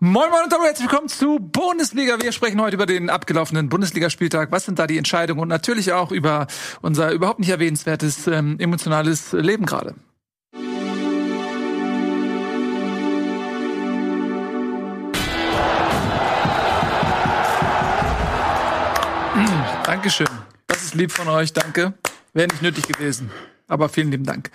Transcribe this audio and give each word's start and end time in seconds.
Moin 0.00 0.28
Moin 0.28 0.44
und 0.44 0.52
hallo, 0.52 0.64
herzlich 0.64 0.90
willkommen 0.90 1.08
zu 1.08 1.38
Bundesliga. 1.38 2.20
Wir 2.20 2.32
sprechen 2.32 2.60
heute 2.60 2.74
über 2.74 2.84
den 2.84 3.10
abgelaufenen 3.10 3.68
Bundesligaspieltag. 3.68 4.50
Was 4.50 4.64
sind 4.64 4.80
da 4.80 4.88
die 4.88 4.98
Entscheidungen 4.98 5.40
und 5.40 5.46
natürlich 5.46 5.92
auch 5.92 6.10
über 6.10 6.48
unser 6.82 7.12
überhaupt 7.12 7.38
nicht 7.38 7.50
erwähnenswertes 7.50 8.26
ähm, 8.26 8.58
emotionales 8.58 9.32
Leben 9.32 9.66
gerade. 9.66 9.94
Dankeschön. 19.84 20.26
Das 20.66 20.82
ist 20.82 20.94
lieb 20.96 21.12
von 21.12 21.28
euch, 21.28 21.52
danke. 21.52 21.94
Wäre 22.32 22.48
nicht 22.48 22.62
nötig 22.62 22.88
gewesen. 22.88 23.30
Aber 23.68 23.88
vielen 23.88 24.10
lieben 24.10 24.24
Dank. 24.24 24.50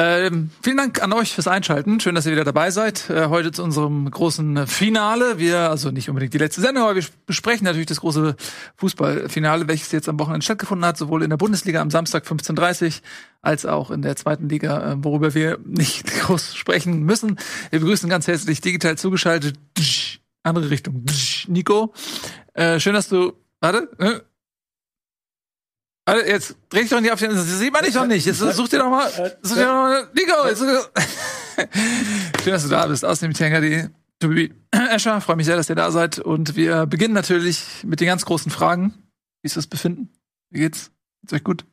Ähm, 0.00 0.50
vielen 0.62 0.76
Dank 0.76 1.02
an 1.02 1.12
euch 1.12 1.34
fürs 1.34 1.48
Einschalten. 1.48 1.98
Schön, 1.98 2.14
dass 2.14 2.24
ihr 2.24 2.30
wieder 2.30 2.44
dabei 2.44 2.70
seid. 2.70 3.10
Äh, 3.10 3.30
heute 3.30 3.50
zu 3.50 3.64
unserem 3.64 4.08
großen 4.08 4.68
Finale. 4.68 5.40
Wir, 5.40 5.70
also 5.70 5.90
nicht 5.90 6.08
unbedingt 6.08 6.32
die 6.32 6.38
letzte 6.38 6.60
Sendung, 6.60 6.84
aber 6.84 6.94
wir 6.94 7.04
besprechen 7.26 7.64
natürlich 7.64 7.88
das 7.88 7.98
große 7.98 8.36
Fußballfinale, 8.76 9.66
welches 9.66 9.90
jetzt 9.90 10.08
am 10.08 10.20
Wochenende 10.20 10.44
stattgefunden 10.44 10.86
hat, 10.86 10.96
sowohl 10.96 11.24
in 11.24 11.30
der 11.30 11.36
Bundesliga 11.36 11.80
am 11.80 11.90
Samstag 11.90 12.26
15.30 12.26 13.00
als 13.42 13.66
auch 13.66 13.90
in 13.90 14.02
der 14.02 14.14
zweiten 14.14 14.48
Liga, 14.48 14.92
äh, 14.92 14.96
worüber 15.02 15.34
wir 15.34 15.58
nicht 15.64 16.06
groß 16.20 16.54
sprechen 16.54 17.02
müssen. 17.02 17.36
Wir 17.70 17.80
begrüßen 17.80 18.08
ganz 18.08 18.28
herzlich 18.28 18.60
digital 18.60 18.96
zugeschaltet. 18.96 19.56
Andere 20.44 20.70
Richtung. 20.70 21.06
Nico. 21.48 21.92
Äh, 22.54 22.78
schön, 22.78 22.94
dass 22.94 23.08
du. 23.08 23.32
Warte. 23.60 23.88
Äh, 26.08 26.12
Warte, 26.12 26.28
jetzt 26.28 26.56
dreh 26.70 26.80
dich 26.80 26.90
doch 26.90 27.00
nicht 27.00 27.12
auf 27.12 27.18
den. 27.18 27.30
Das 27.30 27.46
sieht 27.46 27.72
man 27.72 27.84
dich 27.84 27.94
doch 27.94 28.06
nicht. 28.06 28.24
Jetzt 28.24 28.38
such 28.38 28.68
dir 28.68 28.78
doch 28.78 28.90
mal. 28.90 29.10
Such 29.42 29.56
dir 29.56 29.64
doch 29.64 29.72
mal. 29.72 30.08
Nico! 30.14 30.48
Jetzt, 30.48 30.60
Schön, 32.42 32.52
dass 32.52 32.62
du 32.62 32.68
da 32.68 32.86
bist. 32.86 33.04
Aus 33.04 33.20
dem 33.20 33.34
Tenga.de. 33.34 33.88
Tobi 34.20 34.52
Escher, 34.70 35.20
freue 35.20 35.36
mich 35.36 35.46
sehr, 35.46 35.56
dass 35.56 35.68
ihr 35.68 35.76
da 35.76 35.90
seid. 35.90 36.18
Und 36.18 36.56
wir 36.56 36.86
beginnen 36.86 37.14
natürlich 37.14 37.84
mit 37.84 38.00
den 38.00 38.06
ganz 38.06 38.24
großen 38.24 38.50
Fragen. 38.50 38.94
Wie 39.42 39.46
ist 39.46 39.56
das 39.56 39.66
Befinden? 39.66 40.08
Wie 40.50 40.60
geht's? 40.60 40.90
Geht's 41.20 41.34
euch 41.34 41.44
gut? 41.44 41.64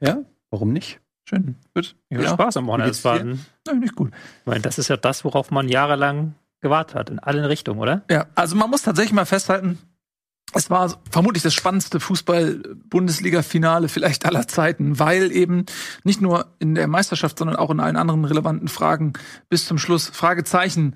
Ja, 0.00 0.18
warum 0.50 0.72
nicht? 0.72 1.00
Schön, 1.24 1.56
gut. 1.74 1.94
Ich 2.08 2.18
ja. 2.18 2.30
Spaß 2.30 2.56
am 2.56 2.66
Wochenende. 2.66 3.38
Nein, 3.66 3.78
nicht 3.78 3.94
gut. 3.94 4.10
Ich 4.40 4.46
meine, 4.46 4.60
das 4.60 4.78
ist 4.78 4.88
ja 4.88 4.96
das, 4.96 5.24
worauf 5.24 5.50
man 5.50 5.68
jahrelang 5.68 6.34
gewartet 6.60 6.96
hat, 6.96 7.10
in 7.10 7.18
allen 7.18 7.44
Richtungen, 7.44 7.78
oder? 7.78 8.02
Ja, 8.10 8.26
also 8.34 8.56
man 8.56 8.70
muss 8.70 8.82
tatsächlich 8.82 9.12
mal 9.12 9.26
festhalten, 9.26 9.78
es 10.54 10.70
war 10.70 10.98
vermutlich 11.10 11.42
das 11.42 11.54
spannendste 11.54 12.00
Fußball-Bundesliga-Finale 12.00 13.88
vielleicht 13.88 14.24
aller 14.24 14.48
Zeiten, 14.48 14.98
weil 14.98 15.30
eben 15.32 15.66
nicht 16.04 16.20
nur 16.20 16.54
in 16.58 16.74
der 16.74 16.88
Meisterschaft, 16.88 17.38
sondern 17.38 17.56
auch 17.56 17.70
in 17.70 17.80
allen 17.80 17.96
anderen 17.96 18.24
relevanten 18.24 18.68
Fragen 18.68 19.12
bis 19.48 19.66
zum 19.66 19.78
Schluss 19.78 20.08
Fragezeichen 20.08 20.94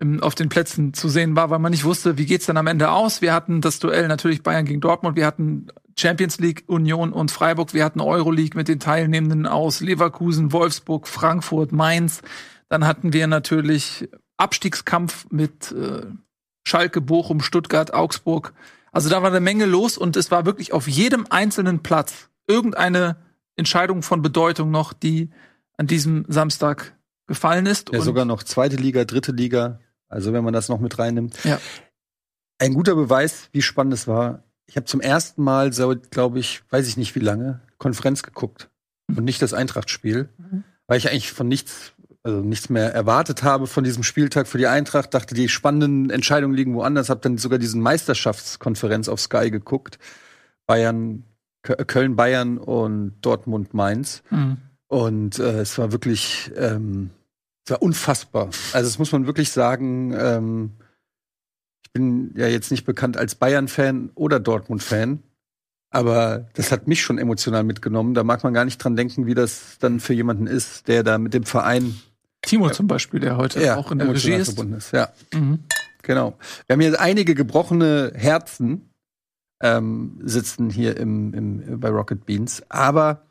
ähm, 0.00 0.22
auf 0.22 0.34
den 0.34 0.48
Plätzen 0.48 0.92
zu 0.92 1.08
sehen 1.08 1.36
war, 1.36 1.50
weil 1.50 1.58
man 1.58 1.72
nicht 1.72 1.84
wusste, 1.84 2.18
wie 2.18 2.26
geht's 2.26 2.46
dann 2.46 2.56
am 2.56 2.66
Ende 2.66 2.90
aus. 2.90 3.22
Wir 3.22 3.32
hatten 3.32 3.60
das 3.60 3.78
Duell 3.78 4.08
natürlich 4.08 4.42
Bayern 4.42 4.64
gegen 4.66 4.80
Dortmund, 4.80 5.16
wir 5.16 5.26
hatten 5.26 5.68
Champions 5.98 6.38
League 6.38 6.64
Union 6.66 7.12
und 7.12 7.30
Freiburg, 7.30 7.74
wir 7.74 7.84
hatten 7.84 8.00
Euroleague 8.00 8.56
mit 8.56 8.68
den 8.68 8.80
Teilnehmenden 8.80 9.46
aus 9.46 9.80
Leverkusen, 9.80 10.52
Wolfsburg, 10.52 11.08
Frankfurt, 11.08 11.72
Mainz. 11.72 12.22
Dann 12.68 12.86
hatten 12.86 13.12
wir 13.12 13.26
natürlich 13.26 14.08
Abstiegskampf 14.36 15.26
mit 15.30 15.72
äh, 15.72 16.06
Schalke, 16.66 17.00
Bochum, 17.00 17.40
Stuttgart, 17.40 17.92
Augsburg, 17.92 18.54
also 18.92 19.08
da 19.08 19.22
war 19.22 19.30
eine 19.30 19.40
Menge 19.40 19.66
los 19.66 19.96
und 19.98 20.16
es 20.16 20.30
war 20.30 20.46
wirklich 20.46 20.72
auf 20.72 20.88
jedem 20.88 21.26
einzelnen 21.30 21.82
Platz 21.82 22.28
irgendeine 22.46 23.16
Entscheidung 23.56 24.02
von 24.02 24.22
Bedeutung 24.22 24.70
noch, 24.70 24.92
die 24.92 25.30
an 25.76 25.86
diesem 25.86 26.24
Samstag 26.28 26.96
gefallen 27.26 27.66
ist. 27.66 27.92
Ja, 27.92 28.00
sogar 28.00 28.24
noch 28.24 28.42
zweite 28.42 28.76
Liga, 28.76 29.04
dritte 29.04 29.32
Liga. 29.32 29.80
Also 30.08 30.32
wenn 30.32 30.42
man 30.42 30.52
das 30.52 30.68
noch 30.68 30.80
mit 30.80 30.98
reinnimmt. 30.98 31.44
Ja. 31.44 31.60
Ein 32.58 32.74
guter 32.74 32.94
Beweis, 32.96 33.48
wie 33.52 33.62
spannend 33.62 33.94
es 33.94 34.08
war. 34.08 34.42
Ich 34.66 34.76
habe 34.76 34.86
zum 34.86 35.00
ersten 35.00 35.42
Mal, 35.42 35.72
so 35.72 35.94
glaube 36.10 36.40
ich, 36.40 36.62
weiß 36.70 36.88
ich 36.88 36.96
nicht 36.96 37.14
wie 37.14 37.20
lange, 37.20 37.60
Konferenz 37.78 38.22
geguckt 38.22 38.68
mhm. 39.06 39.18
und 39.18 39.24
nicht 39.24 39.40
das 39.40 39.54
Eintracht-Spiel, 39.54 40.28
mhm. 40.36 40.64
weil 40.86 40.98
ich 40.98 41.08
eigentlich 41.08 41.32
von 41.32 41.48
nichts 41.48 41.92
also 42.22 42.40
nichts 42.40 42.68
mehr 42.68 42.92
erwartet 42.92 43.42
habe 43.42 43.66
von 43.66 43.82
diesem 43.82 44.02
Spieltag 44.02 44.46
für 44.46 44.58
die 44.58 44.66
Eintracht, 44.66 45.14
dachte, 45.14 45.34
die 45.34 45.48
spannenden 45.48 46.10
Entscheidungen 46.10 46.54
liegen 46.54 46.74
woanders, 46.74 47.08
habe 47.08 47.20
dann 47.20 47.38
sogar 47.38 47.58
diesen 47.58 47.80
Meisterschaftskonferenz 47.80 49.08
auf 49.08 49.20
Sky 49.20 49.50
geguckt. 49.50 49.98
Bayern, 50.66 51.24
Köln, 51.62 52.16
Bayern 52.16 52.58
und 52.58 53.14
Dortmund, 53.22 53.74
Mainz. 53.74 54.22
Mhm. 54.30 54.58
Und 54.86 55.38
äh, 55.38 55.60
es 55.60 55.78
war 55.78 55.92
wirklich, 55.92 56.52
ähm, 56.56 57.10
es 57.64 57.70
war 57.70 57.82
unfassbar. 57.82 58.50
Also 58.72 58.88
das 58.88 58.98
muss 58.98 59.12
man 59.12 59.26
wirklich 59.26 59.50
sagen. 59.50 60.12
Ähm, 60.16 60.72
ich 61.84 61.92
bin 61.92 62.34
ja 62.36 62.46
jetzt 62.46 62.70
nicht 62.70 62.84
bekannt 62.84 63.16
als 63.16 63.34
Bayern-Fan 63.34 64.10
oder 64.14 64.40
Dortmund-Fan. 64.40 65.22
Aber 65.90 66.46
das 66.54 66.70
hat 66.70 66.86
mich 66.86 67.02
schon 67.02 67.18
emotional 67.18 67.64
mitgenommen. 67.64 68.14
Da 68.14 68.22
mag 68.22 68.44
man 68.44 68.54
gar 68.54 68.64
nicht 68.64 68.78
dran 68.78 68.94
denken, 68.94 69.26
wie 69.26 69.34
das 69.34 69.78
dann 69.80 69.98
für 69.98 70.14
jemanden 70.14 70.46
ist, 70.46 70.86
der 70.86 71.02
da 71.02 71.18
mit 71.18 71.34
dem 71.34 71.44
Verein 71.44 72.00
Timo 72.42 72.68
ja. 72.68 72.72
zum 72.72 72.86
Beispiel, 72.86 73.20
der 73.20 73.36
heute 73.36 73.62
ja, 73.62 73.76
auch 73.76 73.90
in 73.90 73.98
der 73.98 74.08
Regie 74.08 74.32
ist. 74.32 74.58
ist. 74.58 74.92
Ja, 74.92 75.10
mhm. 75.34 75.60
genau. 76.02 76.38
Wir 76.66 76.74
haben 76.74 76.80
hier 76.80 77.00
einige 77.00 77.34
gebrochene 77.34 78.12
Herzen 78.14 78.90
ähm, 79.62 80.18
sitzen 80.22 80.70
hier 80.70 80.96
im, 80.96 81.34
im, 81.34 81.80
bei 81.80 81.90
Rocket 81.90 82.24
Beans, 82.24 82.62
aber 82.70 83.26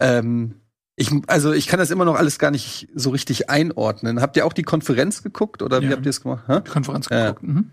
ähm, 0.00 0.54
ich, 0.96 1.12
also 1.26 1.52
ich 1.52 1.68
kann 1.68 1.78
das 1.78 1.90
immer 1.90 2.04
noch 2.04 2.16
alles 2.16 2.38
gar 2.38 2.50
nicht 2.50 2.88
so 2.94 3.10
richtig 3.10 3.50
einordnen. 3.50 4.20
Habt 4.20 4.36
ihr 4.36 4.44
auch 4.46 4.52
die 4.52 4.64
Konferenz 4.64 5.22
geguckt 5.22 5.62
oder 5.62 5.80
ja. 5.80 5.88
wie 5.88 5.92
habt 5.92 6.06
ihr 6.06 6.10
es 6.10 6.22
gemacht? 6.22 6.48
Ha? 6.48 6.60
Die 6.60 6.70
Konferenz 6.70 7.08
geguckt. 7.08 7.42
Mhm. 7.42 7.70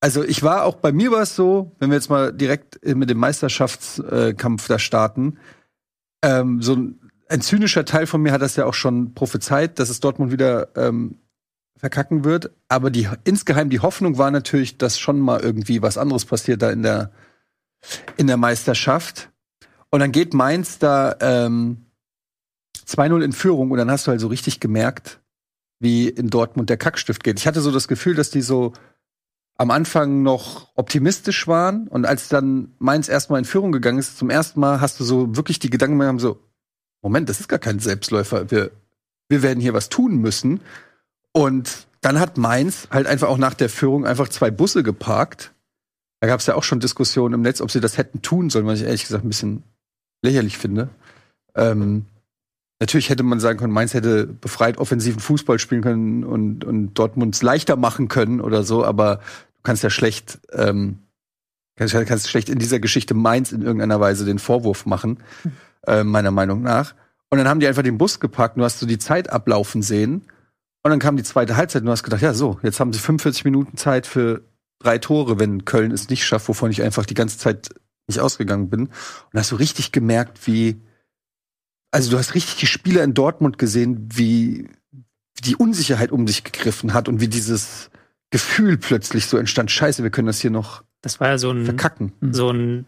Also 0.00 0.24
ich 0.24 0.42
war 0.42 0.64
auch 0.64 0.76
bei 0.76 0.92
mir 0.92 1.10
war 1.10 1.22
es 1.22 1.36
so, 1.36 1.76
wenn 1.78 1.90
wir 1.90 1.96
jetzt 1.96 2.10
mal 2.10 2.32
direkt 2.32 2.84
mit 2.84 3.08
dem 3.08 3.18
Meisterschaftskampf 3.18 4.66
da 4.66 4.78
starten, 4.78 5.38
ähm, 6.22 6.60
so 6.60 6.74
ein 6.74 7.05
ein 7.28 7.40
zynischer 7.40 7.84
Teil 7.84 8.06
von 8.06 8.22
mir 8.22 8.32
hat 8.32 8.42
das 8.42 8.56
ja 8.56 8.66
auch 8.66 8.74
schon 8.74 9.14
prophezeit, 9.14 9.78
dass 9.78 9.88
es 9.88 10.00
Dortmund 10.00 10.32
wieder 10.32 10.68
ähm, 10.76 11.18
verkacken 11.76 12.24
wird. 12.24 12.50
Aber 12.68 12.90
die, 12.90 13.08
insgeheim 13.24 13.70
die 13.70 13.80
Hoffnung 13.80 14.18
war 14.18 14.30
natürlich, 14.30 14.78
dass 14.78 14.98
schon 14.98 15.20
mal 15.20 15.40
irgendwie 15.40 15.82
was 15.82 15.98
anderes 15.98 16.24
passiert 16.24 16.62
da 16.62 16.70
in 16.70 16.82
der, 16.82 17.10
in 18.16 18.26
der 18.26 18.36
Meisterschaft. 18.36 19.30
Und 19.90 20.00
dann 20.00 20.12
geht 20.12 20.34
Mainz 20.34 20.78
da 20.78 21.16
ähm, 21.20 21.86
2-0 22.86 23.22
in 23.22 23.32
Führung 23.32 23.70
und 23.70 23.78
dann 23.78 23.90
hast 23.90 24.06
du 24.06 24.10
halt 24.10 24.20
so 24.20 24.28
richtig 24.28 24.60
gemerkt, 24.60 25.20
wie 25.80 26.08
in 26.08 26.30
Dortmund 26.30 26.70
der 26.70 26.76
Kackstift 26.76 27.24
geht. 27.24 27.38
Ich 27.38 27.46
hatte 27.46 27.60
so 27.60 27.70
das 27.70 27.88
Gefühl, 27.88 28.14
dass 28.14 28.30
die 28.30 28.42
so 28.42 28.72
am 29.58 29.70
Anfang 29.70 30.22
noch 30.22 30.70
optimistisch 30.74 31.48
waren 31.48 31.88
und 31.88 32.04
als 32.04 32.28
dann 32.28 32.74
Mainz 32.78 33.08
erstmal 33.08 33.38
in 33.38 33.44
Führung 33.44 33.72
gegangen 33.72 33.98
ist, 33.98 34.18
zum 34.18 34.28
ersten 34.28 34.60
Mal 34.60 34.80
hast 34.80 35.00
du 35.00 35.04
so 35.04 35.34
wirklich 35.34 35.58
die 35.58 35.70
Gedanken 35.70 36.02
haben 36.02 36.18
so, 36.18 36.45
Moment, 37.06 37.28
das 37.28 37.38
ist 37.38 37.46
gar 37.46 37.60
kein 37.60 37.78
Selbstläufer. 37.78 38.50
Wir, 38.50 38.72
wir 39.28 39.42
werden 39.42 39.60
hier 39.60 39.74
was 39.74 39.88
tun 39.88 40.16
müssen. 40.16 40.60
Und 41.30 41.86
dann 42.00 42.18
hat 42.18 42.36
Mainz 42.36 42.88
halt 42.90 43.06
einfach 43.06 43.28
auch 43.28 43.38
nach 43.38 43.54
der 43.54 43.68
Führung 43.68 44.04
einfach 44.04 44.28
zwei 44.28 44.50
Busse 44.50 44.82
geparkt. 44.82 45.52
Da 46.18 46.26
gab 46.26 46.40
es 46.40 46.46
ja 46.46 46.56
auch 46.56 46.64
schon 46.64 46.80
Diskussionen 46.80 47.34
im 47.34 47.42
Netz, 47.42 47.60
ob 47.60 47.70
sie 47.70 47.78
das 47.78 47.96
hätten 47.96 48.22
tun 48.22 48.50
sollen, 48.50 48.66
was 48.66 48.80
ich 48.80 48.86
ehrlich 48.86 49.02
gesagt 49.02 49.24
ein 49.24 49.28
bisschen 49.28 49.62
lächerlich 50.20 50.58
finde. 50.58 50.88
Ähm, 51.54 52.06
natürlich 52.80 53.08
hätte 53.08 53.22
man 53.22 53.38
sagen 53.38 53.60
können, 53.60 53.72
Mainz 53.72 53.94
hätte 53.94 54.26
befreit 54.26 54.78
offensiven 54.78 55.20
Fußball 55.20 55.60
spielen 55.60 55.82
können 55.82 56.24
und, 56.24 56.64
und 56.64 56.94
Dortmunds 56.94 57.40
leichter 57.40 57.76
machen 57.76 58.08
können 58.08 58.40
oder 58.40 58.64
so, 58.64 58.84
aber 58.84 59.18
du 59.18 59.62
kannst 59.62 59.84
ja 59.84 59.90
schlecht, 59.90 60.40
ähm, 60.50 60.98
kannst, 61.76 61.94
kannst 61.94 62.28
schlecht 62.28 62.48
in 62.48 62.58
dieser 62.58 62.80
Geschichte 62.80 63.14
Mainz 63.14 63.52
in 63.52 63.62
irgendeiner 63.62 64.00
Weise 64.00 64.24
den 64.24 64.40
Vorwurf 64.40 64.86
machen. 64.86 65.20
Äh, 65.86 66.04
meiner 66.04 66.30
Meinung 66.30 66.62
nach. 66.62 66.94
Und 67.30 67.38
dann 67.38 67.48
haben 67.48 67.60
die 67.60 67.66
einfach 67.66 67.82
den 67.82 67.98
Bus 67.98 68.20
gepackt, 68.20 68.56
du 68.56 68.64
hast 68.64 68.80
so 68.80 68.86
die 68.86 68.98
Zeit 68.98 69.30
ablaufen 69.30 69.82
sehen. 69.82 70.22
Und 70.82 70.90
dann 70.90 70.98
kam 70.98 71.16
die 71.16 71.22
zweite 71.22 71.56
Halbzeit 71.56 71.82
und 71.82 71.86
du 71.86 71.92
hast 71.92 72.02
gedacht, 72.02 72.22
ja 72.22 72.34
so, 72.34 72.58
jetzt 72.62 72.78
haben 72.78 72.92
sie 72.92 72.98
45 72.98 73.44
Minuten 73.44 73.76
Zeit 73.76 74.06
für 74.06 74.42
drei 74.78 74.98
Tore, 74.98 75.38
wenn 75.38 75.64
Köln 75.64 75.90
es 75.90 76.08
nicht 76.08 76.24
schafft, 76.24 76.48
wovon 76.48 76.70
ich 76.70 76.82
einfach 76.82 77.06
die 77.06 77.14
ganze 77.14 77.38
Zeit 77.38 77.70
nicht 78.06 78.20
ausgegangen 78.20 78.70
bin. 78.70 78.86
Und 78.86 79.38
hast 79.38 79.50
du 79.50 79.56
richtig 79.56 79.90
gemerkt, 79.90 80.46
wie, 80.46 80.80
also 81.90 82.10
du 82.10 82.18
hast 82.18 82.34
richtig 82.34 82.56
die 82.56 82.66
Spieler 82.66 83.02
in 83.02 83.14
Dortmund 83.14 83.58
gesehen, 83.58 84.08
wie, 84.12 84.68
wie 84.92 85.42
die 85.42 85.56
Unsicherheit 85.56 86.12
um 86.12 86.26
sich 86.26 86.44
gegriffen 86.44 86.94
hat 86.94 87.08
und 87.08 87.20
wie 87.20 87.28
dieses 87.28 87.90
Gefühl 88.30 88.76
plötzlich 88.76 89.26
so 89.26 89.38
entstand, 89.38 89.70
scheiße, 89.70 90.02
wir 90.02 90.10
können 90.10 90.26
das 90.26 90.40
hier 90.40 90.50
noch 90.50 90.84
das 91.02 91.20
war 91.20 91.28
ja 91.28 91.38
so 91.38 91.50
ein, 91.50 91.64
verkacken. 91.64 92.12
So 92.32 92.50
ein 92.50 92.86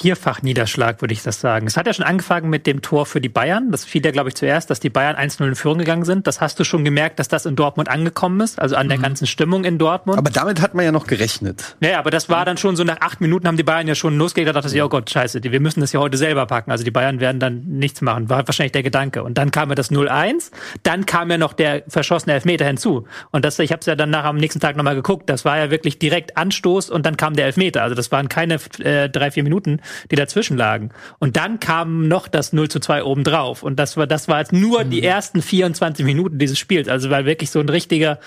Vierfach-Niederschlag, 0.00 1.02
würde 1.02 1.12
ich 1.12 1.22
das 1.22 1.40
sagen. 1.40 1.66
Es 1.66 1.76
hat 1.76 1.86
ja 1.86 1.92
schon 1.92 2.06
angefangen 2.06 2.48
mit 2.48 2.66
dem 2.66 2.80
Tor 2.80 3.04
für 3.04 3.20
die 3.20 3.28
Bayern. 3.28 3.70
Das 3.70 3.84
fiel 3.84 4.04
ja, 4.04 4.10
glaube 4.10 4.30
ich, 4.30 4.34
zuerst, 4.34 4.70
dass 4.70 4.80
die 4.80 4.88
Bayern 4.88 5.16
1-0 5.16 5.46
in 5.46 5.54
Führung 5.54 5.78
gegangen 5.78 6.04
sind. 6.04 6.26
Das 6.26 6.40
hast 6.40 6.58
du 6.58 6.64
schon 6.64 6.84
gemerkt, 6.84 7.18
dass 7.18 7.28
das 7.28 7.44
in 7.44 7.54
Dortmund 7.54 7.88
angekommen 7.90 8.40
ist, 8.40 8.58
also 8.58 8.76
an 8.76 8.88
der 8.88 8.96
ganzen 8.98 9.26
Stimmung 9.26 9.64
in 9.64 9.76
Dortmund. 9.76 10.18
Aber 10.18 10.30
damit 10.30 10.62
hat 10.62 10.74
man 10.74 10.84
ja 10.86 10.92
noch 10.92 11.06
gerechnet. 11.06 11.76
Ja, 11.80 11.98
aber 11.98 12.10
das 12.10 12.30
war 12.30 12.44
dann 12.44 12.56
schon 12.56 12.76
so, 12.76 12.84
nach 12.84 13.00
acht 13.00 13.20
Minuten 13.20 13.46
haben 13.46 13.58
die 13.58 13.62
Bayern 13.62 13.86
ja 13.88 13.94
schon 13.94 14.16
losgelegt, 14.16 14.48
da 14.48 14.58
dachte 14.58 14.74
ich, 14.74 14.82
oh 14.82 14.88
Gott, 14.88 15.10
scheiße, 15.10 15.42
wir 15.42 15.60
müssen 15.60 15.80
das 15.80 15.92
ja 15.92 16.00
heute 16.00 16.16
selber 16.16 16.46
packen. 16.46 16.70
Also 16.70 16.82
die 16.82 16.90
Bayern 16.90 17.20
werden 17.20 17.38
dann 17.38 17.62
nichts 17.66 18.00
machen, 18.00 18.30
war 18.30 18.46
wahrscheinlich 18.46 18.72
der 18.72 18.82
Gedanke. 18.82 19.22
Und 19.22 19.36
dann 19.36 19.50
kam 19.50 19.68
ja 19.68 19.74
das 19.74 19.90
0-1, 19.90 20.50
dann 20.82 21.04
kam 21.04 21.30
ja 21.30 21.36
noch 21.36 21.52
der 21.52 21.82
verschossene 21.88 22.34
Elfmeter 22.34 22.64
hinzu. 22.64 23.06
Und 23.32 23.44
das, 23.44 23.58
ich 23.58 23.72
habe 23.72 23.80
es 23.80 23.86
ja 23.86 23.96
dann 23.96 24.10
nach 24.10 24.24
am 24.24 24.38
nächsten 24.38 24.60
Tag 24.60 24.76
nochmal 24.76 24.94
geguckt, 24.94 25.28
das 25.28 25.44
war 25.44 25.58
ja 25.58 25.70
wirklich 25.70 25.98
direkt 25.98 26.36
Anstoß 26.36 26.88
und 26.88 27.04
dann 27.04 27.16
kam 27.16 27.34
der 27.34 27.46
Elfmeter. 27.46 27.82
Also 27.82 27.94
das 27.94 28.10
waren 28.10 28.28
keine 28.28 28.58
äh, 28.78 29.10
drei, 29.10 29.30
vier 29.30 29.42
Minuten, 29.42 29.80
die 30.10 30.16
dazwischen 30.16 30.56
lagen. 30.56 30.90
Und 31.18 31.36
dann 31.36 31.60
kam 31.60 32.08
noch 32.08 32.28
das 32.28 32.52
0 32.52 32.68
zu 32.68 32.80
2 32.80 33.04
obendrauf. 33.04 33.62
Und 33.62 33.78
das 33.78 33.96
war, 33.96 34.06
das 34.06 34.28
war 34.28 34.38
jetzt 34.38 34.52
nur 34.52 34.84
mhm. 34.84 34.90
die 34.90 35.02
ersten 35.02 35.42
24 35.42 36.04
Minuten 36.04 36.38
dieses 36.38 36.58
Spiels. 36.58 36.88
Also 36.88 37.10
war 37.10 37.24
wirklich 37.24 37.50
so 37.50 37.60
ein 37.60 37.68
richtiger 37.68 38.18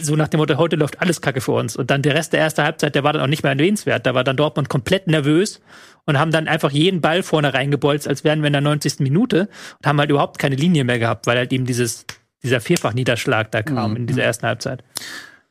so 0.00 0.16
nach 0.16 0.28
dem 0.28 0.38
Motto, 0.38 0.56
heute 0.56 0.76
läuft 0.76 1.00
alles 1.00 1.20
Kacke 1.20 1.40
für 1.40 1.52
uns. 1.52 1.76
Und 1.76 1.90
dann 1.90 2.02
der 2.02 2.14
Rest 2.14 2.32
der 2.32 2.40
ersten 2.40 2.62
Halbzeit, 2.62 2.94
der 2.94 3.04
war 3.04 3.12
dann 3.12 3.22
auch 3.22 3.28
nicht 3.28 3.42
mehr 3.42 3.52
erwähnenswert. 3.52 4.04
Da 4.06 4.14
war 4.14 4.24
dann 4.24 4.36
Dortmund 4.36 4.68
komplett 4.68 5.06
nervös 5.06 5.60
und 6.04 6.18
haben 6.18 6.32
dann 6.32 6.48
einfach 6.48 6.72
jeden 6.72 7.00
Ball 7.00 7.22
vorne 7.22 7.54
reingebolzt, 7.54 8.08
als 8.08 8.24
wären 8.24 8.42
wir 8.42 8.48
in 8.48 8.52
der 8.54 8.62
90. 8.62 9.00
Minute 9.00 9.48
und 9.78 9.86
haben 9.86 10.00
halt 10.00 10.10
überhaupt 10.10 10.38
keine 10.38 10.56
Linie 10.56 10.84
mehr 10.84 10.98
gehabt, 10.98 11.26
weil 11.26 11.36
halt 11.36 11.52
eben 11.52 11.64
dieses, 11.64 12.06
dieser 12.42 12.60
Vierfach-Niederschlag 12.60 13.50
da 13.52 13.62
kam 13.62 13.92
mhm. 13.92 13.96
in 13.98 14.06
dieser 14.06 14.24
ersten 14.24 14.46
Halbzeit. 14.46 14.82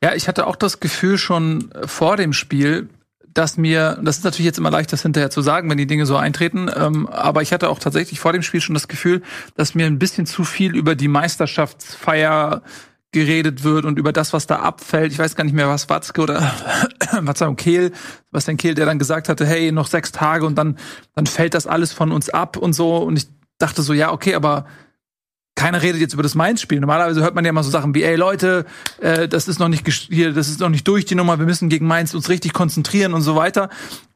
Ja, 0.04 0.14
ich 0.14 0.28
hatte 0.28 0.48
auch 0.48 0.58
das 0.58 0.82
Gefühl 0.82 1.18
schon 1.18 1.70
vor 1.86 2.18
dem 2.18 2.34
Spiel, 2.34 2.90
dass 3.34 3.58
mir, 3.58 4.00
das 4.02 4.18
ist 4.18 4.24
natürlich 4.24 4.46
jetzt 4.46 4.58
immer 4.58 4.72
leicht, 4.72 4.94
das 4.94 5.02
hinterher 5.02 5.30
zu 5.30 5.42
sagen, 5.42 5.70
wenn 5.70 5.78
die 5.78 5.88
Dinge 5.88 6.06
so 6.06 6.16
eintreten, 6.16 6.70
ähm, 6.76 7.08
aber 7.08 7.42
ich 7.42 7.52
hatte 7.54 7.70
auch 7.70 7.80
tatsächlich 7.80 8.20
vor 8.20 8.34
dem 8.34 8.44
Spiel 8.44 8.62
schon 8.62 8.74
das 8.74 8.88
Gefühl, 8.88 9.22
dass 9.56 9.76
mir 9.76 9.86
ein 9.86 10.00
bisschen 10.00 10.26
zu 10.26 10.44
viel 10.44 10.76
über 10.76 10.96
die 10.96 11.08
Meisterschaftsfeier 11.08 12.62
geredet 13.12 13.64
wird 13.64 13.86
und 13.86 13.98
über 13.98 14.12
das, 14.12 14.34
was 14.34 14.48
da 14.48 14.58
abfällt. 14.58 15.12
Ich 15.12 15.20
weiß 15.20 15.36
gar 15.36 15.44
nicht 15.44 15.54
mehr, 15.54 15.70
was 15.70 15.88
Watzke 15.90 16.22
oder 16.22 16.42
Verzeihung, 17.24 17.56
Kehl, 17.56 17.92
was 18.32 18.46
denn 18.46 18.58
Kehl, 18.58 18.74
der 18.74 18.86
dann 18.86 19.00
gesagt 19.00 19.30
hatte, 19.30 19.46
hey, 19.46 19.72
noch 19.72 19.88
sechs 19.88 20.12
Tage 20.12 20.46
und 20.46 20.56
dann, 20.56 20.78
dann 21.16 21.28
fällt 21.28 21.54
das 21.54 21.68
alles 21.68 21.94
von 21.94 22.12
uns 22.12 22.30
ab 22.30 22.58
und 22.58 22.74
so. 22.74 22.98
Und 22.98 23.16
ich 23.18 23.28
dachte 23.60 23.84
so, 23.84 23.94
ja, 23.94 24.12
okay, 24.12 24.36
aber 24.36 24.66
keiner 25.56 25.82
redet 25.82 26.02
jetzt 26.02 26.14
über 26.14 26.24
das 26.24 26.36
Mainz-Spiel. 26.36 26.80
Normalerweise 26.80 27.22
hört 27.22 27.36
man 27.36 27.46
ja 27.46 27.50
immer 27.50 27.64
so 27.64 27.70
Sachen 27.70 27.94
wie, 27.94 28.04
ey 28.04 28.16
Leute, 28.16 28.66
äh, 29.00 29.28
das 29.28 29.48
ist 29.48 29.60
noch 29.60 29.70
nicht 29.70 29.88
hier, 29.88 30.34
das 30.34 30.50
ist 30.50 30.60
noch 30.60 30.70
nicht 30.70 30.88
durch 30.88 31.06
die 31.06 31.16
Nummer, 31.16 31.40
wir 31.40 31.46
müssen 31.46 31.70
gegen 31.70 31.88
Mainz 31.88 32.14
uns 32.14 32.30
richtig 32.30 32.54
konzentrieren 32.54 33.14
und 33.14 33.22
so 33.22 33.36
weiter. 33.36 33.70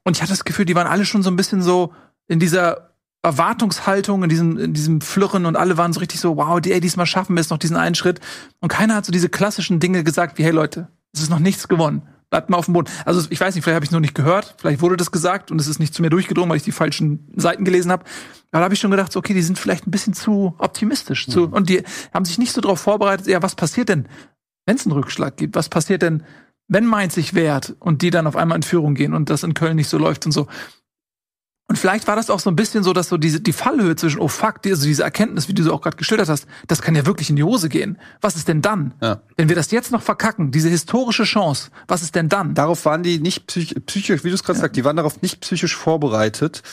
Und 0.04 0.18
ich 0.18 0.22
hatte 0.22 0.32
das 0.32 0.46
Gefühl, 0.46 0.66
die 0.66 0.76
waren 0.76 0.88
alle 0.88 1.06
schon 1.06 1.24
so 1.24 1.30
ein 1.30 1.36
bisschen 1.36 1.62
so 1.62 1.94
in 2.28 2.40
dieser 2.40 2.92
Erwartungshaltung, 3.24 4.24
in 4.24 4.30
diesem, 4.30 4.58
in 4.58 4.74
diesem 4.74 5.02
Flirren 5.02 5.46
und 5.46 5.56
alle 5.56 5.78
waren 5.78 5.94
so 5.94 6.00
richtig 6.00 6.20
so, 6.20 6.38
wow, 6.38 6.60
die, 6.60 6.72
ey, 6.72 6.80
diesmal 6.80 7.06
schaffen 7.06 7.36
wir 7.36 7.42
es 7.42 7.50
noch 7.50 7.58
diesen 7.58 7.78
einen 7.78 7.96
Schritt. 7.96 8.20
Und 8.60 8.70
keiner 8.70 8.96
hat 8.96 9.06
so 9.06 9.12
diese 9.12 9.30
klassischen 9.30 9.80
Dinge 9.80 10.04
gesagt 10.04 10.38
wie, 10.38 10.44
hey 10.44 10.52
Leute, 10.52 10.88
es 11.14 11.22
ist 11.22 11.30
noch 11.30 11.40
nichts 11.40 11.68
gewonnen. 11.68 12.04
Bleibt 12.30 12.50
mal 12.50 12.58
auf 12.58 12.66
dem 12.66 12.74
Boden. 12.74 12.92
Also 13.06 13.26
ich 13.30 13.40
weiß 13.40 13.56
nicht, 13.56 13.64
vielleicht 13.64 13.76
habe 13.76 13.86
ich 13.86 13.90
es 13.90 13.94
noch 13.94 14.02
nicht 14.02 14.16
gehört, 14.16 14.56
vielleicht 14.58 14.82
wurde 14.82 14.98
das 14.98 15.12
gesagt 15.12 15.50
und 15.50 15.62
es 15.62 15.68
ist 15.68 15.80
nicht 15.80 15.94
zu 15.94 16.02
mir 16.02 16.10
durchgedrungen, 16.10 16.50
weil 16.50 16.58
ich 16.58 16.64
die 16.64 16.74
falschen 16.74 17.32
Seiten 17.36 17.64
gelesen 17.64 17.92
habe. 17.92 18.04
Aber 18.52 18.60
da 18.60 18.64
habe 18.66 18.74
ich 18.74 18.80
schon 18.80 18.92
gedacht, 18.92 19.12
so, 19.12 19.20
okay, 19.20 19.34
die 19.34 19.42
sind 19.42 19.58
vielleicht 19.58 19.88
ein 19.88 19.92
bisschen 19.92 20.14
zu 20.14 20.56
optimistisch. 20.58 21.28
Mhm. 21.28 21.32
Zu, 21.32 21.44
und 21.46 21.70
die 21.70 21.84
haben 22.14 22.26
sich 22.26 22.38
nicht 22.38 22.52
so 22.52 22.60
darauf 22.60 22.82
vorbereitet, 22.82 23.28
ja, 23.28 23.42
was 23.42 23.56
passiert 23.56 23.90
denn, 23.90 24.08
wenn 24.66 24.76
es 24.76 24.86
einen 24.86 24.94
Rückschlag 24.94 25.38
gibt? 25.38 25.56
Was 25.56 25.70
passiert 25.70 26.02
denn, 26.02 26.24
wenn 26.68 26.86
Mainz 26.86 27.16
sich 27.16 27.34
wehrt 27.34 27.76
und 27.80 28.02
die 28.02 28.10
dann 28.10 28.28
auf 28.28 28.36
einmal 28.36 28.58
in 28.58 28.64
Führung 28.64 28.94
gehen 28.94 29.14
und 29.14 29.30
das 29.30 29.44
in 29.44 29.54
Köln 29.54 29.78
nicht 29.78 29.90
so 29.90 29.98
läuft 29.98 30.26
und 30.26 30.32
so. 30.32 30.48
Und 31.70 31.78
vielleicht 31.78 32.08
war 32.08 32.16
das 32.16 32.30
auch 32.30 32.40
so 32.40 32.50
ein 32.50 32.56
bisschen 32.56 32.84
so, 32.84 32.94
dass 32.94 33.10
so 33.10 33.18
diese 33.18 33.42
die 33.42 33.52
Fallhöhe 33.52 33.96
zwischen 33.98 34.20
oh 34.20 34.30
fuck, 34.30 34.62
also 34.66 34.86
diese 34.86 35.04
Erkenntnis, 35.04 35.50
wie 35.50 35.54
du 35.54 35.64
so 35.64 35.74
auch 35.74 35.82
gerade 35.82 35.98
geschildert 35.98 36.30
hast, 36.30 36.48
das 36.68 36.82
kann 36.82 36.96
ja 36.96 37.06
wirklich 37.06 37.30
in 37.30 37.36
die 37.36 37.44
Hose 37.44 37.68
gehen. 37.68 37.98
Was 38.22 38.38
ist 38.38 38.48
denn 38.48 38.62
dann? 38.62 38.94
Ja. 39.02 39.20
Wenn 39.36 39.50
wir 39.50 39.56
das 39.56 39.72
jetzt 39.72 39.92
noch 39.92 40.02
verkacken, 40.02 40.52
diese 40.52 40.70
historische 40.70 41.26
Chance, 41.26 41.70
was 41.88 42.04
ist 42.04 42.16
denn 42.16 42.30
dann? 42.30 42.54
Darauf 42.54 42.86
waren 42.86 43.04
die 43.04 43.20
nicht 43.20 43.48
psych 43.48 43.76
psychisch, 43.86 44.24
wie 44.24 44.30
du 44.30 44.36
es 44.36 44.44
gerade 44.44 44.58
ja. 44.58 44.62
sagst, 44.62 44.78
die 44.78 44.86
waren 44.86 44.96
darauf 44.96 45.22
nicht 45.22 45.42
psychisch 45.42 45.76
vorbereitet. 45.76 46.64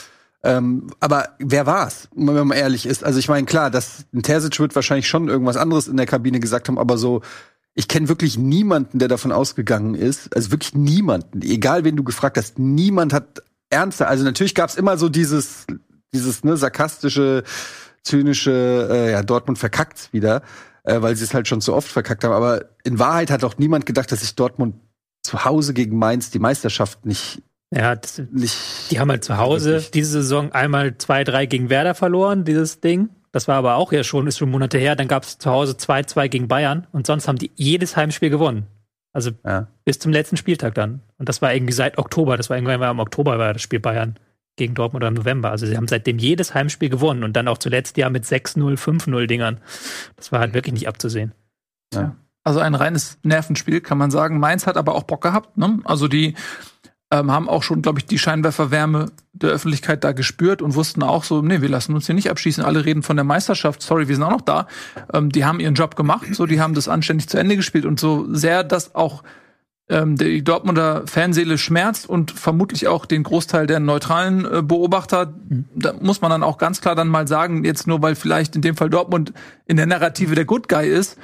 Ähm, 0.43 0.87
aber 1.01 1.29
wer 1.39 1.65
war's, 1.65 2.07
wenn 2.15 2.47
man 2.47 2.57
ehrlich 2.57 2.85
ist? 2.85 3.03
Also 3.03 3.19
ich 3.19 3.27
meine, 3.27 3.45
klar, 3.45 3.69
dass 3.69 4.05
ein 4.13 4.23
Terzic 4.23 4.59
wird 4.59 4.75
wahrscheinlich 4.75 5.09
schon 5.09 5.27
irgendwas 5.27 5.57
anderes 5.57 5.89
in 5.89 5.97
der 5.97 6.05
Kabine 6.05 6.39
gesagt 6.39 6.69
haben, 6.69 6.79
aber 6.79 6.97
so 6.97 7.21
ich 7.77 7.89
kenne 7.89 8.07
wirklich 8.07 8.37
niemanden, 8.37 8.99
der 8.99 9.09
davon 9.09 9.33
ausgegangen 9.33 9.95
ist, 9.95 10.33
also 10.33 10.51
wirklich 10.51 10.73
niemanden, 10.73 11.41
egal 11.41 11.83
wen 11.83 11.97
du 11.97 12.03
gefragt 12.03 12.37
hast, 12.37 12.57
niemand 12.57 13.11
hat 13.11 13.43
ernster. 13.69 14.07
Also 14.07 14.23
natürlich 14.23 14.55
gab 14.55 14.69
es 14.69 14.75
immer 14.75 14.97
so 14.97 15.09
dieses, 15.09 15.65
dieses 16.13 16.43
ne, 16.43 16.57
sarkastische, 16.57 17.43
zynische, 18.03 18.87
äh, 18.91 19.11
ja, 19.11 19.23
Dortmund 19.23 19.57
verkackt's 19.57 20.13
wieder, 20.13 20.41
äh, 20.83 21.01
weil 21.01 21.15
sie 21.15 21.23
es 21.23 21.33
halt 21.33 21.47
schon 21.47 21.61
zu 21.61 21.73
oft 21.73 21.87
verkackt 21.87 22.23
haben. 22.23 22.33
Aber 22.33 22.65
in 22.83 22.99
Wahrheit 22.99 23.31
hat 23.31 23.43
auch 23.43 23.57
niemand 23.57 23.85
gedacht, 23.85 24.11
dass 24.11 24.21
sich 24.21 24.35
Dortmund 24.35 24.75
zu 25.23 25.43
Hause 25.43 25.73
gegen 25.73 25.97
Mainz 25.97 26.29
die 26.29 26.39
Meisterschaft 26.39 27.05
nicht 27.05 27.41
ja, 27.73 27.95
das, 27.95 28.21
nicht, 28.31 28.91
die 28.91 28.99
haben 28.99 29.09
halt 29.09 29.23
zu 29.23 29.37
Hause 29.37 29.83
diese 29.93 30.21
Saison 30.21 30.51
einmal 30.51 30.97
zwei, 30.97 31.23
drei 31.23 31.45
gegen 31.45 31.69
Werder 31.69 31.95
verloren, 31.95 32.45
dieses 32.45 32.79
Ding. 32.79 33.09
Das 33.31 33.49
war 33.49 33.55
aber 33.55 33.75
auch 33.75 33.91
ja 33.91 34.03
schon, 34.03 34.27
ist 34.27 34.37
schon 34.37 34.49
Monate 34.49 34.77
her. 34.77 34.95
Dann 34.95 35.09
gab 35.09 35.23
es 35.23 35.37
zu 35.37 35.51
Hause 35.51 35.73
2-2 35.73 36.29
gegen 36.29 36.47
Bayern 36.47 36.87
und 36.93 37.05
sonst 37.05 37.27
haben 37.27 37.37
die 37.37 37.51
jedes 37.55 37.97
Heimspiel 37.97 38.29
gewonnen. 38.29 38.67
Also 39.15 39.31
ja. 39.45 39.67
bis 39.85 39.97
zum 39.97 40.11
letzten 40.11 40.35
Spieltag 40.35 40.75
dann. 40.75 40.99
Und 41.17 41.29
das 41.29 41.41
war 41.41 41.53
irgendwie 41.53 41.71
seit 41.71 41.97
Oktober. 41.97 42.35
Das 42.35 42.49
war 42.49 42.57
irgendwann 42.57 42.81
im 42.91 42.99
Oktober 42.99 43.39
war 43.39 43.53
das 43.53 43.61
Spiel 43.61 43.79
Bayern 43.79 44.19
gegen 44.57 44.73
Dortmund 44.73 45.03
oder 45.03 45.07
im 45.07 45.13
November. 45.13 45.51
Also 45.51 45.65
sie 45.65 45.77
haben 45.77 45.87
seitdem 45.87 46.17
jedes 46.17 46.53
Heimspiel 46.53 46.89
gewonnen 46.89 47.23
und 47.23 47.31
dann 47.33 47.47
auch 47.47 47.57
zuletzt 47.57 47.95
ja 47.95 48.09
mit 48.09 48.25
6-0, 48.25 48.77
5-0 48.77 49.25
Dingern. 49.25 49.61
Das 50.17 50.33
war 50.33 50.41
halt 50.41 50.53
wirklich 50.53 50.73
nicht 50.73 50.89
abzusehen. 50.89 51.31
Ja. 51.93 52.17
Also 52.43 52.59
ein 52.59 52.75
reines 52.75 53.17
Nervenspiel, 53.23 53.79
kann 53.79 53.97
man 53.97 54.11
sagen. 54.11 54.37
Mainz 54.37 54.67
hat 54.67 54.75
aber 54.75 54.95
auch 54.95 55.03
Bock 55.03 55.21
gehabt. 55.21 55.57
Ne? 55.57 55.79
Also 55.85 56.09
die 56.09 56.35
ähm, 57.11 57.31
haben 57.31 57.49
auch 57.49 57.63
schon, 57.63 57.81
glaube 57.81 57.99
ich, 57.99 58.05
die 58.05 58.17
Scheinwerferwärme 58.17 59.11
der 59.33 59.51
Öffentlichkeit 59.51 60.03
da 60.03 60.11
gespürt 60.11 60.61
und 60.61 60.75
wussten 60.75 61.03
auch 61.03 61.23
so, 61.23 61.41
nee, 61.41 61.61
wir 61.61 61.69
lassen 61.69 61.93
uns 61.93 62.05
hier 62.05 62.15
nicht 62.15 62.29
abschießen. 62.29 62.63
Alle 62.63 62.85
reden 62.85 63.03
von 63.03 63.15
der 63.15 63.25
Meisterschaft. 63.25 63.81
Sorry, 63.81 64.07
wir 64.07 64.15
sind 64.15 64.23
auch 64.23 64.31
noch 64.31 64.41
da. 64.41 64.67
Ähm, 65.13 65.31
die 65.31 65.45
haben 65.45 65.59
ihren 65.59 65.75
Job 65.75 65.95
gemacht, 65.95 66.27
so, 66.33 66.45
die 66.45 66.61
haben 66.61 66.73
das 66.73 66.87
anständig 66.87 67.29
zu 67.29 67.37
Ende 67.37 67.55
gespielt 67.55 67.85
und 67.85 67.99
so 67.99 68.25
sehr, 68.33 68.63
dass 68.63 68.95
auch 68.95 69.23
ähm, 69.87 70.15
die 70.15 70.43
Dortmunder 70.43 71.03
Fanseele 71.05 71.57
schmerzt 71.57 72.09
und 72.09 72.31
vermutlich 72.31 72.87
auch 72.87 73.05
den 73.05 73.23
Großteil 73.23 73.67
der 73.67 73.79
neutralen 73.79 74.45
äh, 74.45 74.61
Beobachter. 74.63 75.33
Da 75.75 75.93
muss 75.93 76.21
man 76.21 76.31
dann 76.31 76.43
auch 76.43 76.57
ganz 76.57 76.81
klar 76.81 76.95
dann 76.95 77.07
mal 77.07 77.27
sagen, 77.27 77.63
jetzt 77.63 77.85
nur 77.85 78.01
weil 78.01 78.15
vielleicht 78.15 78.55
in 78.55 78.63
dem 78.63 78.75
Fall 78.75 78.89
Dortmund 78.89 79.33
in 79.67 79.77
der 79.77 79.85
Narrative 79.85 80.33
der 80.33 80.45
Good 80.45 80.69
Guy 80.69 80.87
ist, 80.87 81.17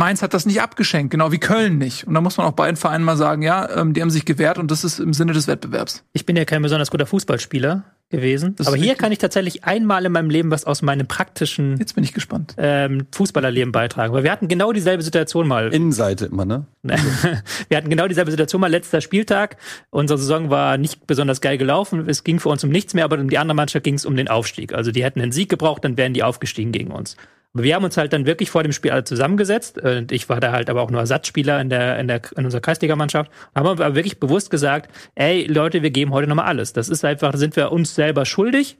Mainz 0.00 0.22
hat 0.22 0.34
das 0.34 0.46
nicht 0.46 0.62
abgeschenkt, 0.62 1.10
genau 1.10 1.30
wie 1.30 1.38
Köln 1.38 1.78
nicht. 1.78 2.06
Und 2.06 2.14
da 2.14 2.20
muss 2.22 2.38
man 2.38 2.46
auch 2.46 2.52
beiden 2.52 2.76
Vereinen 2.76 3.04
mal 3.04 3.18
sagen, 3.18 3.42
ja, 3.42 3.68
ähm, 3.76 3.92
die 3.92 4.00
haben 4.00 4.10
sich 4.10 4.24
gewehrt 4.24 4.58
und 4.58 4.70
das 4.70 4.82
ist 4.82 4.98
im 4.98 5.12
Sinne 5.12 5.34
des 5.34 5.46
Wettbewerbs. 5.46 6.04
Ich 6.14 6.24
bin 6.26 6.36
ja 6.36 6.46
kein 6.46 6.62
besonders 6.62 6.90
guter 6.90 7.04
Fußballspieler 7.06 7.84
gewesen, 8.08 8.56
das 8.56 8.66
aber 8.66 8.76
hier 8.76 8.96
kann 8.96 9.12
ich 9.12 9.18
tatsächlich 9.18 9.64
einmal 9.64 10.04
in 10.04 10.10
meinem 10.10 10.30
Leben 10.30 10.50
was 10.50 10.64
aus 10.64 10.82
meinem 10.82 11.06
praktischen 11.06 11.76
Jetzt 11.76 11.94
bin 11.94 12.02
ich 12.02 12.12
gespannt. 12.12 12.54
Ähm, 12.56 13.06
Fußballerleben 13.12 13.72
beitragen. 13.72 14.12
Weil 14.14 14.24
wir 14.24 14.32
hatten 14.32 14.48
genau 14.48 14.72
dieselbe 14.72 15.02
Situation 15.02 15.46
mal. 15.46 15.72
Innenseite 15.72 16.26
immer, 16.26 16.44
ne? 16.44 16.64
wir 16.82 17.76
hatten 17.76 17.90
genau 17.90 18.08
dieselbe 18.08 18.30
Situation 18.30 18.60
mal 18.60 18.70
letzter 18.70 19.02
Spieltag. 19.02 19.58
Unsere 19.90 20.18
Saison 20.18 20.48
war 20.48 20.78
nicht 20.78 21.06
besonders 21.06 21.42
geil 21.42 21.58
gelaufen. 21.58 22.08
Es 22.08 22.24
ging 22.24 22.40
für 22.40 22.48
uns 22.48 22.64
um 22.64 22.70
nichts 22.70 22.94
mehr, 22.94 23.04
aber 23.04 23.18
um 23.18 23.28
die 23.28 23.38
andere 23.38 23.54
Mannschaft 23.54 23.84
ging 23.84 23.94
es 23.94 24.06
um 24.06 24.16
den 24.16 24.28
Aufstieg. 24.28 24.72
Also 24.72 24.92
die 24.92 25.04
hätten 25.04 25.20
einen 25.20 25.32
Sieg 25.32 25.50
gebraucht, 25.50 25.84
dann 25.84 25.96
wären 25.96 26.14
die 26.14 26.22
aufgestiegen 26.22 26.72
gegen 26.72 26.90
uns. 26.90 27.16
Aber 27.54 27.64
wir 27.64 27.74
haben 27.74 27.84
uns 27.84 27.96
halt 27.96 28.12
dann 28.12 28.26
wirklich 28.26 28.50
vor 28.50 28.62
dem 28.62 28.72
Spiel 28.72 28.92
alle 28.92 29.04
zusammengesetzt. 29.04 29.78
Und 29.78 30.12
ich 30.12 30.28
war 30.28 30.40
da 30.40 30.52
halt 30.52 30.70
aber 30.70 30.82
auch 30.82 30.90
nur 30.90 31.00
Ersatzspieler 31.00 31.60
in 31.60 31.68
der, 31.68 31.98
in 31.98 32.08
der, 32.08 32.20
in 32.36 32.44
unserer 32.44 32.60
Kreisligamannschaft. 32.60 33.30
Haben 33.54 33.66
aber 33.66 33.94
wirklich 33.94 34.20
bewusst 34.20 34.50
gesagt, 34.50 34.90
ey, 35.14 35.46
Leute, 35.46 35.82
wir 35.82 35.90
geben 35.90 36.12
heute 36.12 36.28
nochmal 36.28 36.46
alles. 36.46 36.72
Das 36.72 36.88
ist 36.88 37.04
einfach, 37.04 37.34
sind 37.36 37.56
wir 37.56 37.72
uns 37.72 37.94
selber 37.94 38.24
schuldig. 38.24 38.78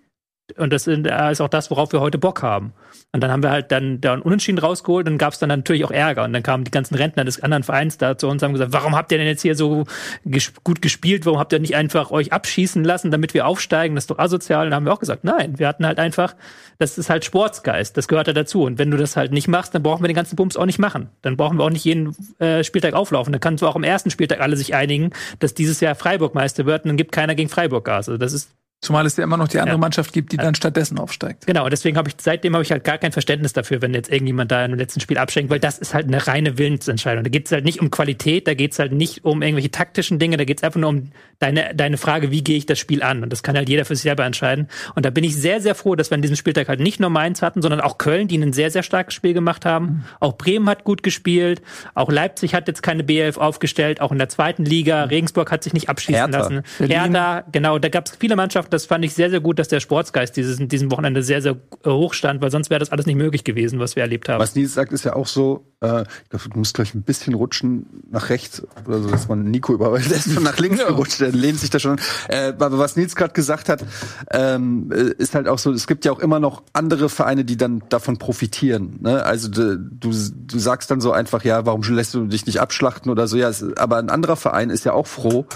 Und 0.58 0.72
das 0.72 0.86
ist 0.86 1.40
auch 1.40 1.48
das, 1.48 1.70
worauf 1.70 1.92
wir 1.92 2.00
heute 2.00 2.18
Bock 2.18 2.42
haben. 2.42 2.72
Und 3.12 3.22
dann 3.22 3.30
haben 3.30 3.42
wir 3.42 3.50
halt 3.50 3.72
dann 3.72 4.00
da 4.00 4.14
Unentschieden 4.14 4.58
rausgeholt 4.58 5.06
und 5.06 5.14
dann 5.14 5.18
gab 5.18 5.32
es 5.32 5.40
dann 5.40 5.48
natürlich 5.48 5.84
auch 5.84 5.90
Ärger. 5.90 6.24
Und 6.24 6.32
dann 6.32 6.42
kamen 6.42 6.64
die 6.64 6.70
ganzen 6.70 6.94
Rentner 6.94 7.24
des 7.24 7.42
anderen 7.42 7.64
Vereins 7.64 7.98
da 7.98 8.16
zu 8.16 8.28
uns 8.28 8.42
und 8.42 8.46
haben 8.46 8.52
gesagt, 8.52 8.72
warum 8.72 8.94
habt 8.94 9.10
ihr 9.10 9.18
denn 9.18 9.26
jetzt 9.26 9.42
hier 9.42 9.56
so 9.56 9.84
ges 10.24 10.52
gut 10.62 10.80
gespielt? 10.80 11.26
Warum 11.26 11.38
habt 11.38 11.52
ihr 11.52 11.58
nicht 11.58 11.74
einfach 11.74 12.10
euch 12.10 12.32
abschießen 12.32 12.84
lassen, 12.84 13.10
damit 13.10 13.34
wir 13.34 13.46
aufsteigen? 13.46 13.96
Das 13.96 14.04
ist 14.04 14.10
doch 14.10 14.18
asozial. 14.18 14.66
Und 14.66 14.70
dann 14.70 14.76
haben 14.76 14.84
wir 14.86 14.92
auch 14.92 15.00
gesagt, 15.00 15.24
nein, 15.24 15.58
wir 15.58 15.66
hatten 15.66 15.84
halt 15.84 15.98
einfach, 15.98 16.36
das 16.78 16.98
ist 16.98 17.10
halt 17.10 17.24
Sportsgeist, 17.24 17.96
das 17.96 18.06
gehört 18.06 18.28
ja 18.28 18.32
dazu. 18.32 18.62
Und 18.62 18.78
wenn 18.78 18.90
du 18.90 18.96
das 18.96 19.16
halt 19.16 19.32
nicht 19.32 19.48
machst, 19.48 19.74
dann 19.74 19.82
brauchen 19.82 20.02
wir 20.02 20.08
den 20.08 20.16
ganzen 20.16 20.36
Bums 20.36 20.56
auch 20.56 20.66
nicht 20.66 20.78
machen. 20.78 21.08
Dann 21.22 21.36
brauchen 21.36 21.58
wir 21.58 21.64
auch 21.64 21.70
nicht 21.70 21.84
jeden 21.84 22.14
äh, 22.38 22.62
Spieltag 22.62 22.94
auflaufen. 22.94 23.32
Dann 23.32 23.40
kannst 23.40 23.62
du 23.62 23.66
auch 23.66 23.76
im 23.76 23.84
ersten 23.84 24.10
Spieltag 24.10 24.40
alle 24.40 24.56
sich 24.56 24.74
einigen, 24.74 25.10
dass 25.40 25.54
dieses 25.54 25.80
Jahr 25.80 25.96
Freiburg 25.96 26.34
Meister 26.34 26.64
wird 26.64 26.84
und 26.84 26.90
dann 26.90 26.96
gibt 26.96 27.12
keiner 27.12 27.34
gegen 27.34 27.48
Freiburg 27.48 27.84
Gas. 27.84 28.08
Also 28.08 28.18
das 28.18 28.32
ist 28.32 28.50
Zumal 28.82 29.04
es 29.04 29.14
ja 29.18 29.24
immer 29.24 29.36
noch 29.36 29.48
die 29.48 29.58
andere 29.58 29.74
Ja. 29.76 29.78
Mannschaft 29.78 30.12
gibt, 30.14 30.32
die 30.32 30.38
dann 30.38 30.54
stattdessen 30.54 30.98
aufsteigt. 30.98 31.46
Genau, 31.46 31.64
und 31.64 31.70
deswegen 31.70 31.98
habe 31.98 32.08
ich 32.08 32.14
seitdem 32.18 32.54
habe 32.54 32.62
ich 32.64 32.72
halt 32.72 32.82
gar 32.82 32.96
kein 32.96 33.12
Verständnis 33.12 33.52
dafür, 33.52 33.82
wenn 33.82 33.92
jetzt 33.92 34.10
irgendjemand 34.10 34.50
da 34.50 34.64
im 34.64 34.72
letzten 34.74 35.00
Spiel 35.00 35.18
abschenkt, 35.18 35.50
weil 35.50 35.60
das 35.60 35.78
ist 35.78 35.92
halt 35.92 36.06
eine 36.06 36.26
reine 36.26 36.56
Willensentscheidung. 36.56 37.22
Da 37.22 37.28
geht 37.28 37.44
es 37.44 37.52
halt 37.52 37.66
nicht 37.66 37.80
um 37.80 37.90
Qualität, 37.90 38.48
da 38.48 38.54
geht 38.54 38.72
es 38.72 38.78
halt 38.78 38.92
nicht 38.92 39.22
um 39.26 39.42
irgendwelche 39.42 39.70
taktischen 39.70 40.18
Dinge, 40.18 40.38
da 40.38 40.44
geht 40.44 40.58
es 40.60 40.64
einfach 40.64 40.80
nur 40.80 40.88
um 40.88 41.10
deine, 41.40 41.74
deine 41.74 41.98
Frage, 41.98 42.30
wie 42.30 42.42
gehe 42.42 42.56
ich 42.56 42.64
das 42.64 42.78
Spiel 42.78 43.02
an? 43.02 43.22
Und 43.22 43.30
das 43.34 43.42
kann 43.42 43.54
halt 43.54 43.68
jeder 43.68 43.84
für 43.84 43.94
sich 43.94 44.02
selber 44.04 44.24
entscheiden. 44.24 44.68
Und 44.94 45.04
da 45.04 45.10
bin 45.10 45.24
ich 45.24 45.36
sehr, 45.36 45.60
sehr 45.60 45.74
froh, 45.74 45.94
dass 45.94 46.10
wir 46.10 46.14
an 46.14 46.22
diesem 46.22 46.36
Spieltag 46.36 46.68
halt 46.68 46.80
nicht 46.80 47.00
nur 47.00 47.10
Mainz 47.10 47.42
hatten, 47.42 47.60
sondern 47.60 47.82
auch 47.82 47.98
Köln, 47.98 48.28
die 48.28 48.38
ein 48.38 48.54
sehr, 48.54 48.70
sehr 48.70 48.82
starkes 48.82 49.12
Spiel 49.12 49.34
gemacht 49.34 49.66
haben. 49.66 50.04
Auch 50.20 50.38
Bremen 50.38 50.70
hat 50.70 50.84
gut 50.84 51.02
gespielt, 51.02 51.60
auch 51.94 52.10
Leipzig 52.10 52.54
hat 52.54 52.66
jetzt 52.66 52.82
keine 52.82 53.02
B11 53.02 53.36
aufgestellt, 53.36 54.00
auch 54.00 54.10
in 54.10 54.16
der 54.16 54.30
zweiten 54.30 54.64
Liga, 54.64 55.04
Regensburg 55.04 55.52
hat 55.52 55.64
sich 55.64 55.74
nicht 55.74 55.90
abschießen 55.90 56.14
Hertha. 56.14 56.38
lassen. 56.38 56.62
Berlin. 56.78 56.96
Hertha, 56.96 57.44
genau, 57.52 57.78
da 57.78 57.90
gab 57.90 58.06
es 58.06 58.16
viele 58.16 58.36
Mannschaften, 58.36 58.69
das 58.72 58.86
fand 58.86 59.04
ich 59.04 59.14
sehr, 59.14 59.30
sehr 59.30 59.40
gut, 59.40 59.58
dass 59.58 59.68
der 59.68 59.80
Sportsgeist 59.80 60.36
dieses, 60.36 60.58
diesem 60.58 60.90
Wochenende 60.90 61.22
sehr, 61.22 61.42
sehr 61.42 61.56
äh, 61.84 61.90
hoch 61.90 62.14
stand, 62.14 62.40
weil 62.40 62.50
sonst 62.50 62.70
wäre 62.70 62.78
das 62.78 62.90
alles 62.90 63.06
nicht 63.06 63.16
möglich 63.16 63.44
gewesen, 63.44 63.78
was 63.78 63.96
wir 63.96 64.02
erlebt 64.02 64.28
haben. 64.28 64.40
Was 64.40 64.54
Nils 64.54 64.74
sagt, 64.74 64.92
ist 64.92 65.04
ja 65.04 65.14
auch 65.14 65.26
so, 65.26 65.66
äh, 65.80 66.02
ich 66.02 66.30
glaube, 66.30 66.48
du 66.50 66.58
musst 66.58 66.74
gleich 66.74 66.94
ein 66.94 67.02
bisschen 67.02 67.34
rutschen 67.34 67.86
nach 68.10 68.30
rechts, 68.30 68.62
oder 68.86 69.00
so, 69.00 69.10
dass 69.10 69.28
man 69.28 69.44
Nico 69.44 69.72
überholt. 69.72 70.04
Der 70.10 70.16
ist 70.16 70.32
schon 70.32 70.42
nach 70.42 70.58
links 70.58 70.78
gerutscht, 70.78 71.20
der 71.20 71.32
lehnt 71.32 71.60
sich 71.60 71.70
da 71.70 71.78
schon. 71.78 72.00
Äh, 72.28 72.52
aber 72.58 72.78
was 72.78 72.96
Nils 72.96 73.16
gerade 73.16 73.32
gesagt 73.32 73.68
hat, 73.68 73.84
ähm, 74.32 74.90
äh, 74.92 75.12
ist 75.18 75.34
halt 75.34 75.48
auch 75.48 75.58
so, 75.58 75.72
es 75.72 75.86
gibt 75.86 76.04
ja 76.04 76.12
auch 76.12 76.20
immer 76.20 76.40
noch 76.40 76.62
andere 76.72 77.08
Vereine, 77.08 77.44
die 77.44 77.56
dann 77.56 77.82
davon 77.88 78.18
profitieren. 78.18 78.98
Ne? 79.00 79.22
Also 79.22 79.48
du, 79.48 79.78
du, 79.78 80.10
du 80.10 80.58
sagst 80.58 80.90
dann 80.90 81.00
so 81.00 81.12
einfach, 81.12 81.44
ja, 81.44 81.66
warum 81.66 81.82
lässt 81.82 82.14
du 82.14 82.26
dich 82.26 82.46
nicht 82.46 82.60
abschlachten 82.60 83.10
oder 83.10 83.26
so, 83.26 83.36
ja, 83.36 83.48
es, 83.48 83.64
aber 83.76 83.98
ein 83.98 84.10
anderer 84.10 84.36
Verein 84.36 84.70
ist 84.70 84.84
ja 84.84 84.92
auch 84.92 85.06
froh, 85.06 85.46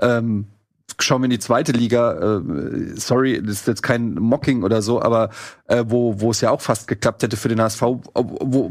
ähm, 0.00 0.46
schauen 1.00 1.22
wir 1.22 1.26
in 1.26 1.30
die 1.30 1.38
zweite 1.38 1.72
Liga, 1.72 2.38
äh, 2.38 2.40
sorry, 2.96 3.40
das 3.40 3.52
ist 3.60 3.66
jetzt 3.68 3.82
kein 3.82 4.14
Mocking 4.14 4.62
oder 4.64 4.82
so, 4.82 5.00
aber 5.00 5.30
äh, 5.68 5.84
wo, 5.86 6.20
wo 6.20 6.30
es 6.32 6.40
ja 6.40 6.50
auch 6.50 6.60
fast 6.60 6.88
geklappt 6.88 7.22
hätte 7.22 7.36
für 7.36 7.48
den 7.48 7.60
HSV, 7.60 7.82
wo, 7.82 8.00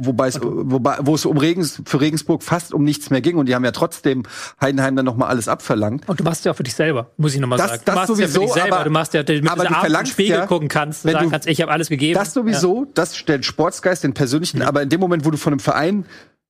wobei 0.01 0.27
es, 0.27 0.39
wobei, 0.41 0.98
wo 1.01 1.15
es 1.15 1.25
um 1.25 1.38
Regens, 1.38 1.81
für 1.86 2.01
Regensburg 2.01 2.43
fast 2.43 2.74
um 2.74 2.84
nichts 2.84 3.10
mehr 3.10 3.22
ging 3.22 3.38
und 3.38 3.46
die 3.48 3.55
haben 3.55 3.63
ja 3.63 3.72
trotzdem 3.72 4.24
Heidenheim 4.60 4.96
dann 4.98 5.05
nochmal 5.05 5.29
alles 5.29 5.48
abverlangt. 5.48 6.07
Und 6.10 6.19
du 6.19 6.24
machst 6.24 6.43
ja 6.43 6.51
auch 6.51 6.55
für 6.57 6.63
dich 6.63 6.75
selber, 6.75 7.12
muss 7.17 7.34
ich 7.34 7.39
nochmal 7.39 7.60
Das- 7.60 7.69
sagen. 7.69 7.81
das 7.86 7.93
du 7.96 8.00
machst 8.00 8.10
ja 8.10 8.15
für 8.15 8.31
sowieso, 8.34 8.41
dich 8.41 8.53
selber. 8.62 8.75
aber- 8.75 8.84
du 8.84 8.89
machst 8.91 9.13
ja, 9.13 9.24
damit 9.24 9.50
aber 9.50 9.65
du 9.65 9.74
verlangst 9.74 10.12
Spiegel 10.12 10.38
ja, 10.38 10.46
gucken 10.48 10.67
kannst, 10.67 11.05
wenn 11.05 11.13
sagen 11.13 11.25
du- 11.25 11.31
kannst, 11.31 11.48
ich 11.48 11.62
habe 11.62 11.72
alles 11.72 11.88
gegeben. 11.89 12.13
Das 12.19 12.34
sowieso, 12.34 12.86
das 12.93 13.15
stellt 13.15 13.46
Sportsgeist, 13.46 14.03
den 14.03 14.13
persönlichen, 14.13 14.62
aber 14.62 14.81
in 14.81 14.89
dem 14.89 15.00
Moment, 15.00 15.24
wo 15.25 15.31
du 15.31 15.38
von 15.38 15.53
einem 15.53 15.60
Verein, 15.62 16.05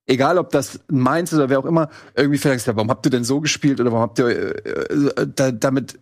egal 0.08 0.38
ob 0.38 0.50
das 0.50 0.76
ist 0.76 1.32
oder 1.32 1.48
wer 1.48 1.60
auch 1.60 1.64
immer, 1.64 1.88
irgendwie 2.16 2.38
vielleicht 2.38 2.66
ja, 2.66 2.74
warum 2.74 2.90
habt 2.90 3.06
ihr 3.06 3.10
denn 3.10 3.24
so 3.24 3.40
gespielt 3.40 3.80
oder 3.80 3.92
warum 3.92 4.02
habt 4.02 4.18
ihr 4.18 4.26
äh, 4.26 5.20
äh, 5.20 5.26
da, 5.34 5.52
damit 5.52 6.00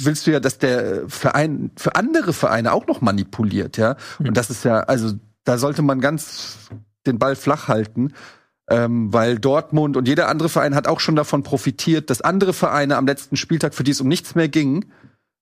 willst 0.00 0.26
du 0.26 0.30
ja, 0.30 0.38
dass 0.38 0.58
der 0.58 1.08
Verein 1.08 1.72
für 1.76 1.96
andere 1.96 2.32
Vereine 2.32 2.72
auch 2.72 2.86
noch 2.86 3.00
manipuliert, 3.00 3.76
ja? 3.78 3.96
Und 4.20 4.36
das 4.36 4.48
ist 4.48 4.64
ja, 4.64 4.80
also 4.80 5.14
da 5.42 5.58
sollte 5.58 5.82
man 5.82 6.00
ganz 6.00 6.68
den 7.06 7.18
Ball 7.18 7.34
flach 7.34 7.66
halten. 7.66 8.12
Ähm, 8.70 9.14
weil 9.14 9.38
Dortmund 9.38 9.96
und 9.96 10.06
jeder 10.06 10.28
andere 10.28 10.50
Verein 10.50 10.74
hat 10.74 10.88
auch 10.88 11.00
schon 11.00 11.16
davon 11.16 11.42
profitiert, 11.42 12.10
dass 12.10 12.20
andere 12.20 12.52
Vereine 12.52 12.98
am 12.98 13.06
letzten 13.06 13.36
Spieltag, 13.36 13.72
für 13.72 13.82
die 13.82 13.92
es 13.92 14.00
um 14.02 14.08
nichts 14.08 14.34
mehr 14.34 14.48
ging, 14.48 14.92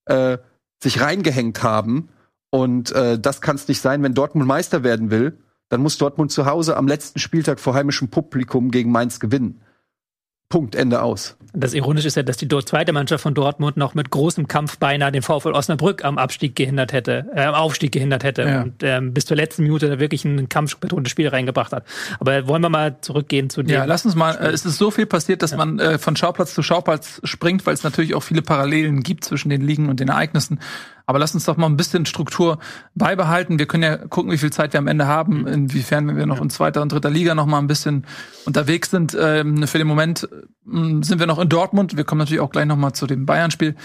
äh, 0.05 0.37
sich 0.81 1.01
reingehängt 1.01 1.61
haben. 1.61 2.07
Und 2.51 2.93
äh, 2.93 3.19
das 3.19 3.41
kann 3.41 3.57
es 3.57 3.67
nicht 3.67 3.81
sein, 3.81 4.01
wenn 4.01 4.13
Dortmund 4.13 4.47
Meister 4.47 4.81
werden 4.83 5.11
will, 5.11 5.37
dann 5.69 5.81
muss 5.81 5.97
Dortmund 5.97 6.31
zu 6.31 6.45
Hause 6.45 6.77
am 6.77 6.87
letzten 6.87 7.19
Spieltag 7.19 7.59
vor 7.59 7.73
heimischem 7.73 8.09
Publikum 8.09 8.71
gegen 8.71 8.91
Mainz 8.91 9.19
gewinnen. 9.19 9.61
Punkt, 10.49 10.75
Ende 10.75 11.01
aus. 11.01 11.35
Das 11.51 11.73
Ironische 11.73 12.07
ist 12.07 12.15
ja, 12.15 12.23
dass 12.23 12.37
die 12.37 12.47
zweite 12.47 12.93
Mannschaft 12.93 13.21
von 13.21 13.33
Dortmund 13.33 13.75
noch 13.75 13.95
mit 13.95 14.11
großem 14.11 14.47
Kampf 14.47 14.77
beinahe 14.77 15.11
den 15.11 15.21
VfL 15.21 15.51
Osnabrück 15.51 16.05
am 16.05 16.17
Abstieg 16.17 16.55
gehindert 16.55 16.93
hätte, 16.93 17.25
äh, 17.35 17.43
am 17.43 17.55
Aufstieg 17.55 17.91
gehindert 17.91 18.23
hätte 18.23 18.43
Ja. 18.43 18.61
und 18.61 18.81
ähm, 18.81 19.13
bis 19.13 19.25
zur 19.25 19.35
letzten 19.35 19.63
Minute 19.63 19.89
da 19.89 19.99
wirklich 19.99 20.23
ein 20.23 20.47
kampfbetontes 20.47 21.11
Spiel 21.11 21.27
reingebracht 21.27 21.73
hat. 21.73 21.83
Aber 22.21 22.47
wollen 22.47 22.61
wir 22.61 22.69
mal 22.69 22.95
zurückgehen 23.01 23.49
zu 23.49 23.61
dem. 23.61 23.73
Ja, 23.73 23.83
lass 23.83 24.05
uns 24.05 24.15
mal, 24.15 24.35
äh, 24.35 24.51
es 24.51 24.65
ist 24.65 24.77
so 24.77 24.89
viel 24.89 25.05
passiert, 25.05 25.41
dass 25.41 25.53
man 25.53 25.79
äh, 25.79 25.97
von 25.97 26.15
Schauplatz 26.15 26.53
zu 26.53 26.63
Schauplatz 26.63 27.19
springt, 27.25 27.65
weil 27.65 27.73
es 27.73 27.83
natürlich 27.83 28.15
auch 28.15 28.23
viele 28.23 28.41
Parallelen 28.41 29.03
gibt 29.03 29.25
zwischen 29.25 29.49
den 29.49 29.61
Ligen 29.61 29.89
und 29.89 29.99
den 29.99 30.07
Ereignissen. 30.07 30.59
Aber 31.09 31.19
lass 31.19 31.33
uns 31.33 31.45
doch 31.45 31.55
mal 31.55 31.67
ein 31.67 31.77
bisschen 31.77 32.05
Struktur 32.05 32.59
beibehalten. 32.93 33.59
Wir 33.59 33.65
können 33.65 33.83
ja 33.83 33.95
gucken, 33.95 34.29
wie 34.31 34.37
viel 34.37 34.51
Zeit 34.51 34.73
wir 34.73 34.79
am 34.79 34.87
Ende 34.87 35.07
haben, 35.07 35.47
inwiefern 35.47 36.17
wir 36.17 36.25
noch 36.25 36.41
in 36.41 36.49
zweiter 36.49 36.81
und 36.81 36.91
dritter 36.91 37.09
Liga 37.09 37.33
noch 37.33 37.45
mal 37.45 37.59
ein 37.59 37.67
bisschen 37.67 38.05
unterwegs 38.45 38.91
sind. 38.91 39.17
Ähm, 39.19 39.65
für 39.65 39.77
den 39.77 39.87
Moment 39.87 40.27
ähm, 40.69 41.03
sind 41.03 41.19
wir 41.19 41.25
noch 41.25 41.39
in 41.39 41.47
Dortmund. 41.47 41.95
Wir 41.95 42.03
kommen 42.03 42.19
natürlich 42.19 42.41
auch 42.41 42.51
gleich 42.51 42.65
noch 42.65 42.75
mal 42.75 42.91
zu 42.91 43.07
dem 43.07 43.25
Bayern-Spiel. 43.25 43.75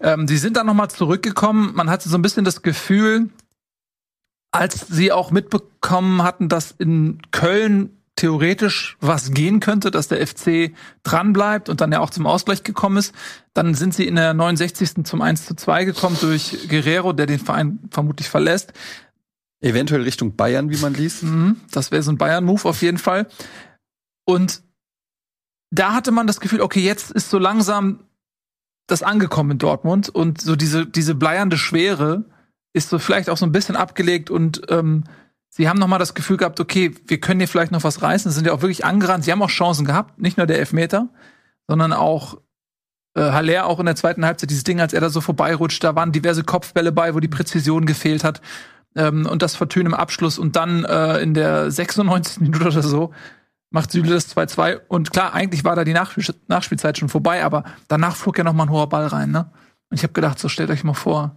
Ähm, 0.00 0.26
sie 0.26 0.38
sind 0.38 0.56
dann 0.56 0.66
noch 0.66 0.74
mal 0.74 0.88
zurückgekommen. 0.88 1.70
Man 1.74 1.88
hatte 1.88 2.08
so 2.08 2.18
ein 2.18 2.22
bisschen 2.22 2.44
das 2.44 2.62
Gefühl, 2.62 3.30
als 4.50 4.88
sie 4.88 5.12
auch 5.12 5.30
mitbekommen 5.30 6.24
hatten, 6.24 6.48
dass 6.48 6.72
in 6.72 7.20
Köln 7.30 7.95
theoretisch 8.16 8.96
was 9.00 9.32
gehen 9.32 9.60
könnte, 9.60 9.90
dass 9.90 10.08
der 10.08 10.26
FC 10.26 10.72
dranbleibt 11.02 11.68
und 11.68 11.80
dann 11.80 11.92
ja 11.92 12.00
auch 12.00 12.10
zum 12.10 12.26
Ausgleich 12.26 12.62
gekommen 12.62 12.96
ist. 12.96 13.14
Dann 13.52 13.74
sind 13.74 13.94
sie 13.94 14.06
in 14.06 14.16
der 14.16 14.34
69. 14.34 15.04
zum 15.04 15.22
1 15.22 15.46
zu 15.46 15.54
2 15.54 15.84
gekommen 15.84 16.16
durch 16.20 16.68
Guerrero, 16.68 17.12
der 17.12 17.26
den 17.26 17.38
Verein 17.38 17.78
vermutlich 17.90 18.28
verlässt. 18.28 18.72
Eventuell 19.60 20.02
Richtung 20.02 20.34
Bayern, 20.34 20.70
wie 20.70 20.78
man 20.78 20.94
liest. 20.94 21.22
Mhm, 21.22 21.60
das 21.70 21.90
wäre 21.90 22.02
so 22.02 22.10
ein 22.10 22.18
Bayern-Move 22.18 22.68
auf 22.68 22.82
jeden 22.82 22.98
Fall. 22.98 23.26
Und 24.24 24.62
da 25.70 25.92
hatte 25.92 26.10
man 26.10 26.26
das 26.26 26.40
Gefühl, 26.40 26.62
okay, 26.62 26.80
jetzt 26.80 27.10
ist 27.10 27.30
so 27.30 27.38
langsam 27.38 28.00
das 28.86 29.02
angekommen 29.02 29.52
in 29.52 29.58
Dortmund 29.58 30.08
und 30.08 30.40
so 30.40 30.56
diese, 30.56 30.86
diese 30.86 31.14
bleiernde 31.14 31.58
Schwere 31.58 32.24
ist 32.72 32.88
so 32.88 32.98
vielleicht 32.98 33.28
auch 33.28 33.36
so 33.36 33.44
ein 33.44 33.52
bisschen 33.52 33.74
abgelegt 33.74 34.30
und 34.30 34.62
ähm, 34.70 35.04
sie 35.56 35.68
haben 35.68 35.78
noch 35.78 35.88
mal 35.88 35.98
das 35.98 36.14
Gefühl 36.14 36.36
gehabt, 36.36 36.60
okay, 36.60 36.94
wir 37.06 37.18
können 37.18 37.40
hier 37.40 37.48
vielleicht 37.48 37.72
noch 37.72 37.82
was 37.82 38.02
reißen. 38.02 38.30
Sie 38.30 38.34
sind 38.36 38.46
ja 38.46 38.52
auch 38.52 38.60
wirklich 38.60 38.84
angerannt. 38.84 39.24
Sie 39.24 39.32
haben 39.32 39.42
auch 39.42 39.50
Chancen 39.50 39.86
gehabt, 39.86 40.20
nicht 40.20 40.36
nur 40.36 40.46
der 40.46 40.58
Elfmeter, 40.58 41.08
sondern 41.66 41.94
auch 41.94 42.38
äh, 43.14 43.22
Haller 43.22 43.66
auch 43.66 43.80
in 43.80 43.86
der 43.86 43.96
zweiten 43.96 44.24
Halbzeit 44.26 44.50
dieses 44.50 44.64
Ding, 44.64 44.80
als 44.80 44.92
er 44.92 45.00
da 45.00 45.08
so 45.08 45.22
vorbeirutscht, 45.22 45.82
da 45.82 45.96
waren 45.96 46.12
diverse 46.12 46.44
Kopfbälle 46.44 46.92
bei, 46.92 47.14
wo 47.14 47.20
die 47.20 47.28
Präzision 47.28 47.86
gefehlt 47.86 48.22
hat 48.22 48.42
ähm, 48.94 49.26
und 49.26 49.40
das 49.40 49.56
Vertun 49.56 49.86
im 49.86 49.94
Abschluss 49.94 50.38
und 50.38 50.56
dann 50.56 50.84
äh, 50.84 51.20
in 51.20 51.32
der 51.32 51.70
96. 51.70 52.40
Minute 52.40 52.66
oder 52.66 52.82
so 52.82 53.12
macht 53.70 53.90
Süle 53.90 54.10
das 54.10 54.36
2-2 54.36 54.80
und 54.88 55.10
klar, 55.10 55.32
eigentlich 55.32 55.64
war 55.64 55.74
da 55.74 55.84
die 55.84 55.94
Nachspiel 55.94 56.24
Nachspielzeit 56.48 56.98
schon 56.98 57.08
vorbei, 57.08 57.42
aber 57.42 57.64
danach 57.88 58.14
flog 58.14 58.36
ja 58.38 58.44
noch 58.44 58.52
mal 58.52 58.64
ein 58.64 58.70
hoher 58.70 58.88
Ball 58.88 59.06
rein, 59.06 59.30
ne? 59.30 59.50
Und 59.88 59.96
ich 59.96 60.02
habe 60.02 60.12
gedacht, 60.12 60.38
so 60.38 60.48
stellt 60.48 60.70
euch 60.70 60.84
mal 60.84 60.94
vor, 60.94 61.36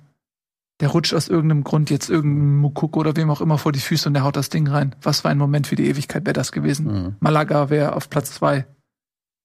der 0.80 0.90
rutscht 0.90 1.14
aus 1.14 1.28
irgendeinem 1.28 1.64
Grund 1.64 1.90
jetzt 1.90 2.10
irgendeinem 2.10 2.58
Mukoko 2.60 3.02
oder 3.02 3.16
wem 3.16 3.30
auch 3.30 3.42
immer 3.42 3.58
vor 3.58 3.72
die 3.72 3.80
Füße 3.80 4.08
und 4.08 4.14
der 4.14 4.24
haut 4.24 4.38
das 4.38 4.50
Ding 4.50 4.68
rein. 4.68 4.96
Was 5.02 5.22
für 5.22 5.30
ein 5.30 5.38
Moment 5.38 5.68
für 5.68 5.76
die 5.76 5.88
Ewigkeit 5.88 6.26
wäre 6.26 6.34
das 6.34 6.52
gewesen. 6.52 6.86
Mhm. 6.86 7.16
Malaga 7.20 7.70
wäre 7.70 7.96
auf 7.96 8.10
Platz 8.10 8.34
zwei 8.34 8.66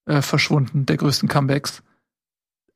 äh, 0.07 0.23
verschwunden, 0.23 0.87
der 0.87 0.97
größten 0.97 1.29
Comebacks. 1.29 1.83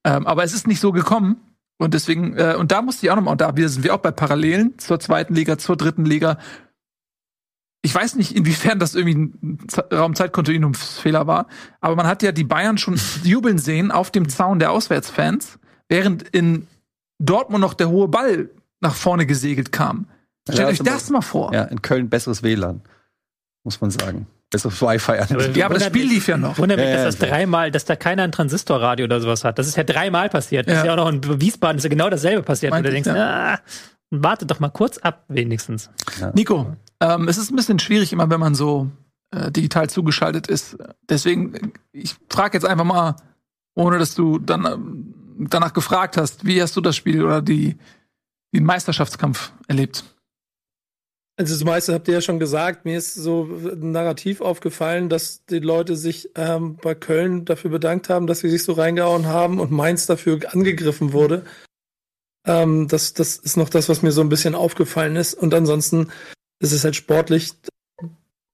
Ähm, 0.04 0.26
aber 0.26 0.44
es 0.44 0.54
ist 0.54 0.66
nicht 0.66 0.80
so 0.80 0.92
gekommen. 0.92 1.36
Und 1.78 1.94
deswegen, 1.94 2.36
äh, 2.36 2.56
und 2.58 2.72
da 2.72 2.82
musste 2.82 3.06
ich 3.06 3.10
auch 3.12 3.16
nochmal, 3.16 3.32
und 3.32 3.40
da 3.40 3.52
sind 3.68 3.84
wir 3.84 3.94
auch 3.94 3.98
bei 3.98 4.10
Parallelen 4.10 4.76
zur 4.78 4.98
zweiten 4.98 5.34
Liga, 5.34 5.58
zur 5.58 5.76
dritten 5.76 6.04
Liga. 6.04 6.38
Ich 7.82 7.94
weiß 7.94 8.16
nicht, 8.16 8.34
inwiefern 8.34 8.80
das 8.80 8.96
irgendwie 8.96 9.16
ein 9.16 9.58
Raumzeitkontinuumsfehler 9.92 11.28
war, 11.28 11.46
aber 11.80 11.94
man 11.94 12.08
hat 12.08 12.24
ja 12.24 12.32
die 12.32 12.42
Bayern 12.42 12.78
schon 12.78 12.98
jubeln 13.22 13.58
sehen 13.58 13.92
auf 13.92 14.10
dem 14.10 14.28
Zaun 14.28 14.58
der 14.58 14.72
Auswärtsfans, 14.72 15.60
während 15.88 16.24
in 16.24 16.66
Dortmund 17.18 17.60
noch 17.60 17.74
der 17.74 17.88
hohe 17.88 18.08
Ball 18.08 18.50
nach 18.80 18.94
vorne 18.94 19.26
gesegelt 19.26 19.72
kam. 19.72 20.06
Stellt 20.48 20.58
Ja, 20.60 20.66
euch 20.68 20.78
das 20.78 21.10
mal 21.10 21.20
vor. 21.20 21.52
Ja, 21.52 21.64
in 21.64 21.82
Köln 21.82 22.08
besseres 22.08 22.42
WLAN, 22.42 22.82
muss 23.64 23.80
man 23.80 23.90
sagen. 23.90 24.26
Besseres 24.50 24.80
Wi-Fi. 24.80 25.18
Aber 25.18 25.50
Ja, 25.50 25.66
aber 25.66 25.74
das 25.74 25.86
Spiel 25.86 26.06
lief 26.06 26.26
ja 26.28 26.38
noch. 26.38 26.56
Wundert 26.58 26.78
mich, 26.78 26.86
Ja, 26.88 26.96
ja, 26.96 27.04
dass 27.04 27.16
das 27.16 27.28
ja. 27.28 27.34
dreimal, 27.34 27.70
dass 27.70 27.84
da 27.84 27.96
keiner 27.96 28.22
ein 28.22 28.32
Transistorradio 28.32 29.04
oder 29.04 29.20
sowas 29.20 29.44
hat. 29.44 29.58
Das 29.58 29.66
ist 29.66 29.76
ja 29.76 29.84
dreimal 29.84 30.30
passiert. 30.30 30.66
Das 30.68 30.78
ist 30.78 30.84
ja 30.86 30.92
auch 30.92 30.96
noch 30.96 31.08
in 31.08 31.40
Wiesbaden 31.40 31.76
ist 31.76 31.84
ja 31.84 31.90
genau 31.90 32.08
dasselbe 32.08 32.42
passiert. 32.42 32.72
Und 32.72 32.82
du 32.82 32.88
ich, 32.88 33.02
denkst, 33.02 33.10
ah, 33.10 33.58
warte 34.10 34.46
doch 34.46 34.58
mal 34.58 34.70
kurz 34.70 34.96
ab, 34.98 35.24
wenigstens. 35.28 35.90
Nico, 36.32 36.74
ähm, 37.00 37.28
es 37.28 37.36
ist 37.36 37.50
ein 37.50 37.56
bisschen 37.56 37.78
schwierig 37.78 38.10
immer, 38.12 38.30
wenn 38.30 38.40
man 38.40 38.54
so 38.54 38.90
äh, 39.32 39.50
digital 39.50 39.90
zugeschaltet 39.90 40.46
ist. 40.46 40.78
Deswegen, 41.10 41.72
ich 41.92 42.16
frage 42.30 42.56
jetzt 42.56 42.64
einfach 42.64 42.84
mal, 42.86 43.16
ohne 43.74 43.98
dass 43.98 44.14
du 44.14 44.38
dann 44.38 44.64
ähm, 44.64 45.14
danach 45.38 45.72
gefragt 45.72 46.16
hast, 46.16 46.44
wie 46.44 46.60
hast 46.60 46.76
du 46.76 46.80
das 46.80 46.96
Spiel 46.96 47.24
oder 47.24 47.42
die, 47.42 47.76
den 48.54 48.64
Meisterschaftskampf 48.64 49.52
erlebt? 49.66 50.04
Also 51.38 51.54
das 51.54 51.62
meiste 51.62 51.94
habt 51.94 52.08
ihr 52.08 52.14
ja 52.14 52.20
schon 52.20 52.40
gesagt. 52.40 52.84
Mir 52.84 52.98
ist 52.98 53.14
so 53.14 53.44
ein 53.44 53.92
Narrativ 53.92 54.40
aufgefallen, 54.40 55.08
dass 55.08 55.44
die 55.44 55.60
Leute 55.60 55.94
sich 55.94 56.30
ähm, 56.34 56.76
bei 56.82 56.96
Köln 56.96 57.44
dafür 57.44 57.70
bedankt 57.70 58.08
haben, 58.08 58.26
dass 58.26 58.40
sie 58.40 58.50
sich 58.50 58.64
so 58.64 58.72
reingehauen 58.72 59.26
haben 59.26 59.60
und 59.60 59.70
Mainz 59.70 60.06
dafür 60.06 60.40
angegriffen 60.52 61.12
wurde. 61.12 61.44
Ähm, 62.44 62.88
das, 62.88 63.14
das 63.14 63.36
ist 63.36 63.56
noch 63.56 63.68
das, 63.68 63.88
was 63.88 64.02
mir 64.02 64.10
so 64.10 64.20
ein 64.20 64.28
bisschen 64.28 64.56
aufgefallen 64.56 65.14
ist. 65.14 65.34
Und 65.34 65.54
ansonsten 65.54 66.10
ist 66.58 66.72
es 66.72 66.82
halt 66.82 66.96
sportlich 66.96 67.52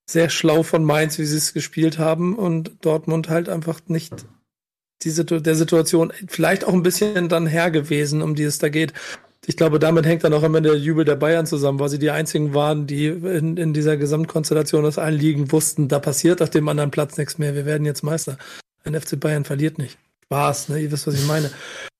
sehr 0.06 0.28
schlau 0.28 0.62
von 0.62 0.84
Mainz, 0.84 1.18
wie 1.18 1.24
sie 1.24 1.38
es 1.38 1.54
gespielt 1.54 1.98
haben 1.98 2.36
und 2.36 2.84
Dortmund 2.84 3.30
halt 3.30 3.48
einfach 3.48 3.80
nicht 3.86 4.26
die 5.02 5.10
Situ 5.10 5.40
der 5.40 5.54
Situation 5.54 6.12
vielleicht 6.28 6.64
auch 6.64 6.72
ein 6.72 6.82
bisschen 6.82 7.28
dann 7.28 7.46
her 7.46 7.70
gewesen, 7.70 8.22
um 8.22 8.34
die 8.34 8.44
es 8.44 8.58
da 8.58 8.68
geht. 8.68 8.92
Ich 9.46 9.56
glaube, 9.56 9.78
damit 9.78 10.06
hängt 10.06 10.24
dann 10.24 10.32
auch 10.32 10.42
immer 10.42 10.60
der 10.60 10.76
Jubel 10.76 11.04
der 11.04 11.16
Bayern 11.16 11.46
zusammen, 11.46 11.78
weil 11.78 11.90
sie 11.90 11.98
die 11.98 12.10
einzigen 12.10 12.54
waren, 12.54 12.86
die 12.86 13.06
in, 13.08 13.56
in 13.58 13.74
dieser 13.74 13.96
Gesamtkonstellation 13.96 14.86
aus 14.86 14.96
allen 14.96 15.52
wussten, 15.52 15.88
da 15.88 15.98
passiert 15.98 16.40
auf 16.40 16.50
dem 16.50 16.68
anderen 16.68 16.90
Platz 16.90 17.18
nichts 17.18 17.36
mehr. 17.36 17.54
Wir 17.54 17.66
werden 17.66 17.84
jetzt 17.84 18.02
Meister. 18.02 18.38
Ein 18.84 18.98
FC 18.98 19.20
Bayern 19.20 19.44
verliert 19.44 19.78
nicht. 19.78 19.98
Spaß, 20.24 20.70
ne? 20.70 20.80
Ihr 20.80 20.90
wisst, 20.90 21.06
was 21.06 21.14
ich 21.14 21.26
meine. 21.26 21.50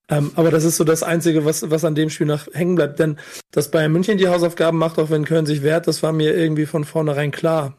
Ähm, 0.09 0.33
aber 0.35 0.51
das 0.51 0.65
ist 0.65 0.77
so 0.77 0.85
das 0.85 1.03
Einzige, 1.03 1.45
was, 1.45 1.71
was 1.71 1.85
an 1.85 1.95
dem 1.95 2.11
Spiel 2.11 2.27
noch 2.27 2.47
hängen 2.53 2.75
bleibt. 2.75 2.99
Denn 2.99 3.19
dass 3.51 3.71
Bayern 3.71 3.93
München 3.93 4.19
die 4.19 4.29
Hausaufgaben 4.29 4.79
macht, 4.79 4.99
auch 4.99 5.11
wenn 5.11 5.25
Köln 5.25 5.47
sich 5.47 5.63
wehrt, 5.63 5.87
das 5.87 6.03
war 6.03 6.13
mir 6.13 6.35
irgendwie 6.35 6.67
von 6.67 6.85
vornherein 6.85 7.31
klar. 7.31 7.77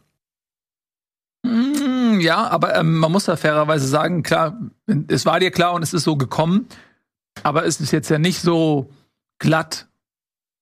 Ja, 2.26 2.48
aber 2.48 2.76
ähm, 2.76 2.98
man 2.98 3.12
muss 3.12 3.26
da 3.26 3.36
fairerweise 3.36 3.88
sagen, 3.88 4.24
klar, 4.24 4.60
es 5.08 5.28
war 5.28 5.40
dir 5.40 5.52
klar 5.52 5.74
und 5.74 5.84
es 5.84 5.94
ist 5.94 6.04
so 6.04 6.16
gekommen, 6.16 6.68
aber 7.44 7.66
es 7.66 7.80
ist 7.80 7.92
jetzt 7.92 8.10
ja 8.10 8.18
nicht 8.18 8.42
so 8.42 8.90
glatt 9.38 9.88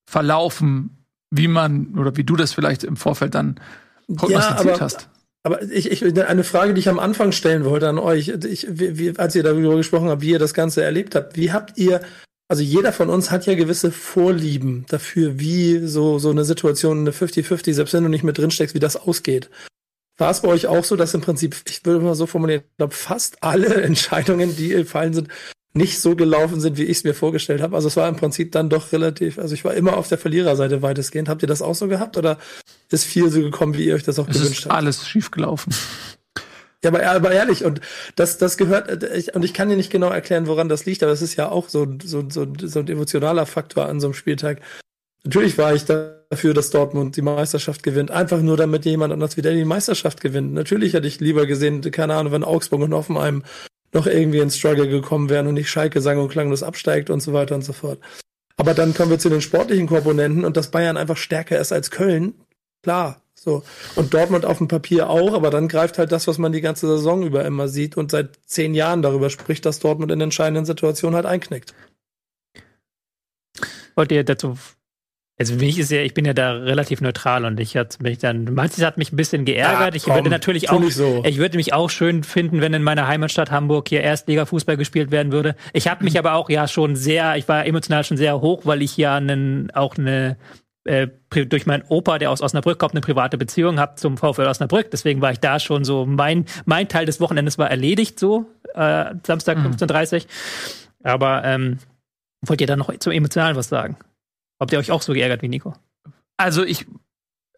verlaufen, 0.06 0.90
wie 1.30 1.48
man 1.48 1.98
oder 1.98 2.16
wie 2.18 2.24
du 2.24 2.36
das 2.36 2.52
vielleicht 2.52 2.84
im 2.84 2.96
Vorfeld 2.96 3.34
dann 3.34 3.58
prognostiziert 4.14 4.66
ja, 4.66 4.72
aber, 4.74 4.80
hast. 4.80 5.08
Aber 5.42 5.62
ich, 5.62 5.90
ich, 5.90 6.04
eine 6.04 6.44
Frage, 6.44 6.74
die 6.74 6.80
ich 6.80 6.88
am 6.90 6.98
Anfang 6.98 7.32
stellen 7.32 7.64
wollte 7.64 7.88
an 7.88 7.98
euch, 7.98 8.28
ich, 8.28 8.66
wie, 8.70 9.18
als 9.18 9.34
ihr 9.34 9.42
darüber 9.42 9.74
gesprochen 9.76 10.10
habt, 10.10 10.20
wie 10.20 10.32
ihr 10.32 10.38
das 10.38 10.52
Ganze 10.52 10.84
erlebt 10.84 11.14
habt, 11.14 11.34
wie 11.36 11.50
habt 11.50 11.78
ihr, 11.78 12.02
also 12.48 12.62
jeder 12.62 12.92
von 12.92 13.08
uns 13.08 13.30
hat 13.30 13.46
ja 13.46 13.54
gewisse 13.54 13.90
Vorlieben 13.90 14.84
dafür, 14.90 15.40
wie 15.40 15.86
so, 15.86 16.18
so 16.18 16.28
eine 16.28 16.44
Situation, 16.44 16.98
eine 16.98 17.10
50-50, 17.12 17.72
selbst 17.72 17.94
wenn 17.94 18.02
du 18.02 18.10
nicht 18.10 18.22
mit 18.22 18.36
drin 18.36 18.50
steckst, 18.50 18.74
wie 18.74 18.80
das 18.80 18.96
ausgeht. 18.96 19.48
War 20.16 20.30
es 20.30 20.42
bei 20.42 20.48
euch 20.48 20.66
auch 20.66 20.84
so, 20.84 20.96
dass 20.96 21.14
im 21.14 21.20
Prinzip, 21.20 21.56
ich 21.68 21.84
würde 21.84 22.04
mal 22.04 22.14
so 22.14 22.26
formulieren, 22.26 22.62
ich 22.70 22.76
glaube, 22.76 22.94
fast 22.94 23.42
alle 23.42 23.74
Entscheidungen, 23.82 24.56
die 24.56 24.68
gefallen 24.68 25.12
sind, 25.12 25.28
nicht 25.76 26.00
so 26.00 26.14
gelaufen 26.14 26.60
sind, 26.60 26.78
wie 26.78 26.84
ich 26.84 26.98
es 26.98 27.04
mir 27.04 27.14
vorgestellt 27.14 27.60
habe. 27.60 27.74
Also 27.74 27.88
es 27.88 27.96
war 27.96 28.08
im 28.08 28.14
Prinzip 28.14 28.52
dann 28.52 28.70
doch 28.70 28.92
relativ, 28.92 29.38
also 29.38 29.54
ich 29.54 29.64
war 29.64 29.74
immer 29.74 29.96
auf 29.96 30.08
der 30.08 30.18
Verliererseite 30.18 30.82
weitestgehend. 30.82 31.28
Habt 31.28 31.42
ihr 31.42 31.48
das 31.48 31.62
auch 31.62 31.74
so 31.74 31.88
gehabt 31.88 32.16
oder 32.16 32.38
ist 32.90 33.04
viel 33.04 33.28
so 33.28 33.40
gekommen, 33.40 33.76
wie 33.76 33.86
ihr 33.86 33.96
euch 33.96 34.04
das 34.04 34.20
auch 34.20 34.28
es 34.28 34.38
gewünscht 34.38 34.60
ist 34.60 34.64
habt? 34.66 34.74
Alles 34.76 35.08
schief 35.08 35.32
gelaufen. 35.32 35.74
Ja, 36.84 36.90
aber, 36.90 37.04
aber 37.04 37.32
ehrlich, 37.32 37.64
und 37.64 37.80
das, 38.14 38.38
das 38.38 38.56
gehört, 38.56 39.02
ich, 39.02 39.34
und 39.34 39.44
ich 39.44 39.52
kann 39.54 39.68
dir 39.68 39.76
nicht 39.76 39.90
genau 39.90 40.10
erklären, 40.10 40.46
woran 40.46 40.68
das 40.68 40.84
liegt, 40.84 41.02
aber 41.02 41.12
es 41.12 41.22
ist 41.22 41.34
ja 41.34 41.48
auch 41.48 41.68
so, 41.68 41.88
so, 42.04 42.28
so, 42.28 42.46
so 42.62 42.78
ein 42.78 42.88
emotionaler 42.88 43.46
Faktor 43.46 43.86
an 43.86 44.00
so 44.00 44.08
einem 44.08 44.14
Spieltag. 44.14 44.60
Natürlich 45.24 45.58
war 45.58 45.74
ich 45.74 45.86
dafür, 46.30 46.54
dass 46.54 46.70
Dortmund 46.70 47.16
die 47.16 47.22
Meisterschaft 47.22 47.82
gewinnt. 47.82 48.10
Einfach 48.10 48.40
nur, 48.40 48.56
damit 48.56 48.84
jemand 48.84 49.12
anders 49.12 49.36
wieder 49.36 49.52
die 49.52 49.64
Meisterschaft 49.64 50.20
gewinnt. 50.20 50.52
Natürlich 50.52 50.94
hätte 50.94 51.06
ich 51.06 51.20
lieber 51.20 51.46
gesehen, 51.46 51.80
keine 51.90 52.14
Ahnung, 52.14 52.32
wenn 52.32 52.44
Augsburg 52.44 52.82
und 52.82 52.94
Hoffenheim 52.94 53.42
noch 53.92 54.06
irgendwie 54.06 54.40
ins 54.40 54.58
Struggle 54.58 54.88
gekommen 54.88 55.30
wären 55.30 55.46
und 55.46 55.54
nicht 55.54 55.70
Schalke 55.70 56.00
sang- 56.00 56.18
und 56.18 56.28
klanglos 56.28 56.62
absteigt 56.62 57.10
und 57.10 57.20
so 57.20 57.32
weiter 57.32 57.54
und 57.54 57.62
so 57.62 57.72
fort. 57.72 58.00
Aber 58.56 58.74
dann 58.74 58.94
kommen 58.94 59.10
wir 59.10 59.18
zu 59.18 59.28
den 59.28 59.40
sportlichen 59.40 59.86
Komponenten 59.86 60.44
und 60.44 60.56
dass 60.56 60.70
Bayern 60.70 60.96
einfach 60.96 61.16
stärker 61.16 61.58
ist 61.58 61.72
als 61.72 61.90
Köln, 61.90 62.34
klar. 62.82 63.20
So. 63.34 63.62
Und 63.94 64.14
Dortmund 64.14 64.46
auf 64.46 64.58
dem 64.58 64.68
Papier 64.68 65.10
auch, 65.10 65.34
aber 65.34 65.50
dann 65.50 65.68
greift 65.68 65.98
halt 65.98 66.12
das, 66.12 66.26
was 66.26 66.38
man 66.38 66.52
die 66.52 66.60
ganze 66.60 66.86
Saison 66.86 67.24
über 67.24 67.44
immer 67.44 67.68
sieht 67.68 67.96
und 67.96 68.10
seit 68.10 68.38
zehn 68.46 68.74
Jahren 68.74 69.02
darüber 69.02 69.28
spricht, 69.28 69.66
dass 69.66 69.80
Dortmund 69.80 70.10
in 70.12 70.20
entscheidenden 70.20 70.64
Situationen 70.64 71.16
halt 71.16 71.26
einknickt. 71.26 71.74
Wollt 73.96 74.12
ihr 74.12 74.24
dazu 74.24 74.56
also 75.36 75.56
mich 75.56 75.78
ist 75.80 75.90
ja, 75.90 76.00
ich 76.00 76.14
bin 76.14 76.24
ja 76.24 76.32
da 76.32 76.52
relativ 76.52 77.00
neutral 77.00 77.44
und 77.44 77.58
ich 77.58 77.76
hat 77.76 78.00
mich 78.00 78.18
dann, 78.18 78.44
manches 78.54 78.84
hat 78.84 78.98
mich 78.98 79.12
ein 79.12 79.16
bisschen 79.16 79.44
geärgert. 79.44 79.94
Ja, 79.94 79.96
ich 79.96 80.06
würde 80.06 80.30
natürlich 80.30 80.70
auch, 80.70 80.82
so. 80.90 81.22
ich 81.26 81.38
würde 81.38 81.56
mich 81.56 81.72
auch 81.72 81.90
schön 81.90 82.22
finden, 82.22 82.60
wenn 82.60 82.72
in 82.72 82.84
meiner 82.84 83.08
Heimatstadt 83.08 83.50
Hamburg 83.50 83.88
hier 83.88 84.02
Erstliga-Fußball 84.02 84.76
gespielt 84.76 85.10
werden 85.10 85.32
würde. 85.32 85.56
Ich 85.72 85.88
habe 85.88 86.04
mich 86.04 86.18
aber 86.18 86.34
auch 86.34 86.50
ja 86.50 86.68
schon 86.68 86.94
sehr, 86.94 87.36
ich 87.36 87.48
war 87.48 87.66
emotional 87.66 88.04
schon 88.04 88.16
sehr 88.16 88.40
hoch, 88.40 88.62
weil 88.64 88.80
ich 88.80 88.96
ja 88.96 89.16
einen, 89.16 89.72
auch 89.72 89.98
eine 89.98 90.36
äh, 90.84 91.08
durch 91.30 91.66
meinen 91.66 91.82
Opa, 91.88 92.18
der 92.18 92.30
aus 92.30 92.40
Osnabrück 92.40 92.78
kommt, 92.78 92.92
eine 92.92 93.00
private 93.00 93.36
Beziehung 93.36 93.80
habe 93.80 93.96
zum 93.96 94.16
VfL 94.16 94.46
Osnabrück. 94.46 94.90
Deswegen 94.92 95.20
war 95.20 95.32
ich 95.32 95.40
da 95.40 95.58
schon 95.58 95.82
so, 95.82 96.06
mein, 96.06 96.44
mein 96.64 96.88
Teil 96.88 97.06
des 97.06 97.20
Wochenendes 97.20 97.58
war 97.58 97.70
erledigt 97.70 98.20
so, 98.20 98.46
äh, 98.74 99.06
Samstag 99.26 99.58
Mhm. 99.58 99.72
15.30 99.72 100.26
Aber 101.02 101.42
ähm, 101.44 101.78
wollt 102.42 102.60
ihr 102.60 102.66
da 102.68 102.76
noch 102.76 102.96
zum 102.98 103.12
Emotionalen 103.12 103.56
was 103.56 103.68
sagen? 103.68 103.96
Habt 104.60 104.72
ihr 104.72 104.78
euch 104.78 104.90
auch 104.90 105.02
so 105.02 105.12
geärgert 105.12 105.42
wie 105.42 105.48
Nico? 105.48 105.74
Also 106.36 106.64
ich 106.64 106.86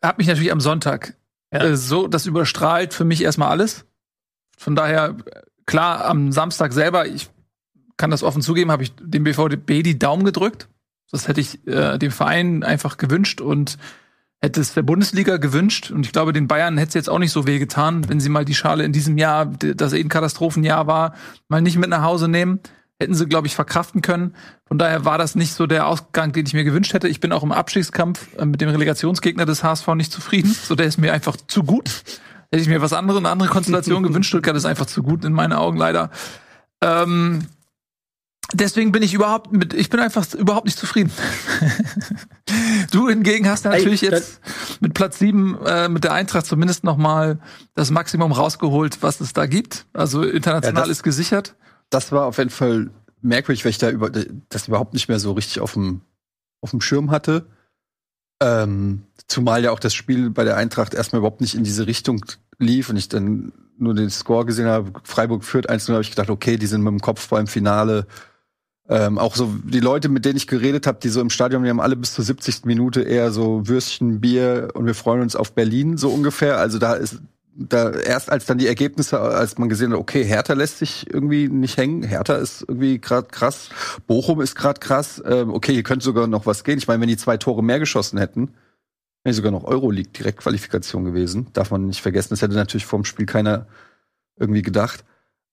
habe 0.02 0.18
mich 0.18 0.26
natürlich 0.26 0.52
am 0.52 0.60
Sonntag 0.60 1.16
Ja. 1.52 1.60
äh, 1.60 1.76
so, 1.76 2.08
das 2.08 2.26
überstrahlt 2.26 2.94
für 2.94 3.04
mich 3.04 3.22
erstmal 3.22 3.50
alles. 3.50 3.84
Von 4.58 4.74
daher, 4.74 5.16
klar, 5.66 6.04
am 6.06 6.32
Samstag 6.32 6.72
selber, 6.72 7.06
ich 7.06 7.28
kann 7.96 8.10
das 8.10 8.22
offen 8.22 8.42
zugeben, 8.42 8.70
habe 8.70 8.82
ich 8.82 8.92
dem 9.00 9.24
BVB 9.24 9.82
die 9.82 9.98
Daumen 9.98 10.24
gedrückt. 10.24 10.68
Das 11.10 11.28
hätte 11.28 11.40
ich 11.40 11.66
äh, 11.66 11.98
dem 11.98 12.10
Verein 12.10 12.62
einfach 12.62 12.96
gewünscht 12.96 13.40
und 13.40 13.78
hätte 14.40 14.60
es 14.60 14.74
der 14.74 14.82
Bundesliga 14.82 15.36
gewünscht. 15.38 15.90
Und 15.90 16.04
ich 16.04 16.12
glaube, 16.12 16.32
den 16.32 16.48
Bayern 16.48 16.76
hätte 16.78 16.88
es 16.88 16.94
jetzt 16.94 17.08
auch 17.10 17.18
nicht 17.18 17.32
so 17.32 17.46
wehgetan, 17.46 18.08
wenn 18.08 18.20
sie 18.20 18.28
mal 18.28 18.44
die 18.44 18.54
Schale 18.54 18.84
in 18.84 18.92
diesem 18.92 19.16
Jahr, 19.16 19.46
das 19.46 19.92
eh 19.92 20.00
ein 20.00 20.08
Katastrophenjahr 20.08 20.86
war, 20.86 21.14
mal 21.48 21.62
nicht 21.62 21.78
mit 21.78 21.88
nach 21.88 22.02
Hause 22.02 22.28
nehmen. 22.28 22.60
Hätten 22.98 23.14
sie, 23.14 23.26
glaube 23.26 23.46
ich, 23.46 23.54
verkraften 23.54 24.00
können. 24.00 24.34
Von 24.66 24.78
daher 24.78 25.04
war 25.04 25.18
das 25.18 25.34
nicht 25.34 25.52
so 25.52 25.66
der 25.66 25.86
Ausgang, 25.86 26.32
den 26.32 26.46
ich 26.46 26.54
mir 26.54 26.64
gewünscht 26.64 26.94
hätte. 26.94 27.08
Ich 27.08 27.20
bin 27.20 27.30
auch 27.30 27.42
im 27.42 27.52
Abstiegskampf 27.52 28.26
äh, 28.38 28.46
mit 28.46 28.60
dem 28.62 28.70
Relegationsgegner 28.70 29.44
des 29.44 29.62
HSV 29.62 29.86
nicht 29.96 30.10
zufrieden. 30.12 30.54
So, 30.54 30.74
der 30.74 30.86
ist 30.86 30.96
mir 30.98 31.12
einfach 31.12 31.36
zu 31.46 31.62
gut. 31.62 31.90
Hätte 32.50 32.62
ich 32.62 32.68
mir 32.68 32.80
was 32.80 32.94
anderes, 32.94 33.18
eine 33.18 33.28
andere 33.28 33.50
Konstellation 33.50 34.02
gewünscht. 34.04 34.28
Stuttgart 34.28 34.56
ist 34.56 34.64
einfach 34.64 34.86
zu 34.86 35.02
gut 35.02 35.24
in 35.26 35.34
meinen 35.34 35.52
Augen 35.52 35.76
leider. 35.76 36.10
Ähm, 36.80 37.46
deswegen 38.54 38.92
bin 38.92 39.02
ich 39.02 39.12
überhaupt 39.12 39.52
mit, 39.52 39.74
ich 39.74 39.90
bin 39.90 40.00
einfach 40.00 40.32
überhaupt 40.32 40.64
nicht 40.64 40.78
zufrieden. 40.78 41.10
du 42.92 43.08
hingegen 43.08 43.48
hast 43.48 43.66
Ey, 43.66 43.72
natürlich 43.72 44.00
das- 44.00 44.10
jetzt 44.10 44.40
mit 44.80 44.94
Platz 44.94 45.18
sieben 45.18 45.58
äh, 45.66 45.88
mit 45.90 46.04
der 46.04 46.12
Eintracht 46.14 46.46
zumindest 46.46 46.84
noch 46.84 46.96
mal 46.96 47.40
das 47.74 47.90
Maximum 47.90 48.32
rausgeholt, 48.32 49.02
was 49.02 49.20
es 49.20 49.32
da 49.34 49.46
gibt. 49.46 49.86
Also 49.92 50.22
international 50.22 50.86
Ja, 50.86 50.90
ist 50.90 51.02
gesichert. 51.02 51.54
Das 51.90 52.12
war 52.12 52.26
auf 52.26 52.38
jeden 52.38 52.50
Fall 52.50 52.90
merkwürdig, 53.22 53.64
weil 53.64 53.70
ich 53.70 53.78
da 53.78 53.90
über, 53.90 54.10
das 54.48 54.68
überhaupt 54.68 54.94
nicht 54.94 55.08
mehr 55.08 55.18
so 55.18 55.32
richtig 55.32 55.60
auf 55.60 55.74
dem, 55.74 56.00
auf 56.60 56.70
dem 56.70 56.80
Schirm 56.80 57.10
hatte. 57.10 57.46
Ähm, 58.40 59.02
zumal 59.28 59.64
ja 59.64 59.70
auch 59.70 59.80
das 59.80 59.94
Spiel 59.94 60.30
bei 60.30 60.44
der 60.44 60.56
Eintracht 60.56 60.94
erstmal 60.94 61.20
überhaupt 61.20 61.40
nicht 61.40 61.54
in 61.54 61.64
diese 61.64 61.86
Richtung 61.86 62.24
lief 62.58 62.90
und 62.90 62.96
ich 62.96 63.08
dann 63.08 63.52
nur 63.78 63.94
den 63.94 64.10
Score 64.10 64.44
gesehen 64.44 64.66
habe, 64.66 64.92
Freiburg 65.04 65.44
führt 65.44 65.70
1-0, 65.70 65.92
habe 65.92 66.02
ich 66.02 66.10
gedacht, 66.10 66.30
okay, 66.30 66.56
die 66.56 66.66
sind 66.66 66.82
mit 66.82 66.92
dem 66.92 67.00
Kopf 67.00 67.28
beim 67.28 67.46
Finale. 67.46 68.06
Ähm, 68.88 69.18
auch 69.18 69.34
so 69.34 69.52
die 69.64 69.80
Leute, 69.80 70.08
mit 70.08 70.24
denen 70.24 70.36
ich 70.36 70.46
geredet 70.46 70.86
habe, 70.86 70.98
die 71.02 71.08
so 71.08 71.20
im 71.20 71.30
Stadion, 71.30 71.64
die 71.64 71.70
haben 71.70 71.80
alle 71.80 71.96
bis 71.96 72.14
zur 72.14 72.24
70. 72.24 72.64
Minute 72.64 73.02
eher 73.02 73.32
so 73.32 73.66
Würstchen, 73.66 74.20
Bier 74.20 74.68
und 74.74 74.86
wir 74.86 74.94
freuen 74.94 75.22
uns 75.22 75.34
auf 75.34 75.52
Berlin 75.52 75.96
so 75.96 76.10
ungefähr. 76.10 76.58
Also 76.58 76.78
da 76.78 76.94
ist 76.94 77.20
da 77.58 77.90
erst 77.90 78.30
als 78.30 78.44
dann 78.44 78.58
die 78.58 78.66
Ergebnisse, 78.66 79.18
als 79.18 79.56
man 79.58 79.68
gesehen 79.68 79.92
hat, 79.92 79.98
okay, 79.98 80.24
Hertha 80.24 80.52
lässt 80.52 80.78
sich 80.78 81.06
irgendwie 81.12 81.48
nicht 81.48 81.76
hängen, 81.76 82.02
Hertha 82.02 82.34
ist 82.34 82.62
irgendwie 82.68 83.00
gerade 83.00 83.28
krass, 83.28 83.70
Bochum 84.06 84.40
ist 84.40 84.54
gerade 84.54 84.78
krass, 84.80 85.22
ähm, 85.26 85.50
okay, 85.50 85.72
hier 85.72 85.82
könnte 85.82 86.04
sogar 86.04 86.26
noch 86.26 86.46
was 86.46 86.64
gehen. 86.64 86.78
Ich 86.78 86.86
meine, 86.86 87.00
wenn 87.00 87.08
die 87.08 87.16
zwei 87.16 87.36
Tore 87.36 87.62
mehr 87.62 87.78
geschossen 87.78 88.18
hätten, 88.18 88.54
wäre 89.24 89.34
sogar 89.34 89.52
noch 89.52 89.64
Euroleague 89.64 90.12
Direktqualifikation 90.12 91.04
gewesen. 91.04 91.48
Darf 91.52 91.70
man 91.70 91.86
nicht 91.86 92.02
vergessen. 92.02 92.28
Das 92.30 92.42
hätte 92.42 92.54
natürlich 92.54 92.86
vorm 92.86 93.04
Spiel 93.04 93.26
keiner 93.26 93.66
irgendwie 94.38 94.62
gedacht. 94.62 95.04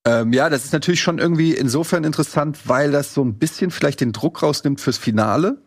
Ähm, 0.06 0.34
ja, 0.34 0.50
das 0.50 0.66
ist 0.66 0.74
natürlich 0.74 1.02
schon 1.02 1.18
irgendwie 1.18 1.54
insofern 1.54 2.04
interessant, 2.04 2.60
weil 2.66 2.92
das 2.92 3.14
so 3.14 3.24
ein 3.24 3.40
bisschen 3.40 3.72
vielleicht 3.72 4.02
den 4.02 4.12
Druck 4.12 4.44
rausnimmt 4.44 4.82
fürs 4.82 4.98
Finale, 4.98 5.62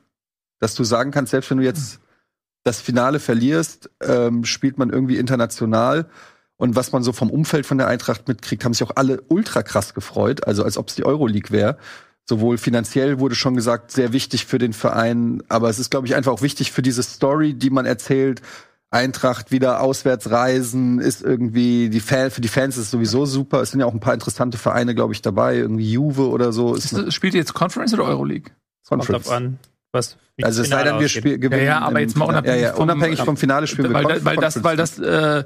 dass 0.59 0.75
du 0.75 0.85
sagen 0.85 1.11
kannst, 1.11 1.31
selbst 1.31 1.51
wenn 1.51 1.59
du 1.59 1.65
jetzt 1.65 2.01
das 2.67 2.81
Finale 2.81 3.21
verlierst, 3.21 3.91
ähm, 4.03 4.45
spielt 4.45 4.77
man 4.77 4.91
irgendwie 4.91 5.19
international. 5.19 6.07
Und 6.57 6.75
was 6.75 6.91
man 6.93 7.03
so 7.03 7.13
vom 7.13 7.31
Umfeld 7.31 7.67
von 7.67 7.79
der 7.79 7.87
Eintracht 7.87 8.27
mitkriegt, 8.29 8.65
haben 8.65 8.73
sich 8.73 8.83
auch 8.83 8.97
alle 8.97 9.23
ultra 9.29 9.63
krass 9.63 9.95
gefreut, 9.95 10.47
also 10.47 10.65
als 10.65 10.79
ob 10.79 10.89
es 10.89 10.95
die 10.95 11.05
Euroleague 11.05 11.51
wäre. 11.51 11.77
Sowohl 12.29 12.59
finanziell 12.59 13.21
wurde 13.21 13.37
schon 13.37 13.55
gesagt, 13.55 13.93
sehr 13.93 14.13
wichtig 14.13 14.47
für 14.47 14.59
den 14.59 14.73
Verein, 14.73 15.43
aber 15.49 15.69
es 15.69 15.79
ist, 15.79 15.91
glaube 15.91 16.09
ich, 16.09 16.17
einfach 16.17 16.33
auch 16.33 16.43
wichtig 16.43 16.73
für 16.73 16.83
diese 16.83 17.05
Story, 17.05 17.55
die 17.55 17.71
man 17.71 17.87
erzählt. 17.87 18.43
Eintracht 18.91 19.53
wieder 19.53 19.81
auswärts 19.81 20.31
reisen, 20.31 20.99
ist 20.99 21.23
irgendwie, 21.23 21.89
die 21.89 22.01
Fan, 22.01 22.31
für 22.31 22.41
die 22.41 22.49
Fans 22.49 22.77
ist 22.77 22.85
es 22.85 22.91
sowieso 22.91 23.27
super. 23.27 23.61
Es 23.61 23.71
sind 23.71 23.81
ja 23.81 23.87
auch 23.87 23.93
ein 23.93 24.01
paar 24.01 24.15
interessante 24.15 24.59
Vereine, 24.59 24.95
glaube 24.95 25.13
ich, 25.13 25.23
dabei, 25.23 25.57
irgendwie 25.57 25.93
Juve 25.93 26.29
oder 26.29 26.53
so. 26.53 26.75
Ist 26.75 26.93
Ist, 26.93 27.13
spielt 27.15 27.35
ihr 27.35 27.41
jetzt 27.41 27.55
Conference 27.55 27.93
oder 27.95 28.05
Euroleague? 28.05 28.51
Kommt 28.89 29.03
Conference. 29.03 29.27
drauf 29.27 29.37
an, 29.37 29.59
was. 29.97 30.17
Also 30.43 30.63
es 30.63 30.69
sei 30.69 30.85
denn, 30.85 31.01
wir 31.01 31.09
spielen 31.09 31.41
gewinnen. 31.41 31.63
Ja, 31.63 31.81
ja, 31.81 31.81
aber 31.81 32.01
jetzt 32.01 32.17
mal 32.17 32.27
unabhängig 32.27 32.61
ja, 32.63 32.69
ja, 32.69 32.75
vom- 32.75 32.83
unabhängig 32.85 33.21
vom 33.21 33.37
Finale 33.37 33.67
spielen 33.67 33.93
wir 33.93 34.05
weil, 34.05 34.25
weil 34.25 34.37
das, 34.37 34.63
weil 34.63 34.77
das, 34.77 34.99
äh, 34.99 35.43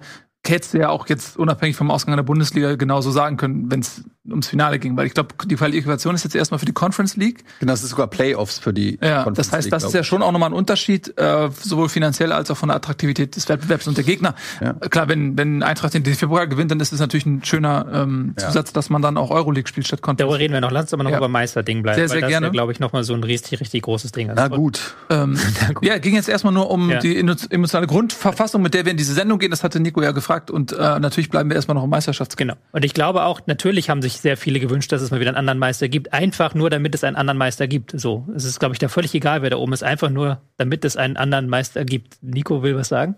hättest 0.46 0.74
du 0.74 0.78
ja 0.78 0.88
auch 0.88 1.06
jetzt 1.08 1.36
unabhängig 1.36 1.76
vom 1.76 1.90
Ausgang 1.90 2.16
der 2.16 2.22
Bundesliga 2.22 2.74
genauso 2.76 3.10
sagen 3.10 3.36
können, 3.36 3.70
wenn 3.70 3.80
es 3.80 4.02
ums 4.30 4.48
Finale 4.48 4.78
ging. 4.78 4.96
Weil 4.96 5.06
ich 5.06 5.14
glaube, 5.14 5.34
die 5.46 5.56
Qualifikation 5.56 6.14
ist 6.14 6.24
jetzt 6.24 6.34
erstmal 6.34 6.58
für 6.58 6.66
die 6.66 6.72
Conference 6.72 7.16
League. 7.16 7.44
Genau, 7.60 7.72
es 7.72 7.82
ist 7.82 7.90
sogar 7.90 8.06
Playoffs 8.08 8.58
für 8.58 8.72
die 8.72 8.98
Ja, 9.02 9.24
Conference 9.24 9.36
das 9.36 9.52
heißt, 9.52 9.64
League, 9.66 9.70
das 9.72 9.84
ist 9.84 9.94
ja 9.94 10.04
schon 10.04 10.22
auch 10.22 10.32
nochmal 10.32 10.50
ein 10.50 10.54
Unterschied, 10.54 11.16
äh, 11.18 11.48
sowohl 11.62 11.88
finanziell 11.88 12.32
als 12.32 12.50
auch 12.50 12.56
von 12.56 12.68
der 12.68 12.76
Attraktivität 12.76 13.36
des 13.36 13.48
Wettbewerbs 13.48 13.86
und 13.86 13.96
der 13.96 14.04
Gegner. 14.04 14.34
Ja. 14.60 14.76
Äh, 14.80 14.88
Klar, 14.88 15.08
wenn, 15.08 15.36
wenn 15.38 15.62
Eintracht 15.62 15.94
den 15.94 16.02
DFB-Pokal 16.02 16.48
gewinnt, 16.48 16.70
dann 16.70 16.80
ist 16.80 16.92
es 16.92 17.00
natürlich 17.00 17.26
ein 17.26 17.44
schöner 17.44 17.86
ähm, 17.92 18.34
Ja. 18.38 18.48
Zusatz, 18.48 18.72
dass 18.72 18.90
man 18.90 19.02
dann 19.02 19.16
auch 19.16 19.30
Euroleague 19.30 19.68
spielt 19.68 19.86
statt 19.86 20.02
Conference. 20.02 20.18
Darüber 20.28 20.38
reden 20.38 20.52
wir 20.54 20.60
noch. 20.60 20.70
Lass 20.70 20.84
uns 20.84 20.94
aber 20.94 21.04
noch 21.04 21.10
Ja. 21.10 21.18
über 21.18 21.28
Meister-Ding 21.28 21.82
bleiben. 21.82 21.96
Sehr, 21.96 22.08
sehr 22.08 22.16
weil 22.16 22.20
das 22.22 22.30
gerne. 22.30 22.46
ist, 22.48 22.52
glaube 22.52 22.72
ich, 22.72 22.80
noch 22.80 22.92
mal 22.92 23.04
so 23.04 23.14
ein 23.14 23.22
richtig, 23.24 23.60
richtig 23.60 23.82
großes 23.82 24.12
Ding. 24.12 24.30
Also 24.30 24.40
Na 24.42 24.48
gut. 24.48 24.94
Ähm, 25.10 25.38
ja, 25.82 25.98
ging 25.98 26.14
jetzt 26.14 26.28
erstmal 26.28 26.52
nur 26.52 26.70
um 26.70 26.90
Ja. 26.90 26.98
die 26.98 27.16
emo- 27.22 27.50
emotionale 27.50 27.86
Grundverfassung, 27.86 28.62
mit 28.62 28.74
der 28.74 28.84
wir 28.84 28.90
in 28.92 28.96
diese 28.98 29.14
Sendung 29.14 29.38
gehen. 29.38 29.50
Das 29.50 29.62
hatte 29.64 29.80
Nico 29.80 30.02
ja 30.02 30.12
gefragt. 30.12 30.50
Und 30.50 30.72
äh, 30.72 30.76
natürlich 30.98 31.30
bleiben 31.30 31.48
wir 31.50 31.56
erstmal 31.56 31.74
noch 31.74 31.84
im 31.84 31.90
Meisterschaftskampf. 31.90 32.40
Genau. 32.40 32.54
Und 32.72 32.84
ich 32.84 32.94
glaube 32.94 33.24
auch, 33.24 33.40
natürlich 33.46 33.90
haben 33.90 34.00
sich 34.02 34.19
sehr 34.22 34.36
viele 34.36 34.60
gewünscht, 34.60 34.92
dass 34.92 35.02
es 35.02 35.10
mal 35.10 35.20
wieder 35.20 35.30
einen 35.30 35.38
anderen 35.38 35.58
Meister 35.58 35.88
gibt. 35.88 36.12
Einfach 36.12 36.54
nur, 36.54 36.70
damit 36.70 36.94
es 36.94 37.04
einen 37.04 37.16
anderen 37.16 37.38
Meister 37.38 37.66
gibt. 37.66 37.98
So. 37.98 38.26
Es 38.34 38.44
ist, 38.44 38.58
glaube 38.60 38.74
ich, 38.74 38.78
da 38.78 38.88
völlig 38.88 39.14
egal, 39.14 39.42
wer 39.42 39.50
da 39.50 39.56
oben 39.56 39.72
ist. 39.72 39.82
Einfach 39.82 40.10
nur, 40.10 40.40
damit 40.56 40.84
es 40.84 40.96
einen 40.96 41.16
anderen 41.16 41.48
Meister 41.48 41.84
gibt. 41.84 42.18
Nico 42.22 42.62
will 42.62 42.76
was 42.76 42.88
sagen? 42.88 43.16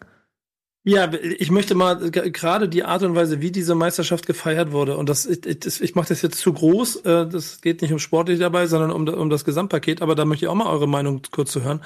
Ja, 0.84 1.12
ich 1.12 1.52
möchte 1.52 1.76
mal 1.76 2.10
gerade 2.10 2.68
die 2.68 2.82
Art 2.82 3.04
und 3.04 3.14
Weise, 3.14 3.40
wie 3.40 3.52
diese 3.52 3.76
Meisterschaft 3.76 4.26
gefeiert 4.26 4.72
wurde, 4.72 4.96
und 4.96 5.08
das, 5.08 5.26
ich, 5.26 5.46
ich, 5.46 5.80
ich 5.80 5.94
mache 5.94 6.08
das 6.08 6.22
jetzt 6.22 6.38
zu 6.38 6.52
groß, 6.52 6.96
äh, 7.04 7.28
das 7.28 7.60
geht 7.60 7.82
nicht 7.82 7.92
um 7.92 8.00
sportlich 8.00 8.40
dabei, 8.40 8.66
sondern 8.66 8.90
um, 8.90 9.06
um 9.06 9.30
das 9.30 9.44
Gesamtpaket, 9.44 10.02
aber 10.02 10.16
da 10.16 10.24
möchte 10.24 10.44
ich 10.44 10.48
auch 10.48 10.56
mal 10.56 10.66
eure 10.66 10.88
Meinung 10.88 11.22
kurz 11.30 11.52
zu 11.52 11.62
hören. 11.62 11.84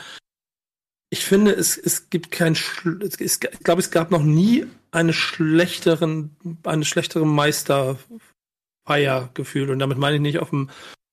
Ich 1.11 1.27
finde, 1.27 1.53
es, 1.53 1.77
es 1.77 2.09
gibt 2.09 2.31
kein, 2.31 2.55
es, 2.55 3.21
ich 3.21 3.41
glaube, 3.63 3.81
es 3.81 3.91
gab 3.91 4.11
noch 4.11 4.23
nie 4.23 4.65
eine 4.93 5.13
schlechteren, 5.13 6.35
eine 6.65 6.87
schlechtere 6.87 7.27
Meisterfeiergefühl, 8.87 9.71
und 9.71 9.79
damit 9.79 9.99
meine 9.99 10.17
ich 10.17 10.23
nicht 10.23 10.39
auf 10.39 10.51
dem 10.51 10.69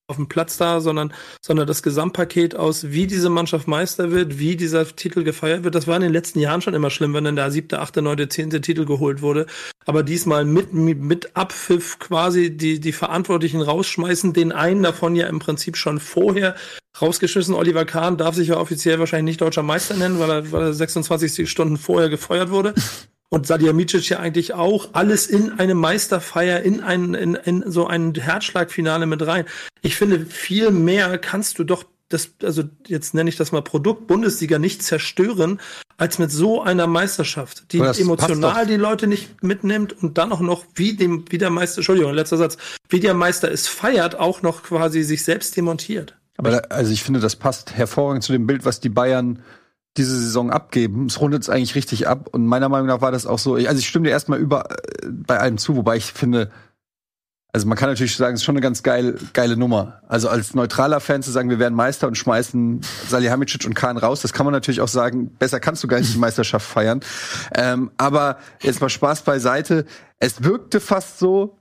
auf 0.09 0.17
dem 0.17 0.27
Platz 0.27 0.57
da, 0.57 0.81
sondern, 0.81 1.13
sondern 1.41 1.65
das 1.65 1.81
Gesamtpaket 1.81 2.57
aus, 2.57 2.91
wie 2.91 3.07
diese 3.07 3.29
Mannschaft 3.29 3.69
Meister 3.69 4.11
wird, 4.11 4.37
wie 4.37 4.57
dieser 4.57 4.85
Titel 4.85 5.23
gefeiert 5.23 5.63
wird. 5.63 5.75
Das 5.75 5.87
war 5.87 5.95
in 5.95 6.01
den 6.01 6.11
letzten 6.11 6.39
Jahren 6.39 6.61
schon 6.61 6.73
immer 6.73 6.89
schlimm, 6.89 7.13
wenn 7.13 7.23
dann 7.23 7.37
der 7.37 7.51
siebte, 7.51 7.79
achte, 7.79 8.01
neunte, 8.01 8.27
zehnte 8.27 8.59
Titel 8.59 8.83
geholt 8.83 9.21
wurde. 9.21 9.45
Aber 9.85 10.03
diesmal 10.03 10.43
mit, 10.43 10.73
mit 10.73 11.37
Abpfiff 11.37 11.99
quasi 11.99 12.55
die, 12.55 12.81
die 12.81 12.91
Verantwortlichen 12.91 13.61
rausschmeißen, 13.61 14.33
den 14.33 14.51
einen 14.51 14.83
davon 14.83 15.15
ja 15.15 15.27
im 15.27 15.39
Prinzip 15.39 15.77
schon 15.77 16.01
vorher 16.01 16.55
rausgeschmissen. 17.01 17.55
Oliver 17.55 17.85
Kahn 17.85 18.17
darf 18.17 18.35
sich 18.35 18.49
ja 18.49 18.57
offiziell 18.57 18.99
wahrscheinlich 18.99 19.31
nicht 19.31 19.41
deutscher 19.41 19.63
Meister 19.63 19.95
nennen, 19.95 20.19
weil 20.19 20.29
er, 20.29 20.51
weil 20.51 20.63
er 20.63 20.73
26 20.73 21.49
Stunden 21.49 21.77
vorher 21.77 22.09
gefeuert 22.09 22.49
wurde. 22.49 22.73
Und 23.33 23.47
Salihamidzic 23.47 24.09
ja 24.09 24.19
eigentlich 24.19 24.53
auch 24.53 24.89
alles 24.93 25.25
in 25.25 25.57
eine 25.57 25.73
Meisterfeier, 25.73 26.61
in 26.61 26.81
ein, 26.81 27.15
in, 27.15 27.33
in 27.33 27.63
so 27.65 27.87
ein 27.87 28.13
Herzschlagfinale 28.13 29.07
mit 29.07 29.25
rein. 29.25 29.45
Ich 29.81 29.95
finde, 29.95 30.27
viel 30.27 30.69
mehr 30.69 31.17
kannst 31.17 31.57
du 31.57 31.63
doch 31.63 31.83
das, 32.09 32.29
also 32.43 32.61
jetzt 32.85 33.15
nenne 33.15 33.31
ich 33.31 33.35
das 33.35 33.51
mal 33.51 33.63
Produkt 33.63 34.05
Bundesliga 34.05 34.59
nicht 34.59 34.83
zerstören, 34.83 35.59
als 35.97 36.19
mit 36.19 36.29
so 36.29 36.61
einer 36.61 36.85
Meisterschaft, 36.85 37.73
die 37.73 37.81
Aber 37.81 37.97
emotional 37.97 38.67
die 38.67 38.75
Leute 38.75 39.07
nicht 39.07 39.41
mitnimmt 39.41 39.93
und 40.03 40.19
dann 40.19 40.31
auch 40.31 40.41
noch 40.41 40.63
wie 40.75 40.93
dem, 40.95 41.25
wie 41.29 41.39
der 41.39 41.49
Meister, 41.49 41.79
Entschuldigung, 41.79 42.13
letzter 42.13 42.37
Satz, 42.37 42.57
wie 42.87 42.99
der 42.99 43.15
Meister 43.15 43.51
es 43.51 43.67
feiert, 43.67 44.13
auch 44.13 44.43
noch 44.43 44.61
quasi 44.61 45.01
sich 45.01 45.23
selbst 45.23 45.57
demontiert. 45.57 46.15
Weil, 46.37 46.59
also 46.65 46.91
ich 46.91 47.01
finde, 47.01 47.19
das 47.19 47.35
passt 47.35 47.73
hervorragend 47.73 48.23
zu 48.23 48.31
dem 48.31 48.45
Bild, 48.45 48.63
was 48.63 48.79
die 48.79 48.89
Bayern 48.89 49.41
diese 49.97 50.19
Saison 50.19 50.51
abgeben. 50.51 51.05
Es 51.05 51.19
rundet 51.19 51.43
es 51.43 51.49
eigentlich 51.49 51.75
richtig 51.75 52.07
ab. 52.07 52.29
Und 52.31 52.47
meiner 52.47 52.69
Meinung 52.69 52.87
nach 52.87 53.01
war 53.01 53.11
das 53.11 53.25
auch 53.25 53.39
so. 53.39 53.55
Also 53.55 53.77
ich 53.77 53.87
stimme 53.87 54.05
dir 54.05 54.11
erstmal 54.11 54.39
über 54.39 54.69
äh, 54.71 55.07
bei 55.09 55.39
allem 55.39 55.57
zu, 55.57 55.75
wobei 55.75 55.97
ich 55.97 56.13
finde, 56.13 56.51
also 57.55 57.67
man 57.67 57.77
kann 57.77 57.89
natürlich 57.89 58.15
sagen, 58.15 58.33
es 58.33 58.41
ist 58.41 58.45
schon 58.45 58.55
eine 58.55 58.63
ganz 58.63 58.81
geil, 58.81 59.15
geile 59.33 59.55
Nummer. 59.55 60.01
Also 60.07 60.27
als 60.27 60.55
neutraler 60.55 60.99
Fan 60.99 61.21
zu 61.21 61.29
sagen, 61.29 61.51
wir 61.51 61.59
werden 61.59 61.75
Meister 61.75 62.07
und 62.07 62.17
schmeißen 62.17 62.81
Salihamidzic 63.07 63.65
und 63.67 63.75
Kahn 63.75 63.97
raus, 63.97 64.21
das 64.21 64.33
kann 64.33 64.47
man 64.47 64.53
natürlich 64.53 64.81
auch 64.81 64.87
sagen, 64.87 65.29
besser 65.37 65.59
kannst 65.59 65.83
du 65.83 65.87
gar 65.87 65.99
nicht 65.99 66.15
die 66.15 66.17
Meisterschaft 66.17 66.65
feiern. 66.65 67.01
Ähm, 67.53 67.91
aber 67.97 68.39
jetzt 68.61 68.81
mal 68.81 68.89
Spaß 68.89 69.21
beiseite. 69.21 69.85
Es 70.17 70.43
wirkte 70.43 70.79
fast 70.79 71.19
so, 71.19 71.59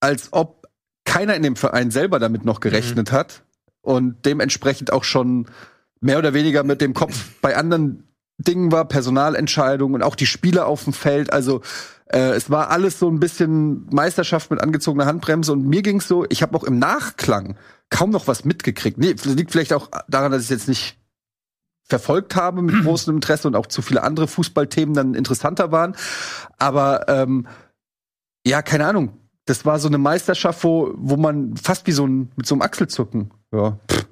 als 0.00 0.28
ob 0.32 0.68
keiner 1.06 1.34
in 1.34 1.42
dem 1.42 1.56
Verein 1.56 1.90
selber 1.90 2.18
damit 2.18 2.44
noch 2.44 2.60
gerechnet 2.60 3.10
hat 3.10 3.42
und 3.80 4.26
dementsprechend 4.26 4.92
auch 4.92 5.04
schon 5.04 5.46
mehr 6.00 6.18
oder 6.18 6.34
weniger 6.34 6.64
mit 6.64 6.80
dem 6.80 6.94
Kopf 6.94 7.30
bei 7.40 7.56
anderen 7.56 8.04
Dingen 8.38 8.70
war, 8.70 8.86
Personalentscheidungen 8.86 9.94
und 9.94 10.02
auch 10.02 10.14
die 10.14 10.26
Spieler 10.26 10.66
auf 10.66 10.84
dem 10.84 10.92
Feld. 10.92 11.32
Also 11.32 11.62
äh, 12.06 12.30
es 12.32 12.50
war 12.50 12.70
alles 12.70 12.98
so 12.98 13.10
ein 13.10 13.18
bisschen 13.18 13.86
Meisterschaft 13.90 14.50
mit 14.50 14.60
angezogener 14.60 15.06
Handbremse 15.06 15.52
und 15.52 15.66
mir 15.66 15.82
ging's 15.82 16.06
so, 16.06 16.26
ich 16.28 16.42
habe 16.42 16.56
auch 16.56 16.64
im 16.64 16.78
Nachklang 16.78 17.56
kaum 17.88 18.10
noch 18.10 18.26
was 18.26 18.44
mitgekriegt. 18.44 18.98
Nee, 18.98 19.14
das 19.14 19.24
liegt 19.26 19.52
vielleicht 19.52 19.72
auch 19.72 19.90
daran, 20.08 20.32
dass 20.32 20.42
ich 20.42 20.50
jetzt 20.50 20.68
nicht 20.68 20.98
verfolgt 21.84 22.36
habe 22.36 22.62
mit 22.62 22.74
großem 22.84 23.14
Interesse 23.14 23.48
und 23.48 23.56
auch 23.56 23.66
zu 23.66 23.80
viele 23.80 24.02
andere 24.02 24.28
Fußballthemen 24.28 24.94
dann 24.94 25.14
interessanter 25.14 25.72
waren. 25.72 25.96
Aber 26.58 27.08
ähm, 27.08 27.46
ja, 28.46 28.62
keine 28.62 28.86
Ahnung. 28.86 29.18
Das 29.48 29.64
war 29.64 29.78
so 29.78 29.86
eine 29.86 29.98
Meisterschaft, 29.98 30.64
wo, 30.64 30.92
wo 30.96 31.16
man 31.16 31.56
fast 31.56 31.86
wie 31.86 31.92
so 31.92 32.04
ein, 32.04 32.32
mit 32.34 32.46
so 32.46 32.56
einem 32.56 32.62
Achselzucken, 32.62 33.30
ja, 33.52 33.78
pff, 33.88 34.06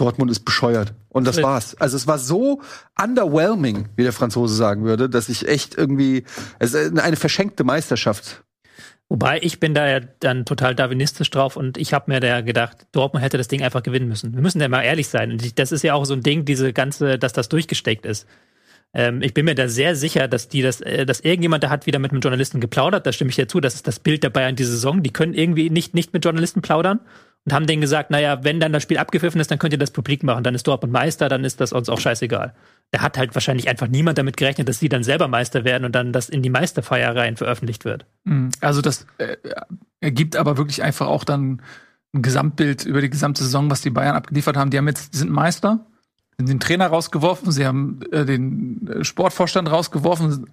Dortmund 0.00 0.30
ist 0.30 0.40
bescheuert. 0.40 0.94
Und 1.10 1.26
das 1.26 1.42
war's. 1.42 1.74
Also 1.78 1.96
es 1.96 2.06
war 2.06 2.18
so 2.18 2.62
underwhelming, 3.00 3.88
wie 3.96 4.02
der 4.02 4.12
Franzose 4.12 4.54
sagen 4.54 4.84
würde, 4.84 5.10
dass 5.10 5.28
ich 5.28 5.46
echt 5.46 5.76
irgendwie, 5.76 6.24
es 6.58 6.72
ist 6.72 6.98
eine 6.98 7.16
verschenkte 7.16 7.64
Meisterschaft. 7.64 8.42
Wobei 9.10 9.40
ich 9.42 9.60
bin 9.60 9.74
da 9.74 9.88
ja 9.88 10.00
dann 10.20 10.44
total 10.44 10.74
darwinistisch 10.74 11.30
drauf 11.30 11.56
und 11.56 11.76
ich 11.76 11.92
habe 11.92 12.12
mir 12.12 12.20
da 12.20 12.42
gedacht, 12.42 12.86
Dortmund 12.92 13.24
hätte 13.24 13.38
das 13.38 13.48
Ding 13.48 13.62
einfach 13.62 13.82
gewinnen 13.82 14.08
müssen. 14.08 14.34
Wir 14.34 14.40
müssen 14.40 14.60
ja 14.60 14.68
mal 14.68 14.82
ehrlich 14.82 15.08
sein. 15.08 15.32
Und 15.32 15.58
das 15.58 15.72
ist 15.72 15.82
ja 15.82 15.94
auch 15.94 16.04
so 16.04 16.14
ein 16.14 16.22
Ding, 16.22 16.44
diese 16.44 16.72
ganze, 16.72 17.18
dass 17.18 17.32
das 17.32 17.48
durchgesteckt 17.48 18.06
ist. 18.06 18.26
Ähm, 18.94 19.20
ich 19.20 19.34
bin 19.34 19.44
mir 19.44 19.54
da 19.54 19.68
sehr 19.68 19.96
sicher, 19.96 20.28
dass 20.28 20.48
die 20.48 20.62
das, 20.62 20.80
äh, 20.80 21.04
dass 21.04 21.20
irgendjemand 21.20 21.64
da 21.64 21.70
hat 21.70 21.86
wieder 21.86 21.98
mit 21.98 22.12
einem 22.12 22.20
Journalisten 22.20 22.60
geplaudert. 22.60 23.04
Da 23.04 23.12
stimme 23.12 23.30
ich 23.30 23.36
dir 23.36 23.48
zu. 23.48 23.60
Das 23.60 23.74
ist 23.74 23.86
das 23.86 23.98
Bild 23.98 24.22
der 24.22 24.30
Bayern 24.30 24.56
diese 24.56 24.72
Saison. 24.72 25.02
Die 25.02 25.12
können 25.12 25.34
irgendwie 25.34 25.70
nicht, 25.70 25.92
nicht 25.92 26.12
mit 26.12 26.24
Journalisten 26.24 26.62
plaudern 26.62 27.00
und 27.46 27.52
haben 27.52 27.66
denen 27.66 27.80
gesagt, 27.80 28.10
naja, 28.10 28.44
wenn 28.44 28.60
dann 28.60 28.72
das 28.72 28.82
Spiel 28.82 28.98
abgepfiffen 28.98 29.40
ist, 29.40 29.50
dann 29.50 29.58
könnt 29.58 29.72
ihr 29.72 29.78
das 29.78 29.92
publik 29.92 30.22
machen. 30.22 30.44
Dann 30.44 30.54
ist 30.54 30.66
Dortmund 30.66 30.92
Meister, 30.92 31.28
dann 31.28 31.44
ist 31.44 31.60
das 31.60 31.72
uns 31.72 31.88
auch 31.88 31.98
scheißegal. 31.98 32.54
Da 32.90 33.00
hat 33.00 33.16
halt 33.16 33.34
wahrscheinlich 33.34 33.68
einfach 33.68 33.88
niemand 33.88 34.18
damit 34.18 34.36
gerechnet, 34.36 34.68
dass 34.68 34.78
sie 34.78 34.88
dann 34.88 35.02
selber 35.02 35.26
Meister 35.26 35.64
werden 35.64 35.84
und 35.84 35.94
dann 35.94 36.12
das 36.12 36.28
in 36.28 36.42
die 36.42 36.50
Meisterfeier 36.50 37.16
rein 37.16 37.36
veröffentlicht 37.36 37.84
wird. 37.84 38.04
Mhm. 38.24 38.50
Also 38.60 38.82
das 38.82 39.06
äh, 39.18 39.36
ergibt 40.00 40.36
aber 40.36 40.58
wirklich 40.58 40.82
einfach 40.82 41.06
auch 41.06 41.24
dann 41.24 41.62
ein 42.12 42.22
Gesamtbild 42.22 42.84
über 42.84 43.00
die 43.00 43.10
gesamte 43.10 43.42
Saison, 43.42 43.70
was 43.70 43.80
die 43.80 43.90
Bayern 43.90 44.16
abgeliefert 44.16 44.56
haben. 44.56 44.70
Die 44.70 44.78
haben 44.78 44.88
jetzt, 44.88 45.14
sind 45.14 45.30
Meister, 45.30 45.86
sind 46.36 46.48
den 46.48 46.60
Trainer 46.60 46.88
rausgeworfen, 46.88 47.52
sie 47.52 47.66
haben 47.66 48.00
äh, 48.10 48.26
den 48.26 48.86
äh, 48.88 49.04
Sportvorstand 49.04 49.70
rausgeworfen. 49.70 50.50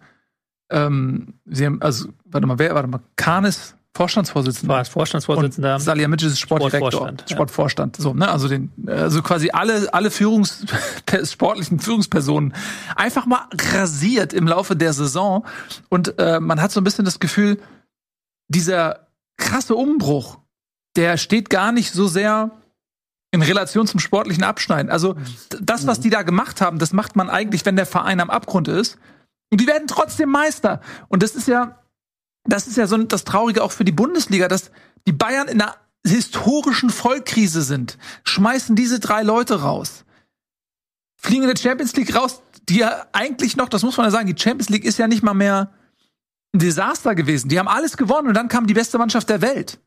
Ähm, 0.70 1.34
sie 1.46 1.66
haben, 1.66 1.82
also, 1.82 2.10
warte 2.26 2.48
mal, 2.48 2.60
wer, 2.60 2.76
warte 2.76 2.88
mal, 2.88 3.02
Kahn 3.16 3.46
ist 3.46 3.76
Vorstandsvorsitzender. 3.96 4.76
War 4.76 4.86
Vorstandsvorsitzender. 4.86 5.76
Und 5.76 5.82
Salihamidzic 5.82 6.30
ist 6.30 6.40
Sportdirektor, 6.40 6.92
Sportvorstand, 6.92 7.24
ja. 7.30 7.36
Sportvorstand. 7.36 7.96
So, 7.98 8.14
ne? 8.14 8.30
Also 8.30 8.48
den, 8.48 8.72
also 8.86 9.22
quasi 9.24 9.50
alle, 9.52 9.92
alle 9.94 10.12
Führungs, 10.12 10.66
sportlichen 11.24 11.80
Führungspersonen 11.80 12.54
einfach 12.96 13.26
mal 13.26 13.48
rasiert 13.74 14.34
im 14.34 14.48
Laufe 14.48 14.76
der 14.76 14.94
Saison. 14.94 15.46
Und 15.90 16.20
äh, 16.20 16.40
man 16.40 16.62
hat 16.62 16.72
so 16.72 16.80
ein 16.80 16.84
bisschen 16.84 17.06
das 17.06 17.20
Gefühl, 17.20 17.60
dieser 18.50 19.08
krasse 19.38 19.76
Umbruch, 19.76 20.40
der 20.96 21.18
steht 21.18 21.50
gar 21.50 21.72
nicht 21.72 21.92
so 21.92 22.08
sehr 22.08 22.52
in 23.32 23.42
Relation 23.42 23.88
zum 23.88 24.00
sportlichen 24.00 24.44
Abschneiden. 24.44 24.92
Also 24.92 25.14
d- 25.14 25.58
das, 25.62 25.86
was 25.86 26.00
die 26.00 26.10
da 26.10 26.22
gemacht 26.22 26.62
haben, 26.62 26.80
das 26.80 26.94
macht 26.94 27.16
man 27.16 27.30
eigentlich, 27.30 27.66
wenn 27.66 27.76
der 27.76 27.86
Verein 27.86 28.20
am 28.20 28.30
Abgrund 28.30 28.68
ist. 28.68 28.98
Und 29.52 29.60
die 29.60 29.68
werden 29.68 29.88
trotzdem 29.88 30.30
Meister. 30.30 30.82
Und 31.08 31.24
das 31.24 31.32
ist 31.36 31.48
ja, 31.48 31.80
das 32.48 32.68
ist 32.68 32.78
ja 32.78 32.88
so 32.88 32.98
das 32.98 33.24
Traurige 33.24 33.64
auch 33.64 33.72
für 33.72 33.86
die 33.86 33.92
Bundesliga, 33.92 34.48
dass 34.48 34.72
die 35.06 35.12
Bayern 35.12 35.48
in 35.48 35.62
einer 35.62 35.76
historischen 36.06 36.90
Vollkrise 36.90 37.62
sind, 37.62 37.98
schmeißen 38.24 38.76
diese 38.76 39.00
drei 39.00 39.24
Leute 39.24 39.62
raus, 39.62 40.06
fliegen 41.18 41.44
in 41.44 41.50
der 41.50 41.62
Champions 41.62 41.96
League 41.96 42.16
raus, 42.16 42.42
die 42.70 42.80
ja 42.80 43.06
eigentlich 43.14 43.58
noch, 43.58 43.70
das 43.70 43.84
muss 43.84 43.98
man 43.98 44.06
ja 44.06 44.12
sagen, 44.12 44.34
die 44.34 44.42
Champions 44.42 44.70
League 44.70 44.86
ist 44.86 44.98
ja 44.98 45.08
nicht 45.08 45.24
mal 45.24 45.34
mehr 45.34 45.74
ein 46.54 46.60
Desaster 46.60 47.16
gewesen. 47.16 47.50
Die 47.50 47.60
haben 47.60 47.68
alles 47.68 47.98
gewonnen 47.98 48.30
und 48.30 48.34
dann 48.34 48.48
kam 48.48 48.68
die 48.68 48.74
beste 48.74 48.98
Mannschaft 48.98 49.30
der 49.30 49.42
Welt. 49.42 49.80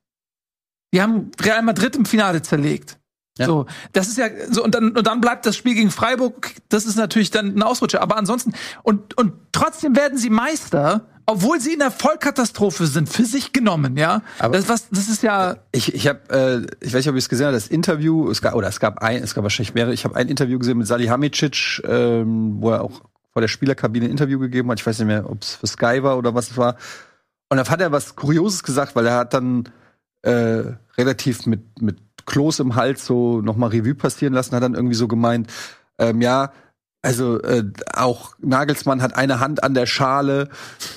Die 0.93 1.01
haben 1.01 1.31
Real 1.41 1.63
Madrid 1.63 1.97
im 1.97 2.05
Finale 2.05 2.43
zerlegt. 2.43 2.99
Ja. 3.39 3.47
So, 3.47 3.67
das 3.93 4.09
ist 4.09 4.19
ja 4.19 4.29
so 4.51 4.63
und 4.63 4.75
dann 4.75 4.97
und 4.97 5.07
dann 5.07 5.21
bleibt 5.21 5.47
das 5.47 5.57
Spiel 5.57 5.75
gegen 5.75 5.91
Freiburg, 5.91 6.53
das 6.69 6.85
ist 6.85 6.97
natürlich 6.97 7.31
dann 7.31 7.57
ein 7.57 7.63
Ausrutscher, 7.63 8.03
aber 8.03 8.17
ansonsten 8.17 8.53
und 8.83 9.17
und 9.17 9.33
trotzdem 9.53 9.97
werden 9.97 10.19
sie 10.19 10.31
Meister, 10.31 11.07
obwohl 11.31 11.61
sie 11.61 11.73
in 11.73 11.79
der 11.79 11.91
Vollkatastrophe 11.91 12.87
sind, 12.87 13.09
für 13.09 13.25
sich 13.25 13.53
genommen, 13.53 13.97
ja? 13.97 14.23
Aber- 14.39 14.57
das 14.57 14.69
was 14.69 14.89
das 14.91 15.09
ist 15.09 15.23
ja 15.23 15.57
Ich, 15.73 15.95
ich 15.95 16.07
habe, 16.07 16.21
äh, 16.31 16.67
ich 16.85 16.93
weiß 16.93 17.01
nicht, 17.01 17.09
ob 17.09 17.15
ihr 17.15 17.19
es 17.19 17.29
gesehen 17.29 17.47
habt, 17.47 17.57
das 17.57 17.69
Interview, 17.69 18.31
es 18.31 18.43
gab, 18.43 18.55
oder 18.55 18.69
es 18.69 18.81
gab 18.81 19.03
ein, 19.03 19.23
es 19.23 19.35
gab 19.35 19.43
wahrscheinlich 19.45 19.75
mehrere, 19.75 19.93
ich 19.95 20.05
habe 20.05 20.17
ein 20.17 20.29
Interview 20.29 20.59
gesehen 20.59 20.79
mit 20.79 20.87
Salihamidzic, 20.87 21.83
ähm, 21.87 22.57
wo 22.61 22.71
er 22.71 22.83
auch 22.83 23.01
vor 23.33 23.41
der 23.41 23.49
Spielerkabine 23.49 24.07
ein 24.07 24.11
Interview 24.11 24.39
gegeben 24.39 24.71
hat. 24.71 24.81
Ich 24.81 24.87
weiß 24.87 24.99
nicht 24.99 25.07
mehr, 25.07 25.29
ob 25.31 25.43
es 25.43 25.55
für 25.55 25.67
Sky 25.67 26.03
war 26.03 26.19
oder 26.19 26.35
was 26.35 26.51
es 26.51 26.57
war. 26.57 26.77
Und 27.49 27.57
dann 27.59 27.69
hat 27.69 27.81
er 27.81 27.93
was 27.93 28.17
Kurioses 28.17 28.63
gesagt, 28.63 28.97
weil 28.97 29.07
er 29.07 29.17
hat 29.17 29.35
dann 29.35 29.69
äh, 30.23 30.63
relativ 30.99 31.47
mit, 31.47 31.81
mit 31.81 31.99
Kloß 32.27 32.61
im 32.61 32.75
Hals 32.77 33.07
so 33.07 33.41
nochmal 33.41 33.71
Revue 33.71 33.95
passieren 33.95 34.35
lassen, 34.35 34.55
hat 34.55 34.63
dann 34.63 34.75
irgendwie 34.75 34.95
so 34.95 35.09
gemeint, 35.09 35.49
ähm, 35.99 36.21
ja, 36.21 36.53
also 37.03 37.41
äh, 37.43 37.65
auch 37.95 38.35
Nagelsmann 38.41 39.03
hat 39.03 39.15
eine 39.17 39.41
Hand 39.41 39.63
an 39.63 39.75
der 39.75 39.87
Schale. 39.87 40.49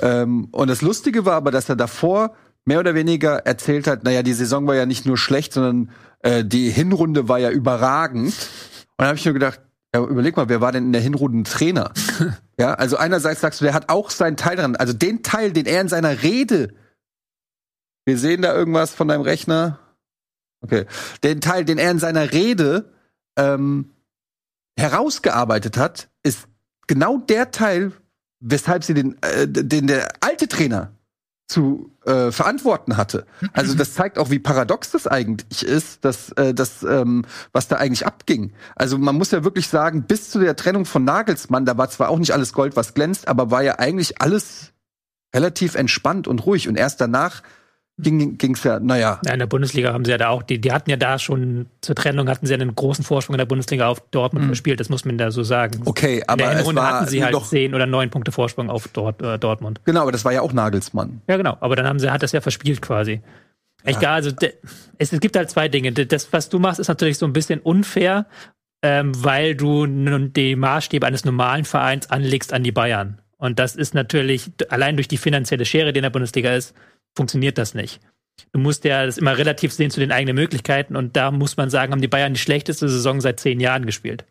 Ähm, 0.02 0.50
und 0.52 0.70
das 0.70 0.82
Lustige 0.82 1.26
war 1.26 1.36
aber, 1.36 1.52
dass 1.52 1.70
er 1.70 1.76
davor 1.76 2.34
mehr 2.66 2.80
oder 2.80 2.96
weniger 2.96 3.46
erzählt 3.46 3.88
hat, 3.88 4.04
naja, 4.04 4.24
die 4.24 4.34
Saison 4.34 4.68
war 4.68 4.76
ja 4.76 4.86
nicht 4.86 5.06
nur 5.06 5.18
schlecht, 5.18 5.54
sondern 5.54 5.92
äh, 6.20 6.44
die 6.44 6.70
Hinrunde 6.70 7.28
war 7.28 7.40
ja 7.40 7.52
überragend. 7.52 8.28
Und 8.28 8.96
dann 8.98 9.08
habe 9.08 9.18
ich 9.18 9.26
nur 9.26 9.34
gedacht, 9.34 9.62
ja, 9.94 10.02
überleg 10.02 10.36
mal, 10.36 10.50
wer 10.50 10.62
war 10.62 10.72
denn 10.72 10.86
in 10.88 10.94
der 10.94 11.02
Hinrunde 11.02 11.50
Trainer? 11.50 11.92
ja, 12.60 12.74
also 12.74 12.98
einerseits 12.98 13.42
sagst 13.42 13.62
du, 13.62 13.66
der 13.66 13.74
hat 13.74 13.90
auch 13.90 14.10
seinen 14.10 14.38
Teil 14.38 14.56
dran. 14.56 14.76
Also 14.76 14.94
den 14.94 15.24
Teil, 15.24 15.52
den 15.52 15.66
er 15.66 15.82
in 15.82 15.88
seiner 15.90 16.24
Rede, 16.24 16.74
wir 18.06 18.18
sehen 18.18 18.42
da 18.42 18.54
irgendwas 18.54 18.94
von 18.94 19.08
deinem 19.08 19.22
Rechner. 19.22 19.80
Okay, 20.62 20.86
den 21.24 21.42
Teil, 21.42 21.66
den 21.66 21.78
er 21.78 21.92
in 21.92 22.00
seiner 22.00 22.32
Rede 22.32 22.92
ähm, 23.38 23.92
herausgearbeitet 24.78 25.78
hat, 25.78 26.10
ist 26.24 26.48
genau 26.88 27.18
der 27.18 27.52
Teil, 27.52 27.92
weshalb 28.40 28.84
sie 28.84 28.94
den, 28.94 29.22
äh, 29.22 29.48
den 29.48 29.88
der 29.88 30.14
alte 30.22 30.48
Trainer 30.48 30.94
zu 31.48 31.92
äh, 32.06 32.32
verantworten 32.32 32.98
hatte. 32.98 33.26
Also 33.52 33.76
das 33.76 33.94
zeigt 33.94 34.18
auch, 34.18 34.30
wie 34.30 34.40
paradox 34.40 34.92
das 34.92 35.08
eigentlich 35.08 35.64
ist, 35.64 36.04
dass 36.04 36.32
äh, 36.32 36.54
das, 36.54 36.84
ähm, 36.84 37.26
was 37.52 37.68
da 37.68 37.76
eigentlich 37.76 38.06
abging. 38.06 38.54
Also 38.76 38.98
man 38.98 39.16
muss 39.16 39.32
ja 39.32 39.44
wirklich 39.44 39.68
sagen, 39.68 40.04
bis 40.04 40.32
zu 40.32 40.40
der 40.40 40.56
Trennung 40.56 40.86
von 40.86 41.04
Nagelsmann, 41.04 41.66
da 41.66 41.78
war 41.78 41.90
zwar 41.90 42.10
auch 42.10 42.18
nicht 42.18 42.34
alles 42.34 42.54
Gold, 42.54 42.76
was 42.76 42.94
glänzt, 42.94 43.28
aber 43.28 43.52
war 43.52 43.62
ja 43.62 43.78
eigentlich 43.78 44.22
alles 44.22 44.72
relativ 45.36 45.76
entspannt 45.76 46.28
und 46.28 46.46
ruhig. 46.46 46.68
Und 46.68 46.76
erst 46.76 47.02
danach 47.02 47.44
ging 47.98 48.54
es 48.54 48.64
ja, 48.64 48.80
naja. 48.80 49.20
Ja, 49.24 49.34
in 49.34 49.40
der 49.40 49.48
Bundesliga 49.48 49.94
haben 49.94 50.04
sie 50.04 50.12
ja 50.12 50.18
da 50.18 50.30
auch, 50.30 50.42
die, 50.42 50.60
die 50.60 50.72
hatten 50.72 50.90
ja 50.90 50.98
da 50.98 51.20
schon 51.20 51.68
zur 51.82 51.96
Trennung, 51.96 52.28
hatten 52.28 52.46
sie 52.46 52.54
ja 52.54 52.60
einen 52.60 52.74
großen 52.74 53.06
Vorsprung 53.06 53.36
in 53.36 53.38
der 53.38 53.46
Bundesliga 53.46 53.88
auf 53.88 54.00
Dortmund 54.10 54.46
mhm. 54.46 54.50
verspielt, 54.50 54.80
das 54.80 54.90
muss 54.90 55.06
man 55.06 55.18
da 55.18 55.30
so 55.30 55.44
sagen. 55.44 55.82
Okay, 55.86 56.24
aber 56.26 56.52
in 56.52 56.58
der 56.58 56.66
Runde 56.66 56.82
hatten 56.82 57.08
sie 57.08 57.24
halt 57.24 57.40
zehn 57.46 57.76
oder 57.76 57.86
neun 57.86 58.10
Punkte 58.10 58.32
Vorsprung 58.32 58.70
auf 58.70 58.88
Dort, 58.88 59.22
äh, 59.22 59.38
Dortmund. 59.38 59.82
Genau, 59.86 60.02
aber 60.02 60.12
das 60.12 60.26
war 60.26 60.34
ja 60.34 60.42
auch 60.42 60.54
Nagelsmann. 60.54 61.22
Ja, 61.28 61.38
genau, 61.38 61.58
aber 61.60 61.76
dann 61.76 61.88
haben 61.88 62.00
sie, 62.00 62.10
hat 62.10 62.24
das 62.24 62.32
ja 62.32 62.42
verspielt 62.42 62.82
quasi. 62.82 63.22
Ja. 63.86 63.98
Egal, 63.98 64.14
also 64.16 64.32
es, 64.98 65.14
es 65.14 65.20
gibt 65.20 65.36
halt 65.36 65.50
zwei 65.50 65.68
Dinge. 65.68 65.92
Das, 65.92 66.34
was 66.34 66.50
du 66.50 66.58
machst, 66.58 66.80
ist 66.80 66.88
natürlich 66.88 67.18
so 67.18 67.26
ein 67.26 67.34
bisschen 67.34 67.60
unfair, 67.60 68.26
ähm, 68.82 69.12
weil 69.24 69.56
du 69.56 69.86
die 69.86 70.56
Maßstäbe 70.56 71.06
eines 71.06 71.26
normalen 71.26 71.66
Vereins 71.66 72.10
anlegst 72.10 72.54
an 72.54 72.64
die 72.64 72.72
Bayern. 72.72 73.20
Und 73.38 73.60
das 73.60 73.76
ist 73.76 73.94
natürlich 73.94 74.52
allein 74.70 74.96
durch 74.96 75.10
die 75.10 75.18
finanzielle 75.18 75.66
Schere, 75.66 75.92
die 75.92 76.00
in 76.00 76.04
der 76.04 76.10
Bundesliga 76.10 76.56
ist, 76.56 76.74
funktioniert 77.16 77.58
das 77.58 77.74
nicht. 77.74 78.00
Du 78.52 78.60
musst 78.60 78.84
ja 78.84 79.06
das 79.06 79.18
immer 79.18 79.38
relativ 79.38 79.74
sehen 79.74 79.92
zu 79.92 80.00
den 80.00 80.12
eigenen 80.12 80.36
Möglichkeiten 80.36 80.96
und 80.96 81.16
da 81.16 81.32
muss 81.32 81.58
man 81.58 81.70
sagen, 81.70 81.92
haben 81.92 82.02
die 82.02 82.08
Bayern 82.08 82.34
die 82.34 82.40
schlechteste 82.40 82.90
Saison 82.90 83.22
seit 83.22 83.40
zehn 83.40 83.60
Jahren 83.60 83.86
gespielt. 83.86 84.26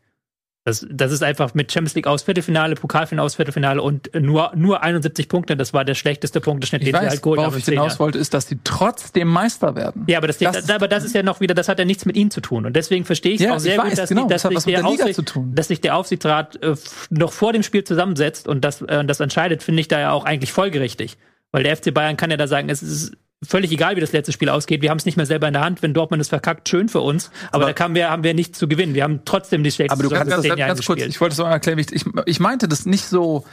Das, 0.64 0.86
das 0.88 1.10
ist 1.10 1.24
einfach 1.24 1.54
mit 1.54 1.72
Champions 1.72 1.96
League 1.96 2.06
aus 2.06 2.22
Viertelfinale, 2.22 2.76
Pokalfinale 2.76 3.26
aus 3.26 3.34
Viertelfinale 3.34 3.82
und 3.82 4.14
nur, 4.14 4.52
nur 4.54 4.80
71 4.80 5.28
Punkte. 5.28 5.56
Das 5.56 5.74
war 5.74 5.84
der 5.84 5.96
schlechteste 5.96 6.40
Punkteschnitt, 6.40 6.82
den 6.82 6.94
sie 6.94 7.00
halt 7.00 7.20
geholt 7.20 7.40
haben. 7.40 7.46
Worauf 7.46 7.58
ich 7.58 7.64
hinaus 7.64 7.98
wollte, 7.98 8.18
ist, 8.18 8.32
dass 8.32 8.46
sie 8.46 8.60
trotzdem 8.62 9.26
Meister 9.26 9.74
werden. 9.74 10.04
Ja, 10.06 10.18
aber 10.18 10.28
das, 10.28 10.38
das, 10.38 10.70
aber 10.70 10.86
das 10.86 11.02
ist 11.02 11.16
ja 11.16 11.24
noch 11.24 11.40
wieder, 11.40 11.54
das 11.54 11.68
hat 11.68 11.80
ja 11.80 11.84
nichts 11.84 12.04
mit 12.04 12.16
ihnen 12.16 12.30
zu 12.30 12.40
tun. 12.40 12.64
Und 12.64 12.76
deswegen 12.76 13.04
verstehe 13.04 13.32
ich 13.32 13.40
ja, 13.40 13.56
auch 13.56 13.58
sehr 13.58 13.76
weiß, 13.76 13.88
gut, 13.88 13.98
dass, 13.98 14.08
genau, 14.08 14.28
dass, 14.28 14.42
das 14.42 14.62
sich 14.62 14.74
der 14.74 14.86
Aufsicht, 14.86 15.34
dass 15.52 15.66
sich 15.66 15.80
der 15.80 15.96
Aufsichtsrat 15.96 16.62
äh, 16.62 16.76
noch 17.10 17.32
vor 17.32 17.52
dem 17.52 17.64
Spiel 17.64 17.82
zusammensetzt 17.82 18.46
und 18.46 18.64
das, 18.64 18.82
äh, 18.82 19.04
das 19.04 19.18
entscheidet, 19.18 19.64
finde 19.64 19.80
ich 19.80 19.88
da 19.88 19.98
ja 19.98 20.12
auch 20.12 20.24
eigentlich 20.24 20.52
folgerichtig. 20.52 21.16
Weil 21.52 21.62
der 21.62 21.76
FC 21.76 21.94
Bayern 21.94 22.16
kann 22.16 22.30
ja 22.30 22.36
da 22.36 22.48
sagen, 22.48 22.68
es 22.68 22.82
ist 22.82 23.16
völlig 23.42 23.72
egal, 23.72 23.96
wie 23.96 24.00
das 24.00 24.12
letzte 24.12 24.32
Spiel 24.32 24.48
ausgeht. 24.48 24.82
Wir 24.82 24.90
haben 24.90 24.98
es 24.98 25.04
nicht 25.04 25.16
mehr 25.16 25.26
selber 25.26 25.48
in 25.48 25.52
der 25.52 25.64
Hand. 25.64 25.82
Wenn 25.82 25.94
Dortmund 25.94 26.20
es 26.20 26.28
verkackt, 26.28 26.68
schön 26.68 26.88
für 26.88 27.00
uns. 27.00 27.30
Aber, 27.50 27.64
aber 27.64 27.72
da 27.74 27.84
haben 27.84 27.94
wir, 27.94 28.10
haben 28.10 28.24
wir 28.24 28.34
nichts 28.34 28.58
zu 28.58 28.68
gewinnen. 28.68 28.94
Wir 28.94 29.04
haben 29.04 29.20
trotzdem 29.24 29.62
die 29.62 29.70
schlechteste 29.70 30.04
Aber 30.04 30.08
du 30.08 30.14
kannst 30.14 30.48
das 30.48 30.56
ganz 30.56 30.86
kurz, 30.86 31.02
ich 31.02 31.20
wollte 31.20 31.34
es 31.34 31.38
mal 31.38 31.50
erklären. 31.50 31.78
Ich, 31.78 32.04
ich 32.26 32.40
meinte 32.40 32.68
das 32.68 32.86
nicht 32.86 33.04
so, 33.04 33.44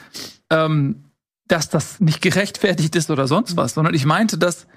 ähm, 0.50 1.06
dass 1.48 1.70
das 1.70 2.00
nicht 2.00 2.22
gerechtfertigt 2.22 2.96
ist 2.96 3.10
oder 3.10 3.28
sonst 3.28 3.58
was, 3.58 3.74
sondern 3.74 3.94
ich 3.94 4.06
meinte 4.06 4.38
das 4.38 4.68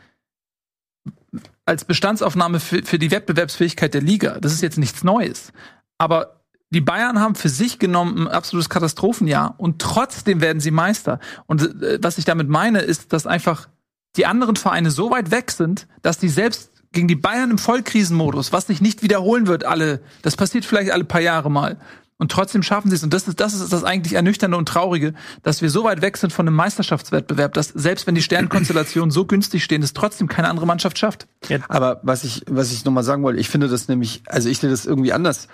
als 1.64 1.84
Bestandsaufnahme 1.84 2.60
für, 2.60 2.82
für 2.82 2.98
die 2.98 3.10
Wettbewerbsfähigkeit 3.10 3.94
der 3.94 4.00
Liga. 4.00 4.38
Das 4.40 4.52
ist 4.52 4.62
jetzt 4.62 4.78
nichts 4.78 5.04
Neues. 5.04 5.52
Aber 5.98 6.41
die 6.72 6.80
Bayern 6.80 7.20
haben 7.20 7.34
für 7.34 7.50
sich 7.50 7.78
genommen 7.78 8.26
ein 8.26 8.28
absolutes 8.28 8.70
Katastrophenjahr 8.70 9.54
und 9.58 9.80
trotzdem 9.80 10.40
werden 10.40 10.60
sie 10.60 10.70
Meister. 10.70 11.20
Und 11.46 11.82
äh, 11.82 11.98
was 12.02 12.18
ich 12.18 12.24
damit 12.24 12.48
meine, 12.48 12.80
ist, 12.80 13.12
dass 13.12 13.26
einfach 13.26 13.68
die 14.16 14.26
anderen 14.26 14.56
Vereine 14.56 14.90
so 14.90 15.10
weit 15.10 15.30
weg 15.30 15.50
sind, 15.50 15.86
dass 16.02 16.18
die 16.18 16.28
selbst 16.28 16.70
gegen 16.92 17.08
die 17.08 17.16
Bayern 17.16 17.50
im 17.50 17.58
Vollkrisenmodus, 17.58 18.52
was 18.52 18.66
sich 18.66 18.80
nicht 18.80 19.02
wiederholen 19.02 19.46
wird, 19.46 19.64
alle, 19.64 20.00
das 20.22 20.36
passiert 20.36 20.64
vielleicht 20.64 20.90
alle 20.90 21.04
paar 21.04 21.20
Jahre 21.20 21.50
mal. 21.50 21.78
Und 22.18 22.30
trotzdem 22.30 22.62
schaffen 22.62 22.88
sie 22.88 22.96
es. 22.96 23.02
Und 23.02 23.12
das 23.12 23.26
ist, 23.26 23.40
das 23.40 23.52
ist 23.52 23.72
das 23.72 23.82
eigentlich 23.82 24.12
Ernüchternde 24.12 24.56
und 24.56 24.68
Traurige, 24.68 25.12
dass 25.42 25.60
wir 25.60 25.70
so 25.70 25.84
weit 25.84 26.02
weg 26.02 26.16
sind 26.16 26.32
von 26.32 26.46
einem 26.46 26.54
Meisterschaftswettbewerb, 26.56 27.52
dass 27.54 27.68
selbst 27.68 28.06
wenn 28.06 28.14
die 28.14 28.22
Sternkonstellationen 28.22 29.10
so 29.10 29.24
günstig 29.24 29.64
stehen, 29.64 29.82
es 29.82 29.92
trotzdem 29.92 30.28
keine 30.28 30.48
andere 30.48 30.66
Mannschaft 30.66 30.98
schafft. 30.98 31.26
Aber 31.68 32.00
was 32.04 32.22
ich, 32.22 32.44
was 32.48 32.70
ich 32.70 32.84
nochmal 32.84 33.02
sagen 33.02 33.24
wollte, 33.24 33.40
ich 33.40 33.48
finde 33.48 33.68
das 33.68 33.88
nämlich, 33.88 34.22
also 34.26 34.48
ich 34.48 34.58
sehe 34.58 34.70
das 34.70 34.86
irgendwie 34.86 35.12
anders 35.12 35.48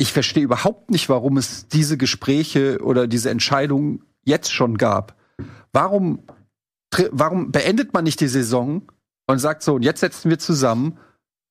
ich 0.00 0.14
verstehe 0.14 0.44
überhaupt 0.44 0.90
nicht, 0.90 1.10
warum 1.10 1.36
es 1.36 1.68
diese 1.68 1.98
Gespräche 1.98 2.78
oder 2.82 3.06
diese 3.06 3.28
Entscheidung 3.28 4.02
jetzt 4.24 4.50
schon 4.50 4.78
gab. 4.78 5.14
Warum, 5.74 6.22
warum 7.10 7.52
beendet 7.52 7.92
man 7.92 8.04
nicht 8.04 8.18
die 8.20 8.28
Saison 8.28 8.90
und 9.26 9.40
sagt 9.40 9.62
so, 9.62 9.74
und 9.74 9.82
jetzt 9.82 10.00
setzen 10.00 10.30
wir 10.30 10.38
zusammen, 10.38 10.96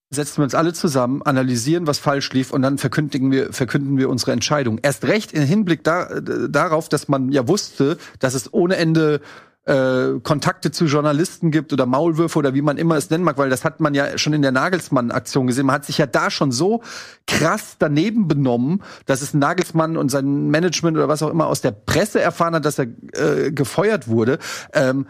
setzen 0.09 0.37
wir 0.37 0.45
uns 0.45 0.55
alle 0.55 0.73
zusammen, 0.73 1.21
analysieren, 1.21 1.85
was 1.85 1.99
falsch 1.99 2.33
lief 2.33 2.51
und 2.51 2.63
dann 2.63 2.79
verkündigen 2.79 3.31
wir, 3.31 3.53
verkünden 3.53 3.99
wir 3.99 4.09
unsere 4.09 4.31
Entscheidung. 4.31 4.79
Erst 4.81 5.05
recht 5.05 5.31
im 5.31 5.43
Hinblick 5.43 5.83
da, 5.83 6.19
darauf, 6.19 6.89
dass 6.89 7.07
man 7.07 7.31
ja 7.31 7.47
wusste, 7.47 7.99
dass 8.17 8.33
es 8.33 8.51
ohne 8.51 8.77
Ende 8.77 9.21
äh, 9.69 10.19
Kontakte 10.21 10.71
zu 10.71 10.85
Journalisten 10.85 11.51
gibt 11.51 11.71
oder 11.71 11.85
Maulwürfe 11.85 12.39
oder 12.39 12.55
wie 12.55 12.63
man 12.63 12.77
immer 12.77 12.97
es 12.97 13.09
nennen 13.11 13.23
mag, 13.23 13.37
weil 13.37 13.51
das 13.51 13.63
hat 13.63 13.79
man 13.79 13.93
ja 13.93 14.17
schon 14.17 14.33
in 14.33 14.41
der 14.41 14.51
Nagelsmann-Aktion 14.51 15.45
gesehen. 15.45 15.67
Man 15.67 15.75
hat 15.75 15.85
sich 15.85 15.99
ja 15.99 16.07
da 16.07 16.31
schon 16.31 16.51
so 16.51 16.81
krass 17.27 17.75
daneben 17.77 18.27
benommen, 18.27 18.81
dass 19.05 19.21
es 19.21 19.35
Nagelsmann 19.35 19.95
und 19.95 20.09
sein 20.09 20.49
Management 20.49 20.97
oder 20.97 21.07
was 21.07 21.21
auch 21.21 21.29
immer 21.29 21.45
aus 21.45 21.61
der 21.61 21.71
Presse 21.71 22.19
erfahren 22.19 22.55
hat, 22.55 22.65
dass 22.65 22.79
er 22.79 22.87
äh, 23.13 23.51
gefeuert 23.51 24.07
wurde. 24.07 24.39
Ähm, 24.73 25.05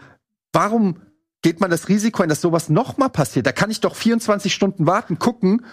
warum 0.52 0.96
geht 1.40 1.60
man 1.60 1.70
das 1.70 1.88
Risiko 1.88 2.22
ein, 2.22 2.28
dass 2.28 2.42
sowas 2.42 2.68
noch 2.68 2.98
mal 2.98 3.08
passiert? 3.08 3.46
Da 3.46 3.52
kann 3.52 3.70
ich 3.70 3.80
doch 3.80 3.96
24 3.96 4.52
Stunden 4.52 4.86
warten, 4.86 5.18
gucken, 5.18 5.64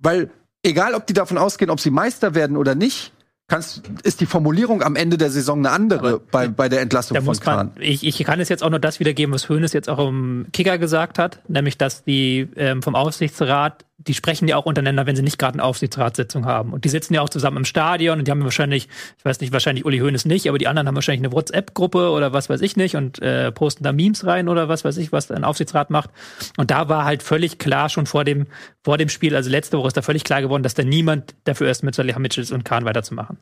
weil 0.00 0.30
egal, 0.64 0.94
ob 0.94 1.06
die 1.06 1.12
davon 1.14 1.38
ausgehen, 1.38 1.70
ob 1.70 1.78
sie 1.78 1.90
Meister 1.90 2.34
werden 2.34 2.56
oder 2.56 2.74
nicht, 2.74 3.12
kannst, 3.48 3.82
ist 4.02 4.20
die 4.20 4.26
Formulierung 4.26 4.82
am 4.82 4.94
Ende 4.94 5.16
der 5.16 5.30
Saison 5.30 5.58
eine 5.58 5.70
andere 5.70 6.20
bei, 6.20 6.48
bei 6.48 6.68
der 6.68 6.82
Entlassung 6.82 7.14
da 7.14 7.22
von 7.22 7.40
Kahn. 7.40 7.72
ich, 7.80 8.06
ich 8.06 8.22
kann 8.24 8.40
es 8.40 8.48
jetzt 8.48 8.62
auch 8.62 8.70
nur 8.70 8.78
das 8.78 9.00
wiedergeben, 9.00 9.34
was 9.34 9.48
Hönes 9.48 9.72
jetzt 9.72 9.88
auch 9.88 10.06
im 10.06 10.46
Kicker 10.52 10.78
gesagt 10.78 11.18
hat, 11.18 11.40
nämlich 11.48 11.78
dass 11.78 12.04
die 12.04 12.48
ähm, 12.56 12.82
vom 12.82 12.94
Aufsichtsrat 12.94 13.84
die 14.00 14.14
sprechen 14.14 14.46
ja 14.46 14.56
auch 14.56 14.64
untereinander, 14.64 15.06
wenn 15.06 15.16
sie 15.16 15.22
nicht 15.22 15.38
gerade 15.38 15.54
eine 15.54 15.64
Aufsichtsratssitzung 15.64 16.46
haben. 16.46 16.72
Und 16.72 16.84
die 16.84 16.88
sitzen 16.88 17.14
ja 17.14 17.20
auch 17.20 17.28
zusammen 17.28 17.58
im 17.58 17.64
Stadion 17.64 18.20
und 18.20 18.28
die 18.28 18.30
haben 18.30 18.44
wahrscheinlich, 18.44 18.88
ich 19.18 19.24
weiß 19.24 19.40
nicht, 19.40 19.52
wahrscheinlich 19.52 19.84
Uli 19.84 19.98
Hoeneß 19.98 20.24
nicht, 20.24 20.48
aber 20.48 20.56
die 20.56 20.68
anderen 20.68 20.86
haben 20.86 20.94
wahrscheinlich 20.94 21.24
eine 21.24 21.32
WhatsApp-Gruppe 21.32 22.10
oder 22.10 22.32
was 22.32 22.48
weiß 22.48 22.60
ich 22.60 22.76
nicht 22.76 22.94
und 22.94 23.20
äh, 23.20 23.50
posten 23.50 23.82
da 23.82 23.92
Memes 23.92 24.24
rein 24.24 24.48
oder 24.48 24.68
was 24.68 24.84
weiß 24.84 24.96
ich, 24.98 25.10
was 25.10 25.32
ein 25.32 25.42
Aufsichtsrat 25.42 25.90
macht. 25.90 26.10
Und 26.56 26.70
da 26.70 26.88
war 26.88 27.04
halt 27.04 27.24
völlig 27.24 27.58
klar 27.58 27.88
schon 27.88 28.06
vor 28.06 28.22
dem, 28.22 28.46
vor 28.84 28.98
dem 28.98 29.08
Spiel, 29.08 29.34
also 29.34 29.50
letzte 29.50 29.78
Woche 29.78 29.88
ist 29.88 29.96
da 29.96 30.02
völlig 30.02 30.22
klar 30.22 30.42
geworden, 30.42 30.62
dass 30.62 30.74
da 30.74 30.84
niemand 30.84 31.34
dafür 31.42 31.68
ist, 31.68 31.82
mit 31.82 31.96
Salihamidzic 31.96 32.52
und 32.52 32.64
Kahn 32.64 32.84
weiterzumachen. 32.84 33.38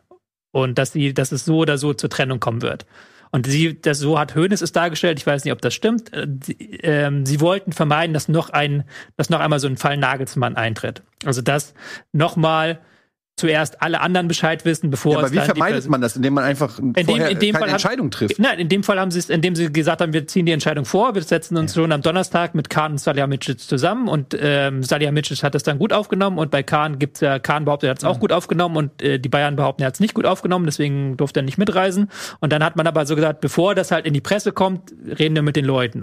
Und 0.53 0.79
dass 0.79 0.93
sie, 0.93 1.13
dass 1.13 1.33
es 1.33 1.45
so 1.45 1.59
oder 1.59 1.77
so 1.77 1.93
zur 1.93 2.09
Trennung 2.09 2.41
kommen 2.41 2.63
wird. 2.63 2.87
Und 3.37 3.47
sie, 3.47 3.79
das, 3.79 3.99
so 3.99 4.19
hat 4.19 4.35
Hoeneß 4.35 4.63
es 4.63 4.73
dargestellt, 4.73 5.19
ich 5.19 5.27
weiß 5.27 5.45
nicht, 5.45 5.53
ob 5.53 5.61
das 5.61 5.75
stimmt. 5.75 6.11
Äh, 6.15 6.27
sie, 6.43 6.55
ähm, 6.83 7.27
sie 7.27 7.43
wollten 7.43 7.73
vermeiden, 7.73 8.15
dass 8.15 8.29
noch 8.29 8.49
ein, 8.49 8.85
dass 9.19 9.29
noch 9.29 9.41
einmal 9.41 9.61
so 9.61 9.69
ein 9.69 9.77
Fall 9.77 9.99
Nagelsmann 9.99 10.57
eintritt. 10.57 11.03
Also 11.23 11.43
dass 11.43 11.75
nochmal 12.13 12.81
zuerst 13.39 13.83
alle 13.83 14.01
anderen 14.01 14.29
Bescheid 14.29 14.65
wissen, 14.65 14.89
bevor 14.89 15.13
ja, 15.13 15.19
aber 15.19 15.33
wie 15.33 15.39
vermeidet 15.39 15.87
man 15.91 16.01
das, 16.01 16.17
indem 16.17 16.33
man 16.33 16.45
einfach 16.45 16.79
in 16.79 16.95
dem, 16.95 17.07
in 17.07 17.39
dem 17.39 17.53
keine 17.53 17.59
Fall 17.59 17.69
Entscheidung 17.69 18.11
trifft? 18.11 18.39
Nein, 18.39 18.59
in 18.59 18.71
dem 18.71 18.83
Fall 18.83 18.99
haben 18.99 19.11
sie 19.11 19.19
es, 19.19 19.29
indem 19.29 19.55
sie 19.55 19.71
gesagt 19.71 20.01
haben, 20.01 20.15
wir 20.15 20.27
ziehen 20.27 20.47
die 20.47 20.53
Entscheidung 20.53 20.87
vor, 20.87 21.15
wir 21.15 21.23
setzen 21.23 21.59
uns 21.59 21.75
ja. 21.75 21.83
schon 21.83 21.93
am 21.93 22.01
Donnerstag 22.01 22.55
mit 22.55 22.71
Kahn 22.71 22.93
und 22.93 22.99
Salihamidzic 22.99 23.61
zusammen 23.61 24.09
und 24.09 24.35
ähm, 24.41 24.83
Salihamidzic 24.83 25.43
hat 25.43 25.55
das 25.55 25.65
dann 25.65 25.79
gut 25.79 25.93
aufgenommen 25.93 26.39
und 26.39 26.51
bei 26.51 26.63
Kahn 26.63 26.99
gibt's 26.99 27.21
ja, 27.21 27.39
Kahn 27.39 27.67
behauptet, 27.67 27.89
er 27.89 27.91
hat 27.91 27.99
es 27.99 28.05
auch 28.05 28.19
gut 28.19 28.33
aufgenommen 28.33 28.77
und 28.77 29.03
äh, 29.03 29.19
die 29.19 29.29
Bayern 29.29 29.55
behaupten, 29.55 29.83
er 29.83 29.89
hat 29.89 29.95
es 29.95 30.01
nicht 30.01 30.15
gut 30.15 30.25
aufgenommen, 30.25 30.65
deswegen 30.65 31.19
durfte 31.19 31.41
er 31.41 31.43
nicht 31.43 31.59
mitreisen 31.59 32.09
und 32.41 32.55
dann 32.55 32.65
hat 32.65 32.77
man 32.77 32.87
aber 32.87 33.05
so 33.05 33.17
gesagt, 33.17 33.43
bevor 33.43 33.75
das 33.75 33.91
halt 33.91 34.07
in 34.07 34.15
die 34.15 34.23
Presse 34.23 34.53
kommt, 34.53 34.95
reden 35.19 35.35
wir 35.35 35.43
mit 35.43 35.57
den 35.57 35.67
Leuten. 35.67 36.03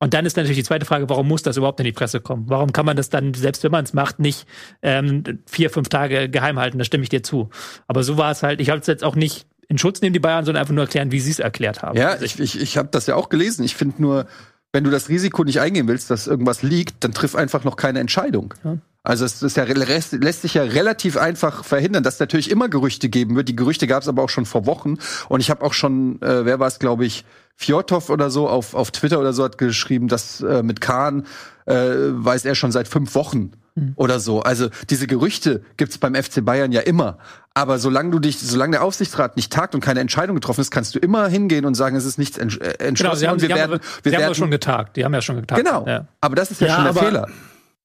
Und 0.00 0.12
dann 0.12 0.26
ist 0.26 0.36
natürlich 0.36 0.58
die 0.58 0.64
zweite 0.64 0.84
Frage, 0.84 1.08
warum 1.08 1.28
muss 1.28 1.42
das 1.42 1.56
überhaupt 1.56 1.80
in 1.80 1.84
die 1.84 1.92
Presse 1.92 2.20
kommen? 2.20 2.44
Warum 2.48 2.74
kann 2.74 2.84
man 2.84 2.94
das 2.94 3.08
dann, 3.08 3.32
selbst 3.32 3.64
wenn 3.64 3.72
man 3.72 3.84
es 3.84 3.94
macht, 3.94 4.18
nicht 4.18 4.46
ähm, 4.82 5.22
vier, 5.46 5.70
fünf 5.70 5.88
Tage 5.88 6.28
geheim 6.28 6.58
halten? 6.58 6.73
Da 6.78 6.84
stimme 6.84 7.02
ich 7.02 7.08
dir 7.08 7.22
zu. 7.22 7.50
Aber 7.86 8.02
so 8.02 8.16
war 8.16 8.30
es 8.30 8.42
halt, 8.42 8.60
ich 8.60 8.70
habe 8.70 8.80
es 8.80 8.86
jetzt 8.86 9.04
auch 9.04 9.16
nicht 9.16 9.46
in 9.68 9.78
Schutz 9.78 10.00
nehmen, 10.00 10.12
die 10.12 10.20
Bayern, 10.20 10.44
sondern 10.44 10.60
einfach 10.60 10.74
nur 10.74 10.84
erklären, 10.84 11.10
wie 11.12 11.20
sie 11.20 11.30
es 11.30 11.38
erklärt 11.38 11.82
haben. 11.82 11.96
Ja, 11.96 12.20
ich, 12.20 12.38
ich, 12.38 12.60
ich 12.60 12.76
habe 12.76 12.88
das 12.90 13.06
ja 13.06 13.16
auch 13.16 13.28
gelesen. 13.28 13.64
Ich 13.64 13.74
finde 13.74 14.00
nur, 14.00 14.26
wenn 14.72 14.84
du 14.84 14.90
das 14.90 15.08
Risiko 15.08 15.44
nicht 15.44 15.60
eingehen 15.60 15.88
willst, 15.88 16.10
dass 16.10 16.26
irgendwas 16.26 16.62
liegt, 16.62 17.04
dann 17.04 17.12
triff 17.12 17.34
einfach 17.34 17.64
noch 17.64 17.76
keine 17.76 18.00
Entscheidung. 18.00 18.54
Ja. 18.64 18.78
Also 19.06 19.26
es 19.26 19.42
ist 19.42 19.56
ja, 19.58 19.64
lässt 19.64 20.42
sich 20.42 20.54
ja 20.54 20.62
relativ 20.62 21.18
einfach 21.18 21.62
verhindern, 21.62 22.02
dass 22.02 22.14
es 22.14 22.20
natürlich 22.20 22.50
immer 22.50 22.70
Gerüchte 22.70 23.10
geben 23.10 23.36
wird. 23.36 23.48
Die 23.48 23.56
Gerüchte 23.56 23.86
gab 23.86 24.02
es 24.02 24.08
aber 24.08 24.22
auch 24.22 24.30
schon 24.30 24.46
vor 24.46 24.64
Wochen. 24.64 24.96
Und 25.28 25.40
ich 25.40 25.50
habe 25.50 25.62
auch 25.62 25.74
schon, 25.74 26.22
äh, 26.22 26.46
wer 26.46 26.58
war 26.58 26.68
es, 26.68 26.78
glaube 26.78 27.04
ich, 27.04 27.24
Fjordhoff 27.54 28.08
oder 28.08 28.30
so 28.30 28.48
auf, 28.48 28.74
auf 28.74 28.90
Twitter 28.90 29.20
oder 29.20 29.34
so 29.34 29.44
hat 29.44 29.58
geschrieben, 29.58 30.08
dass 30.08 30.40
äh, 30.40 30.62
mit 30.62 30.80
Kahn 30.80 31.26
äh, 31.66 31.74
weiß 31.74 32.46
er 32.46 32.54
schon 32.54 32.72
seit 32.72 32.88
fünf 32.88 33.14
Wochen 33.14 33.52
Hm. 33.76 33.92
oder 33.96 34.20
so. 34.20 34.40
Also 34.40 34.68
diese 34.88 35.06
Gerüchte 35.08 35.62
gibt's 35.76 35.98
beim 35.98 36.14
FC 36.14 36.44
Bayern 36.44 36.70
ja 36.70 36.80
immer. 36.80 37.18
Aber 37.54 37.78
solange 37.80 38.10
du 38.10 38.20
dich, 38.20 38.38
solange 38.38 38.72
der 38.72 38.84
Aufsichtsrat 38.84 39.34
nicht 39.36 39.52
tagt 39.52 39.74
und 39.74 39.80
keine 39.80 39.98
Entscheidung 40.00 40.36
getroffen 40.36 40.60
ist, 40.60 40.70
kannst 40.70 40.94
du 40.94 41.00
immer 41.00 41.26
hingehen 41.28 41.64
und 41.64 41.74
sagen, 41.74 41.96
es 41.96 42.04
ist 42.04 42.16
nichts 42.18 42.38
entsch 42.38 42.58
äh, 42.58 42.74
entschlossen. 42.78 42.96
Genau, 43.02 43.14
sie 43.16 43.26
haben, 43.26 43.34
und 43.34 43.42
wir 43.42 43.48
sie 43.48 43.52
haben, 43.52 43.58
werden, 43.58 43.72
aber- 43.74 43.82
wir 43.82 43.88
sie 43.88 44.08
haben 44.10 44.12
werden 44.20 44.24
aber 44.26 44.34
schon 44.36 44.50
getagt. 44.52 44.96
Die 44.96 45.04
haben 45.04 45.12
ja 45.14 45.22
schon 45.22 45.36
getagt. 45.36 45.64
Genau. 45.64 45.86
Ja. 45.88 46.06
Aber 46.20 46.36
das 46.36 46.50
ist 46.52 46.60
ja, 46.60 46.68
Ja, 46.68 46.74
schon 46.76 46.84
der 46.84 46.94
Fehler. 46.94 47.28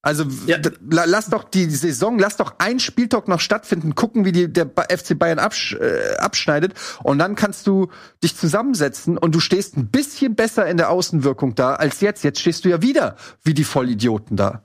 Also 0.02 0.24
Ja. 0.46 0.56
lass 0.88 1.26
doch 1.26 1.44
die 1.44 1.68
Saison, 1.68 2.18
lass 2.18 2.36
doch 2.38 2.54
ein 2.58 2.78
Spieltag 2.80 3.28
noch 3.28 3.40
stattfinden, 3.40 3.94
gucken, 3.94 4.24
wie 4.24 4.32
die, 4.32 4.50
der 4.50 4.66
FC 4.88 5.18
Bayern 5.18 5.38
absch 5.38 5.74
äh, 5.74 6.16
abschneidet 6.18 6.72
und 7.02 7.18
dann 7.18 7.34
kannst 7.34 7.66
du 7.66 7.88
dich 8.22 8.34
zusammensetzen 8.36 9.18
und 9.18 9.34
du 9.34 9.40
stehst 9.40 9.76
ein 9.76 9.88
bisschen 9.88 10.36
besser 10.36 10.66
in 10.66 10.78
der 10.78 10.88
Außenwirkung 10.88 11.54
da 11.54 11.74
als 11.74 12.00
jetzt. 12.00 12.24
Jetzt 12.24 12.40
stehst 12.40 12.64
du 12.64 12.68
ja 12.70 12.80
wieder 12.80 13.16
wie 13.42 13.52
die 13.54 13.64
Vollidioten 13.64 14.36
da. 14.38 14.62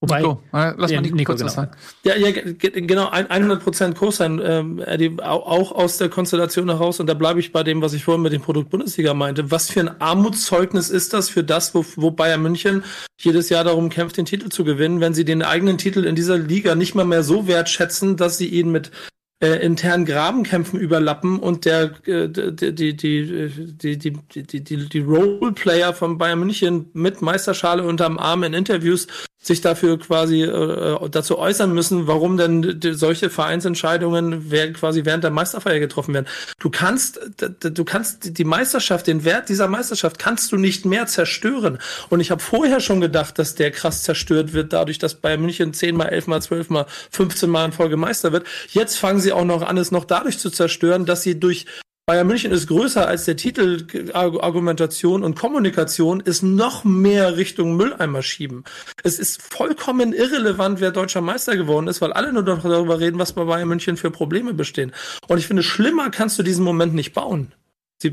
Wobei, 0.00 0.18
Nico, 0.20 0.40
äh, 0.52 0.74
lass 0.76 0.92
mal 0.92 1.00
Nico, 1.00 1.16
Nico, 1.16 1.32
kurz 1.32 1.40
genau. 1.40 1.52
sagen. 1.52 1.72
Ja, 2.04 2.14
ja, 2.16 2.30
ge- 2.30 2.54
ge- 2.54 2.80
genau, 2.82 3.08
ein- 3.08 3.26
100% 3.28 3.96
Co-Sign, 3.96 4.40
ähm, 4.44 5.18
auch 5.20 5.72
aus 5.72 5.98
der 5.98 6.08
Konstellation 6.08 6.68
heraus, 6.68 7.00
und 7.00 7.08
da 7.08 7.14
bleibe 7.14 7.40
ich 7.40 7.50
bei 7.50 7.64
dem, 7.64 7.82
was 7.82 7.94
ich 7.94 8.04
vorhin 8.04 8.22
mit 8.22 8.32
dem 8.32 8.40
Produkt 8.40 8.70
Bundesliga 8.70 9.12
meinte. 9.12 9.50
Was 9.50 9.70
für 9.70 9.80
ein 9.80 10.00
Armutszeugnis 10.00 10.88
ist 10.88 11.14
das 11.14 11.28
für 11.28 11.42
das, 11.42 11.74
wo, 11.74 11.84
wo 11.96 12.12
Bayern 12.12 12.42
München 12.42 12.84
jedes 13.18 13.48
Jahr 13.48 13.64
darum 13.64 13.88
kämpft, 13.88 14.16
den 14.18 14.24
Titel 14.24 14.50
zu 14.50 14.62
gewinnen, 14.62 15.00
wenn 15.00 15.14
sie 15.14 15.24
den 15.24 15.42
eigenen 15.42 15.78
Titel 15.78 16.04
in 16.04 16.14
dieser 16.14 16.38
Liga 16.38 16.76
nicht 16.76 16.94
mal 16.94 17.04
mehr 17.04 17.24
so 17.24 17.48
wertschätzen, 17.48 18.16
dass 18.16 18.38
sie 18.38 18.46
ihn 18.46 18.70
mit 18.70 18.92
äh, 19.40 19.64
internen 19.64 20.04
Grabenkämpfen 20.04 20.78
überlappen 20.80 21.38
und 21.38 21.64
der 21.64 21.92
äh, 22.06 22.28
die 22.28 22.74
die 22.74 22.96
die 22.96 23.96
die 23.96 23.96
die 23.96 24.12
die 24.52 24.64
die, 24.64 24.88
die 24.88 24.98
Roleplayer 25.00 25.92
von 25.94 26.18
Bayern 26.18 26.40
München 26.40 26.86
mit 26.92 27.22
Meisterschale 27.22 27.84
unterm 27.84 28.18
Arm 28.18 28.42
in 28.42 28.52
Interviews 28.52 29.06
sich 29.48 29.60
dafür 29.60 29.98
quasi 29.98 30.42
äh, 30.42 31.08
dazu 31.10 31.38
äußern 31.38 31.74
müssen, 31.74 32.06
warum 32.06 32.36
denn 32.36 32.80
solche 32.92 33.30
Vereinsentscheidungen 33.30 34.48
quasi 34.74 35.04
während 35.04 35.24
der 35.24 35.32
Meisterfeier 35.32 35.80
getroffen 35.80 36.14
werden. 36.14 36.26
Du 36.60 36.70
kannst 36.70 37.20
du 37.38 37.84
kannst 37.84 38.38
die 38.38 38.44
Meisterschaft, 38.44 39.06
den 39.06 39.24
Wert 39.24 39.48
dieser 39.48 39.66
Meisterschaft 39.66 40.18
kannst 40.18 40.52
du 40.52 40.56
nicht 40.56 40.84
mehr 40.84 41.06
zerstören. 41.06 41.78
Und 42.08 42.20
ich 42.20 42.30
habe 42.30 42.40
vorher 42.40 42.80
schon 42.80 43.00
gedacht, 43.00 43.38
dass 43.38 43.56
der 43.56 43.70
krass 43.70 44.02
zerstört 44.04 44.52
wird, 44.52 44.72
dadurch, 44.72 44.98
dass 44.98 45.16
Bayern 45.16 45.40
München 45.40 45.72
zehnmal, 45.72 46.10
elfmal, 46.10 46.40
zwölfmal, 46.42 46.86
15 47.10 47.50
Mal 47.50 47.66
in 47.66 47.72
Folge 47.72 47.96
Meister 47.96 48.32
wird. 48.32 48.46
Jetzt 48.68 48.98
fangen 48.98 49.20
sie 49.20 49.32
auch 49.32 49.44
noch 49.44 49.62
an, 49.62 49.76
es 49.78 49.90
noch 49.90 50.04
dadurch 50.04 50.38
zu 50.38 50.50
zerstören, 50.50 51.06
dass 51.06 51.22
sie 51.22 51.40
durch 51.40 51.66
Bayern 52.08 52.26
München 52.26 52.52
ist 52.52 52.68
größer 52.68 53.06
als 53.06 53.26
der 53.26 53.36
Titel 53.36 53.84
Argu- 54.14 54.40
Argumentation 54.40 55.22
und 55.22 55.38
Kommunikation 55.38 56.20
ist 56.20 56.42
noch 56.42 56.82
mehr 56.82 57.36
Richtung 57.36 57.76
Mülleimer 57.76 58.22
schieben. 58.22 58.64
Es 59.04 59.18
ist 59.18 59.42
vollkommen 59.42 60.14
irrelevant, 60.14 60.80
wer 60.80 60.90
deutscher 60.90 61.20
Meister 61.20 61.54
geworden 61.54 61.86
ist, 61.86 62.00
weil 62.00 62.14
alle 62.14 62.32
nur 62.32 62.44
noch 62.44 62.62
darüber 62.62 62.98
reden, 62.98 63.18
was 63.18 63.34
bei 63.34 63.44
Bayern 63.44 63.68
München 63.68 63.98
für 63.98 64.10
Probleme 64.10 64.54
bestehen. 64.54 64.92
Und 65.26 65.36
ich 65.36 65.46
finde, 65.46 65.62
schlimmer 65.62 66.08
kannst 66.08 66.38
du 66.38 66.42
diesen 66.42 66.64
Moment 66.64 66.94
nicht 66.94 67.12
bauen. 67.12 67.52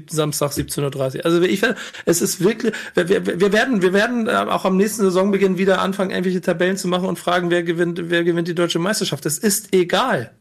Samstag 0.09 0.51
17.30 0.51 1.19
Uhr. 1.19 1.25
Also 1.25 1.41
ich 1.43 1.61
finde, 1.61 1.77
es 2.03 2.21
ist 2.21 2.43
wirklich, 2.43 2.73
wir, 2.95 3.07
wir, 3.07 3.25
wir 3.39 3.53
werden, 3.53 3.81
wir 3.81 3.93
werden 3.93 4.27
äh, 4.27 4.31
auch 4.31 4.65
am 4.65 4.75
nächsten 4.75 5.03
Saisonbeginn 5.03 5.57
wieder 5.57 5.79
anfangen, 5.79 6.09
irgendwelche 6.11 6.41
Tabellen 6.41 6.75
zu 6.75 6.89
machen 6.89 7.07
und 7.07 7.17
fragen, 7.17 7.49
wer 7.49 7.63
gewinnt, 7.63 8.01
wer 8.09 8.25
gewinnt 8.25 8.49
die 8.49 8.55
deutsche 8.55 8.79
Meisterschaft. 8.79 9.25
Es 9.25 9.37
ist 9.37 9.73
egal. 9.73 10.35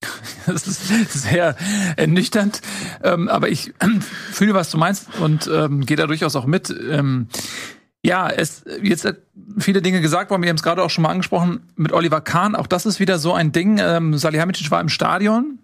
Das 0.46 0.66
ist 0.66 1.12
sehr 1.12 1.56
ernüchternd. 1.96 2.60
Ähm, 3.02 3.28
aber 3.28 3.48
ich 3.48 3.72
fühle, 4.32 4.54
was 4.54 4.70
du 4.70 4.78
meinst 4.78 5.08
und 5.20 5.48
ähm, 5.52 5.84
gehe 5.86 5.96
da 5.96 6.06
durchaus 6.06 6.36
auch 6.36 6.46
mit. 6.46 6.70
Ähm, 6.70 7.28
ja, 8.02 8.28
es 8.30 8.64
jetzt 8.82 9.06
viele 9.58 9.82
Dinge 9.82 10.00
gesagt 10.00 10.30
worden. 10.30 10.42
Wir 10.42 10.48
haben 10.48 10.56
es 10.56 10.62
gerade 10.62 10.82
auch 10.82 10.90
schon 10.90 11.02
mal 11.02 11.10
angesprochen 11.10 11.70
mit 11.76 11.92
Oliver 11.92 12.22
Kahn. 12.22 12.56
Auch 12.56 12.66
das 12.66 12.86
ist 12.86 12.98
wieder 12.98 13.18
so 13.18 13.34
ein 13.34 13.52
Ding. 13.52 13.78
Ähm, 13.78 14.16
Salihamidzic 14.16 14.70
war 14.70 14.80
im 14.80 14.88
Stadion 14.88 15.58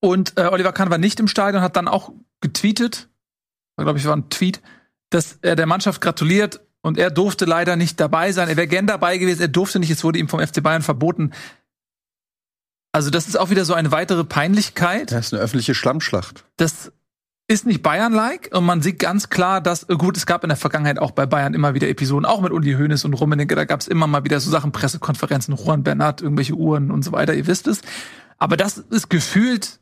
und 0.00 0.36
äh, 0.36 0.48
Oliver 0.50 0.72
Kahn 0.72 0.90
war 0.90 0.98
nicht 0.98 1.20
im 1.20 1.28
Stadion, 1.28 1.62
hat 1.62 1.76
dann 1.76 1.88
auch 1.88 2.12
getweetet. 2.40 3.08
Glaube 3.76 3.98
ich, 3.98 4.04
war 4.04 4.16
ein 4.16 4.28
Tweet, 4.28 4.60
dass 5.10 5.38
er 5.40 5.56
der 5.56 5.66
Mannschaft 5.66 6.00
gratuliert 6.00 6.60
und 6.82 6.98
er 6.98 7.10
durfte 7.10 7.44
leider 7.44 7.76
nicht 7.76 7.98
dabei 7.98 8.30
sein. 8.32 8.48
Er 8.48 8.56
wäre 8.56 8.66
gern 8.66 8.86
dabei 8.86 9.16
gewesen, 9.18 9.40
er 9.40 9.48
durfte 9.48 9.78
nicht. 9.78 9.90
Es 9.90 10.04
wurde 10.04 10.18
ihm 10.18 10.28
vom 10.28 10.40
FC 10.40 10.62
Bayern 10.62 10.82
verboten. 10.82 11.32
Also 12.94 13.10
das 13.10 13.26
ist 13.26 13.34
auch 13.34 13.50
wieder 13.50 13.64
so 13.64 13.74
eine 13.74 13.90
weitere 13.90 14.22
Peinlichkeit. 14.22 15.10
Das 15.10 15.26
ist 15.26 15.34
eine 15.34 15.42
öffentliche 15.42 15.74
Schlammschlacht. 15.74 16.44
Das 16.56 16.92
ist 17.48 17.66
nicht 17.66 17.82
Bayern-like 17.82 18.50
und 18.52 18.64
man 18.64 18.82
sieht 18.82 19.00
ganz 19.00 19.30
klar, 19.30 19.60
dass 19.60 19.88
gut, 19.88 20.16
es 20.16 20.26
gab 20.26 20.44
in 20.44 20.48
der 20.48 20.56
Vergangenheit 20.56 21.00
auch 21.00 21.10
bei 21.10 21.26
Bayern 21.26 21.54
immer 21.54 21.74
wieder 21.74 21.88
Episoden, 21.88 22.24
auch 22.24 22.40
mit 22.40 22.52
Uli 22.52 22.74
Hoeneß 22.74 23.04
und 23.04 23.14
Rummenigge, 23.14 23.56
da 23.56 23.64
gab 23.64 23.80
es 23.80 23.88
immer 23.88 24.06
mal 24.06 24.22
wieder 24.22 24.38
so 24.38 24.48
Sachen, 24.48 24.70
Pressekonferenzen, 24.70 25.56
Juan 25.56 25.82
Bernat, 25.82 26.22
irgendwelche 26.22 26.54
Uhren 26.54 26.92
und 26.92 27.02
so 27.02 27.10
weiter, 27.10 27.34
ihr 27.34 27.48
wisst 27.48 27.66
es. 27.66 27.80
Aber 28.38 28.56
das 28.56 28.78
ist 28.78 29.10
gefühlt 29.10 29.80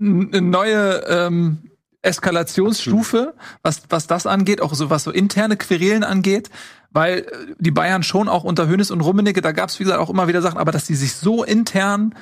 eine 0.00 0.40
neue 0.40 1.04
ähm, 1.06 1.70
Eskalationsstufe, 2.02 3.34
was, 3.62 3.82
was 3.90 4.08
das 4.08 4.26
angeht, 4.26 4.60
auch 4.60 4.74
so 4.74 4.90
was 4.90 5.04
so 5.04 5.12
interne 5.12 5.56
Querelen 5.56 6.02
angeht, 6.02 6.50
weil 6.96 7.18
äh, 7.18 7.24
die 7.58 7.70
Bayern 7.70 8.02
schon 8.02 8.26
auch 8.26 8.42
unter 8.42 8.66
Hönes 8.66 8.90
und 8.90 9.02
Rummenigge, 9.02 9.42
da 9.42 9.52
gab 9.52 9.68
es 9.68 9.78
wie 9.78 9.84
gesagt 9.84 10.00
auch 10.00 10.08
immer 10.08 10.28
wieder 10.28 10.40
Sachen, 10.40 10.56
aber 10.56 10.72
dass 10.72 10.86
die 10.86 10.94
sich 10.94 11.14
so 11.14 11.44
intern 11.44 12.14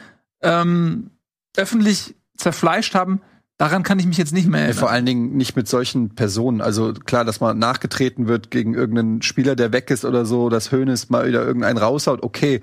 ähm, 0.42 1.10
öffentlich 1.56 2.16
zerfleischt 2.36 2.96
haben, 2.96 3.20
daran 3.56 3.84
kann 3.84 4.00
ich 4.00 4.06
mich 4.06 4.18
jetzt 4.18 4.32
nicht 4.32 4.48
mehr 4.48 4.62
erinnern. 4.62 4.78
vor 4.78 4.90
allen 4.90 5.06
Dingen 5.06 5.36
nicht 5.36 5.54
mit 5.54 5.68
solchen 5.68 6.16
Personen. 6.16 6.60
Also 6.60 6.92
klar, 6.92 7.24
dass 7.24 7.40
mal 7.40 7.54
nachgetreten 7.54 8.26
wird 8.26 8.50
gegen 8.50 8.74
irgendeinen 8.74 9.22
Spieler, 9.22 9.54
der 9.54 9.72
weg 9.72 9.92
ist 9.92 10.04
oder 10.04 10.26
so, 10.26 10.48
dass 10.48 10.72
Hoeneß 10.72 11.08
mal 11.08 11.28
wieder 11.28 11.46
irgendeinen 11.46 11.78
raushaut, 11.78 12.24
okay. 12.24 12.60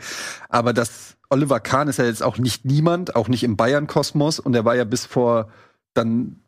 Aber 0.50 0.74
das 0.74 1.16
Oliver 1.30 1.62
Kahn 1.62 1.88
ist 1.88 1.98
ja 1.98 2.04
jetzt 2.04 2.24
auch 2.24 2.38
nicht 2.38 2.66
niemand, 2.66 3.16
auch 3.16 3.30
nicht 3.30 3.44
im 3.44 3.56
Bayern-Kosmos. 3.56 4.42
Und 4.42 4.54
er 4.54 4.66
war 4.66 4.76
ja 4.76 4.84
bis 4.84 5.06
vor 5.06 5.48
dann 5.94 6.41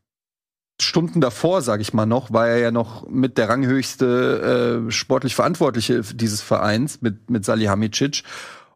Stunden 0.82 1.22
davor, 1.22 1.62
sage 1.62 1.82
ich 1.82 1.94
mal 1.94 2.06
noch, 2.06 2.34
war 2.34 2.48
er 2.48 2.58
ja 2.58 2.72
noch 2.72 3.08
mit 3.08 3.38
der 3.38 3.50
ranghöchste 3.50 4.86
äh, 4.88 4.92
sportlich 4.92 5.36
Verantwortliche 5.36 6.02
dieses 6.02 6.42
Vereins 6.42 7.02
mit 7.02 7.30
mit 7.30 7.46
Salihamidzic. 7.46 8.24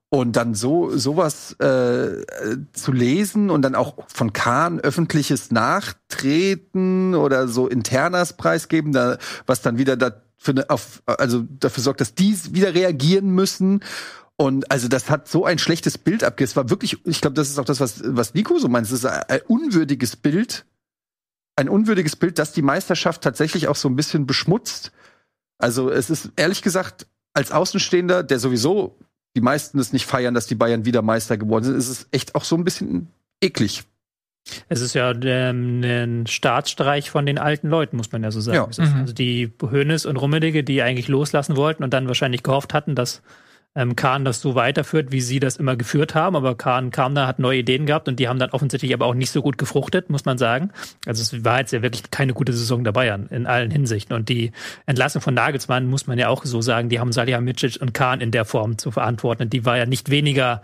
Und 0.09 0.37
dann 0.37 0.55
so 0.55 0.95
sowas 0.95 1.51
äh, 1.59 2.23
zu 2.71 2.93
lesen 2.93 3.49
und 3.49 3.61
dann 3.63 3.75
auch 3.75 3.95
von 4.07 4.31
Kahn 4.31 4.79
öffentliches 4.79 5.51
Nachtreten 5.51 7.13
oder 7.13 7.49
so 7.49 7.67
internas 7.67 8.31
preisgeben, 8.31 8.93
da, 8.93 9.17
was 9.47 9.61
dann 9.61 9.77
wieder 9.77 9.97
dafür, 9.97 10.53
ne- 10.53 10.69
auf, 10.69 11.03
also 11.05 11.43
dafür 11.59 11.83
sorgt, 11.83 11.99
dass 11.99 12.15
die 12.15 12.37
wieder 12.51 12.73
reagieren 12.73 13.31
müssen. 13.31 13.83
Und 14.37 14.71
also 14.71 14.87
das 14.87 15.09
hat 15.09 15.27
so 15.27 15.43
ein 15.43 15.57
schlechtes 15.57 15.97
Bild 15.97 16.23
abgegeben. 16.23 16.51
Es 16.51 16.55
war 16.55 16.69
wirklich, 16.69 17.05
ich 17.05 17.19
glaube, 17.19 17.33
das 17.33 17.49
ist 17.49 17.59
auch 17.59 17.65
das, 17.65 17.81
was, 17.81 18.01
was 18.05 18.33
Nico 18.33 18.57
so 18.59 18.69
meint. 18.69 18.85
Es 18.87 18.93
ist 18.93 19.05
ein 19.05 19.41
unwürdiges 19.47 20.15
Bild, 20.15 20.65
ein 21.57 21.67
unwürdiges 21.67 22.15
Bild, 22.15 22.39
das 22.39 22.53
die 22.53 22.61
Meisterschaft 22.61 23.21
tatsächlich 23.21 23.67
auch 23.67 23.75
so 23.75 23.89
ein 23.89 23.95
bisschen 23.95 24.25
beschmutzt. 24.25 24.91
Also 25.57 25.89
es 25.89 26.09
ist 26.09 26.31
ehrlich 26.35 26.61
gesagt, 26.61 27.07
als 27.33 27.51
Außenstehender, 27.51 28.23
der 28.23 28.39
sowieso 28.39 28.97
die 29.35 29.41
meisten 29.41 29.77
es 29.77 29.93
nicht 29.93 30.07
feiern, 30.07 30.33
dass 30.33 30.47
die 30.47 30.55
Bayern 30.55 30.85
wieder 30.85 31.03
Meister 31.03 31.37
geworden 31.37 31.63
sind, 31.63 31.75
ist 31.75 31.89
es 31.89 32.07
echt 32.11 32.33
auch 32.33 32.43
so 32.43 32.55
ein 32.55 32.63
bisschen 32.63 33.07
eklig. 33.39 33.83
Es 34.67 34.81
ist 34.81 34.95
ja 34.95 35.13
ähm, 35.21 35.83
ein 35.83 36.25
Staatsstreich 36.25 37.11
von 37.11 37.25
den 37.25 37.37
alten 37.37 37.67
Leuten, 37.67 37.97
muss 37.97 38.11
man 38.11 38.23
ja 38.23 38.31
so 38.31 38.41
sagen. 38.41 38.71
Ja. 38.71 38.85
Mhm. 38.85 39.01
Also 39.01 39.13
die 39.13 39.51
Hönes 39.61 40.07
und 40.07 40.15
Rummenigge, 40.15 40.63
die 40.63 40.81
eigentlich 40.81 41.07
loslassen 41.07 41.55
wollten 41.55 41.83
und 41.83 41.93
dann 41.93 42.07
wahrscheinlich 42.07 42.41
gehofft 42.41 42.73
hatten, 42.73 42.95
dass 42.95 43.21
ähm, 43.77 43.95
Kahn 43.95 44.25
das 44.25 44.41
so 44.41 44.55
weiterführt, 44.55 45.11
wie 45.11 45.21
sie 45.21 45.39
das 45.39 45.55
immer 45.55 45.75
geführt 45.75 46.15
haben. 46.15 46.35
Aber 46.35 46.55
Kahn 46.55 46.89
kam 46.89 47.13
da, 47.13 47.27
hat 47.27 47.37
neue 47.37 47.59
Ideen 47.59 47.85
gehabt 47.85 48.07
und 48.07 48.19
die 48.19 48.27
haben 48.27 48.39
dann 48.39 48.49
offensichtlich 48.49 48.93
aber 48.93 49.05
auch 49.05 49.13
nicht 49.13 49.29
so 49.29 49.43
gut 49.43 49.57
gefruchtet, 49.59 50.09
muss 50.09 50.25
man 50.25 50.39
sagen. 50.39 50.71
Also 51.05 51.21
es 51.21 51.45
war 51.45 51.59
jetzt 51.59 51.71
ja 51.71 51.83
wirklich 51.83 52.09
keine 52.09 52.33
gute 52.33 52.53
Saison 52.53 52.83
der 52.83 52.91
Bayern 52.91 53.27
in 53.27 53.45
allen 53.45 53.69
Hinsichten. 53.69 54.15
Und 54.15 54.29
die 54.29 54.51
Entlassung 54.87 55.21
von 55.21 55.35
Nagelsmann, 55.35 55.85
muss 55.85 56.07
man 56.07 56.17
ja 56.17 56.27
auch 56.29 56.43
so 56.43 56.61
sagen, 56.61 56.89
die 56.89 56.99
haben 56.99 57.11
Salihamidzic 57.11 57.79
und 57.79 57.93
Kahn 57.93 58.19
in 58.19 58.31
der 58.31 58.45
Form 58.45 58.79
zu 58.79 58.89
verantworten. 58.89 59.49
Die 59.49 59.63
war 59.63 59.77
ja 59.77 59.85
nicht 59.85 60.09
weniger 60.09 60.63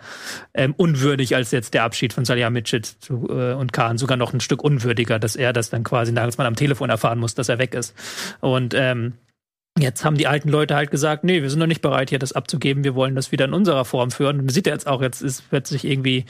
ähm, 0.56 0.74
unwürdig 0.76 1.36
als 1.36 1.52
jetzt 1.52 1.76
der 1.76 1.84
Abschied 1.84 2.14
von 2.14 2.26
Salihamidzic 2.26 3.00
zu, 3.00 3.30
äh, 3.30 3.54
und 3.54 3.74
Kahn, 3.74 4.00
sogar 4.00 4.18
noch 4.18 4.34
ein 4.34 4.40
Stück 4.40 4.64
unwürdiger, 4.64 5.20
dass 5.20 5.36
er 5.36 5.54
das 5.54 5.70
dann 5.70 5.84
quasi 5.84 6.12
Nagelsmann 6.12 6.48
am 6.48 6.56
Telefon 6.56 6.90
erfahren 6.90 7.20
muss, 7.20 7.36
dass 7.36 7.50
er 7.50 7.60
weg 7.60 7.76
ist. 7.76 7.94
Und 8.40 8.74
ähm, 8.74 9.14
Jetzt 9.80 10.06
haben 10.06 10.18
die 10.18 10.28
alten 10.28 10.50
Leute 10.50 10.76
halt 10.76 10.92
gesagt, 10.92 11.24
nee, 11.24 11.42
wir 11.42 11.50
sind 11.50 11.58
noch 11.58 11.66
nicht 11.66 11.82
bereit, 11.82 12.12
hier 12.12 12.20
das 12.20 12.34
abzugeben. 12.34 12.84
Wir 12.84 12.94
wollen 12.94 13.16
das 13.16 13.32
wieder 13.32 13.46
in 13.46 13.54
unserer 13.54 13.86
Form 13.86 14.12
führen. 14.12 14.38
Und 14.38 14.46
man 14.46 14.54
sieht 14.54 14.68
ja 14.68 14.74
jetzt 14.74 14.86
auch, 14.86 15.02
jetzt 15.02 15.24
ist 15.24 15.50
plötzlich 15.50 15.84
irgendwie 15.84 16.26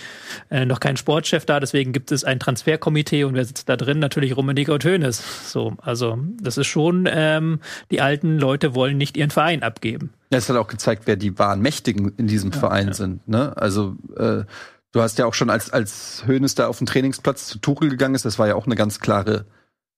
äh, 0.50 0.66
noch 0.66 0.80
kein 0.80 0.96
Sportchef 0.96 1.46
da, 1.46 1.60
deswegen 1.60 1.92
gibt 1.92 2.14
es 2.14 2.24
ein 2.24 2.40
Transferkomitee 2.40 3.26
und 3.26 3.34
wer 3.34 3.44
sitzt 3.44 3.68
da 3.68 3.76
drin? 3.76 4.00
Natürlich 4.00 4.38
Rummenigge 4.38 4.74
und 4.74 4.86
Hoeneß. 4.86 5.52
So, 5.52 5.74
also 5.82 6.18
das 6.42 6.58
ist 6.58 6.68
schon, 6.68 7.06
ähm, 7.12 7.60
die 7.92 8.00
alten 8.00 8.40
Leute 8.40 8.76
wollen 8.76 8.98
nicht 8.98 9.18
ihren 9.18 9.30
Verein 9.30 9.62
abgeben. 9.62 10.14
Ja, 10.32 10.38
es 10.38 10.48
hat 10.48 10.56
auch 10.56 10.70
gezeigt, 10.70 11.04
wer 11.06 11.18
die 11.18 11.38
wahren 11.38 11.60
Mächtigen 11.60 12.14
in 12.16 12.28
diesem 12.28 12.52
Ja, 12.52 12.60
Verein 12.60 12.88
ja. 12.88 12.94
sind. 12.94 13.28
Ne? 13.28 13.58
Also 13.58 13.98
äh, 14.16 14.46
du 14.94 15.02
hast 15.02 15.20
ja 15.20 15.26
auch 15.26 15.34
schon, 15.34 15.50
als, 15.50 15.70
als 15.70 16.24
Hoeneß 16.26 16.56
da 16.56 16.68
auf 16.68 16.78
den 16.78 16.88
Trainingsplatz 16.88 17.48
zu 17.48 17.60
Tuchel 17.60 17.90
gegangen 17.90 18.16
ist, 18.16 18.24
das 18.24 18.40
war 18.40 18.48
ja 18.48 18.56
auch 18.56 18.68
eine 18.68 18.76
ganz 18.76 19.02
klare 19.02 19.46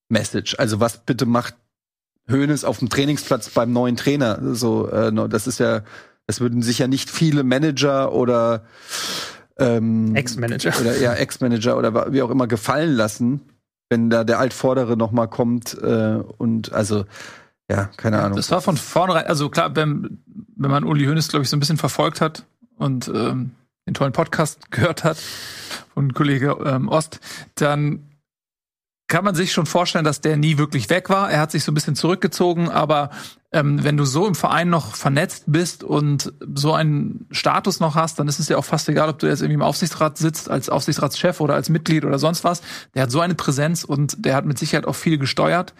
Message. 0.09 0.55
Also 0.57 0.79
was 0.79 1.05
bitte 1.05 1.27
macht 1.27 1.53
Hoeneß 2.29 2.63
auf 2.63 2.79
dem 2.79 2.89
Trainingsplatz 2.89 3.49
beim 3.49 3.71
neuen 3.71 3.95
Trainer? 3.95 4.39
So, 4.55 4.89
äh, 4.89 5.11
das 5.29 5.47
ist 5.47 5.59
ja, 5.59 5.81
das 6.27 6.41
würden 6.41 6.61
sich 6.61 6.79
ja 6.79 6.87
nicht 6.87 7.09
viele 7.09 7.43
Manager 7.43 8.13
oder 8.13 8.63
ähm, 9.57 10.15
Ex-Manager. 10.15 10.73
oder 10.79 10.97
ja 10.97 11.13
Ex-Manager 11.13 11.77
oder 11.77 12.11
wie 12.11 12.21
auch 12.21 12.29
immer 12.29 12.47
gefallen 12.47 12.93
lassen, 12.93 13.41
wenn 13.89 14.09
da 14.09 14.23
der 14.23 14.39
Altvordere 14.39 14.97
noch 14.97 15.11
mal 15.11 15.27
kommt 15.27 15.77
äh, 15.81 16.19
und 16.37 16.73
also 16.73 17.05
ja, 17.69 17.89
keine 17.97 18.21
Ahnung. 18.21 18.35
Das 18.35 18.51
war 18.51 18.61
von 18.61 18.77
vornherein, 18.77 19.25
also 19.25 19.49
klar, 19.49 19.75
wenn, 19.75 20.19
wenn 20.55 20.69
man 20.69 20.83
Uli 20.83 21.05
Hoeneß, 21.05 21.29
glaube 21.29 21.43
ich, 21.43 21.49
so 21.49 21.57
ein 21.57 21.59
bisschen 21.59 21.77
verfolgt 21.77 22.21
hat 22.21 22.45
und 22.77 23.07
ähm, 23.07 23.51
den 23.87 23.93
tollen 23.93 24.13
Podcast 24.13 24.71
gehört 24.71 25.03
hat 25.03 25.17
von 25.93 26.13
Kollege 26.13 26.57
ähm, 26.65 26.89
Ost, 26.89 27.19
dann 27.55 28.03
kann 29.07 29.23
man 29.23 29.35
sich 29.35 29.51
schon 29.51 29.67
vorstellen, 29.67 30.03
dass 30.03 30.21
der 30.21 30.35
nie 30.35 30.57
wirklich 30.57 30.89
weg 30.89 31.09
war. 31.09 31.29
Er 31.29 31.39
hat 31.39 31.51
sich 31.51 31.63
so 31.63 31.71
ein 31.71 31.75
bisschen 31.75 31.95
zurückgezogen, 31.95 32.69
aber 32.69 33.11
ähm, 33.51 33.83
wenn 33.83 33.97
du 33.97 34.03
so 34.03 34.27
im 34.27 34.33
Verein 34.33 34.69
noch 34.69 34.95
vernetzt 34.95 35.43
bist 35.45 35.83
und 35.83 36.33
so 36.55 36.73
einen 36.73 37.27
Status 37.29 37.79
noch 37.79 37.93
hast, 37.93 38.17
dann 38.17 38.27
ist 38.27 38.39
es 38.39 38.49
ja 38.49 38.57
auch 38.57 38.65
fast 38.65 38.89
egal, 38.89 39.07
ob 39.07 39.19
du 39.19 39.27
jetzt 39.27 39.41
irgendwie 39.41 39.55
im 39.55 39.61
Aufsichtsrat 39.61 40.17
sitzt, 40.17 40.49
als 40.49 40.69
Aufsichtsratschef 40.69 41.39
oder 41.39 41.53
als 41.53 41.69
Mitglied 41.69 42.03
oder 42.03 42.17
sonst 42.17 42.43
was. 42.43 42.63
Der 42.95 43.03
hat 43.03 43.11
so 43.11 43.19
eine 43.19 43.35
Präsenz 43.35 43.83
und 43.83 44.25
der 44.25 44.35
hat 44.35 44.45
mit 44.45 44.57
Sicherheit 44.57 44.87
auch 44.87 44.95
viel 44.95 45.19
gesteuert 45.19 45.75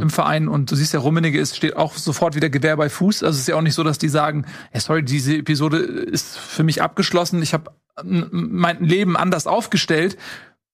im 0.00 0.08
Verein. 0.08 0.48
Und 0.48 0.70
du 0.70 0.76
siehst 0.76 0.94
ja, 0.94 1.00
Rummenigge 1.00 1.38
ist, 1.38 1.56
steht 1.56 1.76
auch 1.76 1.94
sofort 1.94 2.36
wieder 2.36 2.48
Gewehr 2.48 2.76
bei 2.76 2.88
Fuß. 2.88 3.24
Also 3.24 3.34
es 3.34 3.40
ist 3.40 3.48
ja 3.48 3.56
auch 3.56 3.62
nicht 3.62 3.74
so, 3.74 3.82
dass 3.82 3.98
die 3.98 4.08
sagen, 4.08 4.46
hey, 4.70 4.80
sorry, 4.80 5.02
diese 5.02 5.36
Episode 5.36 5.78
ist 5.78 6.38
für 6.38 6.62
mich 6.62 6.80
abgeschlossen. 6.80 7.42
Ich 7.42 7.52
habe 7.52 7.72
mein 8.04 8.82
Leben 8.82 9.16
anders 9.16 9.46
aufgestellt. 9.46 10.16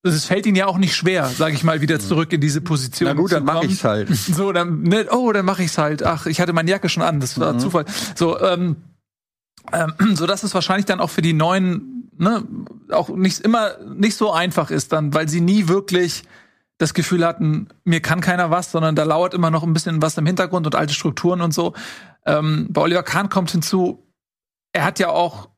Es 0.07 0.27
fällt 0.27 0.45
ihnen 0.45 0.57
ja 0.57 0.67
auch 0.67 0.77
nicht 0.77 0.95
schwer, 0.95 1.25
sage 1.27 1.55
ich 1.55 1.65
mal, 1.65 1.81
wieder 1.81 1.99
zurück 1.99 2.33
in 2.33 2.41
diese 2.41 2.61
Position. 2.61 3.09
Na 3.09 3.15
gut, 3.15 3.33
dann 3.33 3.45
mache 3.45 3.65
ich's 3.65 3.85
halt. 3.85 4.11
So, 4.15 4.53
dann, 4.53 4.83
ne, 4.83 5.07
oh, 5.11 5.33
dann 5.33 5.47
mache 5.47 5.63
ich's 5.63 5.79
halt. 5.79 6.03
Ach, 6.03 6.27
ich 6.27 6.41
hatte 6.41 6.53
meine 6.53 6.71
Jacke 6.71 6.91
schon 6.91 7.03
an, 7.03 7.21
das 7.21 7.41
war 7.41 7.59
Zufall. 7.59 7.87
So, 8.15 8.39
ähm, 8.39 8.77
ähm, 9.73 9.95
so 10.15 10.27
dass 10.27 10.43
es 10.43 10.55
wahrscheinlich 10.55 10.87
dann 10.87 11.01
auch 11.01 11.11
für 11.11 11.23
die 11.23 11.33
neuen, 11.33 12.11
ne, 12.19 12.45
auch 12.91 13.09
nicht 13.09 13.41
immer 13.41 13.79
nicht 13.85 14.17
so 14.17 14.31
einfach 14.33 14.71
ist, 14.71 14.93
dann, 14.93 15.15
weil 15.15 15.29
sie 15.29 15.41
nie 15.41 15.69
wirklich 15.69 16.25
das 16.79 16.93
Gefühl 16.93 17.25
hatten, 17.25 17.69
mir 17.85 18.01
kann 18.01 18.21
keiner 18.21 18.51
was, 18.51 18.73
sondern 18.73 18.97
da 18.97 19.05
lauert 19.05 19.33
immer 19.33 19.51
noch 19.51 19.63
ein 19.63 19.73
bisschen 19.73 20.03
was 20.03 20.19
im 20.19 20.27
Hintergrund 20.27 20.67
und 20.67 20.75
alte 20.75 20.93
Strukturen 20.93 21.41
und 21.41 21.55
so. 21.55 21.73
Ähm, 22.27 22.67
bei 22.71 22.83
Oliver 22.83 23.05
Kahn 23.05 23.29
kommt 23.29 23.51
hinzu, 23.53 24.07
er 24.73 24.85
hat 24.85 24.99
ja 24.99 25.09
auch 25.09 25.49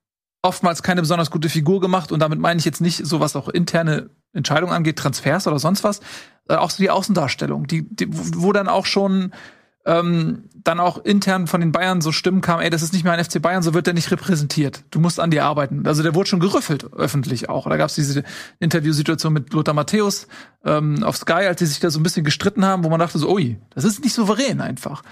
oftmals 0.43 0.83
keine 0.83 1.01
besonders 1.01 1.31
gute 1.31 1.49
Figur 1.49 1.81
gemacht 1.81 2.13
und 2.13 2.21
damit 2.21 2.39
meine 2.39 2.59
ich 2.59 2.65
jetzt 2.65 2.81
nicht 2.81 3.05
so, 3.05 3.19
was 3.19 3.35
auch 3.35 3.49
interne 3.49 4.11
Entscheidungen 4.37 4.73
angeht, 4.73 4.97
Transfers 4.97 5.47
oder 5.47 5.59
sonst 5.59 5.85
was, 5.85 6.01
äh, 6.49 6.55
auch 6.55 6.71
so 6.71 6.83
die 6.83 6.91
Außendarstellung, 6.91 7.67
die, 7.67 7.83
die 7.89 8.09
wo 8.11 8.53
dann 8.53 8.69
auch 8.69 8.87
schon 8.87 9.33
ähm, 9.87 10.49
dann 10.65 10.81
auch 10.81 10.99
intern 10.99 11.47
von 11.47 11.61
den 11.61 11.71
Bayern 11.71 12.01
so 12.01 12.11
Stimmen 12.11 12.41
kam, 12.41 12.59
ey, 12.59 12.71
das 12.71 12.83
ist 12.83 12.93
nicht 12.93 13.05
mehr 13.05 13.13
ein 13.13 13.25
FC 13.25 13.41
Bayern, 13.41 13.63
so 13.63 13.73
wird 13.73 13.87
der 13.87 13.95
nicht 13.95 14.11
repräsentiert. 14.11 14.83
Du 14.91 14.99
musst 14.99 15.21
an 15.21 15.31
dir 15.31 15.45
arbeiten. 15.45 15.87
Also 15.87 16.03
der 16.03 16.15
wurde 16.17 16.29
schon 16.29 16.41
gerüffelt, 16.41 16.93
öffentlich 16.93 17.49
auch. 17.49 17.69
Da 17.69 17.77
gab 17.77 17.89
es 17.89 17.95
diese 17.95 18.25
Interviewsituation 18.59 19.33
mit 19.33 19.53
Lothar 19.53 19.75
Matthäus 19.75 20.27
ähm, 20.65 21.05
auf 21.05 21.17
Sky, 21.17 21.47
als 21.47 21.61
die 21.61 21.67
sich 21.67 21.79
da 21.79 21.91
so 21.91 22.01
ein 22.01 22.03
bisschen 22.03 22.25
gestritten 22.25 22.65
haben, 22.65 22.83
wo 22.83 22.89
man 22.89 22.99
dachte 22.99 23.19
so, 23.19 23.33
ui, 23.33 23.61
das 23.71 23.85
ist 23.85 24.03
nicht 24.03 24.15
souverän 24.15 24.61
einfach. 24.61 25.03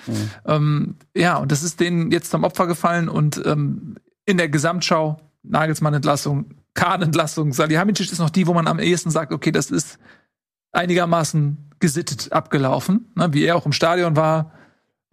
Ähm, 0.45 0.97
ja, 1.15 1.37
und 1.37 1.53
das 1.53 1.63
ist 1.63 1.79
denen 1.79 2.11
jetzt 2.11 2.33
zum 2.33 2.43
Opfer 2.43 2.67
gefallen 2.67 3.09
und 3.09 3.41
ähm, 3.47 3.95
in 4.27 4.39
der 4.39 4.49
Gesamtschau, 4.49 5.21
Nagelsmann-Entlassung, 5.45 6.47
Kahn-Entlassung, 6.75 7.53
Salihamidzic 7.53 8.11
ist 8.13 8.19
noch 8.19 8.31
die, 8.31 8.47
wo 8.47 8.55
man 8.55 8.67
am 8.67 8.79
ehesten 8.79 9.11
sagt, 9.11 9.33
okay, 9.33 9.53
das 9.53 9.71
ist 9.71 9.99
einigermaßen 10.73 11.71
gesittet 11.79 12.33
abgelaufen, 12.33 13.13
ne, 13.15 13.33
wie 13.33 13.45
er 13.45 13.57
auch 13.57 13.67
im 13.67 13.73
Stadion 13.73 14.17
war. 14.17 14.53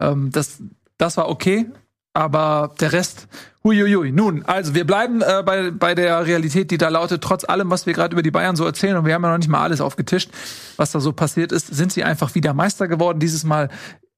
Ähm, 0.00 0.30
das, 0.32 0.62
das 0.98 1.16
war 1.16 1.28
okay, 1.28 1.66
aber 2.14 2.74
der 2.80 2.92
Rest, 2.92 3.28
huiuiui. 3.64 4.12
Nun, 4.12 4.44
also 4.44 4.74
wir 4.74 4.84
bleiben 4.84 5.22
äh, 5.22 5.42
bei, 5.44 5.70
bei 5.70 5.94
der 5.94 6.26
Realität, 6.26 6.70
die 6.70 6.78
da 6.78 6.88
lautet, 6.88 7.22
trotz 7.22 7.44
allem, 7.44 7.70
was 7.70 7.86
wir 7.86 7.92
gerade 7.92 8.12
über 8.12 8.22
die 8.22 8.30
Bayern 8.30 8.56
so 8.56 8.64
erzählen, 8.64 8.96
und 8.96 9.06
wir 9.06 9.14
haben 9.14 9.22
ja 9.22 9.30
noch 9.30 9.38
nicht 9.38 9.48
mal 9.48 9.62
alles 9.62 9.80
aufgetischt, 9.80 10.30
was 10.76 10.90
da 10.90 11.00
so 11.00 11.12
passiert 11.12 11.52
ist, 11.52 11.68
sind 11.68 11.92
sie 11.92 12.04
einfach 12.04 12.34
wieder 12.34 12.54
Meister 12.54 12.88
geworden, 12.88 13.20
dieses 13.20 13.44
Mal 13.44 13.68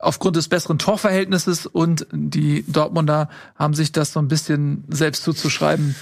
aufgrund 0.05 0.37
des 0.37 0.49
besseren 0.49 0.79
Torverhältnisses 0.79 1.67
und 1.67 2.07
die 2.13 2.65
Dortmunder 2.69 3.29
haben 3.57 3.75
sich 3.75 3.93
das 3.93 4.13
so 4.13 4.21
ein 4.21 4.29
bisschen 4.29 4.85
selbst 4.89 5.23
zuzuschreiben 5.23 5.95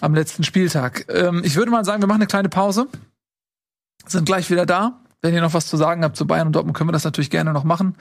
am 0.00 0.14
letzten 0.14 0.44
Spieltag. 0.44 1.06
Ähm, 1.08 1.42
ich 1.44 1.56
würde 1.56 1.70
mal 1.70 1.84
sagen, 1.84 2.02
wir 2.02 2.06
machen 2.06 2.20
eine 2.20 2.26
kleine 2.26 2.48
Pause, 2.48 2.88
sind 4.06 4.26
gleich 4.26 4.50
wieder 4.50 4.66
da. 4.66 5.00
Wenn 5.20 5.34
ihr 5.34 5.40
noch 5.40 5.54
was 5.54 5.66
zu 5.66 5.76
sagen 5.76 6.04
habt 6.04 6.16
zu 6.16 6.26
Bayern 6.26 6.46
und 6.46 6.52
Dortmund, 6.52 6.76
können 6.76 6.88
wir 6.88 6.92
das 6.92 7.04
natürlich 7.04 7.30
gerne 7.30 7.52
noch 7.52 7.64
machen. 7.64 7.96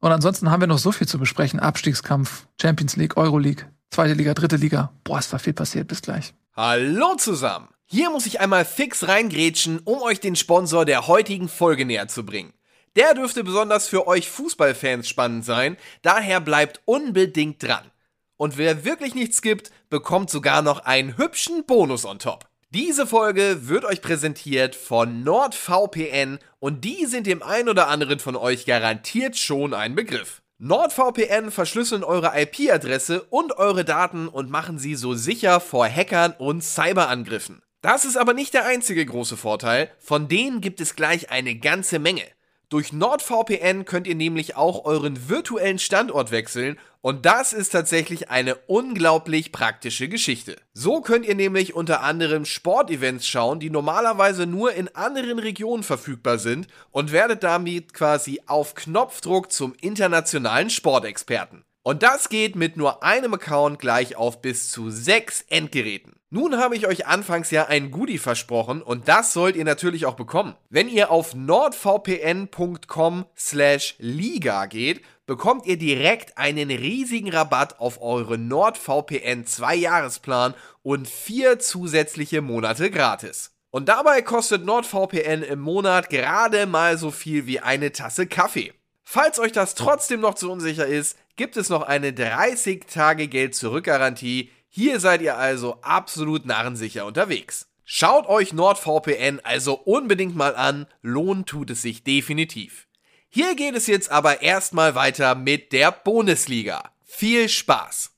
Und 0.00 0.12
ansonsten 0.12 0.50
haben 0.50 0.60
wir 0.60 0.68
noch 0.68 0.78
so 0.78 0.92
viel 0.92 1.08
zu 1.08 1.18
besprechen. 1.18 1.58
Abstiegskampf, 1.58 2.46
Champions 2.60 2.96
League, 2.96 3.16
Euroleague, 3.16 3.66
zweite 3.90 4.14
Liga, 4.14 4.34
dritte 4.34 4.56
Liga. 4.56 4.92
Boah, 5.04 5.18
ist 5.18 5.32
da 5.32 5.38
viel 5.38 5.52
passiert. 5.52 5.88
Bis 5.88 6.00
gleich. 6.00 6.32
Hallo 6.56 7.16
zusammen! 7.16 7.68
Hier 7.86 8.10
muss 8.10 8.26
ich 8.26 8.40
einmal 8.40 8.64
fix 8.64 9.08
reingrätschen, 9.08 9.80
um 9.84 10.00
euch 10.00 10.20
den 10.20 10.36
Sponsor 10.36 10.84
der 10.84 11.08
heutigen 11.08 11.48
Folge 11.48 11.84
näher 11.84 12.06
zu 12.06 12.24
bringen. 12.24 12.52
Der 12.96 13.14
dürfte 13.14 13.44
besonders 13.44 13.86
für 13.86 14.08
euch 14.08 14.28
Fußballfans 14.28 15.08
spannend 15.08 15.44
sein, 15.44 15.76
daher 16.02 16.40
bleibt 16.40 16.80
unbedingt 16.86 17.62
dran. 17.62 17.90
Und 18.36 18.58
wer 18.58 18.84
wirklich 18.84 19.14
nichts 19.14 19.42
gibt, 19.42 19.70
bekommt 19.90 20.30
sogar 20.30 20.62
noch 20.62 20.80
einen 20.80 21.16
hübschen 21.16 21.66
Bonus 21.66 22.04
on 22.04 22.18
top. 22.18 22.48
Diese 22.70 23.06
Folge 23.06 23.68
wird 23.68 23.84
euch 23.84 24.00
präsentiert 24.00 24.74
von 24.74 25.22
NordVPN 25.22 26.38
und 26.58 26.84
die 26.84 27.06
sind 27.06 27.26
dem 27.26 27.42
einen 27.42 27.68
oder 27.68 27.88
anderen 27.88 28.18
von 28.18 28.36
euch 28.36 28.64
garantiert 28.64 29.36
schon 29.36 29.74
ein 29.74 29.94
Begriff. 29.94 30.42
NordVPN 30.58 31.50
verschlüsseln 31.50 32.04
eure 32.04 32.32
IP-Adresse 32.40 33.22
und 33.30 33.56
eure 33.56 33.84
Daten 33.84 34.28
und 34.28 34.50
machen 34.50 34.78
sie 34.78 34.94
so 34.94 35.14
sicher 35.14 35.58
vor 35.60 35.88
Hackern 35.88 36.34
und 36.38 36.62
Cyberangriffen. 36.62 37.62
Das 37.82 38.04
ist 38.04 38.16
aber 38.16 38.34
nicht 38.34 38.52
der 38.52 38.66
einzige 38.66 39.06
große 39.06 39.36
Vorteil, 39.36 39.90
von 39.98 40.28
denen 40.28 40.60
gibt 40.60 40.80
es 40.80 40.96
gleich 40.96 41.30
eine 41.30 41.54
ganze 41.56 41.98
Menge. 41.98 42.24
Durch 42.70 42.92
NordVPN 42.92 43.84
könnt 43.84 44.06
ihr 44.06 44.14
nämlich 44.14 44.54
auch 44.54 44.84
euren 44.84 45.28
virtuellen 45.28 45.80
Standort 45.80 46.30
wechseln 46.30 46.78
und 47.00 47.26
das 47.26 47.52
ist 47.52 47.70
tatsächlich 47.70 48.30
eine 48.30 48.54
unglaublich 48.68 49.50
praktische 49.50 50.08
Geschichte. 50.08 50.56
So 50.72 51.00
könnt 51.00 51.26
ihr 51.26 51.34
nämlich 51.34 51.74
unter 51.74 52.04
anderem 52.04 52.44
Sportevents 52.44 53.26
schauen, 53.26 53.58
die 53.58 53.70
normalerweise 53.70 54.46
nur 54.46 54.72
in 54.72 54.86
anderen 54.94 55.40
Regionen 55.40 55.82
verfügbar 55.82 56.38
sind 56.38 56.68
und 56.92 57.10
werdet 57.10 57.42
damit 57.42 57.92
quasi 57.92 58.40
auf 58.46 58.76
Knopfdruck 58.76 59.50
zum 59.50 59.74
internationalen 59.80 60.70
Sportexperten. 60.70 61.64
Und 61.82 62.04
das 62.04 62.28
geht 62.28 62.54
mit 62.54 62.76
nur 62.76 63.02
einem 63.02 63.34
Account 63.34 63.80
gleich 63.80 64.14
auf 64.14 64.42
bis 64.42 64.70
zu 64.70 64.90
sechs 64.90 65.44
Endgeräten. 65.48 66.19
Nun 66.32 66.58
habe 66.58 66.76
ich 66.76 66.86
euch 66.86 67.08
anfangs 67.08 67.50
ja 67.50 67.66
ein 67.66 67.90
Goodie 67.90 68.18
versprochen 68.18 68.82
und 68.82 69.08
das 69.08 69.32
sollt 69.32 69.56
ihr 69.56 69.64
natürlich 69.64 70.06
auch 70.06 70.14
bekommen. 70.14 70.54
Wenn 70.68 70.88
ihr 70.88 71.10
auf 71.10 71.34
nordvpn.com 71.34 73.26
slash 73.36 73.96
liga 73.98 74.66
geht, 74.66 75.02
bekommt 75.26 75.66
ihr 75.66 75.76
direkt 75.76 76.38
einen 76.38 76.70
riesigen 76.70 77.32
Rabatt 77.32 77.80
auf 77.80 78.00
eure 78.00 78.38
NordVPN 78.38 79.44
2 79.44 79.74
Jahresplan 79.74 80.54
und 80.82 81.08
vier 81.08 81.58
zusätzliche 81.58 82.42
Monate 82.42 82.92
gratis. 82.92 83.50
Und 83.70 83.88
dabei 83.88 84.22
kostet 84.22 84.64
NordVPN 84.64 85.42
im 85.42 85.58
Monat 85.58 86.10
gerade 86.10 86.66
mal 86.66 86.96
so 86.96 87.10
viel 87.10 87.46
wie 87.46 87.58
eine 87.58 87.90
Tasse 87.90 88.28
Kaffee. 88.28 88.72
Falls 89.02 89.40
euch 89.40 89.50
das 89.50 89.74
trotzdem 89.74 90.20
noch 90.20 90.34
zu 90.34 90.48
unsicher 90.48 90.86
ist, 90.86 91.18
gibt 91.34 91.56
es 91.56 91.70
noch 91.70 91.82
eine 91.82 92.12
30 92.12 92.86
Tage 92.86 93.26
Geld 93.26 93.56
zurück 93.56 93.86
Garantie. 93.86 94.50
Hier 94.72 95.00
seid 95.00 95.20
ihr 95.20 95.36
also 95.36 95.78
absolut 95.82 96.46
narrensicher 96.46 97.04
unterwegs. 97.04 97.66
Schaut 97.84 98.28
euch 98.28 98.52
NordVPN 98.52 99.40
also 99.42 99.74
unbedingt 99.74 100.36
mal 100.36 100.54
an, 100.54 100.86
lohnt 101.02 101.48
tut 101.48 101.70
es 101.70 101.82
sich 101.82 102.04
definitiv. 102.04 102.86
Hier 103.28 103.56
geht 103.56 103.74
es 103.74 103.88
jetzt 103.88 104.12
aber 104.12 104.42
erstmal 104.42 104.94
weiter 104.94 105.34
mit 105.34 105.72
der 105.72 105.90
Bundesliga. 105.90 106.84
Viel 107.02 107.48
Spaß! 107.48 108.12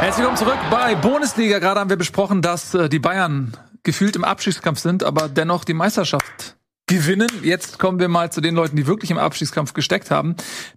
Herzlich 0.00 0.18
willkommen 0.18 0.36
zurück 0.36 0.58
bei 0.72 0.96
Bundesliga. 0.96 1.60
Gerade 1.60 1.78
haben 1.78 1.90
wir 1.90 1.96
besprochen, 1.96 2.42
dass 2.42 2.74
äh, 2.74 2.88
die 2.88 2.98
Bayern 2.98 3.56
gefühlt 3.84 4.16
im 4.16 4.24
Abstiegskampf 4.24 4.80
sind, 4.80 5.04
aber 5.04 5.28
dennoch 5.28 5.64
die 5.64 5.74
Meisterschaft 5.74 6.56
gewinnen. 6.90 7.30
Jetzt 7.42 7.78
kommen 7.78 8.00
wir 8.00 8.08
mal 8.08 8.32
zu 8.32 8.40
den 8.40 8.56
Leuten, 8.56 8.74
die 8.74 8.88
wirklich 8.88 9.12
im 9.12 9.18
Abstiegskampf 9.18 9.74
gesteckt 9.74 10.10
haben. 10.10 10.34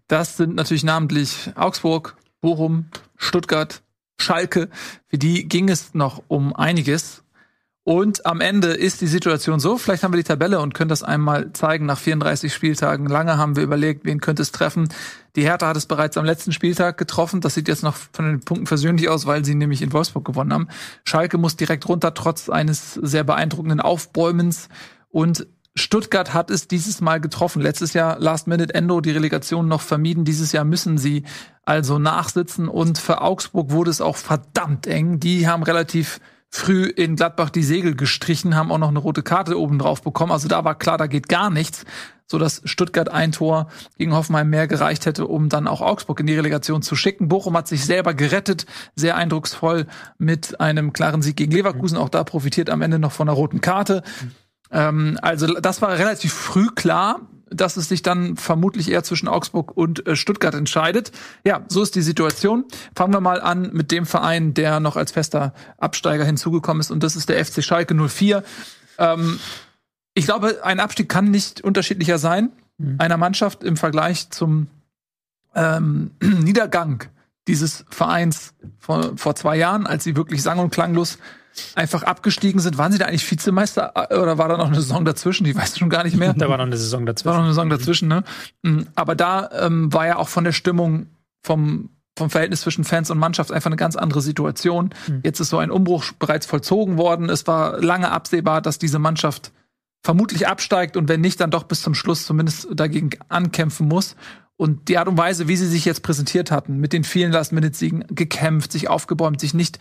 Das 0.07 0.38
sind 0.38 0.53
natürlich 0.53 0.84
namentlich 0.84 1.49
Augsburg, 1.55 2.16
Bochum, 2.39 2.86
Stuttgart, 3.18 3.82
Schalke. 4.20 4.70
Für 5.07 5.18
die 5.18 5.49
ging 5.49 5.70
es 5.70 5.95
noch 5.95 6.22
um 6.28 6.55
einiges. 6.55 7.24
Und 7.84 8.28
am 8.28 8.41
Ende 8.41 8.68
ist 8.68 9.01
die 9.01 9.07
Situation 9.07 9.59
so, 9.59 9.78
vielleicht 9.78 10.03
haben 10.03 10.14
wir 10.14 10.18
die 10.18 10.24
Tabelle 10.24 10.59
und 10.59 10.76
können 10.76 10.88
das 10.88 11.01
einmal 11.01 11.51
zeigen 11.51 11.88
nach 11.88 11.97
34 11.97 12.53
Spieltagen. 12.53 13.07
Lange 13.07 13.38
haben 13.38 13.55
wir 13.55 13.64
überlegt, 13.64 14.05
wen 14.05 14.22
könnte 14.22 14.43
es 14.43 14.51
treffen. 14.51 14.89
Die 15.36 15.41
Hertha 15.41 15.68
hat 15.68 15.78
es 15.78 15.88
bereits 15.88 16.16
am 16.16 16.26
letzten 16.26 16.51
Spieltag 16.51 16.99
getroffen. 16.99 17.41
Das 17.41 17.55
sieht 17.55 17.68
jetzt 17.68 17.82
noch 17.82 17.95
von 17.95 18.26
den 18.26 18.39
Punkten 18.41 18.68
versöhnlich 18.68 19.09
aus, 19.09 19.26
weil 19.26 19.43
sie 19.43 19.55
nämlich 19.55 19.82
in 19.82 19.91
Wolfsburg 19.91 20.24
gewonnen 20.24 20.53
haben. 20.53 20.68
Schalke 21.05 21.39
muss 21.39 21.57
direkt 21.57 21.89
runter, 21.89 22.14
trotz 22.14 22.49
eines 22.49 22.93
sehr 22.93 23.24
beeindruckenden 23.24 23.82
Aufbäumens. 23.82 24.70
Und 25.09 25.47
Stuttgart 25.76 26.34
hat 26.34 26.51
es 26.51 26.67
dieses 26.67 27.01
Mal 27.01 27.19
getroffen. 27.19 27.61
Letztes 27.61 27.93
Jahr 27.93 28.19
Last 28.19 28.47
Minute 28.47 28.74
Endo 28.76 29.01
die 29.01 29.11
Relegation 29.11 29.67
noch 29.67 29.82
vermieden. 29.82 30.24
Dieses 30.24 30.51
Jahr 30.51 30.65
müssen 30.65 30.97
sie 30.97 31.24
also 31.63 31.97
nachsitzen. 31.97 32.67
Und 32.67 32.99
für 32.99 33.21
Augsburg 33.21 33.71
wurde 33.71 33.89
es 33.89 34.01
auch 34.01 34.17
verdammt 34.17 34.86
eng. 34.86 35.19
Die 35.19 35.47
haben 35.47 35.63
relativ 35.63 36.19
früh 36.53 36.86
in 36.86 37.15
Gladbach 37.15 37.49
die 37.49 37.63
Segel 37.63 37.95
gestrichen, 37.95 38.55
haben 38.55 38.71
auch 38.71 38.78
noch 38.78 38.89
eine 38.89 38.99
rote 38.99 39.24
Karte 39.24 39.59
oben 39.59 39.80
drauf 39.80 40.03
bekommen. 40.03 40.32
Also 40.32 40.47
da 40.47 40.63
war 40.63 40.76
klar, 40.76 40.99
da 40.99 41.07
geht 41.07 41.28
gar 41.28 41.49
nichts, 41.49 41.84
so 42.28 42.38
dass 42.38 42.61
Stuttgart 42.65 43.09
ein 43.09 43.32
Tor 43.32 43.69
gegen 43.97 44.13
Hoffenheim 44.13 44.51
mehr 44.51 44.67
gereicht 44.67 45.07
hätte, 45.07 45.26
um 45.26 45.49
dann 45.49 45.67
auch 45.67 45.82
Augsburg 45.82 46.19
in 46.19 46.28
die 46.28 46.36
Relegation 46.36 46.84
zu 46.84 46.95
schicken. 46.95 47.28
Bochum 47.28 47.57
hat 47.57 47.67
sich 47.67 47.84
selber 47.84 48.13
gerettet, 48.13 48.67
sehr 48.95 49.15
eindrucksvoll 49.15 49.88
mit 50.19 50.59
einem 50.59 50.93
klaren 50.93 51.24
Sieg 51.24 51.38
gegen 51.38 51.51
Leverkusen. 51.51 51.97
Auch 51.97 52.09
da 52.09 52.24
profitiert 52.24 52.69
am 52.69 52.84
Ende 52.84 52.99
noch 52.99 53.13
von 53.13 53.28
einer 53.28 53.36
roten 53.36 53.59
Karte. 53.59 54.03
Ähm, 54.74 55.17
also 55.21 55.47
das 55.47 55.82
war 55.82 55.97
relativ 55.97 56.34
früh 56.34 56.67
klar 56.76 57.21
dass 57.53 57.78
es 57.78 57.88
sich 57.88 58.01
dann 58.01 58.36
vermutlich 58.36 58.89
eher 58.89 59.03
zwischen 59.03 59.28
Augsburg 59.28 59.76
und 59.76 60.07
äh, 60.07 60.15
Stuttgart 60.15 60.53
entscheidet. 60.55 61.11
Ja, 61.45 61.63
so 61.67 61.84
ist 61.84 61.95
die 61.95 62.01
Situation. 62.01 62.65
Fangen 62.95 63.13
wir 63.13 63.21
mal 63.21 63.41
an 63.41 63.69
mit 63.74 63.91
dem 63.91 64.05
Verein, 64.05 64.53
der 64.53 64.80
noch 64.80 64.95
als 64.97 65.11
fester 65.11 65.53
Absteiger 65.78 66.26
hinzugekommen 66.26 66.82
ist, 66.82 66.91
und 66.91 67.03
das 67.03 67.15
ist 67.15 67.30
der 67.30 67.43
FC 67.43 67.63
Schalke 67.63 67.95
04. 67.95 68.43
Ähm, 68.97 69.39
ich 70.13 70.26
glaube, 70.26 70.63
ein 70.63 70.80
Abstieg 70.80 71.09
kann 71.09 71.32
nicht 71.32 71.61
unterschiedlicher 71.61 72.17
sein 72.17 72.51
mhm. 72.78 72.95
einer 72.99 73.17
Mannschaft 73.17 73.63
im 73.63 73.78
Vergleich 73.78 74.30
zum 74.30 74.67
ähm, 75.55 76.11
Niedergang 76.21 77.05
dieses 77.47 77.86
Vereins 77.89 78.53
vor, 78.80 79.17
vor 79.17 79.36
zwei 79.36 79.57
Jahren, 79.57 79.86
als 79.86 80.03
sie 80.03 80.15
wirklich 80.15 80.41
sang- 80.41 80.59
und 80.59 80.71
klanglos 80.71 81.17
einfach 81.76 82.04
abgestiegen 82.04 82.60
sind. 82.60 82.78
Waren 82.78 82.91
sie 82.91 82.97
da 82.97 83.06
eigentlich 83.06 83.30
Vizemeister 83.30 83.93
äh, 84.10 84.18
oder 84.18 84.38
war 84.38 84.47
da 84.47 84.58
noch 84.58 84.68
eine 84.68 84.76
Saison 84.76 85.06
dazwischen? 85.06 85.43
Die 85.43 85.56
weißt 85.56 85.76
du 85.76 85.80
schon 85.80 85.89
gar 85.89 86.04
nicht 86.04 86.18
mehr. 86.18 86.34
Da 86.34 86.49
war 86.49 86.58
noch 86.58 86.66
eine 86.66 86.78
Saison 86.78 87.06
dazwischen. 87.06 87.30
War 87.30 87.34
noch 87.36 87.43
eine 87.43 87.54
Saison 87.54 87.70
dazwischen, 87.70 88.08
ne? 88.08 88.24
Mm, 88.64 88.82
aber 88.95 89.16
da 89.16 89.49
ähm, 89.51 89.93
war 89.93 90.08
ja 90.08 90.18
auch 90.18 90.30
von 90.30 90.43
der 90.43 90.51
Stimmung 90.51 91.08
vom 91.41 91.89
vom 92.16 92.30
Verhältnis 92.30 92.62
zwischen 92.62 92.84
Fans 92.84 93.10
und 93.10 93.18
Mannschaft 93.18 93.51
einfach 93.51 93.70
eine 93.70 93.76
ganz 93.76 93.95
andere 93.95 94.22
Situation. 94.22 94.91
Mhm. 95.08 95.22
Jetzt 95.24 95.39
ist 95.39 95.49
so 95.49 95.58
ein 95.58 95.72
Umbruch 95.72 96.12
bereits 96.20 96.45
vollzogen 96.45 96.97
worden. 96.97 97.28
Es 97.28 97.47
war 97.47 97.82
lange 97.82 98.12
absehbar, 98.12 98.62
dass 98.62 98.78
diese 98.78 98.99
Mannschaft 98.99 99.51
vermutlich 100.04 100.47
absteigt 100.47 100.97
und 100.97 101.08
wenn 101.08 101.22
nicht, 101.22 101.39
dann 101.39 101.49
doch 101.49 101.64
bis 101.64 101.82
zum 101.82 101.95
Schluss 101.95 102.26
zumindest 102.26 102.68
dagegen 102.72 103.12
ankämpfen 103.30 103.88
muss. 103.88 104.16
Und 104.58 104.88
die 104.89 104.97
Art 104.97 105.08
und 105.08 105.18
Weise, 105.18 105.47
wie 105.47 105.56
sie 105.56 105.66
sich 105.66 105.86
jetzt 105.86 106.04
präsentiert 106.04 106.51
hatten, 106.51 106.78
mit 106.78 106.93
den 106.93 107.04
vielen 107.04 107.32
Last-Minute-Siegen 107.32 108.06
gekämpft, 108.10 108.72
sich 108.72 108.89
aufgebäumt, 108.89 109.39
sich 109.41 109.54
nicht 109.54 109.80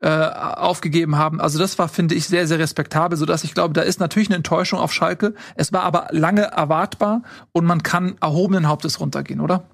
äh, 0.00 0.08
aufgegeben 0.08 1.16
haben. 1.16 1.40
Also 1.40 1.58
das 1.58 1.78
war, 1.78 1.88
finde 1.88 2.14
ich, 2.14 2.26
sehr, 2.26 2.46
sehr 2.46 2.58
respektabel, 2.58 3.18
so 3.18 3.26
dass 3.26 3.44
ich 3.44 3.54
glaube, 3.54 3.74
da 3.74 3.82
ist 3.82 4.00
natürlich 4.00 4.28
eine 4.28 4.36
Enttäuschung 4.36 4.78
auf 4.78 4.92
Schalke. 4.92 5.34
Es 5.56 5.72
war 5.72 5.82
aber 5.82 6.08
lange 6.10 6.42
erwartbar 6.42 7.22
und 7.52 7.66
man 7.66 7.82
kann 7.82 8.16
erhobenen 8.20 8.66
Hauptes 8.66 9.00
runtergehen, 9.00 9.40
oder? 9.40 9.64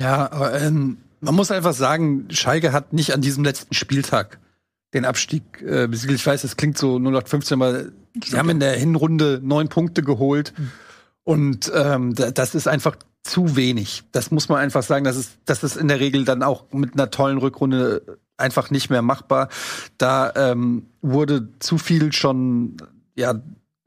Ja, 0.00 0.30
aber 0.32 0.60
ähm, 0.60 0.98
man 1.20 1.34
muss 1.34 1.50
einfach 1.50 1.72
sagen, 1.72 2.26
Schalke 2.30 2.72
hat 2.72 2.92
nicht 2.92 3.14
an 3.14 3.20
diesem 3.20 3.44
letzten 3.44 3.74
Spieltag 3.74 4.38
den 4.92 5.04
Abstieg 5.04 5.42
äh, 5.62 5.86
besiegelt. 5.86 6.18
Ich 6.18 6.26
weiß, 6.26 6.44
es 6.44 6.56
klingt 6.56 6.78
so 6.78 6.96
0815, 6.96 7.62
aber 7.62 7.84
sie 8.24 8.36
haben 8.36 8.50
in 8.50 8.60
der 8.60 8.72
Hinrunde 8.72 9.40
neun 9.42 9.68
Punkte 9.68 10.02
geholt. 10.02 10.52
Mhm. 10.56 10.72
Und 11.24 11.72
ähm, 11.74 12.14
das 12.14 12.54
ist 12.54 12.68
einfach 12.68 12.96
zu 13.26 13.56
wenig. 13.56 14.04
Das 14.12 14.30
muss 14.30 14.48
man 14.48 14.58
einfach 14.58 14.82
sagen. 14.82 15.04
Das 15.04 15.16
ist, 15.16 15.38
das 15.44 15.62
ist 15.64 15.76
in 15.76 15.88
der 15.88 16.00
Regel 16.00 16.24
dann 16.24 16.42
auch 16.42 16.64
mit 16.72 16.94
einer 16.94 17.10
tollen 17.10 17.38
Rückrunde 17.38 18.18
einfach 18.36 18.70
nicht 18.70 18.90
mehr 18.90 19.02
machbar. 19.02 19.48
Da 19.98 20.32
ähm, 20.36 20.86
wurde 21.02 21.48
zu 21.58 21.78
viel 21.78 22.12
schon, 22.12 22.76
ja, 23.14 23.34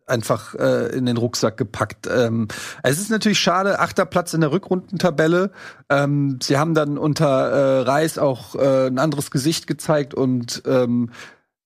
einfach 0.09 0.55
äh, 0.55 0.87
in 0.95 1.05
den 1.05 1.17
Rucksack 1.17 1.55
gepackt. 1.55 2.07
Ähm, 2.11 2.47
es 2.83 2.99
ist 2.99 3.11
natürlich 3.11 3.39
schade, 3.39 3.79
achter 3.79 4.05
Platz 4.05 4.33
in 4.33 4.41
der 4.41 4.51
Rückrundentabelle. 4.51 5.51
Ähm, 5.89 6.39
sie 6.41 6.57
haben 6.57 6.73
dann 6.73 6.97
unter 6.97 7.27
äh, 7.27 7.81
Reis 7.81 8.17
auch 8.17 8.55
äh, 8.55 8.87
ein 8.87 8.97
anderes 8.97 9.31
Gesicht 9.31 9.67
gezeigt 9.67 10.13
und 10.15 10.63
ähm, 10.65 11.11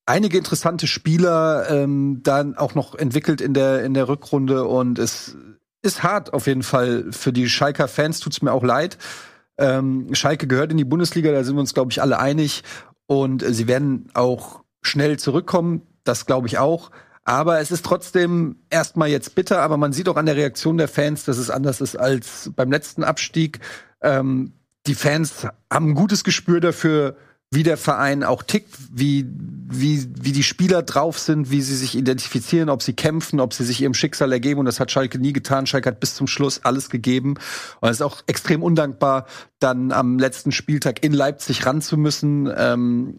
einige 0.06 0.38
interessante 0.38 0.88
Spieler 0.88 1.70
ähm, 1.70 2.22
dann 2.24 2.58
auch 2.58 2.76
noch 2.76 2.96
entwickelt 2.96 3.40
in 3.40 3.54
der 3.54 3.84
in 3.84 3.94
der 3.94 4.10
Rückrunde 4.10 4.66
und 4.66 5.00
es 5.00 5.38
ist 5.84 6.02
hart 6.02 6.34
auf 6.34 6.48
jeden 6.48 6.64
Fall 6.64 7.12
für 7.12 7.32
die 7.32 7.48
Schalker 7.48 7.88
Fans. 7.88 8.20
Tut's 8.20 8.42
mir 8.42 8.52
auch 8.52 8.64
leid. 8.64 8.98
Ähm, 9.58 10.16
Schalke 10.16 10.48
gehört 10.48 10.72
in 10.72 10.78
die 10.78 10.86
Bundesliga, 10.86 11.32
da 11.32 11.44
sind 11.44 11.56
wir 11.56 11.60
uns, 11.60 11.76
glaube 11.76 11.92
ich, 11.92 12.02
alle 12.02 12.20
einig. 12.20 12.64
Und 13.06 13.44
äh, 13.44 13.54
sie 13.54 13.68
werden 13.68 14.10
auch 14.14 14.64
schnell 14.82 15.20
zurückkommen, 15.20 15.84
das 16.04 16.26
glaube 16.26 16.48
ich 16.48 16.58
auch. 16.58 16.90
Aber 17.26 17.60
es 17.60 17.72
ist 17.72 17.86
trotzdem 17.86 18.58
erstmal 18.70 19.10
jetzt 19.10 19.36
bitter, 19.36 19.62
aber 19.62 19.78
man 19.78 19.94
sieht 19.94 20.10
auch 20.10 20.18
an 20.18 20.26
der 20.26 20.36
Reaktion 20.36 20.78
der 20.78 20.88
Fans, 20.88 21.24
dass 21.26 21.38
es 21.38 21.50
anders 21.50 21.80
ist 21.80 21.96
als 21.96 22.52
beim 22.56 22.72
letzten 22.72 23.04
Abstieg. 23.04 23.60
Ähm, 24.02 24.54
die 24.88 24.96
Fans 24.96 25.48
haben 25.72 25.92
ein 25.92 25.96
gutes 25.96 26.24
Gespür 26.24 26.60
dafür, 26.60 27.16
wie 27.54 27.64
der 27.64 27.78
Verein 27.78 28.24
auch 28.24 28.44
tickt, 28.44 28.76
wie, 28.92 29.26
wie, 29.70 30.08
wie 30.20 30.32
die 30.32 30.44
Spieler 30.44 30.82
drauf 30.82 31.20
sind, 31.20 31.52
wie 31.52 31.62
sie 31.62 31.76
sich 31.76 31.96
identifizieren, 31.96 32.70
ob 32.70 32.82
sie 32.82 32.94
kämpfen, 32.94 33.40
ob 33.40 33.54
sie 33.54 33.64
sich 33.64 33.82
ihrem 33.82 33.94
Schicksal 33.94 34.32
ergeben. 34.32 34.60
Und 34.60 34.66
das 34.66 34.80
hat 34.80 34.92
Schalke 34.92 35.20
nie 35.20 35.34
getan. 35.34 35.66
Schalke 35.66 35.90
hat 35.90 36.00
bis 36.00 36.16
zum 36.16 36.28
Schluss 36.28 36.62
alles 36.64 36.90
gegeben. 36.90 37.36
Und 37.82 37.90
es 37.90 37.98
ist 37.98 38.02
auch 38.02 38.22
extrem 38.28 38.64
undankbar, 38.64 39.28
dann 39.60 39.92
am 39.92 40.20
letzten 40.20 40.52
Spieltag 40.52 41.04
in 41.04 41.14
Leipzig 41.14 41.66
ran 41.66 41.82
zu 41.82 41.98
müssen. 41.98 42.52
Ähm, 42.56 43.16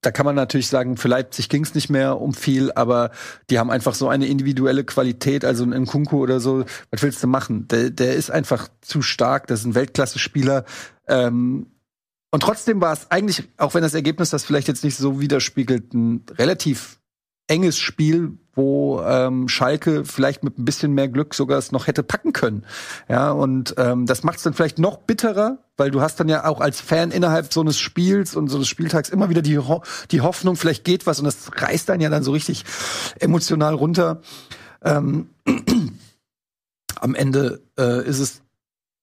da 0.00 0.12
kann 0.12 0.26
man 0.26 0.36
natürlich 0.36 0.68
sagen, 0.68 0.96
für 0.96 1.08
Leipzig 1.08 1.48
ging 1.48 1.64
es 1.64 1.74
nicht 1.74 1.90
mehr 1.90 2.20
um 2.20 2.32
viel, 2.32 2.70
aber 2.72 3.10
die 3.50 3.58
haben 3.58 3.70
einfach 3.70 3.94
so 3.94 4.08
eine 4.08 4.26
individuelle 4.26 4.84
Qualität, 4.84 5.44
also 5.44 5.64
ein 5.64 5.70
Nkunku 5.70 6.22
oder 6.22 6.38
so, 6.38 6.64
was 6.90 7.02
willst 7.02 7.22
du 7.24 7.26
machen? 7.26 7.66
Der, 7.68 7.90
der 7.90 8.14
ist 8.14 8.30
einfach 8.30 8.68
zu 8.82 9.02
stark, 9.02 9.48
das 9.48 9.60
ist 9.60 9.66
ein 9.66 9.74
Weltklasse-Spieler. 9.74 10.64
Ähm, 11.08 11.66
und 12.30 12.42
trotzdem 12.42 12.80
war 12.80 12.92
es 12.92 13.10
eigentlich, 13.10 13.48
auch 13.56 13.74
wenn 13.74 13.82
das 13.82 13.94
Ergebnis 13.94 14.30
das 14.30 14.44
vielleicht 14.44 14.68
jetzt 14.68 14.84
nicht 14.84 14.96
so 14.96 15.20
widerspiegelt, 15.20 15.94
ein 15.94 16.24
relativ 16.38 16.98
enges 17.48 17.78
Spiel, 17.78 18.38
wo 18.54 19.00
ähm, 19.02 19.48
Schalke 19.48 20.04
vielleicht 20.04 20.42
mit 20.42 20.58
ein 20.58 20.64
bisschen 20.64 20.92
mehr 20.92 21.08
Glück 21.08 21.34
sogar 21.34 21.58
es 21.58 21.72
noch 21.72 21.86
hätte 21.86 22.02
packen 22.02 22.32
können. 22.32 22.64
Ja, 23.08 23.30
und 23.30 23.74
ähm, 23.76 24.06
das 24.06 24.24
macht 24.24 24.38
es 24.38 24.42
dann 24.42 24.54
vielleicht 24.54 24.78
noch 24.78 24.98
bitterer, 24.98 25.58
weil 25.76 25.90
du 25.90 26.00
hast 26.00 26.18
dann 26.18 26.28
ja 26.28 26.46
auch 26.46 26.60
als 26.60 26.80
Fan 26.80 27.10
innerhalb 27.10 27.52
so 27.52 27.60
eines 27.60 27.78
Spiels 27.78 28.34
und 28.34 28.48
so 28.48 28.56
eines 28.56 28.68
Spieltags 28.68 29.10
immer 29.10 29.28
wieder 29.28 29.42
die, 29.42 29.58
Ho 29.58 29.82
die 30.10 30.22
Hoffnung, 30.22 30.56
vielleicht 30.56 30.84
geht 30.84 31.06
was 31.06 31.18
und 31.18 31.26
das 31.26 31.50
reißt 31.54 31.88
dann 31.88 32.00
ja 32.00 32.08
dann 32.08 32.24
so 32.24 32.32
richtig 32.32 32.64
emotional 33.20 33.74
runter. 33.74 34.22
Ähm, 34.82 35.28
am 37.00 37.14
Ende 37.14 37.62
äh, 37.78 38.06
ist 38.06 38.18
es 38.18 38.42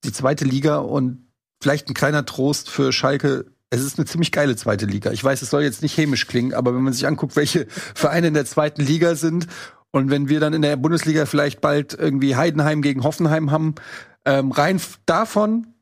die 0.04 0.12
zweite 0.12 0.46
Liga 0.46 0.80
und 0.80 1.23
vielleicht 1.64 1.90
ein 1.90 1.94
kleiner 1.94 2.26
Trost 2.26 2.70
für 2.70 2.92
Schalke. 2.92 3.46
Es 3.70 3.82
ist 3.82 3.98
eine 3.98 4.06
ziemlich 4.06 4.32
geile 4.32 4.56
zweite 4.56 4.86
Liga. 4.86 5.12
Ich 5.12 5.24
weiß, 5.24 5.42
es 5.42 5.50
soll 5.50 5.64
jetzt 5.64 5.82
nicht 5.82 5.96
chemisch 5.96 6.28
klingen, 6.28 6.54
aber 6.54 6.76
wenn 6.76 6.84
man 6.84 6.94
sich 6.94 7.08
anguckt, 7.08 7.36
welche 7.36 7.68
Vereine 7.96 8.28
in 8.28 8.34
der 8.34 8.46
zweiten 8.46 8.84
Liga 8.84 9.16
sind 9.16 9.48
und 9.92 10.12
wenn 10.12 10.28
wir 10.28 10.40
dann 10.40 10.54
in 10.54 10.62
der 10.62 10.76
Bundesliga 10.76 11.26
vielleicht 11.26 11.62
bald 11.62 11.94
irgendwie 11.94 12.36
Heidenheim 12.36 12.82
gegen 12.82 13.04
Hoffenheim 13.04 13.50
haben, 13.50 13.76
ähm, 14.26 14.52
rein 14.52 14.80
davon 15.06 15.73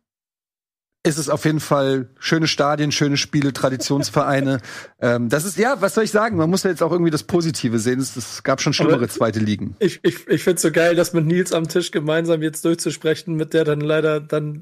ist 1.03 1.17
es 1.17 1.29
auf 1.29 1.45
jeden 1.45 1.59
Fall 1.59 2.09
schöne 2.19 2.47
Stadien, 2.47 2.91
schöne 2.91 3.17
Spiele, 3.17 3.53
Traditionsvereine. 3.53 4.59
ähm, 5.01 5.29
das 5.29 5.45
ist, 5.45 5.57
ja, 5.57 5.81
was 5.81 5.95
soll 5.95 6.03
ich 6.03 6.11
sagen? 6.11 6.37
Man 6.37 6.49
muss 6.49 6.63
ja 6.63 6.69
jetzt 6.69 6.83
auch 6.83 6.91
irgendwie 6.91 7.09
das 7.09 7.23
Positive 7.23 7.79
sehen. 7.79 7.99
Es, 7.99 8.15
es 8.15 8.43
gab 8.43 8.61
schon 8.61 8.73
schlimmere 8.73 8.97
Aber 8.97 9.09
zweite 9.09 9.39
Ligen. 9.39 9.75
Ich, 9.79 9.99
ich, 10.03 10.27
ich 10.27 10.43
finde 10.43 10.55
es 10.55 10.61
so 10.61 10.71
geil, 10.71 10.95
das 10.95 11.13
mit 11.13 11.25
Nils 11.25 11.53
am 11.53 11.67
Tisch 11.67 11.89
gemeinsam 11.89 12.43
jetzt 12.43 12.63
durchzusprechen, 12.65 13.35
mit 13.35 13.53
der 13.53 13.63
dann 13.63 13.81
leider 13.81 14.19
dann 14.19 14.61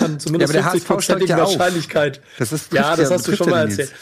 an 0.00 0.18
zumindest 0.18 0.54
ja, 0.54 0.70
50 0.70 1.28
ja 1.28 1.38
Wahrscheinlichkeit. 1.38 2.22
Das 2.38 2.52
ist 2.52 2.72
ja, 2.72 2.96
das 2.96 3.10
hast 3.10 3.28
du 3.28 3.36
schon 3.36 3.50
mal 3.50 3.68
erzählt. 3.68 3.92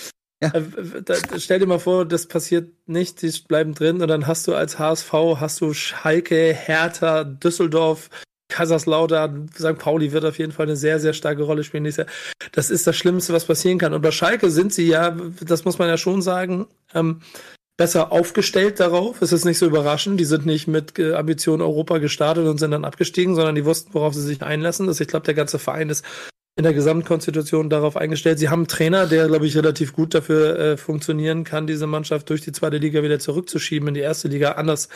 Ja. 0.42 0.52
Äh, 0.54 1.02
da, 1.02 1.14
stell 1.38 1.58
dir 1.58 1.66
mal 1.66 1.78
vor, 1.78 2.06
das 2.06 2.26
passiert 2.26 2.70
nicht, 2.86 3.22
die 3.22 3.32
bleiben 3.48 3.74
drin 3.74 4.00
und 4.02 4.08
dann 4.08 4.26
hast 4.26 4.46
du 4.46 4.54
als 4.54 4.78
HSV, 4.78 5.12
hast 5.40 5.60
du 5.60 5.72
Schalke, 5.72 6.54
Hertha, 6.54 7.24
Düsseldorf, 7.24 8.10
Kaiserslautern, 8.48 9.48
St. 9.54 9.78
Pauli 9.78 10.12
wird 10.12 10.24
auf 10.24 10.38
jeden 10.38 10.52
Fall 10.52 10.66
eine 10.66 10.76
sehr, 10.76 11.00
sehr 11.00 11.12
starke 11.12 11.42
Rolle 11.42 11.64
spielen. 11.64 11.92
Das 12.52 12.70
ist 12.70 12.86
das 12.86 12.96
Schlimmste, 12.96 13.32
was 13.32 13.44
passieren 13.44 13.78
kann. 13.78 13.92
Und 13.92 14.02
bei 14.02 14.12
Schalke 14.12 14.50
sind 14.50 14.72
sie 14.72 14.86
ja, 14.86 15.16
das 15.40 15.64
muss 15.64 15.78
man 15.78 15.88
ja 15.88 15.96
schon 15.96 16.22
sagen, 16.22 16.66
ähm, 16.94 17.20
besser 17.76 18.12
aufgestellt 18.12 18.80
darauf. 18.80 19.20
Es 19.20 19.32
ist 19.32 19.44
nicht 19.44 19.58
so 19.58 19.66
überraschend. 19.66 20.18
Die 20.18 20.24
sind 20.24 20.46
nicht 20.46 20.66
mit 20.66 20.98
äh, 20.98 21.14
Ambition 21.14 21.60
Europa 21.60 21.98
gestartet 21.98 22.46
und 22.46 22.58
sind 22.58 22.70
dann 22.70 22.84
abgestiegen, 22.84 23.34
sondern 23.34 23.54
die 23.54 23.64
wussten, 23.64 23.92
worauf 23.94 24.14
sie 24.14 24.22
sich 24.22 24.42
einlassen. 24.42 24.88
Also 24.88 25.02
ich 25.02 25.08
glaube, 25.08 25.26
der 25.26 25.34
ganze 25.34 25.58
Verein 25.58 25.90
ist 25.90 26.04
in 26.58 26.62
der 26.62 26.72
Gesamtkonstitution 26.72 27.68
darauf 27.68 27.96
eingestellt. 27.96 28.38
Sie 28.38 28.48
haben 28.48 28.60
einen 28.60 28.68
Trainer, 28.68 29.06
der, 29.06 29.26
glaube 29.26 29.46
ich, 29.46 29.56
relativ 29.56 29.92
gut 29.92 30.14
dafür 30.14 30.58
äh, 30.58 30.76
funktionieren 30.78 31.44
kann, 31.44 31.66
diese 31.66 31.86
Mannschaft 31.86 32.30
durch 32.30 32.40
die 32.40 32.52
zweite 32.52 32.78
Liga 32.78 33.02
wieder 33.02 33.18
zurückzuschieben 33.18 33.88
in 33.88 33.94
die 33.94 34.00
erste 34.00 34.28
Liga, 34.28 34.52
anders 34.52 34.88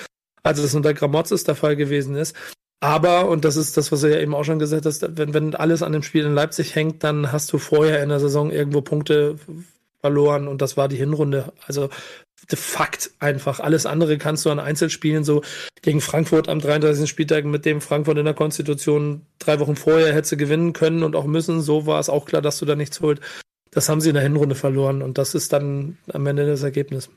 als 0.43 0.59
es 0.59 0.75
unter 0.75 0.95
Gramozis 0.95 1.45
der 1.45 1.55
Fall 1.55 1.77
gewesen 1.77 2.17
ist. 2.17 2.35
Aber, 2.81 3.29
und 3.29 3.45
das 3.45 3.57
ist 3.57 3.77
das, 3.77 3.93
was 3.93 4.03
er 4.03 4.11
ja 4.11 4.21
eben 4.21 4.35
auch 4.35 4.45
schon 4.45 4.59
gesagt 4.59 4.87
hat, 4.87 5.19
wenn, 5.19 5.35
wenn 5.35 5.55
alles 5.55 5.83
an 5.83 5.93
dem 5.93 6.03
Spiel 6.03 6.25
in 6.25 6.35
Leipzig 6.35 6.75
hängt, 6.75 7.05
dann 7.05 7.31
hast 7.31 7.53
du 7.53 7.59
vorher 7.59 8.03
in 8.03 8.09
der 8.09 8.21
Saison 8.21 8.51
irgendwo 8.51 8.81
Punkte 8.81 9.37
verloren 10.01 10.49
und 10.49 10.63
das 10.63 10.79
war 10.79 10.89
die 10.89 10.97
Hinrunde. 10.97 11.53
Also 11.67 11.91
de 12.51 12.59
Fakt 12.59 13.11
einfach. 13.19 13.61
Alles 13.61 13.87
andere 13.87 14.17
kannst 14.19 14.45
du 14.45 14.51
an 14.51 14.59
Einzelspielen 14.59 15.25
so 15.25 15.43
gegen 15.83 16.01
Frankfurt 16.01 16.49
am 16.49 16.59
33. 16.59 17.09
Spieltag 17.09 17.45
mit 17.45 17.65
dem 17.65 17.83
Frankfurt 17.83 18.19
in 18.19 18.25
der 18.25 18.35
Konstitution 18.35 19.27
drei 19.39 19.61
Wochen 19.61 19.77
vorher 19.77 20.15
hätte 20.15 20.37
gewinnen 20.37 20.73
können 20.73 21.03
und 21.03 21.17
auch 21.17 21.27
müssen. 21.27 21.61
So 21.61 21.87
war 21.87 22.01
es 22.01 22.09
auch 22.09 22.25
klar, 22.25 22.43
dass 22.43 22.59
du 22.59 22.65
da 22.65 22.77
nichts 22.77 23.01
holt. 23.01 23.21
Das 23.71 23.89
haben 23.89 24.01
sie 24.01 24.09
in 24.09 24.15
der 24.15 24.25
Hinrunde 24.25 24.55
verloren 24.55 25.03
und 25.03 25.19
das 25.19 25.35
ist 25.35 25.53
dann 25.53 25.99
am 26.13 26.27
Ende 26.27 26.47
das 26.47 26.63
Ergebnis. 26.63 27.11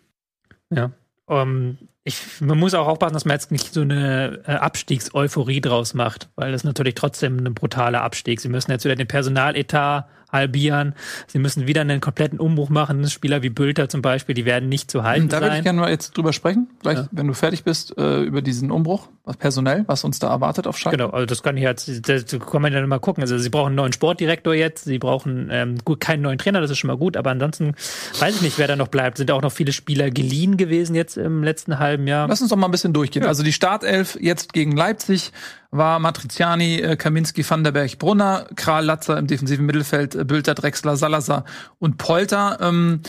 Ja. 0.69 0.91
Ähm, 1.27 1.77
ich, 2.05 2.41
man 2.41 2.59
muss 2.59 2.73
auch 2.73 2.87
aufpassen, 2.87 3.13
dass 3.13 3.25
man 3.25 3.35
jetzt 3.35 3.51
nicht 3.51 3.73
so 3.73 3.81
eine 3.81 4.41
äh, 4.45 4.51
Abstiegseuphorie 4.51 5.61
draus 5.61 5.93
macht, 5.93 6.29
weil 6.35 6.51
das 6.51 6.65
natürlich 6.65 6.95
trotzdem 6.95 7.37
ein 7.37 7.53
brutaler 7.53 8.01
Abstieg. 8.01 8.41
Sie 8.41 8.49
müssen 8.49 8.71
jetzt 8.71 8.83
wieder 8.83 8.95
den 8.95 9.07
Personaletat 9.07 10.07
halbieren. 10.33 10.95
Sie 11.27 11.39
müssen 11.39 11.67
wieder 11.67 11.81
einen 11.81 12.01
kompletten 12.01 12.39
Umbruch 12.39 12.69
machen. 12.69 13.07
Spieler 13.09 13.43
wie 13.43 13.49
Bülter 13.49 13.87
zum 13.87 14.01
Beispiel, 14.01 14.35
die 14.35 14.45
werden 14.45 14.67
nicht 14.67 14.91
zu 14.91 15.03
halten 15.03 15.29
da 15.29 15.37
sein. 15.37 15.43
würde 15.43 15.57
ich 15.57 15.63
gerne 15.63 15.79
mal 15.79 15.89
jetzt 15.89 16.17
drüber 16.17 16.33
sprechen, 16.33 16.69
gleich, 16.81 16.97
ja. 16.97 17.07
wenn 17.11 17.27
du 17.27 17.33
fertig 17.33 17.63
bist, 17.63 17.97
äh, 17.97 18.21
über 18.23 18.41
diesen 18.41 18.71
Umbruch, 18.71 19.07
was 19.23 19.37
personell, 19.37 19.83
was 19.87 20.03
uns 20.03 20.19
da 20.19 20.29
erwartet 20.29 20.67
auf 20.67 20.77
Schalke. 20.77 20.97
Genau, 20.97 21.11
also 21.11 21.25
das 21.25 21.43
kann 21.43 21.55
ich 21.55 21.63
jetzt, 21.63 22.09
das 22.09 22.25
kann 22.51 22.61
man 22.61 22.73
dann 22.73 22.89
mal 22.89 22.99
gucken. 22.99 23.23
Also 23.23 23.37
sie 23.37 23.49
brauchen 23.49 23.67
einen 23.67 23.75
neuen 23.75 23.93
Sportdirektor 23.93 24.53
jetzt, 24.53 24.85
sie 24.85 24.99
brauchen 24.99 25.49
ähm, 25.51 25.77
gut 25.85 25.99
keinen 25.99 26.21
neuen 26.21 26.37
Trainer, 26.37 26.59
das 26.59 26.71
ist 26.71 26.79
schon 26.79 26.89
mal 26.89 26.97
gut, 26.97 27.15
aber 27.15 27.31
ansonsten 27.31 27.75
weiß 28.19 28.35
ich 28.35 28.41
nicht, 28.41 28.57
wer 28.57 28.67
da 28.67 28.75
noch 28.75 28.87
bleibt. 28.89 29.17
Sind 29.17 29.31
auch 29.31 29.41
noch 29.41 29.51
viele 29.51 29.71
Spieler 29.71 30.09
geliehen 30.09 30.57
gewesen 30.57 30.95
jetzt 30.95 31.17
im 31.17 31.43
letzten 31.43 31.79
halben 31.79 32.07
Jahr. 32.07 32.27
Lass 32.27 32.41
uns 32.41 32.49
doch 32.49 32.57
mal 32.57 32.67
ein 32.67 32.71
bisschen 32.71 32.93
durchgehen. 32.93 33.23
Ja. 33.23 33.29
Also 33.29 33.43
die 33.43 33.53
Startelf 33.53 34.17
jetzt 34.19 34.53
gegen 34.53 34.75
Leipzig 34.75 35.31
war 35.73 35.99
Matriziani, 35.99 36.79
äh, 36.79 36.95
Kaminski, 36.95 37.47
Van 37.49 37.63
der 37.63 37.71
Berg, 37.71 37.97
Brunner, 37.97 38.45
Kral, 38.55 38.85
Latzer 38.85 39.17
im 39.17 39.27
defensiven 39.27 39.65
Mittelfeld, 39.65 40.13
äh, 40.13 40.23
Bülter, 40.23 40.53
Drexler, 40.53 40.95
Salazar 40.95 41.45
und 41.79 41.97
Polter. 41.97 42.59
Ähm, 42.61 43.01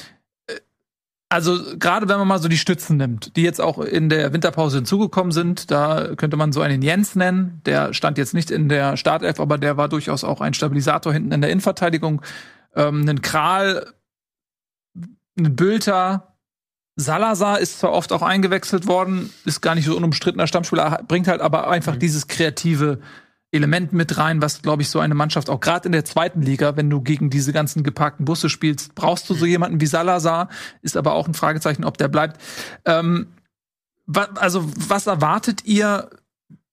äh, 0.46 0.54
also 1.28 1.58
gerade 1.78 2.08
wenn 2.08 2.18
man 2.18 2.26
mal 2.26 2.38
so 2.38 2.48
die 2.48 2.56
Stützen 2.56 2.96
nimmt, 2.96 3.36
die 3.36 3.42
jetzt 3.42 3.60
auch 3.60 3.78
in 3.78 4.08
der 4.08 4.32
Winterpause 4.32 4.78
hinzugekommen 4.78 5.30
sind, 5.30 5.70
da 5.70 6.14
könnte 6.16 6.38
man 6.38 6.52
so 6.52 6.62
einen 6.62 6.80
Jens 6.80 7.14
nennen, 7.14 7.60
der 7.66 7.92
stand 7.92 8.16
jetzt 8.16 8.32
nicht 8.32 8.50
in 8.50 8.70
der 8.70 8.96
Startelf, 8.96 9.40
aber 9.40 9.58
der 9.58 9.76
war 9.76 9.88
durchaus 9.88 10.24
auch 10.24 10.40
ein 10.40 10.54
Stabilisator 10.54 11.12
hinten 11.12 11.32
in 11.32 11.42
der 11.42 11.50
Innenverteidigung. 11.50 12.22
Ähm, 12.74 13.02
einen 13.02 13.20
Kral, 13.20 13.92
einen 15.36 15.54
Bülter, 15.54 16.34
Salazar 16.97 17.59
ist 17.59 17.80
zwar 17.80 17.92
oft 17.92 18.12
auch 18.12 18.22
eingewechselt 18.22 18.86
worden, 18.86 19.30
ist 19.45 19.61
gar 19.61 19.74
nicht 19.74 19.86
so 19.86 19.97
unumstrittener 19.97 20.47
Stammspieler, 20.47 21.03
bringt 21.09 21.26
halt 21.26 21.40
aber 21.40 21.68
einfach 21.68 21.95
mhm. 21.95 21.99
dieses 21.99 22.28
kreative 22.28 23.01
Element 23.51 23.92
mit 23.92 24.16
rein, 24.18 24.42
was, 24.42 24.62
glaube 24.62 24.82
ich, 24.82 24.88
so 24.88 25.01
eine 25.01 25.14
Mannschaft 25.14 25.49
auch 25.49 25.61
gerade 25.61 25.86
in 25.86 25.92
der 25.92 26.05
zweiten 26.05 26.42
Liga, 26.42 26.76
wenn 26.76 26.90
du 26.90 27.01
gegen 27.01 27.30
diese 27.30 27.53
ganzen 27.53 27.82
geparkten 27.84 28.24
Busse 28.24 28.49
spielst, 28.49 28.95
brauchst 28.95 29.28
du 29.30 29.34
so 29.34 29.45
mhm. 29.45 29.51
jemanden 29.51 29.80
wie 29.80 29.86
Salazar, 29.86 30.49
ist 30.82 30.97
aber 30.97 31.14
auch 31.14 31.28
ein 31.28 31.34
Fragezeichen, 31.34 31.84
ob 31.84 31.99
der 31.99 32.09
bleibt. 32.09 32.40
Ähm, 32.84 33.28
wa 34.07 34.28
also, 34.36 34.68
was 34.76 35.07
erwartet 35.07 35.64
ihr, 35.64 36.11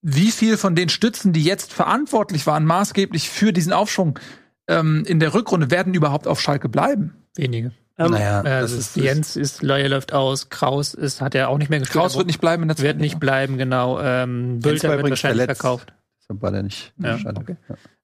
wie 0.02 0.32
viel 0.32 0.58
von 0.58 0.76
den 0.76 0.90
Stützen, 0.90 1.34
die 1.34 1.44
jetzt 1.44 1.72
verantwortlich 1.74 2.48
waren, 2.48 2.66
maßgeblich 2.66 3.30
für 3.30 3.54
diesen 3.54 3.74
Aufschwung 3.74 4.20
ähm, 4.68 5.04
in 5.06 5.20
der 5.20 5.34
Rückrunde, 5.34 5.70
werden 5.70 5.94
überhaupt 5.94 6.28
auf 6.28 6.42
Schalke 6.42 6.70
bleiben? 6.70 7.14
Wenige. 7.36 7.72
Ähm, 8.06 8.12
naja, 8.12 8.42
also 8.42 8.78
ist, 8.78 8.96
Jens 8.96 9.36
ist, 9.36 9.64
Leue 9.64 9.88
läuft 9.88 10.14
aus, 10.14 10.50
Kraus 10.50 10.94
ist, 10.94 11.22
hat 11.22 11.36
er 11.36 11.50
auch 11.50 11.58
nicht 11.58 11.70
mehr 11.70 11.80
gespielt. 11.80 12.02
Kraus 12.02 12.18
wird 12.18 12.28
nicht 12.28 12.42
bleiben 12.42 12.64
in 12.64 12.68
der 12.70 12.78
Zeit. 12.78 12.86
Wird 12.86 13.00
nicht 13.00 13.20
bleiben, 13.20 13.58
genau. 13.58 14.00
Ähm, 14.00 14.60
Bülter 14.60 14.90
wird 14.90 15.10
wahrscheinlich 15.10 15.42
verletzt. 15.42 15.62
verkauft. 15.62 15.94
Deshalb 16.22 16.42
war 16.42 16.52
der 16.52 16.64
nicht. 16.64 16.94
Ja, 16.98 17.20
okay. 17.36 17.58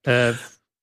ja. 0.04 0.30
Äh, 0.30 0.34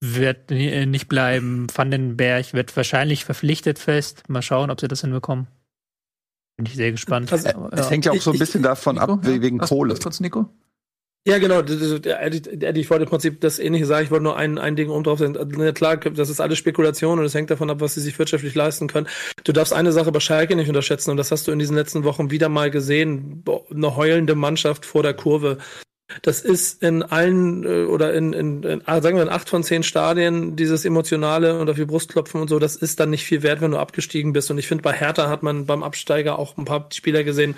wird 0.02 0.52
äh, 0.52 0.86
nicht 0.86 1.08
bleiben. 1.08 1.68
Vandenberg 1.74 2.54
wird 2.54 2.76
wahrscheinlich 2.76 3.26
verpflichtet 3.26 3.80
fest. 3.80 4.30
Mal 4.30 4.42
schauen, 4.42 4.70
ob 4.70 4.80
sie 4.80 4.88
das 4.88 5.02
hinbekommen. 5.02 5.48
Bin 6.58 6.66
ich 6.66 6.76
sehr 6.76 6.92
gespannt. 6.92 7.32
Also, 7.32 7.70
es 7.72 7.90
hängt 7.90 8.06
ja 8.06 8.12
auch 8.12 8.22
so 8.22 8.32
ein 8.32 8.40
bisschen 8.40 8.64
davon 8.64 8.96
Nico, 8.96 9.14
ab, 9.14 9.20
wegen 9.24 9.60
ja? 9.60 9.66
Kohle. 9.66 9.96
Kurz, 9.96 10.20
Nico? 10.20 10.50
Ja, 11.28 11.40
genau. 11.40 11.62
Ich 11.62 12.90
wollte 12.92 13.04
im 13.04 13.10
Prinzip 13.10 13.42
das 13.42 13.58
Ähnliche 13.58 13.88
sagen. 13.88 14.06
Ich 14.06 14.12
wollte 14.12 14.24
nur 14.24 14.38
ein, 14.38 14.60
ein 14.60 14.76
Ding 14.76 14.90
oben 14.90 15.04
drauf 15.04 15.18
sagen. 15.18 15.36
Na 15.58 15.72
klar, 15.72 15.98
das 15.98 16.30
ist 16.30 16.40
alles 16.40 16.60
Spekulation 16.60 17.18
und 17.18 17.26
es 17.26 17.34
hängt 17.34 17.50
davon 17.50 17.72
ab, 17.72 17.82
was 17.82 17.96
sie 17.96 18.02
sich 18.02 18.20
wirtschaftlich 18.20 18.54
leisten 18.54 18.88
können. 18.88 19.08
Du 19.44 19.52
darfst 19.52 19.74
eine 19.74 19.92
Sache 19.92 20.12
bei 20.12 20.20
Schalke 20.20 20.56
nicht 20.56 20.68
unterschätzen 20.68 21.10
und 21.10 21.18
das 21.18 21.32
hast 21.32 21.48
du 21.48 21.52
in 21.52 21.58
diesen 21.58 21.76
letzten 21.76 22.04
Wochen 22.04 22.30
wieder 22.30 22.48
mal 22.48 22.70
gesehen. 22.70 23.44
Eine 23.72 23.96
heulende 23.96 24.36
Mannschaft 24.36 24.86
vor 24.86 25.02
der 25.02 25.16
Kurve. 25.16 25.58
Das 26.22 26.42
ist 26.42 26.84
in 26.84 27.02
allen 27.02 27.64
äh, 27.64 27.86
oder 27.86 28.14
in, 28.14 28.32
in, 28.34 28.62
in 28.62 28.82
ah, 28.86 29.02
sagen 29.02 29.16
wir 29.16 29.24
in 29.24 29.30
acht 29.30 29.50
von 29.50 29.64
zehn 29.64 29.82
Stadien 29.82 30.56
dieses 30.56 30.86
emotionale 30.86 31.60
und 31.60 31.66
dafür 31.66 31.88
Brustklopfen 31.88 32.40
und 32.40 32.48
so, 32.48 32.60
das 32.60 32.76
ist 32.76 33.00
dann 33.00 33.10
nicht 33.10 33.24
viel 33.24 33.42
wert, 33.42 33.62
wenn 33.62 33.72
du 33.72 33.80
abgestiegen 33.80 34.32
bist. 34.32 34.52
Und 34.52 34.60
ich 34.60 34.68
finde, 34.68 34.84
bei 34.84 34.94
Hertha 34.94 35.28
hat 35.28 35.42
man 35.42 35.66
beim 35.66 35.82
Absteiger 35.82 36.38
auch 36.38 36.58
ein 36.58 36.66
paar 36.66 36.90
Spieler 36.94 37.24
gesehen, 37.24 37.56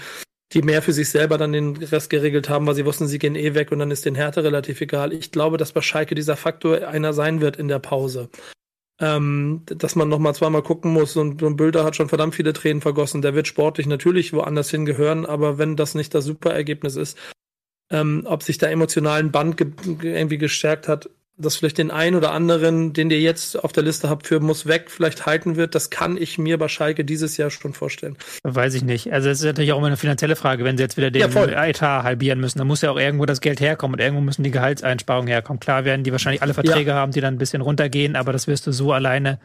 die 0.53 0.61
mehr 0.61 0.81
für 0.81 0.93
sich 0.93 1.09
selber 1.09 1.37
dann 1.37 1.51
den 1.51 1.75
Rest 1.75 2.09
geregelt 2.09 2.49
haben, 2.49 2.65
weil 2.67 2.75
sie 2.75 2.85
wussten, 2.85 3.07
sie 3.07 3.19
gehen 3.19 3.35
eh 3.35 3.53
weg 3.53 3.71
und 3.71 3.79
dann 3.79 3.91
ist 3.91 4.05
den 4.05 4.15
Härte 4.15 4.43
relativ 4.43 4.79
egal. 4.79 5.11
Ich 5.11 5.31
glaube, 5.31 5.57
dass 5.57 5.73
bei 5.73 5.81
Schalke 5.81 6.15
dieser 6.15 6.37
Faktor 6.37 6.87
einer 6.87 7.13
sein 7.13 7.41
wird 7.41 7.57
in 7.57 7.67
der 7.67 7.79
Pause. 7.79 8.29
Ähm, 8.99 9.61
dass 9.65 9.95
man 9.95 10.09
noch 10.09 10.17
mal 10.17 10.33
zweimal 10.33 10.63
gucken 10.63 10.91
muss 10.91 11.15
und 11.17 11.43
ein 11.43 11.55
Bülter 11.55 11.83
hat 11.83 11.95
schon 11.95 12.09
verdammt 12.09 12.33
viele 12.33 12.53
Tränen 12.53 12.81
vergossen. 12.81 13.21
Der 13.21 13.35
wird 13.35 13.47
sportlich 13.47 13.85
natürlich 13.85 14.33
woanders 14.33 14.71
hingehören, 14.71 15.25
aber 15.25 15.57
wenn 15.59 15.75
das 15.75 15.93
nicht 15.93 16.15
das 16.15 16.25
super 16.25 16.51
Ergebnis 16.51 16.95
ist, 16.95 17.17
ähm, 17.91 18.23
ob 18.25 18.41
sich 18.41 18.57
der 18.57 18.71
emotionalen 18.71 19.31
Band 19.31 19.57
ge 19.57 19.71
irgendwie 20.01 20.39
gestärkt 20.39 20.87
hat, 20.87 21.09
dass 21.37 21.55
vielleicht 21.57 21.77
den 21.77 21.91
einen 21.91 22.15
oder 22.15 22.31
anderen, 22.31 22.93
den 22.93 23.11
ihr 23.11 23.19
jetzt 23.19 23.63
auf 23.63 23.71
der 23.71 23.83
Liste 23.83 24.09
habt 24.09 24.25
für 24.25 24.39
muss 24.39 24.65
weg, 24.65 24.85
vielleicht 24.89 25.25
halten 25.25 25.55
wird, 25.55 25.75
das 25.75 25.89
kann 25.89 26.17
ich 26.17 26.37
mir 26.37 26.57
bei 26.57 26.67
Schalke 26.67 27.05
dieses 27.05 27.37
Jahr 27.37 27.51
schon 27.51 27.73
vorstellen. 27.73 28.17
Weiß 28.43 28.73
ich 28.73 28.83
nicht. 28.83 29.13
Also 29.13 29.29
es 29.29 29.39
ist 29.39 29.45
natürlich 29.45 29.71
auch 29.71 29.77
immer 29.77 29.87
eine 29.87 29.97
finanzielle 29.97 30.35
Frage, 30.35 30.63
wenn 30.63 30.77
sie 30.77 30.83
jetzt 30.83 30.97
wieder 30.97 31.11
den 31.11 31.31
ja, 31.31 31.65
Etat 31.65 32.03
halbieren 32.03 32.39
müssen, 32.39 32.57
dann 32.57 32.67
muss 32.67 32.81
ja 32.81 32.89
auch 32.89 32.97
irgendwo 32.97 33.25
das 33.25 33.41
Geld 33.41 33.59
herkommen 33.59 33.95
und 33.95 33.99
irgendwo 33.99 34.21
müssen 34.21 34.43
die 34.43 34.51
Gehaltseinsparungen 34.51 35.27
herkommen. 35.27 35.59
Klar 35.59 35.85
werden 35.85 36.03
die 36.03 36.11
wahrscheinlich 36.11 36.41
alle 36.41 36.55
Verträge 36.55 36.91
ja. 36.91 36.95
haben, 36.95 37.11
die 37.11 37.21
dann 37.21 37.35
ein 37.35 37.39
bisschen 37.39 37.61
runtergehen, 37.61 38.15
aber 38.15 38.33
das 38.33 38.47
wirst 38.47 38.65
du 38.65 38.71
so 38.71 38.91
alleine 38.91 39.39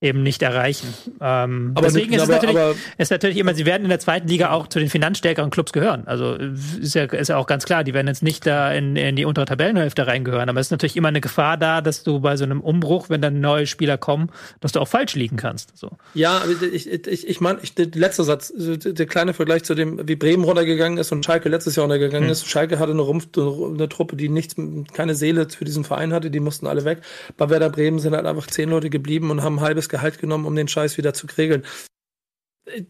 eben 0.00 0.22
nicht 0.22 0.42
erreichen. 0.42 0.94
Ähm, 1.20 1.72
aber 1.74 1.88
deswegen 1.88 2.12
ist, 2.12 2.22
es 2.22 2.28
natürlich, 2.28 2.56
aber, 2.56 2.74
ist 2.98 3.10
natürlich 3.10 3.36
immer, 3.36 3.52
sie 3.54 3.66
werden 3.66 3.82
in 3.82 3.88
der 3.88 3.98
zweiten 3.98 4.28
Liga 4.28 4.50
auch 4.52 4.68
zu 4.68 4.78
den 4.78 4.88
finanzstärkeren 4.88 5.50
Clubs 5.50 5.72
gehören. 5.72 6.06
Also 6.06 6.34
ist 6.34 6.94
ja, 6.94 7.04
ist 7.04 7.28
ja 7.28 7.36
auch 7.36 7.48
ganz 7.48 7.64
klar, 7.64 7.82
die 7.82 7.94
werden 7.94 8.06
jetzt 8.06 8.22
nicht 8.22 8.46
da 8.46 8.72
in, 8.72 8.94
in 8.94 9.16
die 9.16 9.24
untere 9.24 9.46
Tabellenhälfte 9.46 10.06
reingehören. 10.06 10.48
Aber 10.48 10.60
es 10.60 10.68
ist 10.68 10.70
natürlich 10.70 10.96
immer 10.96 11.08
eine 11.08 11.20
Gefahr 11.20 11.56
da, 11.56 11.80
dass 11.80 12.04
du 12.04 12.20
bei 12.20 12.36
so 12.36 12.44
einem 12.44 12.60
Umbruch, 12.60 13.10
wenn 13.10 13.20
dann 13.20 13.40
neue 13.40 13.66
Spieler 13.66 13.98
kommen, 13.98 14.30
dass 14.60 14.70
du 14.70 14.80
auch 14.80 14.86
falsch 14.86 15.16
liegen 15.16 15.36
kannst. 15.36 15.76
So. 15.76 15.90
Ja, 16.14 16.42
ich, 16.72 16.88
ich, 16.88 17.28
ich 17.28 17.40
meine, 17.40 17.58
der 17.76 17.88
letzte 17.94 18.22
Satz, 18.22 18.52
der 18.56 19.06
kleine 19.06 19.34
Vergleich 19.34 19.64
zu 19.64 19.74
dem, 19.74 20.06
wie 20.06 20.14
Bremen 20.14 20.44
runtergegangen 20.44 20.98
ist 20.98 21.10
und 21.10 21.24
Schalke 21.24 21.48
letztes 21.48 21.74
Jahr 21.74 21.84
runtergegangen 21.84 22.28
hm. 22.28 22.32
ist. 22.32 22.46
Schalke 22.46 22.78
hatte 22.78 22.92
eine 22.92 23.02
Rumpf, 23.02 23.26
eine 23.36 23.88
Truppe, 23.88 24.14
die 24.14 24.28
nichts, 24.28 24.54
keine 24.92 25.16
Seele 25.16 25.48
für 25.48 25.64
diesen 25.64 25.82
Verein 25.82 26.12
hatte, 26.12 26.30
die 26.30 26.40
mussten 26.40 26.68
alle 26.68 26.84
weg. 26.84 27.00
Bei 27.36 27.50
Werder 27.50 27.70
Bremen 27.70 27.98
sind 27.98 28.14
halt 28.14 28.26
einfach 28.26 28.46
zehn 28.46 28.70
Leute 28.70 28.90
geblieben 28.90 29.32
und 29.32 29.42
haben 29.42 29.58
ein 29.58 29.62
halbes 29.62 29.87
Gehalt 29.88 30.18
genommen, 30.18 30.46
um 30.46 30.54
den 30.54 30.68
Scheiß 30.68 30.98
wieder 30.98 31.14
zu 31.14 31.26
regeln. 31.36 31.64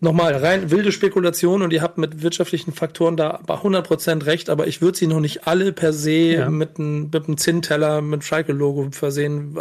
Nochmal, 0.01 0.35
rein 0.35 0.71
wilde 0.71 0.93
Spekulation 0.93 1.63
und 1.63 1.73
ihr 1.73 1.83
habt 1.83 1.99
mit 1.99 2.23
wirtschaftlichen 2.23 2.73
Faktoren 2.73 3.17
da 3.17 3.41
bei 3.47 3.55
100% 3.55 4.27
recht, 4.27 4.51
aber 4.51 4.67
ich 4.67 4.81
würde 4.81 4.99
sie 4.99 5.07
noch 5.07 5.21
nicht 5.21 5.47
alle 5.47 5.73
per 5.73 5.93
se 5.93 6.11
ja. 6.11 6.51
mit 6.51 6.79
einem, 6.79 7.11
mit 7.13 7.27
einem 7.27 7.37
Zinnteller 7.37 8.01
mit 8.01 8.25
Schalke-Logo 8.25 8.91
versehen. 8.91 9.57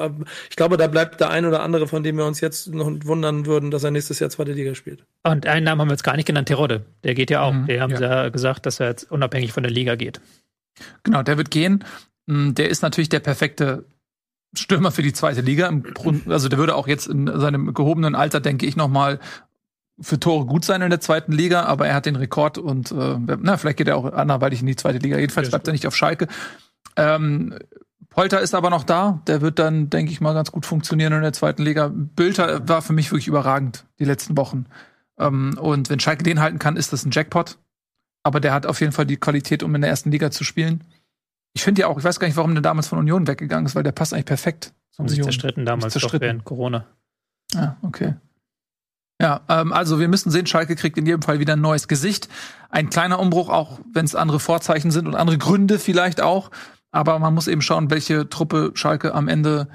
Ich 0.49 0.55
glaube, 0.55 0.77
da 0.77 0.87
bleibt 0.87 1.19
der 1.19 1.29
ein 1.29 1.45
oder 1.45 1.61
andere, 1.61 1.87
von 1.87 2.03
dem 2.03 2.17
wir 2.17 2.25
uns 2.25 2.41
jetzt 2.41 2.73
noch 2.73 2.91
wundern 3.03 3.45
würden, 3.45 3.69
dass 3.69 3.83
er 3.83 3.91
nächstes 3.91 4.19
Jahr 4.19 4.29
zweite 4.29 4.53
Liga 4.53 4.75
spielt. 4.75 5.03
Und 5.23 5.45
einen 5.45 5.65
Namen 5.65 5.81
haben 5.81 5.89
wir 5.89 5.93
jetzt 5.93 6.03
gar 6.03 6.15
nicht 6.15 6.25
genannt, 6.25 6.47
Terodde. 6.47 6.85
Der 7.03 7.13
geht 7.13 7.29
ja 7.29 7.41
auch. 7.41 7.53
Mhm, 7.53 7.67
der 7.67 7.81
haben 7.81 7.91
ja. 7.91 7.97
sie 7.97 8.03
ja 8.03 8.29
gesagt, 8.29 8.65
dass 8.65 8.79
er 8.79 8.87
jetzt 8.89 9.11
unabhängig 9.11 9.53
von 9.53 9.63
der 9.63 9.71
Liga 9.71 9.95
geht. 9.95 10.19
Genau, 11.03 11.21
der 11.23 11.37
wird 11.37 11.51
gehen. 11.51 11.83
Mm, 12.25 12.53
der 12.53 12.69
ist 12.69 12.81
natürlich 12.81 13.09
der 13.09 13.19
perfekte 13.19 13.85
Stürmer 14.59 14.91
für 14.91 15.01
die 15.01 15.13
zweite 15.13 15.41
Liga. 15.41 15.71
Also 16.27 16.49
der 16.49 16.59
würde 16.59 16.75
auch 16.75 16.87
jetzt 16.87 17.07
in 17.07 17.27
seinem 17.39 17.73
gehobenen 17.73 18.15
Alter, 18.15 18.39
denke 18.39 18.65
ich, 18.65 18.75
noch 18.75 18.87
mal 18.87 19.19
für 19.99 20.19
Tore 20.19 20.45
gut 20.45 20.63
sein 20.63 20.81
in 20.81 20.89
der 20.89 20.99
zweiten 20.99 21.31
Liga, 21.31 21.63
aber 21.63 21.87
er 21.87 21.95
hat 21.95 22.05
den 22.05 22.15
Rekord 22.15 22.57
und 22.57 22.91
äh, 22.91 23.17
na, 23.41 23.57
vielleicht 23.57 23.77
geht 23.77 23.87
er 23.87 23.97
auch 23.97 24.13
anderweitig 24.13 24.61
in 24.61 24.67
die 24.67 24.75
zweite 24.75 24.99
Liga. 24.99 25.17
Jedenfalls 25.17 25.49
bleibt 25.49 25.67
er 25.67 25.73
nicht 25.73 25.87
auf 25.87 25.95
Schalke. 25.95 26.27
Ähm, 26.95 27.57
Polter 28.09 28.41
ist 28.41 28.55
aber 28.55 28.69
noch 28.69 28.83
da. 28.83 29.21
Der 29.27 29.41
wird 29.41 29.59
dann, 29.59 29.89
denke 29.89 30.11
ich 30.11 30.21
mal, 30.21 30.33
ganz 30.33 30.51
gut 30.51 30.65
funktionieren 30.65 31.13
in 31.13 31.21
der 31.21 31.33
zweiten 31.33 31.63
Liga. 31.63 31.91
Bülter 31.93 32.67
war 32.67 32.81
für 32.81 32.93
mich 32.93 33.11
wirklich 33.11 33.27
überragend 33.27 33.85
die 33.99 34.05
letzten 34.05 34.37
Wochen. 34.37 34.65
Ähm, 35.19 35.57
und 35.59 35.89
wenn 35.89 35.99
Schalke 35.99 36.23
den 36.23 36.39
halten 36.39 36.59
kann, 36.59 36.77
ist 36.77 36.93
das 36.93 37.05
ein 37.05 37.11
Jackpot. 37.11 37.57
Aber 38.23 38.39
der 38.39 38.53
hat 38.53 38.65
auf 38.65 38.81
jeden 38.81 38.91
Fall 38.91 39.05
die 39.05 39.17
Qualität, 39.17 39.63
um 39.63 39.73
in 39.73 39.81
der 39.81 39.89
ersten 39.89 40.11
Liga 40.11 40.31
zu 40.31 40.43
spielen. 40.43 40.83
Ich 41.57 41.63
finde 41.63 41.81
ja 41.81 41.87
auch, 41.87 41.97
ich 41.97 42.03
weiß 42.03 42.19
gar 42.19 42.27
nicht, 42.27 42.37
warum 42.37 42.53
der 42.53 42.61
damals 42.61 42.87
von 42.87 42.99
Union 42.99 43.25
weggegangen 43.25 43.65
ist, 43.65 43.73
weil 43.73 43.81
der 43.81 43.91
passt 43.91 44.13
eigentlich 44.13 44.25
perfekt. 44.25 44.73
Haben 44.99 45.09
sich 45.09 45.23
zerstritten 45.23 45.65
damals 45.65 45.93
zerstritten. 45.93 46.21
während 46.21 46.43
Corona. 46.43 46.85
Ah, 47.55 47.77
okay. 47.81 48.13
Ja, 49.19 49.41
ähm, 49.49 49.73
also 49.73 49.99
wir 49.99 50.07
müssen 50.07 50.29
sehen, 50.29 50.45
Schalke 50.45 50.75
kriegt 50.75 50.99
in 50.99 51.07
jedem 51.07 51.23
Fall 51.23 51.39
wieder 51.39 51.53
ein 51.53 51.61
neues 51.61 51.87
Gesicht. 51.87 52.29
Ein 52.69 52.91
kleiner 52.91 53.17
Umbruch, 53.17 53.49
auch 53.49 53.79
wenn 53.91 54.05
es 54.05 54.13
andere 54.13 54.39
Vorzeichen 54.39 54.91
sind 54.91 55.07
und 55.07 55.15
andere 55.15 55.39
Gründe 55.39 55.79
vielleicht 55.79 56.21
auch. 56.21 56.51
Aber 56.91 57.17
man 57.17 57.33
muss 57.33 57.47
eben 57.47 57.63
schauen, 57.63 57.89
welche 57.89 58.29
Truppe 58.29 58.73
Schalke 58.75 59.15
am 59.15 59.27
Ende 59.27 59.67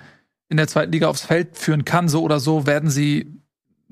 in 0.48 0.56
der 0.56 0.68
zweiten 0.68 0.92
Liga 0.92 1.08
aufs 1.08 1.22
Feld 1.22 1.58
führen 1.58 1.84
kann. 1.84 2.08
So 2.08 2.22
oder 2.22 2.38
so 2.38 2.64
werden 2.64 2.90
sie 2.90 3.41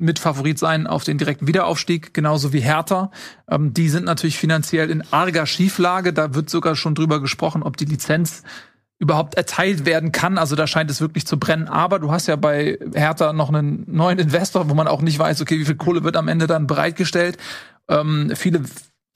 mit 0.01 0.19
Favorit 0.19 0.59
sein 0.59 0.87
auf 0.87 1.05
den 1.05 1.19
direkten 1.19 1.47
Wiederaufstieg, 1.47 2.15
genauso 2.15 2.53
wie 2.53 2.61
Hertha. 2.61 3.11
Ähm, 3.49 3.75
die 3.75 3.89
sind 3.89 4.05
natürlich 4.05 4.39
finanziell 4.39 4.91
in 4.91 5.03
arger 5.11 5.47
Schieflage. 5.47 6.13
Da 6.13 6.35
wird 6.35 6.51
sogar 6.51 6.77
schon 6.77 6.95
drüber 6.95 7.21
gesprochen, 7.21 7.63
ob 7.63 7.77
die 7.77 7.85
Lizenz 7.85 8.43
überhaupt 8.99 9.35
erteilt 9.35 9.87
werden 9.87 10.13
kann. 10.13 10.39
Also 10.39 10.57
da 10.57 10.67
scheint 10.67 10.91
es 10.91 11.01
wirklich 11.01 11.27
zu 11.27 11.39
brennen. 11.39 11.69
Aber 11.69 11.99
du 11.99 12.13
hast 12.13 12.27
ja 12.27 12.37
bei 12.37 12.79
Hertha 12.95 13.33
noch 13.33 13.49
einen 13.49 13.85
neuen 13.87 14.19
Investor, 14.19 14.69
wo 14.69 14.75
man 14.75 14.89
auch 14.89 15.01
nicht 15.01 15.19
weiß, 15.19 15.41
okay, 15.41 15.59
wie 15.59 15.65
viel 15.65 15.77
Kohle 15.77 16.05
wird 16.05 16.17
am 16.17 16.29
Ende 16.29 16.47
dann 16.47 16.67
bereitgestellt. 16.67 17.39
Ähm, 17.89 18.33
viele 18.35 18.63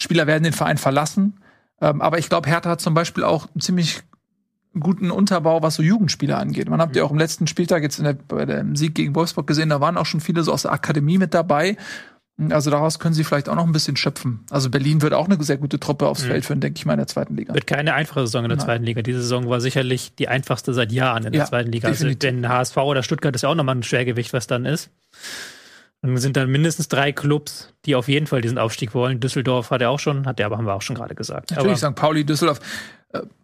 Spieler 0.01 0.27
werden 0.27 0.45
den 0.45 0.53
Verein 0.53 0.79
verlassen. 0.79 1.41
Ähm, 1.81 2.01
aber 2.01 2.19
ich 2.19 2.29
glaube, 2.29 2.49
Hertha 2.49 2.71
hat 2.71 2.81
zum 2.81 2.95
Beispiel 2.95 3.25
auch 3.25 3.47
ziemlich 3.59 4.03
guten 4.79 5.11
Unterbau, 5.11 5.63
was 5.63 5.77
so 5.77 5.83
Jugendspieler 5.83 6.39
angeht. 6.39 6.69
Man 6.69 6.81
habt 6.81 6.97
ja 6.97 7.05
auch 7.05 7.11
im 7.11 7.19
letzten 7.19 7.47
Spieltag 7.47 7.83
jetzt 7.83 7.99
in 7.99 8.05
der, 8.05 8.15
bei 8.15 8.45
dem 8.45 8.77
Sieg 8.77 8.95
gegen 8.95 9.15
Wolfsburg 9.15 9.47
gesehen, 9.47 9.69
da 9.69 9.81
waren 9.81 9.97
auch 9.97 10.07
schon 10.07 10.21
viele 10.21 10.43
so 10.43 10.53
aus 10.53 10.63
der 10.63 10.73
Akademie 10.73 11.19
mit 11.19 11.35
dabei. 11.35 11.77
Also 12.51 12.71
daraus 12.71 12.99
können 12.99 13.15
sie 13.15 13.23
vielleicht 13.23 13.49
auch 13.49 13.55
noch 13.55 13.65
ein 13.65 13.73
bisschen 13.73 13.97
schöpfen. 13.97 14.41
Also 14.51 14.69
Berlin 14.69 15.03
wird 15.03 15.15
auch 15.15 15.29
eine 15.29 15.41
sehr 15.45 15.57
gute 15.57 15.79
Truppe 15.79 16.09
aufs 16.09 16.25
mhm. 16.25 16.29
Feld 16.29 16.45
führen, 16.45 16.61
denke 16.61 16.79
ich 16.79 16.85
mal, 16.85 16.95
in 16.95 16.99
der 16.99 17.07
zweiten 17.07 17.37
Liga. 17.37 17.55
Wird 17.55 17.69
keine 17.69 17.95
einfache 17.95 18.21
Saison 18.21 18.45
in 18.45 18.49
der 18.49 18.57
Nein. 18.57 18.67
zweiten 18.67 18.85
Liga. 18.85 19.03
Diese 19.03 19.21
Saison 19.23 19.49
war 19.49 19.61
sicherlich 19.61 20.17
die 20.17 20.27
einfachste 20.27 20.75
seit 20.75 20.91
Jahren 20.91 21.25
in 21.25 21.33
der 21.33 21.43
ja, 21.43 21.47
zweiten 21.47 21.71
Liga. 21.71 21.87
Also 21.87 22.13
denn 22.13 22.49
HSV 22.49 22.77
oder 22.79 23.05
Stuttgart 23.05 23.37
ist 23.37 23.43
ja 23.43 23.51
auch 23.51 23.55
nochmal 23.55 23.77
ein 23.77 23.85
Schwergewicht, 23.85 24.33
was 24.33 24.49
dann 24.49 24.65
ist. 24.65 24.91
Und 26.03 26.17
sind 26.17 26.37
dann 26.37 26.51
mindestens 26.51 26.89
drei 26.89 27.13
Clubs, 27.13 27.73
die 27.87 27.95
auf 27.95 28.09
jeden 28.09 28.27
Fall 28.27 28.41
diesen 28.41 28.59
Aufstieg 28.59 28.95
wollen. 28.95 29.21
Düsseldorf 29.21 29.71
hat 29.71 29.81
er 29.81 29.91
auch 29.91 30.01
schon, 30.01 30.27
hat 30.27 30.41
er 30.41 30.47
aber 30.47 30.59
haben 30.59 30.67
wir 30.67 30.75
auch 30.75 30.83
schon 30.83 30.97
gerade 30.97 31.15
gesagt. 31.15 31.53
Natürlich, 31.53 31.79
St. 31.79 31.95
Pauli, 31.95 32.25
Düsseldorf. 32.25 32.61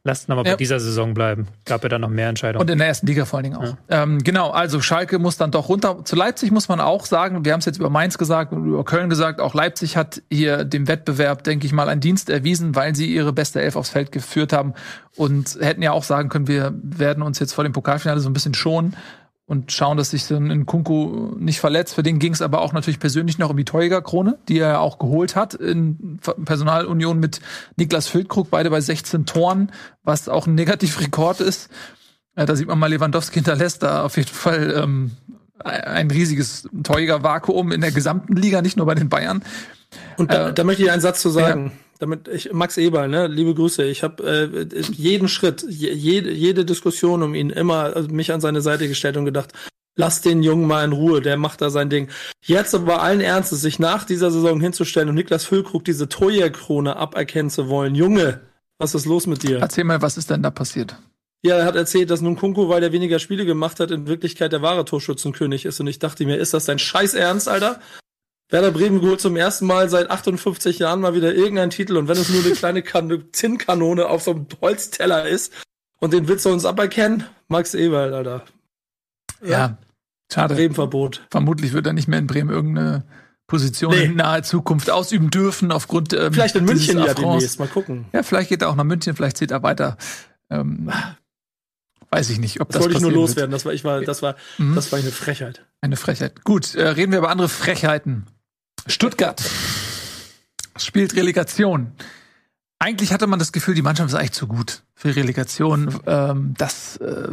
Lasst 0.02 0.28
nochmal 0.28 0.46
ja. 0.46 0.52
bei 0.52 0.56
dieser 0.56 0.80
Saison 0.80 1.14
bleiben. 1.14 1.46
Gab 1.66 1.82
ja 1.82 1.88
dann 1.88 2.00
noch 2.00 2.08
mehr 2.08 2.28
Entscheidungen. 2.28 2.62
Und 2.62 2.70
in 2.70 2.78
der 2.78 2.86
ersten 2.86 3.06
Liga 3.06 3.24
vor 3.24 3.38
allen 3.38 3.44
Dingen 3.44 3.56
auch. 3.56 3.76
Ja. 3.90 4.02
Ähm, 4.02 4.18
genau, 4.24 4.50
also 4.50 4.80
Schalke 4.80 5.18
muss 5.18 5.36
dann 5.36 5.50
doch 5.50 5.68
runter. 5.68 6.04
Zu 6.04 6.16
Leipzig 6.16 6.50
muss 6.50 6.68
man 6.68 6.80
auch 6.80 7.04
sagen, 7.04 7.44
wir 7.44 7.52
haben 7.52 7.60
es 7.60 7.66
jetzt 7.66 7.78
über 7.78 7.90
Mainz 7.90 8.16
gesagt 8.16 8.52
und 8.52 8.64
über 8.64 8.84
Köln 8.84 9.10
gesagt, 9.10 9.40
auch 9.40 9.54
Leipzig 9.54 9.96
hat 9.96 10.22
hier 10.30 10.64
dem 10.64 10.88
Wettbewerb, 10.88 11.44
denke 11.44 11.66
ich 11.66 11.72
mal, 11.72 11.88
einen 11.88 12.00
Dienst 12.00 12.30
erwiesen, 12.30 12.74
weil 12.74 12.94
sie 12.94 13.14
ihre 13.14 13.32
beste 13.32 13.60
Elf 13.60 13.76
aufs 13.76 13.90
Feld 13.90 14.10
geführt 14.10 14.52
haben 14.52 14.74
und 15.16 15.58
hätten 15.60 15.82
ja 15.82 15.92
auch 15.92 16.04
sagen 16.04 16.28
können, 16.30 16.48
wir 16.48 16.72
werden 16.82 17.22
uns 17.22 17.38
jetzt 17.38 17.52
vor 17.52 17.64
dem 17.64 17.72
Pokalfinale 17.72 18.20
so 18.20 18.30
ein 18.30 18.32
bisschen 18.32 18.54
schonen 18.54 18.96
und 19.50 19.72
schauen, 19.72 19.96
dass 19.96 20.10
sich 20.10 20.28
dann 20.28 20.48
in 20.48 20.64
Kunku 20.64 21.34
nicht 21.36 21.58
verletzt. 21.58 21.96
Für 21.96 22.04
den 22.04 22.20
ging 22.20 22.32
es 22.32 22.40
aber 22.40 22.60
auch 22.60 22.72
natürlich 22.72 23.00
persönlich 23.00 23.36
noch 23.38 23.50
um 23.50 23.56
die 23.56 23.64
Torjägerkrone, 23.64 24.38
die 24.48 24.60
er 24.60 24.80
auch 24.80 25.00
geholt 25.00 25.34
hat 25.34 25.54
in 25.54 26.20
Personalunion 26.44 27.18
mit 27.18 27.40
Niklas 27.74 28.06
Füllkrug, 28.06 28.48
beide 28.48 28.70
bei 28.70 28.80
16 28.80 29.26
Toren, 29.26 29.72
was 30.04 30.28
auch 30.28 30.46
ein 30.46 30.54
Negativrekord 30.54 31.40
ist. 31.40 31.68
Da 32.36 32.54
sieht 32.54 32.68
man 32.68 32.78
mal, 32.78 32.90
Lewandowski 32.90 33.40
hinterlässt 33.40 33.82
da 33.82 34.04
auf 34.04 34.16
jeden 34.16 34.28
Fall 34.28 34.72
ähm, 34.84 35.10
ein 35.64 36.12
riesiges 36.12 36.68
Torjägervakuum 36.84 37.72
in 37.72 37.80
der 37.80 37.90
gesamten 37.90 38.36
Liga, 38.36 38.62
nicht 38.62 38.76
nur 38.76 38.86
bei 38.86 38.94
den 38.94 39.08
Bayern. 39.08 39.42
Und 40.16 40.32
da, 40.32 40.50
äh, 40.50 40.54
da 40.54 40.62
möchte 40.62 40.84
ich 40.84 40.92
einen 40.92 41.02
Satz 41.02 41.20
zu 41.22 41.28
sagen. 41.28 41.72
Ja 41.74 41.89
damit 42.00 42.28
ich 42.28 42.52
Max 42.52 42.76
Eberl, 42.78 43.08
ne, 43.08 43.26
liebe 43.26 43.54
Grüße. 43.54 43.84
Ich 43.84 44.02
habe 44.02 44.22
äh, 44.24 44.82
jeden 44.92 45.28
Schritt, 45.28 45.64
jede, 45.68 46.32
jede 46.32 46.64
Diskussion 46.64 47.22
um 47.22 47.34
ihn 47.34 47.50
immer 47.50 47.94
also 47.94 48.08
mich 48.08 48.32
an 48.32 48.40
seine 48.40 48.62
Seite 48.62 48.88
gestellt 48.88 49.16
und 49.16 49.26
gedacht, 49.26 49.52
lass 49.96 50.22
den 50.22 50.42
Jungen 50.42 50.66
mal 50.66 50.84
in 50.84 50.92
Ruhe, 50.92 51.20
der 51.20 51.36
macht 51.36 51.60
da 51.60 51.68
sein 51.68 51.90
Ding. 51.90 52.08
Jetzt 52.42 52.74
aber 52.74 53.02
allen 53.02 53.20
Ernstes, 53.20 53.60
sich 53.60 53.78
nach 53.78 54.04
dieser 54.04 54.30
Saison 54.30 54.60
hinzustellen 54.60 55.10
und 55.10 55.14
Niklas 55.14 55.44
Füllkrug 55.44 55.84
diese 55.84 56.08
Torjägerkrone 56.08 56.96
aberkennen 56.96 57.50
zu 57.50 57.68
wollen. 57.68 57.94
Junge, 57.94 58.40
was 58.78 58.94
ist 58.94 59.04
los 59.04 59.26
mit 59.26 59.42
dir? 59.42 59.58
Erzähl 59.58 59.84
mal, 59.84 60.00
was 60.00 60.16
ist 60.16 60.30
denn 60.30 60.42
da 60.42 60.50
passiert? 60.50 60.96
Ja, 61.42 61.56
er 61.56 61.64
hat 61.64 61.76
erzählt, 61.76 62.10
dass 62.10 62.22
nun 62.22 62.36
Kunku, 62.36 62.68
weil 62.68 62.82
er 62.82 62.92
weniger 62.92 63.18
Spiele 63.18 63.46
gemacht 63.46 63.80
hat, 63.80 63.90
in 63.90 64.06
Wirklichkeit 64.06 64.52
der 64.52 64.62
wahre 64.62 64.84
Torschützenkönig 64.84 65.64
ist. 65.64 65.80
Und 65.80 65.86
ich 65.86 65.98
dachte 65.98 66.24
mir, 66.24 66.36
ist 66.36 66.54
das 66.54 66.66
dein 66.66 66.78
Scheiß 66.78 67.14
Ernst, 67.14 67.48
Alter? 67.48 67.80
Werder 68.50 68.72
Bremen 68.72 69.00
geholt 69.00 69.20
zum 69.20 69.36
ersten 69.36 69.66
Mal 69.66 69.88
seit 69.88 70.10
58 70.10 70.78
Jahren 70.80 71.00
mal 71.00 71.14
wieder 71.14 71.34
irgendeinen 71.34 71.70
Titel 71.70 71.96
und 71.96 72.08
wenn 72.08 72.16
es 72.16 72.28
nur 72.28 72.44
eine 72.44 72.54
kleine 72.54 72.82
kan 72.82 73.24
Zinnkanone 73.32 74.06
auf 74.06 74.22
so 74.22 74.32
einem 74.32 74.46
Holzteller 74.60 75.28
ist 75.28 75.52
und 76.00 76.12
den 76.12 76.28
willst 76.28 76.44
du 76.44 76.50
uns 76.50 76.64
aberkennen, 76.64 77.24
Max 77.48 77.74
Eberl, 77.74 78.12
Alter. 78.12 78.44
Ja, 79.42 79.50
ja 79.50 79.78
schade. 80.32 80.54
Bremenverbot. 80.54 81.26
Vermutlich 81.30 81.72
wird 81.72 81.86
er 81.86 81.92
nicht 81.92 82.08
mehr 82.08 82.18
in 82.18 82.26
Bremen 82.26 82.50
irgendeine 82.50 83.04
Position 83.46 83.94
nee. 83.94 84.04
in 84.04 84.16
naher 84.16 84.42
Zukunft 84.42 84.90
ausüben 84.90 85.30
dürfen 85.30 85.72
aufgrund 85.72 86.12
ähm, 86.12 86.32
Vielleicht 86.32 86.56
in 86.56 86.64
München 86.64 86.98
ja 86.98 87.14
demnächst, 87.14 87.58
mal 87.58 87.68
gucken. 87.68 88.06
Ja, 88.12 88.22
vielleicht 88.22 88.48
geht 88.48 88.62
er 88.62 88.70
auch 88.70 88.76
nach 88.76 88.84
München, 88.84 89.14
vielleicht 89.14 89.36
zieht 89.36 89.50
er 89.50 89.62
weiter. 89.62 89.96
Ähm, 90.50 90.90
weiß 92.10 92.30
ich 92.30 92.38
nicht, 92.38 92.60
ob 92.60 92.68
das, 92.68 92.78
das 92.78 92.84
wollte 92.84 92.96
ich 92.96 93.02
nur 93.02 93.12
loswerden. 93.12 93.50
Das 93.50 93.64
war, 93.64 93.72
ich 93.72 93.84
war, 93.84 94.00
das 94.02 94.22
war, 94.22 94.36
mhm. 94.58 94.74
das 94.74 94.92
war 94.92 94.98
eine 94.98 95.10
Frechheit. 95.10 95.66
Eine 95.80 95.96
Frechheit. 95.96 96.44
Gut, 96.44 96.74
äh, 96.74 96.88
reden 96.88 97.12
wir 97.12 97.18
über 97.18 97.30
andere 97.30 97.48
Frechheiten. 97.48 98.26
Stuttgart 98.86 99.42
spielt 100.76 101.14
Relegation. 101.16 101.92
Eigentlich 102.78 103.12
hatte 103.12 103.26
man 103.26 103.38
das 103.38 103.52
Gefühl, 103.52 103.74
die 103.74 103.82
Mannschaft 103.82 104.08
ist 104.08 104.14
eigentlich 104.14 104.32
zu 104.32 104.46
gut 104.46 104.82
für 104.94 105.14
Relegation. 105.14 106.00
Ähm, 106.06 106.54
das 106.56 106.96
äh, 106.96 107.28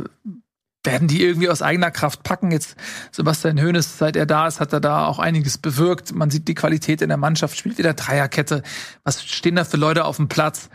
werden 0.84 1.08
die 1.08 1.24
irgendwie 1.24 1.50
aus 1.50 1.62
eigener 1.62 1.92
Kraft 1.92 2.24
packen. 2.24 2.52
Jetzt 2.52 2.76
Sebastian 3.12 3.62
Hoeneß, 3.62 3.98
seit 3.98 4.16
er 4.16 4.26
da 4.26 4.48
ist, 4.48 4.60
hat 4.60 4.74
er 4.74 4.80
da 4.80 5.06
auch 5.06 5.20
einiges 5.20 5.58
bewirkt. 5.58 6.14
Man 6.14 6.30
sieht 6.30 6.48
die 6.48 6.56
Qualität 6.56 7.02
in 7.02 7.10
der 7.10 7.18
Mannschaft, 7.18 7.58
spielt 7.58 7.78
wieder 7.78 7.94
Dreierkette. 7.94 8.64
Was 9.04 9.24
stehen 9.24 9.56
da 9.56 9.64
für 9.64 9.78
Leute 9.78 10.06
auf 10.06 10.18
dem 10.18 10.28
Platz? 10.28 10.70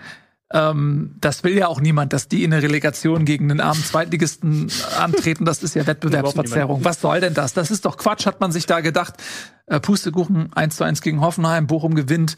Ähm, 0.52 1.14
das 1.20 1.44
will 1.44 1.56
ja 1.56 1.68
auch 1.68 1.80
niemand, 1.80 2.12
dass 2.12 2.28
die 2.28 2.44
in 2.44 2.52
eine 2.52 2.62
Relegation 2.62 3.24
gegen 3.24 3.48
den 3.48 3.60
armen 3.60 3.82
Zweitligisten 3.82 4.70
antreten. 4.98 5.44
Das 5.44 5.62
ist 5.62 5.74
ja 5.74 5.86
Wettbewerbsverzerrung. 5.86 6.84
Was 6.84 7.00
soll 7.00 7.20
denn 7.20 7.34
das? 7.34 7.54
Das 7.54 7.70
ist 7.70 7.86
doch 7.86 7.96
Quatsch, 7.96 8.26
hat 8.26 8.40
man 8.40 8.52
sich 8.52 8.66
da 8.66 8.80
gedacht. 8.80 9.14
Äh, 9.66 9.80
Pustekuchen 9.80 10.52
1 10.52 10.76
zu 10.76 10.84
1 10.84 11.00
gegen 11.00 11.20
Hoffenheim, 11.22 11.66
Bochum 11.66 11.94
gewinnt. 11.94 12.36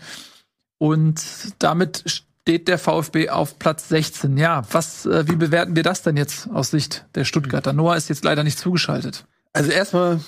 Und 0.79 1.23
damit 1.59 2.05
steht 2.07 2.69
der 2.69 2.79
VfB 2.79 3.31
auf 3.31 3.59
Platz 3.59 3.89
16. 3.89 4.37
Ja, 4.37 4.63
was, 4.71 5.07
äh, 5.07 5.27
wie 5.27 5.37
bewerten 5.37 5.75
wir 5.75 5.83
das 5.83 6.03
denn 6.03 6.17
jetzt 6.17 6.49
aus 6.51 6.71
Sicht 6.71 7.07
der 7.17 7.25
Stuttgarter? 7.25 7.73
Noah 7.73 7.97
ist 7.97 8.09
jetzt 8.09 8.25
leider 8.25 8.45
nicht 8.45 8.59
zugeschaltet. 8.59 9.27
Also 9.53 9.71
erstmal 9.71 10.21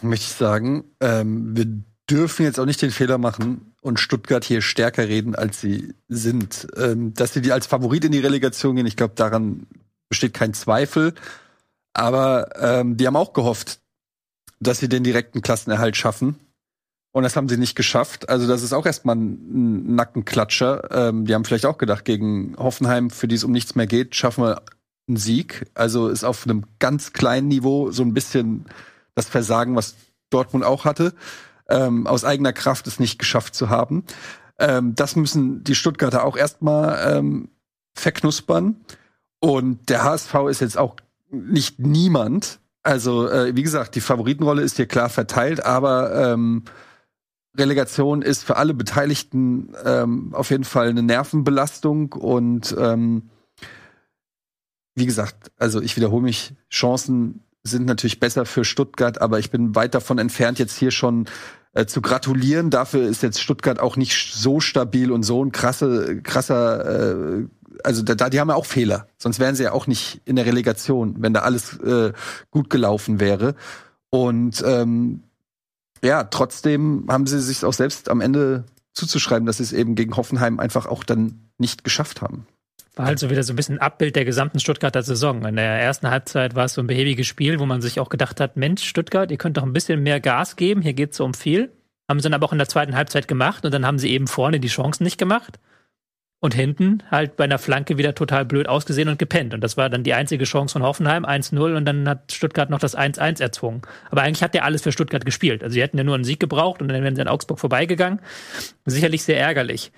möchte 0.00 0.24
ich 0.24 0.32
sagen, 0.32 0.84
ähm, 1.00 1.56
wir 1.56 1.66
dürfen 2.08 2.44
jetzt 2.44 2.58
auch 2.58 2.64
nicht 2.64 2.80
den 2.80 2.90
Fehler 2.90 3.18
machen 3.18 3.67
und 3.80 4.00
Stuttgart 4.00 4.44
hier 4.44 4.62
stärker 4.62 5.08
reden, 5.08 5.34
als 5.34 5.60
sie 5.60 5.94
sind. 6.08 6.66
Ähm, 6.76 7.14
dass 7.14 7.32
sie 7.32 7.42
die 7.42 7.52
als 7.52 7.66
Favorit 7.66 8.04
in 8.04 8.12
die 8.12 8.18
Relegation 8.18 8.76
gehen, 8.76 8.86
ich 8.86 8.96
glaube, 8.96 9.14
daran 9.14 9.66
besteht 10.08 10.34
kein 10.34 10.54
Zweifel. 10.54 11.14
Aber 11.94 12.50
ähm, 12.60 12.96
die 12.96 13.06
haben 13.06 13.16
auch 13.16 13.32
gehofft, 13.32 13.80
dass 14.60 14.78
sie 14.78 14.88
den 14.88 15.04
direkten 15.04 15.42
Klassenerhalt 15.42 15.96
schaffen. 15.96 16.38
Und 17.12 17.22
das 17.22 17.36
haben 17.36 17.48
sie 17.48 17.56
nicht 17.56 17.74
geschafft. 17.74 18.28
Also 18.28 18.46
das 18.46 18.62
ist 18.62 18.72
auch 18.72 18.86
erstmal 18.86 19.16
ein 19.16 19.94
Nackenklatscher. 19.94 20.90
Ähm, 20.90 21.26
die 21.26 21.34
haben 21.34 21.44
vielleicht 21.44 21.66
auch 21.66 21.78
gedacht, 21.78 22.04
gegen 22.04 22.54
Hoffenheim, 22.58 23.10
für 23.10 23.28
die 23.28 23.34
es 23.34 23.44
um 23.44 23.52
nichts 23.52 23.74
mehr 23.74 23.86
geht, 23.86 24.14
schaffen 24.14 24.44
wir 24.44 24.62
einen 25.08 25.16
Sieg. 25.16 25.66
Also 25.74 26.08
ist 26.08 26.24
auf 26.24 26.44
einem 26.44 26.64
ganz 26.78 27.12
kleinen 27.12 27.48
Niveau 27.48 27.90
so 27.90 28.02
ein 28.02 28.14
bisschen 28.14 28.66
das 29.14 29.26
Versagen, 29.26 29.74
was 29.74 29.94
Dortmund 30.30 30.64
auch 30.64 30.84
hatte 30.84 31.14
ähm, 31.68 32.06
aus 32.06 32.24
eigener 32.24 32.52
Kraft 32.52 32.86
es 32.86 32.98
nicht 32.98 33.18
geschafft 33.18 33.54
zu 33.54 33.68
haben. 33.68 34.04
Ähm, 34.58 34.94
das 34.94 35.16
müssen 35.16 35.62
die 35.64 35.74
Stuttgarter 35.74 36.24
auch 36.24 36.36
erstmal 36.36 37.16
ähm, 37.16 37.50
verknuspern. 37.94 38.76
Und 39.40 39.88
der 39.88 40.02
HSV 40.02 40.34
ist 40.50 40.60
jetzt 40.60 40.78
auch 40.78 40.96
nicht 41.30 41.78
niemand. 41.78 42.60
Also, 42.82 43.28
äh, 43.28 43.54
wie 43.54 43.62
gesagt, 43.62 43.94
die 43.94 44.00
Favoritenrolle 44.00 44.62
ist 44.62 44.76
hier 44.76 44.86
klar 44.86 45.08
verteilt, 45.08 45.64
aber 45.64 46.32
ähm, 46.32 46.64
Relegation 47.56 48.22
ist 48.22 48.44
für 48.44 48.56
alle 48.56 48.74
Beteiligten 48.74 49.74
ähm, 49.84 50.34
auf 50.34 50.50
jeden 50.50 50.64
Fall 50.64 50.88
eine 50.88 51.02
Nervenbelastung 51.02 52.12
und 52.12 52.74
ähm, 52.78 53.30
wie 54.94 55.06
gesagt, 55.06 55.52
also 55.56 55.80
ich 55.80 55.96
wiederhole 55.96 56.22
mich, 56.22 56.54
Chancen 56.70 57.42
sind 57.62 57.86
natürlich 57.86 58.20
besser 58.20 58.46
für 58.46 58.64
Stuttgart, 58.64 59.20
aber 59.20 59.38
ich 59.38 59.50
bin 59.50 59.74
weit 59.74 59.94
davon 59.94 60.18
entfernt, 60.18 60.58
jetzt 60.58 60.76
hier 60.76 60.90
schon 60.90 61.26
äh, 61.78 61.86
zu 61.86 62.02
gratulieren. 62.02 62.70
Dafür 62.70 63.08
ist 63.08 63.22
jetzt 63.22 63.40
Stuttgart 63.40 63.78
auch 63.78 63.96
nicht 63.96 64.34
so 64.34 64.58
stabil 64.58 65.12
und 65.12 65.22
so 65.22 65.44
ein 65.44 65.52
krasse, 65.52 66.20
krasser, 66.22 67.38
äh, 67.38 67.46
also 67.84 68.02
da, 68.02 68.28
die 68.28 68.40
haben 68.40 68.48
ja 68.48 68.56
auch 68.56 68.66
Fehler. 68.66 69.06
Sonst 69.16 69.38
wären 69.38 69.54
sie 69.54 69.62
ja 69.62 69.72
auch 69.72 69.86
nicht 69.86 70.20
in 70.24 70.34
der 70.34 70.46
Relegation, 70.46 71.16
wenn 71.20 71.32
da 71.32 71.42
alles 71.42 71.78
äh, 71.78 72.12
gut 72.50 72.68
gelaufen 72.68 73.20
wäre. 73.20 73.54
Und 74.10 74.60
ähm, 74.66 75.22
ja, 76.02 76.24
trotzdem 76.24 77.06
haben 77.08 77.28
sie 77.28 77.40
sich 77.40 77.64
auch 77.64 77.72
selbst 77.72 78.08
am 78.08 78.20
Ende 78.20 78.64
zuzuschreiben, 78.92 79.46
dass 79.46 79.58
sie 79.58 79.62
es 79.62 79.72
eben 79.72 79.94
gegen 79.94 80.16
Hoffenheim 80.16 80.58
einfach 80.58 80.86
auch 80.86 81.04
dann 81.04 81.48
nicht 81.58 81.84
geschafft 81.84 82.22
haben. 82.22 82.46
War 82.98 83.06
halt 83.06 83.20
so 83.20 83.30
wieder 83.30 83.44
so 83.44 83.52
ein 83.52 83.56
bisschen 83.56 83.78
Abbild 83.78 84.16
der 84.16 84.24
gesamten 84.24 84.58
Stuttgarter 84.58 85.04
Saison. 85.04 85.44
In 85.44 85.54
der 85.54 85.80
ersten 85.80 86.10
Halbzeit 86.10 86.56
war 86.56 86.64
es 86.64 86.74
so 86.74 86.80
ein 86.80 86.88
behäbiges 86.88 87.28
Spiel, 87.28 87.60
wo 87.60 87.64
man 87.64 87.80
sich 87.80 88.00
auch 88.00 88.08
gedacht 88.08 88.40
hat, 88.40 88.56
Mensch, 88.56 88.82
Stuttgart, 88.82 89.30
ihr 89.30 89.36
könnt 89.38 89.56
doch 89.56 89.62
ein 89.62 89.72
bisschen 89.72 90.02
mehr 90.02 90.18
Gas 90.18 90.56
geben, 90.56 90.82
hier 90.82 90.94
geht 90.94 91.12
es 91.12 91.18
so 91.18 91.24
um 91.24 91.32
viel. 91.32 91.70
Haben 92.08 92.18
sie 92.18 92.24
dann 92.24 92.34
aber 92.34 92.46
auch 92.46 92.52
in 92.52 92.58
der 92.58 92.66
zweiten 92.66 92.96
Halbzeit 92.96 93.28
gemacht 93.28 93.64
und 93.64 93.72
dann 93.72 93.86
haben 93.86 94.00
sie 94.00 94.10
eben 94.10 94.26
vorne 94.26 94.58
die 94.58 94.66
Chancen 94.66 95.04
nicht 95.04 95.16
gemacht. 95.16 95.60
Und 96.40 96.54
hinten 96.54 97.04
halt 97.08 97.36
bei 97.36 97.44
einer 97.44 97.58
Flanke 97.58 97.98
wieder 97.98 98.16
total 98.16 98.44
blöd 98.44 98.68
ausgesehen 98.68 99.08
und 99.08 99.18
gepennt. 99.18 99.54
Und 99.54 99.60
das 99.60 99.76
war 99.76 99.88
dann 99.88 100.02
die 100.02 100.14
einzige 100.14 100.44
Chance 100.44 100.72
von 100.72 100.82
Hoffenheim, 100.82 101.24
1-0, 101.24 101.76
und 101.76 101.84
dann 101.84 102.08
hat 102.08 102.32
Stuttgart 102.32 102.68
noch 102.68 102.80
das 102.80 102.98
1-1 102.98 103.40
erzwungen. 103.40 103.82
Aber 104.10 104.22
eigentlich 104.22 104.42
hat 104.42 104.54
der 104.54 104.64
alles 104.64 104.82
für 104.82 104.90
Stuttgart 104.90 105.24
gespielt. 105.24 105.62
Also 105.62 105.74
sie 105.74 105.82
hätten 105.82 105.98
ja 105.98 106.04
nur 106.04 106.16
einen 106.16 106.24
Sieg 106.24 106.40
gebraucht 106.40 106.82
und 106.82 106.88
dann 106.88 107.00
wären 107.00 107.14
sie 107.14 107.22
an 107.22 107.28
Augsburg 107.28 107.60
vorbeigegangen. 107.60 108.20
Sicherlich 108.86 109.22
sehr 109.22 109.38
ärgerlich. 109.38 109.92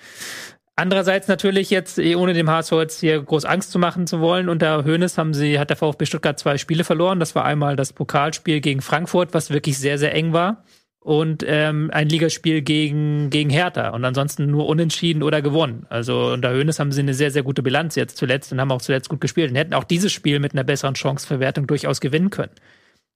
Andererseits 0.81 1.29
natürlich 1.29 1.69
jetzt, 1.69 1.99
eh 1.99 2.15
ohne 2.15 2.33
dem 2.33 2.49
HSV 2.49 2.73
jetzt 2.73 3.01
hier 3.01 3.21
groß 3.21 3.45
Angst 3.45 3.71
zu 3.71 3.79
machen 3.79 4.07
zu 4.07 4.21
wollen, 4.21 4.49
unter 4.49 4.87
Hoeneß 4.87 5.19
haben 5.19 5.35
sie, 5.35 5.59
hat 5.59 5.69
der 5.69 5.77
VfB 5.77 6.07
Stuttgart 6.07 6.39
zwei 6.39 6.57
Spiele 6.57 6.85
verloren. 6.85 7.21
Das 7.21 7.35
war 7.35 7.45
einmal 7.45 7.77
das 7.77 7.93
Pokalspiel 7.93 8.63
gegen 8.63 8.81
Frankfurt, 8.81 9.35
was 9.35 9.51
wirklich 9.51 9.77
sehr, 9.77 9.99
sehr 9.99 10.15
eng 10.15 10.33
war 10.33 10.65
und 11.01 11.45
ähm, 11.47 11.91
ein 11.93 12.09
Ligaspiel 12.09 12.63
gegen, 12.63 13.29
gegen 13.29 13.51
Hertha 13.51 13.91
und 13.91 14.07
ansonsten 14.07 14.47
nur 14.47 14.67
unentschieden 14.69 15.23
oder 15.23 15.43
gewonnen. 15.43 15.85
Also 15.91 16.33
unter 16.33 16.55
Hoeneß 16.55 16.79
haben 16.79 16.93
sie 16.93 17.03
eine 17.03 17.13
sehr, 17.13 17.31
sehr 17.31 17.43
gute 17.43 17.63
Bilanz 17.63 17.95
jetzt 17.95 18.17
zuletzt 18.17 18.51
und 18.51 18.59
haben 18.59 18.73
auch 18.73 18.81
zuletzt 18.81 19.11
gut 19.11 19.21
gespielt 19.21 19.51
und 19.51 19.57
hätten 19.57 19.75
auch 19.75 19.85
dieses 19.85 20.13
Spiel 20.13 20.41
mit 20.41 20.55
einer 20.55 20.65
besseren 20.65 20.95
Chanceverwertung 20.95 21.67
durchaus 21.67 22.01
gewinnen 22.01 22.31
können. 22.31 22.53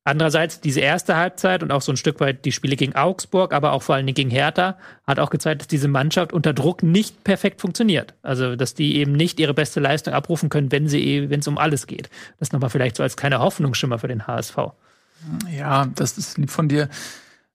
Andererseits 0.06 0.60
diese 0.60 0.80
erste 0.80 1.16
Halbzeit 1.16 1.62
und 1.62 1.72
auch 1.72 1.80
so 1.80 1.90
ein 1.90 1.96
Stück 1.96 2.20
weit 2.20 2.44
die 2.44 2.52
Spiele 2.52 2.76
gegen 2.76 2.94
Augsburg, 2.94 3.54
aber 3.54 3.72
auch 3.72 3.82
vor 3.82 3.96
Dingen 3.96 4.14
gegen 4.14 4.30
Hertha, 4.30 4.76
hat 5.06 5.18
auch 5.18 5.30
gezeigt, 5.30 5.62
dass 5.62 5.68
diese 5.68 5.88
Mannschaft 5.88 6.34
unter 6.34 6.52
Druck 6.52 6.82
nicht 6.82 7.24
perfekt 7.24 7.62
funktioniert. 7.62 8.12
Also, 8.22 8.54
dass 8.54 8.74
die 8.74 8.96
eben 8.96 9.12
nicht 9.12 9.40
ihre 9.40 9.54
beste 9.54 9.80
Leistung 9.80 10.12
abrufen 10.12 10.50
können, 10.50 10.70
wenn 10.70 10.92
wenn 10.92 11.40
es 11.40 11.48
um 11.48 11.56
alles 11.56 11.86
geht. 11.86 12.10
Das 12.38 12.52
nochmal 12.52 12.68
vielleicht 12.68 12.96
so 12.96 13.02
als 13.02 13.16
kleiner 13.16 13.38
Hoffnungsschimmer 13.38 13.98
für 13.98 14.08
den 14.08 14.26
HSV. 14.26 14.58
Ja, 15.56 15.86
das 15.94 16.18
ist 16.18 16.36
lieb 16.36 16.50
von 16.50 16.68
dir. 16.68 16.90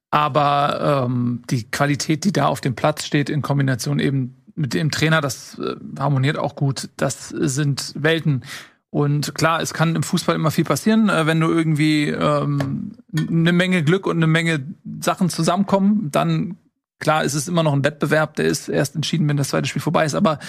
Aber 0.10 1.06
ähm, 1.06 1.43
die 1.52 1.70
Qualität, 1.70 2.24
die 2.24 2.34
da 2.34 2.47
auf 2.47 2.62
dem 2.62 2.74
Platz 2.74 3.06
steht, 3.06 3.30
in 3.30 3.43
Kombination 3.43 4.00
eben 4.00 4.36
mit 4.56 4.74
dem 4.74 4.89
Trainer, 4.89 5.22
das 5.22 5.60
äh, 5.60 5.76
harmoniert 6.00 6.38
auch 6.38 6.56
gut. 6.56 6.89
Das 6.97 7.30
sind 7.30 7.93
Welten. 7.95 8.43
Und 8.92 9.36
klar, 9.36 9.62
es 9.62 9.74
kann 9.74 9.96
im 9.96 10.04
Fußball 10.04 10.36
immer 10.36 10.52
viel 10.52 10.64
passieren, 10.64 11.10
äh, 11.10 11.28
wenn 11.28 11.40
du 11.40 11.48
irgendwie 11.50 12.08
ähm, 12.08 12.94
eine 13.16 13.52
Menge 13.52 13.84
Glück 13.84 14.08
und 14.08 14.18
eine 14.18 14.28
Menge 14.28 14.66
Sachen 15.00 15.30
zusammenkommen, 15.30 16.10
dann 16.12 16.58
klar 17.00 17.24
ist 17.24 17.36
es 17.36 17.48
immer 17.48 17.64
noch 17.64 17.74
ein 17.74 17.84
Wettbewerb, 17.84 18.36
der 18.36 18.46
ist 18.46 18.68
erst 18.68 18.96
entschieden, 18.96 19.30
wenn 19.30 19.38
das 19.38 19.50
zweite 19.50 19.68
Spiel 19.68 19.82
vorbei 19.82 20.06
ist. 20.06 20.16
Aber 20.16 20.40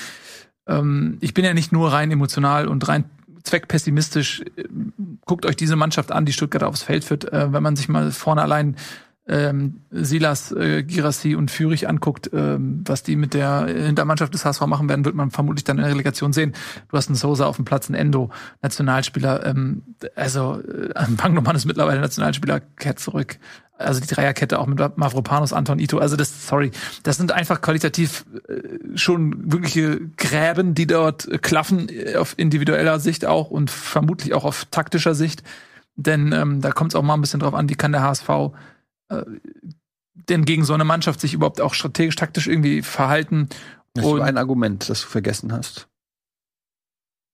ähm, 0.66 1.18
ich 1.20 1.34
bin 1.34 1.44
ja 1.44 1.52
nicht 1.52 1.72
nur 1.72 1.92
rein 1.92 2.10
emotional 2.10 2.66
und 2.66 2.88
rein 2.88 3.04
zweckpessimistisch. 3.42 4.42
Guckt 5.26 5.44
euch 5.44 5.56
diese 5.56 5.76
Mannschaft 5.76 6.12
an, 6.12 6.24
die 6.24 6.32
Stuttgart 6.32 6.62
aufs 6.62 6.82
Feld 6.82 7.04
führt. 7.04 7.30
Äh, 7.30 7.52
wenn 7.52 7.62
man 7.62 7.76
sich 7.76 7.88
mal 7.88 8.10
vorne 8.10 8.42
allein 8.42 8.76
ähm, 9.30 9.82
Silas, 9.90 10.50
äh, 10.50 10.82
Girassi 10.82 11.36
und 11.36 11.52
Fürich 11.52 11.88
anguckt, 11.88 12.30
ähm, 12.32 12.82
was 12.84 13.04
die 13.04 13.14
mit 13.14 13.32
der 13.32 13.66
Hintermannschaft 13.66 14.34
des 14.34 14.44
HSV 14.44 14.62
machen 14.66 14.88
werden, 14.88 15.04
wird 15.04 15.14
man 15.14 15.30
vermutlich 15.30 15.62
dann 15.62 15.78
in 15.78 15.84
der 15.84 15.92
Relegation 15.92 16.32
sehen. 16.32 16.52
Du 16.88 16.96
hast 16.96 17.08
einen 17.08 17.14
Sosa 17.14 17.46
auf 17.46 17.54
dem 17.54 17.64
Platz, 17.64 17.88
einen 17.88 17.94
Endo, 17.94 18.30
Nationalspieler. 18.60 19.46
Ähm, 19.46 19.82
also 20.16 20.60
äh, 20.60 20.92
Bangnoman 21.16 21.54
ist 21.54 21.64
mittlerweile 21.64 22.00
Nationalspieler, 22.00 22.60
kehrt 22.76 22.98
zurück. 22.98 23.38
Also 23.78 24.00
die 24.00 24.08
Dreierkette 24.08 24.58
auch 24.58 24.66
mit 24.66 24.98
Mavropanos, 24.98 25.52
Anton 25.52 25.78
Ito. 25.78 25.98
Also 25.98 26.16
das, 26.16 26.48
sorry, 26.48 26.72
das 27.04 27.16
sind 27.16 27.30
einfach 27.30 27.60
qualitativ 27.60 28.26
äh, 28.48 28.96
schon 28.98 29.52
wirkliche 29.52 30.00
Gräben, 30.16 30.74
die 30.74 30.88
dort 30.88 31.28
klaffen, 31.40 31.88
äh, 31.88 32.16
auf 32.16 32.34
individueller 32.36 32.98
Sicht 32.98 33.24
auch 33.26 33.48
und 33.50 33.70
vermutlich 33.70 34.34
auch 34.34 34.44
auf 34.44 34.66
taktischer 34.72 35.14
Sicht. 35.14 35.44
Denn 35.94 36.32
ähm, 36.32 36.60
da 36.60 36.72
kommt 36.72 36.92
es 36.92 36.96
auch 36.96 37.02
mal 37.02 37.14
ein 37.14 37.20
bisschen 37.20 37.40
drauf 37.40 37.54
an, 37.54 37.68
wie 37.68 37.76
kann 37.76 37.92
der 37.92 38.02
HSV 38.02 38.28
äh, 39.10 39.24
denn 40.14 40.44
gegen 40.44 40.64
so 40.64 40.74
eine 40.74 40.84
Mannschaft 40.84 41.20
sich 41.20 41.34
überhaupt 41.34 41.60
auch 41.60 41.74
strategisch, 41.74 42.16
taktisch 42.16 42.46
irgendwie 42.46 42.82
verhalten. 42.82 43.48
Das 43.94 44.04
ist 44.06 44.20
ein 44.20 44.38
Argument, 44.38 44.88
das 44.88 45.02
du 45.02 45.06
vergessen 45.08 45.52
hast. 45.52 45.88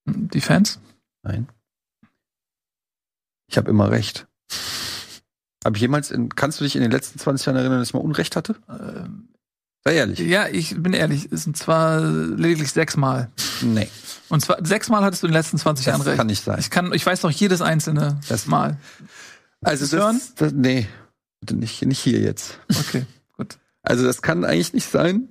Die 0.07 0.41
Fans? 0.41 0.79
Nein. 1.23 1.49
Ich 3.49 3.57
habe 3.59 3.71
immer 3.71 3.91
recht. 3.91 4.27
Habe 5.65 5.77
ich 5.77 5.81
jemals, 5.83 6.11
in, 6.11 6.29
kannst 6.31 6.61
du 6.61 6.65
dich 6.65 6.77
in 6.77 6.83
den 6.83 6.91
letzten 6.91 7.19
20 7.19 7.47
Jahren 7.47 7.57
erinnern, 7.57 7.79
dass 7.81 7.89
ich 7.89 7.95
mal 7.95 8.01
Unrecht 8.01 8.37
hatte? 8.37 8.57
Ähm, 8.69 9.29
Sei 9.85 9.95
ehrlich. 9.95 10.19
Ja, 10.21 10.49
ich 10.49 10.81
bin 10.81 10.93
ehrlich. 10.93 11.31
Es 11.31 11.45
sind 11.45 11.57
zwar 11.57 12.01
lediglich 12.01 12.73
sechsmal. 12.73 13.31
Nee. 13.63 13.89
Und 14.29 14.41
zwar 14.41 14.65
sechsmal 14.65 15.05
hattest 15.05 15.23
du 15.23 15.27
in 15.29 15.33
den 15.33 15.39
letzten 15.39 15.59
20 15.59 15.85
Das 15.85 15.93
Jahren 15.93 16.03
recht. 16.03 16.17
kann 16.17 16.27
nicht 16.27 16.43
sein. 16.45 16.59
Ich 16.59 16.71
kann, 16.71 16.93
ich 16.93 17.05
weiß 17.07 17.23
noch 17.23 17.31
jedes 17.31 17.63
einzelne 17.63 18.19
Das- 18.29 18.47
Mal. 18.47 18.79
Also 19.63 19.85
das 19.85 19.93
hören? 19.93 20.21
das, 20.37 20.53
nee, 20.53 20.87
bitte 21.41 21.57
nicht, 21.57 21.83
nicht 21.85 21.99
hier 22.01 22.21
jetzt. 22.21 22.59
Okay, 22.71 23.05
gut. 23.37 23.59
Also 23.83 24.05
das 24.05 24.23
kann 24.23 24.45
eigentlich 24.45 24.73
nicht 24.73 24.89
sein. 24.89 25.29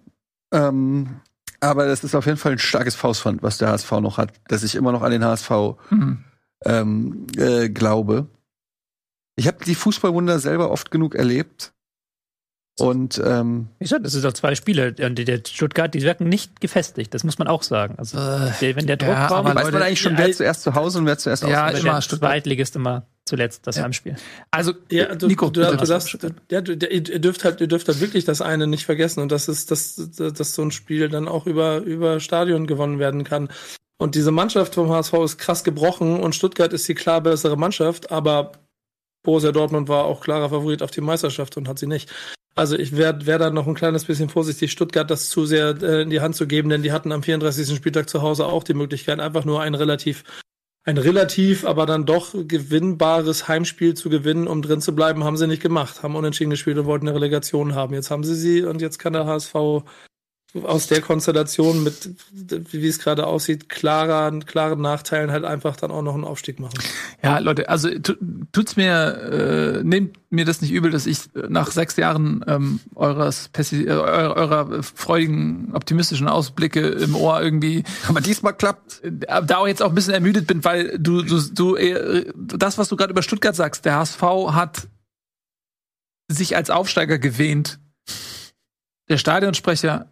Ähm, 0.51 1.19
aber 1.59 1.87
das 1.87 2.03
ist 2.03 2.15
auf 2.15 2.25
jeden 2.25 2.37
Fall 2.37 2.53
ein 2.53 2.59
starkes 2.59 2.95
Faustpfand, 2.95 3.41
was 3.43 3.57
der 3.57 3.69
HSV 3.69 3.91
noch 4.01 4.17
hat, 4.17 4.31
dass 4.47 4.63
ich 4.63 4.75
immer 4.75 4.91
noch 4.91 5.01
an 5.01 5.11
den 5.11 5.23
HSV 5.25 5.49
Mhm. 5.89 6.23
ähm, 6.65 7.27
äh, 7.37 7.69
glaube. 7.69 8.27
Ich 9.35 9.47
habe 9.47 9.63
die 9.65 9.75
Fußballwunder 9.75 10.39
selber 10.39 10.71
oft 10.71 10.91
genug 10.91 11.15
erlebt. 11.15 11.73
Und 12.77 13.21
ähm, 13.23 13.69
Wie 13.79 13.85
gesagt, 13.85 14.05
das 14.05 14.13
ist 14.15 14.25
auch 14.25 14.33
zwei 14.33 14.53
Spiele. 14.53 14.93
Und 14.99 15.15
die 15.15 15.23
der 15.23 15.41
Stuttgart, 15.47 15.93
die 15.93 16.01
wirken 16.01 16.27
nicht 16.27 16.59
gefestigt, 16.59 17.13
das 17.13 17.23
muss 17.23 17.37
man 17.39 17.47
auch 17.47 17.63
sagen. 17.63 17.95
Also, 17.97 18.17
Äh, 18.17 18.51
der, 18.59 18.75
wenn 18.75 18.85
der 18.85 18.97
Druck 18.97 19.09
ja, 19.09 19.27
kommt, 19.27 19.39
aber 19.47 19.55
weiß 19.55 19.63
Leute, 19.65 19.73
man 19.77 19.83
eigentlich 19.83 20.01
schon, 20.01 20.17
wer 20.17 20.31
zuerst 20.33 20.61
zu 20.61 20.75
Hause 20.75 20.99
und 20.99 21.05
wer 21.05 21.17
zuerst 21.17 21.43
Ja, 21.43 21.47
auswärts? 21.67 21.69
aber 21.69 21.79
immer 21.79 21.93
der 21.95 22.01
Stuttgart. 22.01 22.31
Zweitligist 22.31 22.75
immer 22.75 23.07
zuletzt 23.25 23.65
das 23.67 23.77
Ja. 23.77 23.83
Heimspiel. 23.83 24.15
Also, 24.51 24.73
Ja, 24.89 25.15
du, 25.15 25.27
Nico, 25.27 25.49
du, 25.49 25.61
bitte. 25.61 25.77
du, 25.77 25.85
darfst, 25.85 26.17
ja, 26.51 26.61
du, 26.61 26.73
ihr 26.73 27.09
ihr 27.09 27.19
dürft 27.19 27.43
halt, 27.43 27.59
ihr 27.59 27.67
dürft 27.67 27.87
halt 27.87 27.99
wirklich 27.99 28.25
das 28.25 28.41
eine 28.41 28.67
nicht 28.67 28.85
vergessen 28.85 29.21
und 29.21 29.31
das 29.31 29.47
ist, 29.47 29.71
dass, 29.71 29.95
dass 30.15 30.55
so 30.55 30.61
ein 30.61 30.71
Spiel 30.71 31.09
dann 31.09 31.27
auch 31.27 31.45
über, 31.45 31.79
über 31.79 32.19
Stadion 32.19 32.67
gewonnen 32.67 32.99
werden 32.99 33.23
kann. 33.23 33.49
Und 33.97 34.15
diese 34.15 34.31
Mannschaft 34.31 34.75
vom 34.75 34.89
HSV 34.89 35.13
ist 35.23 35.37
krass 35.37 35.63
gebrochen 35.63 36.19
und 36.19 36.35
Stuttgart 36.35 36.73
ist 36.73 36.87
die 36.87 36.95
klar 36.95 37.21
bessere 37.21 37.57
Mannschaft, 37.57 38.11
aber 38.11 38.51
Borussia 39.23 39.51
Dortmund 39.51 39.87
war 39.87 40.05
auch 40.05 40.21
klarer 40.21 40.49
Favorit 40.49 40.83
auf 40.83 40.91
die 40.91 41.01
Meisterschaft 41.01 41.57
und 41.57 41.67
hat 41.67 41.79
sie 41.79 41.87
nicht. 41.87 42.11
Also 42.55 42.77
ich 42.77 42.95
wäre 42.95 43.25
wär 43.25 43.37
da 43.37 43.49
noch 43.49 43.67
ein 43.67 43.73
kleines 43.73 44.05
bisschen 44.05 44.29
vorsichtig, 44.29 44.71
Stuttgart 44.71 45.09
das 45.09 45.29
zu 45.29 45.45
sehr 45.45 45.75
äh, 45.81 46.03
in 46.03 46.09
die 46.09 46.21
Hand 46.21 46.35
zu 46.35 46.47
geben, 46.47 46.69
denn 46.69 46.83
die 46.83 46.93
hatten 46.93 47.11
am 47.11 47.23
34. 47.23 47.75
Spieltag 47.75 48.09
zu 48.09 48.21
Hause 48.21 48.45
auch 48.45 48.63
die 48.63 48.73
Möglichkeit, 48.73 49.19
einfach 49.19 49.43
nur 49.43 49.61
ein 49.61 49.75
relativ 49.75 50.23
ein 50.85 50.97
relativ, 50.97 51.65
aber 51.65 51.87
dann 51.87 52.05
doch 52.05 52.33
gewinnbares 52.47 53.47
Heimspiel 53.47 53.95
zu 53.95 54.09
gewinnen, 54.09 54.47
um 54.47 54.61
drin 54.61 54.81
zu 54.81 54.95
bleiben, 54.95 55.23
haben 55.23 55.35
sie 55.35 55.47
nicht 55.47 55.63
gemacht. 55.63 56.03
Haben 56.03 56.15
unentschieden 56.15 56.51
gespielt 56.51 56.77
und 56.77 56.85
wollten 56.85 57.07
eine 57.07 57.15
Relegation 57.15 57.73
haben. 57.73 57.95
Jetzt 57.95 58.11
haben 58.11 58.23
sie 58.23 58.35
sie 58.35 58.63
und 58.63 58.81
jetzt 58.81 58.99
kann 58.99 59.13
der 59.13 59.25
HSV 59.25 59.83
aus 60.63 60.87
der 60.87 61.01
Konstellation 61.01 61.83
mit, 61.83 62.11
wie 62.31 62.87
es 62.87 62.99
gerade 62.99 63.27
aussieht, 63.27 63.67
klarer, 63.69 64.31
klaren 64.39 64.79
Nachteilen 64.81 65.31
halt 65.31 65.43
einfach 65.43 65.75
dann 65.75 65.91
auch 65.91 66.01
noch 66.01 66.13
einen 66.13 66.23
Aufstieg 66.23 66.59
machen. 66.59 66.77
Ja, 67.23 67.39
Leute, 67.39 67.67
also 67.69 67.89
tu- 67.99 68.15
tut's 68.51 68.75
mir, 68.75 69.79
äh, 69.79 69.83
nehmt 69.83 70.17
mir 70.29 70.45
das 70.45 70.61
nicht 70.61 70.71
übel, 70.71 70.91
dass 70.91 71.05
ich 71.05 71.19
nach 71.49 71.71
sechs 71.71 71.95
Jahren 71.97 72.43
ähm, 72.47 72.79
eures 72.95 73.49
Pessi 73.49 73.83
äh, 73.83 73.89
eurer, 73.91 74.35
eurer 74.35 74.83
freudigen, 74.83 75.71
optimistischen 75.73 76.27
Ausblicke 76.27 76.81
im 76.87 77.15
Ohr 77.15 77.41
irgendwie 77.41 77.83
Aber 78.07 78.21
diesmal 78.21 78.53
klappt. 78.53 79.03
äh, 79.03 79.11
da 79.45 79.57
auch 79.57 79.67
jetzt 79.67 79.81
auch 79.81 79.89
ein 79.89 79.95
bisschen 79.95 80.13
ermüdet 80.13 80.47
bin, 80.47 80.63
weil 80.63 80.97
du, 80.99 81.21
du, 81.21 81.41
du 81.53 81.75
äh, 81.75 82.31
das, 82.35 82.77
was 82.77 82.89
du 82.89 82.95
gerade 82.95 83.11
über 83.11 83.23
Stuttgart 83.23 83.55
sagst, 83.55 83.85
der 83.85 83.95
HSV 83.95 84.21
hat 84.51 84.87
sich 86.27 86.55
als 86.55 86.69
Aufsteiger 86.69 87.19
gewähnt. 87.19 87.79
Der 89.09 89.17
Stadionsprecher 89.17 90.11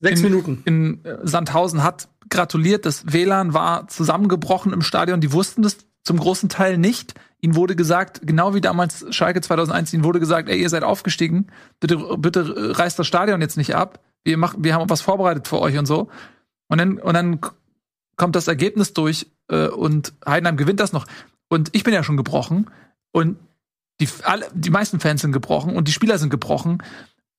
Sechs 0.00 0.20
in, 0.20 0.26
Minuten. 0.26 0.62
in 0.64 1.04
äh, 1.04 1.18
Sandhausen 1.24 1.82
hat 1.82 2.08
gratuliert. 2.28 2.86
Das 2.86 3.12
WLAN 3.12 3.54
war 3.54 3.88
zusammengebrochen 3.88 4.72
im 4.72 4.82
Stadion. 4.82 5.20
Die 5.20 5.32
wussten 5.32 5.62
das 5.62 5.78
zum 6.04 6.18
großen 6.18 6.48
Teil 6.48 6.78
nicht. 6.78 7.14
Ihnen 7.40 7.54
wurde 7.54 7.76
gesagt, 7.76 8.20
genau 8.24 8.54
wie 8.54 8.60
damals 8.60 9.06
Schalke 9.14 9.40
2001, 9.40 9.92
ihnen 9.92 10.04
wurde 10.04 10.20
gesagt, 10.20 10.48
ey, 10.48 10.60
ihr 10.60 10.68
seid 10.68 10.82
aufgestiegen. 10.82 11.48
Bitte, 11.80 11.96
bitte 12.18 12.78
reißt 12.78 12.98
das 12.98 13.06
Stadion 13.06 13.40
jetzt 13.40 13.56
nicht 13.56 13.74
ab. 13.74 14.00
Wir 14.24 14.36
machen, 14.38 14.64
wir 14.64 14.74
haben 14.74 14.90
was 14.90 15.00
vorbereitet 15.00 15.46
für 15.46 15.60
euch 15.60 15.78
und 15.78 15.86
so. 15.86 16.08
Und 16.68 16.78
dann, 16.78 16.98
und 16.98 17.14
dann 17.14 17.40
kommt 18.16 18.34
das 18.34 18.48
Ergebnis 18.48 18.92
durch 18.92 19.26
äh, 19.48 19.68
und 19.68 20.12
Heidenheim 20.26 20.56
gewinnt 20.56 20.80
das 20.80 20.92
noch. 20.92 21.06
Und 21.48 21.70
ich 21.72 21.84
bin 21.84 21.94
ja 21.94 22.02
schon 22.02 22.16
gebrochen 22.16 22.70
und 23.12 23.38
die, 24.00 24.08
alle, 24.24 24.46
die 24.52 24.70
meisten 24.70 25.00
Fans 25.00 25.22
sind 25.22 25.32
gebrochen 25.32 25.74
und 25.74 25.88
die 25.88 25.92
Spieler 25.92 26.18
sind 26.18 26.30
gebrochen. 26.30 26.82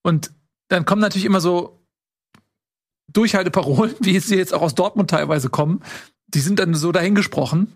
Und 0.01 0.31
dann 0.69 0.85
kommen 0.85 1.01
natürlich 1.01 1.25
immer 1.25 1.41
so 1.41 1.78
Durchhalteparolen, 3.13 3.95
wie 3.99 4.19
sie 4.19 4.37
jetzt 4.37 4.53
auch 4.53 4.61
aus 4.61 4.75
Dortmund 4.75 5.09
teilweise 5.09 5.49
kommen, 5.49 5.81
die 6.27 6.39
sind 6.39 6.59
dann 6.59 6.73
so 6.75 6.91
dahingesprochen. 6.91 7.73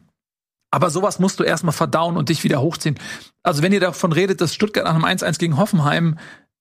Aber 0.71 0.89
sowas 0.89 1.19
musst 1.19 1.39
du 1.39 1.43
erstmal 1.43 1.73
verdauen 1.73 2.17
und 2.17 2.29
dich 2.29 2.43
wieder 2.43 2.61
hochziehen. 2.61 2.97
Also 3.43 3.61
wenn 3.61 3.73
ihr 3.73 3.79
davon 3.79 4.11
redet, 4.11 4.41
dass 4.41 4.55
Stuttgart 4.55 4.85
nach 4.85 4.95
einem 4.95 5.05
1-1 5.05 5.37
gegen 5.37 5.57
Hoffenheim 5.57 6.17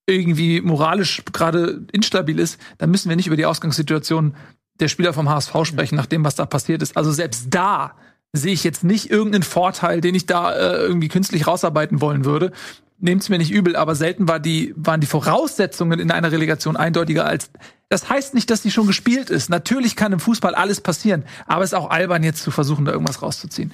irgendwie 0.06 0.60
moralisch 0.60 1.22
gerade 1.32 1.86
instabil 1.92 2.38
ist, 2.38 2.60
dann 2.78 2.90
müssen 2.90 3.08
wir 3.08 3.16
nicht 3.16 3.26
über 3.26 3.36
die 3.36 3.46
Ausgangssituation 3.46 4.36
der 4.80 4.88
Spieler 4.88 5.12
vom 5.12 5.28
HSV 5.28 5.54
sprechen, 5.64 5.96
nach 5.96 6.06
dem, 6.06 6.24
was 6.24 6.34
da 6.34 6.44
passiert 6.44 6.82
ist. 6.82 6.96
Also 6.96 7.12
selbst 7.12 7.46
da 7.50 7.94
sehe 8.32 8.52
ich 8.52 8.64
jetzt 8.64 8.82
nicht 8.82 9.10
irgendeinen 9.10 9.42
Vorteil, 9.42 10.00
den 10.00 10.14
ich 10.14 10.26
da 10.26 10.52
äh, 10.52 10.82
irgendwie 10.82 11.08
künstlich 11.08 11.46
rausarbeiten 11.46 12.00
wollen 12.00 12.24
würde. 12.24 12.52
Nehmt's 12.98 13.28
mir 13.28 13.38
nicht 13.38 13.50
übel, 13.50 13.76
aber 13.76 13.94
selten 13.94 14.28
war 14.28 14.38
die, 14.38 14.72
waren 14.76 15.00
die 15.00 15.06
Voraussetzungen 15.06 15.98
in 15.98 16.10
einer 16.10 16.32
Relegation 16.32 16.76
eindeutiger 16.76 17.26
als. 17.26 17.50
Das 17.88 18.08
heißt 18.08 18.32
nicht, 18.32 18.48
dass 18.48 18.62
die 18.62 18.70
schon 18.70 18.86
gespielt 18.86 19.28
ist. 19.28 19.50
Natürlich 19.50 19.96
kann 19.96 20.12
im 20.12 20.20
Fußball 20.20 20.54
alles 20.54 20.80
passieren, 20.80 21.24
aber 21.46 21.64
es 21.64 21.72
ist 21.72 21.78
auch 21.78 21.90
albern, 21.90 22.22
jetzt 22.22 22.42
zu 22.42 22.50
versuchen, 22.50 22.84
da 22.84 22.92
irgendwas 22.92 23.20
rauszuziehen. 23.20 23.72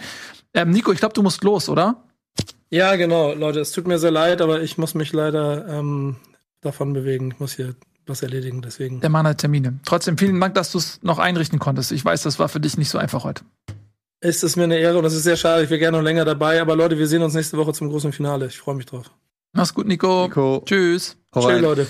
Ähm, 0.55 0.71
Nico, 0.71 0.93
ich 0.93 0.99
glaube, 0.99 1.15
du 1.15 1.23
musst 1.23 1.45
los, 1.45 1.69
oder? 1.69 2.03
Ja, 2.71 2.97
genau, 2.97 3.35
Leute, 3.35 3.61
es 3.61 3.71
tut 3.73 3.87
mir 3.87 3.99
sehr 3.99 4.11
leid, 4.11 4.41
aber 4.41 4.63
ich 4.63 4.77
muss 4.77 4.95
mich 4.95 5.13
leider 5.13 5.69
ähm, 5.69 6.17
davon 6.61 6.93
bewegen. 6.95 7.31
Ich 7.33 7.39
muss 7.39 7.55
hier 7.55 7.75
was 8.07 8.23
erledigen, 8.23 8.63
deswegen. 8.63 9.01
Der 9.01 9.11
Mann 9.11 9.27
hat 9.27 9.39
Termine. 9.39 9.79
Trotzdem 9.85 10.19
vielen 10.19 10.41
Dank, 10.41 10.55
dass 10.55 10.73
du 10.73 10.79
es 10.79 11.03
noch 11.03 11.19
einrichten 11.19 11.59
konntest. 11.59 11.93
Ich 11.93 12.05
weiß, 12.05 12.23
das 12.23 12.39
war 12.39 12.49
für 12.49 12.61
dich 12.61 12.77
nicht 12.79 12.89
so 12.89 12.99
einfach 12.99 13.25
heute. 13.25 13.45
Es 14.21 14.43
ist 14.43 14.57
mir 14.57 14.65
eine 14.65 14.79
Ehre 14.79 14.99
und 14.99 15.05
es 15.05 15.15
ist 15.15 15.23
sehr 15.23 15.37
schade. 15.37 15.63
Ich 15.63 15.71
wäre 15.71 15.79
gerne 15.79 15.97
noch 15.97 16.03
länger 16.05 16.25
dabei, 16.25 16.61
aber 16.61 16.75
Leute, 16.75 16.99
wir 16.99 17.07
sehen 17.07 17.23
uns 17.23 17.35
nächste 17.35 17.57
Woche 17.57 17.73
zum 17.73 17.89
großen 17.89 18.13
Finale. 18.13 18.47
Ich 18.47 18.59
freue 18.59 18.75
mich 18.75 18.87
drauf. 18.87 19.11
Mach's 19.53 19.73
gut, 19.73 19.87
Nico. 19.87 20.25
Nico. 20.25 20.63
Tschüss. 20.67 21.17
Tschüss. 21.33 21.61
Leute. 21.61 21.87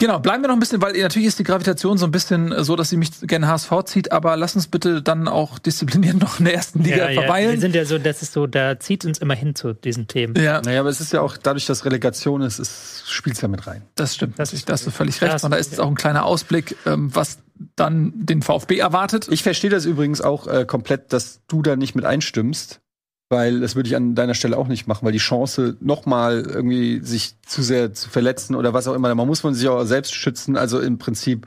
Genau, 0.00 0.20
bleiben 0.20 0.44
wir 0.44 0.48
noch 0.48 0.54
ein 0.54 0.60
bisschen, 0.60 0.80
weil 0.80 0.92
natürlich 1.00 1.26
ist 1.26 1.40
die 1.40 1.44
Gravitation 1.44 1.98
so 1.98 2.06
ein 2.06 2.12
bisschen 2.12 2.54
so, 2.62 2.76
dass 2.76 2.88
sie 2.90 2.96
mich 2.96 3.10
gerne 3.22 3.48
HSV 3.48 3.72
zieht, 3.84 4.12
aber 4.12 4.36
lass 4.36 4.54
uns 4.54 4.68
bitte 4.68 5.02
dann 5.02 5.26
auch 5.26 5.58
diszipliniert 5.58 6.16
noch 6.20 6.38
in 6.38 6.44
der 6.44 6.54
ersten 6.54 6.84
Liga 6.84 6.96
Ja, 6.96 7.02
ja. 7.10 7.16
Wir 7.16 7.22
verweilen. 7.22 7.60
sind 7.60 7.74
ja 7.74 7.84
so, 7.84 7.98
das 7.98 8.22
ist 8.22 8.32
so, 8.32 8.46
da 8.46 8.78
zieht 8.78 9.04
uns 9.04 9.18
immer 9.18 9.34
hin 9.34 9.56
zu 9.56 9.72
diesen 9.74 10.06
Themen. 10.06 10.36
Ja, 10.36 10.60
Naja, 10.60 10.80
aber 10.80 10.88
es 10.90 11.00
ist 11.00 11.12
ja 11.12 11.20
auch 11.20 11.36
dadurch, 11.36 11.66
dass 11.66 11.84
Relegation 11.84 12.42
ist, 12.42 12.60
es 12.60 13.02
spielt's 13.08 13.40
ja 13.40 13.48
mit 13.48 13.66
rein. 13.66 13.82
das 13.96 14.14
stimmt. 14.14 14.38
Das 14.38 14.52
ist 14.52 14.68
da 14.68 14.74
hast 14.74 14.86
du 14.86 14.92
völlig 14.92 15.20
recht. 15.20 15.42
Und 15.42 15.50
da 15.50 15.56
ist 15.56 15.72
jetzt 15.72 15.80
auch 15.80 15.88
ein 15.88 15.96
kleiner 15.96 16.24
Ausblick, 16.24 16.76
ähm, 16.86 17.12
was 17.14 17.38
dann 17.76 18.12
den 18.14 18.42
VfB 18.42 18.78
erwartet. 18.78 19.28
Ich 19.30 19.42
verstehe 19.42 19.70
das 19.70 19.84
übrigens 19.84 20.20
auch 20.20 20.46
äh, 20.46 20.64
komplett, 20.66 21.12
dass 21.12 21.40
du 21.48 21.62
da 21.62 21.76
nicht 21.76 21.94
mit 21.94 22.04
einstimmst, 22.04 22.80
weil 23.28 23.60
das 23.60 23.76
würde 23.76 23.88
ich 23.88 23.96
an 23.96 24.14
deiner 24.14 24.34
Stelle 24.34 24.56
auch 24.56 24.68
nicht 24.68 24.86
machen, 24.86 25.04
weil 25.04 25.12
die 25.12 25.18
Chance, 25.18 25.76
nochmal 25.80 26.40
irgendwie 26.40 27.00
sich 27.02 27.40
zu 27.42 27.62
sehr 27.62 27.92
zu 27.92 28.08
verletzen 28.08 28.54
oder 28.54 28.72
was 28.72 28.88
auch 28.88 28.94
immer, 28.94 29.14
man 29.14 29.26
muss 29.26 29.40
von 29.40 29.54
sich 29.54 29.68
auch 29.68 29.84
selbst 29.84 30.14
schützen. 30.14 30.56
Also 30.56 30.80
im 30.80 30.98
Prinzip, 30.98 31.46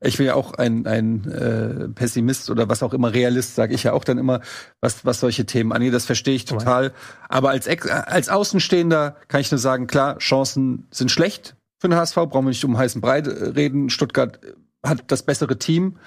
ich 0.00 0.18
bin 0.18 0.26
ja 0.26 0.34
auch 0.34 0.52
ein, 0.54 0.86
ein 0.86 1.30
äh, 1.30 1.88
Pessimist 1.88 2.50
oder 2.50 2.68
was 2.68 2.82
auch 2.82 2.92
immer, 2.92 3.14
Realist, 3.14 3.54
sage 3.54 3.74
ich 3.74 3.84
ja 3.84 3.92
auch 3.92 4.04
dann 4.04 4.18
immer, 4.18 4.40
was, 4.80 5.04
was 5.06 5.20
solche 5.20 5.46
Themen 5.46 5.72
angeht. 5.72 5.94
Das 5.94 6.04
verstehe 6.04 6.34
ich 6.34 6.44
total. 6.44 6.92
Aber 7.28 7.50
als, 7.50 7.66
Ex 7.66 7.88
als 7.88 8.28
Außenstehender 8.28 9.16
kann 9.28 9.40
ich 9.40 9.50
nur 9.50 9.58
sagen, 9.58 9.86
klar, 9.86 10.18
Chancen 10.18 10.86
sind 10.90 11.10
schlecht 11.10 11.56
für 11.80 11.88
den 11.88 11.96
HSV, 11.96 12.14
brauchen 12.14 12.44
wir 12.44 12.50
nicht 12.50 12.64
um 12.64 12.76
heißen 12.76 13.00
Brei 13.00 13.20
reden. 13.20 13.90
Stuttgart 13.90 14.38
hat 14.84 15.04
das 15.08 15.22
bessere 15.22 15.58
Team. 15.58 15.98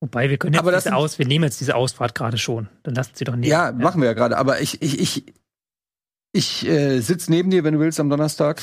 Wobei, 0.00 0.28
wir 0.28 0.36
können 0.38 0.52
jetzt 0.54 0.60
Aber 0.60 0.72
das 0.72 0.84
diese 0.84 0.94
Aus, 0.94 1.18
wir 1.18 1.26
nehmen 1.26 1.44
jetzt 1.44 1.60
diese 1.60 1.74
Ausfahrt 1.74 2.14
gerade 2.14 2.36
schon. 2.38 2.68
Dann 2.82 2.94
lassen 2.94 3.12
sie 3.14 3.24
doch 3.24 3.34
nehmen. 3.34 3.44
Ja, 3.50 3.72
machen 3.72 4.00
wir 4.00 4.08
ja 4.08 4.12
gerade. 4.14 4.36
Aber 4.36 4.60
ich, 4.60 4.82
ich, 4.82 5.00
ich, 5.00 5.24
ich 6.32 6.66
äh, 6.66 7.00
sitze 7.00 7.30
neben 7.30 7.50
dir, 7.50 7.64
wenn 7.64 7.74
du 7.74 7.80
willst, 7.80 7.98
am 7.98 8.10
Donnerstag. 8.10 8.60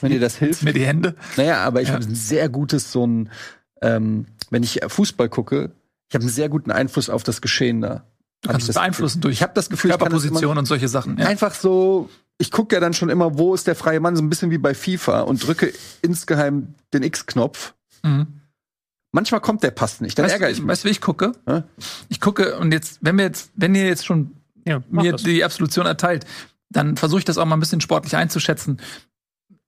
wenn 0.00 0.10
dir 0.10 0.18
das 0.20 0.36
hilft. 0.36 0.62
Mir 0.64 0.72
die 0.72 0.84
Hände. 0.84 1.14
Naja, 1.36 1.58
aber 1.64 1.80
ich 1.80 1.88
Ja. 1.88 1.94
habe 1.94 2.04
ein 2.04 2.14
sehr 2.14 2.48
gutes, 2.48 2.90
so 2.90 3.06
ein, 3.06 3.30
ähm, 3.82 4.26
wenn 4.50 4.62
ich 4.64 4.80
Fußball 4.86 5.28
gucke, 5.28 5.70
ich 6.08 6.14
habe 6.14 6.22
einen 6.24 6.32
sehr 6.32 6.48
guten 6.48 6.72
Einfluss 6.72 7.08
auf 7.08 7.22
das 7.22 7.40
Geschehen 7.40 7.80
da. 7.80 8.04
Du 8.42 8.48
Hab 8.48 8.54
kannst 8.54 8.62
es 8.68 8.74
das 8.74 8.82
beeinflussen 8.82 9.20
Gefühl. 9.20 9.28
durch 9.30 9.36
Ich 9.36 9.42
habe 9.42 9.52
das 9.54 9.70
Gefühl, 9.70 9.90
das 9.90 9.98
Körperposition 10.00 10.58
und 10.58 10.64
solche 10.64 10.88
Sachen. 10.88 11.18
Ja. 11.18 11.26
einfach 11.26 11.54
so. 11.54 12.10
Ich 12.38 12.50
gucke 12.50 12.74
ja 12.74 12.80
dann 12.80 12.94
schon 12.94 13.10
immer, 13.10 13.38
wo 13.38 13.54
ist 13.54 13.66
der 13.66 13.76
freie 13.76 14.00
Mann, 14.00 14.16
so 14.16 14.22
ein 14.22 14.28
bisschen 14.30 14.50
wie 14.50 14.58
bei 14.58 14.74
FIFA 14.74 15.20
und 15.20 15.46
drücke 15.46 15.72
insgeheim 16.02 16.74
den 16.92 17.02
X-Knopf. 17.04 17.74
Mhm. 18.02 18.40
Manchmal 19.12 19.40
kommt 19.40 19.62
der 19.62 19.72
Pass 19.72 20.00
nicht, 20.00 20.18
dann 20.18 20.26
Weißt, 20.26 20.34
ärgere 20.34 20.50
ich 20.50 20.60
mich. 20.60 20.68
weißt 20.68 20.84
du, 20.84 20.86
wie 20.88 20.92
ich 20.92 21.00
gucke? 21.00 21.32
Hä? 21.46 21.62
Ich 22.08 22.20
gucke 22.20 22.56
und 22.58 22.72
jetzt, 22.72 22.98
wenn 23.02 23.16
wir 23.16 23.24
jetzt, 23.24 23.50
wenn 23.56 23.74
ihr 23.74 23.86
jetzt 23.86 24.06
schon 24.06 24.36
ja 24.64 24.82
mir 24.88 25.12
das. 25.12 25.22
die 25.24 25.42
Absolution 25.42 25.86
erteilt, 25.86 26.26
dann 26.68 26.96
versuche 26.96 27.18
ich 27.18 27.24
das 27.24 27.36
auch 27.38 27.44
mal 27.44 27.56
ein 27.56 27.60
bisschen 27.60 27.80
sportlich 27.80 28.16
einzuschätzen. 28.16 28.80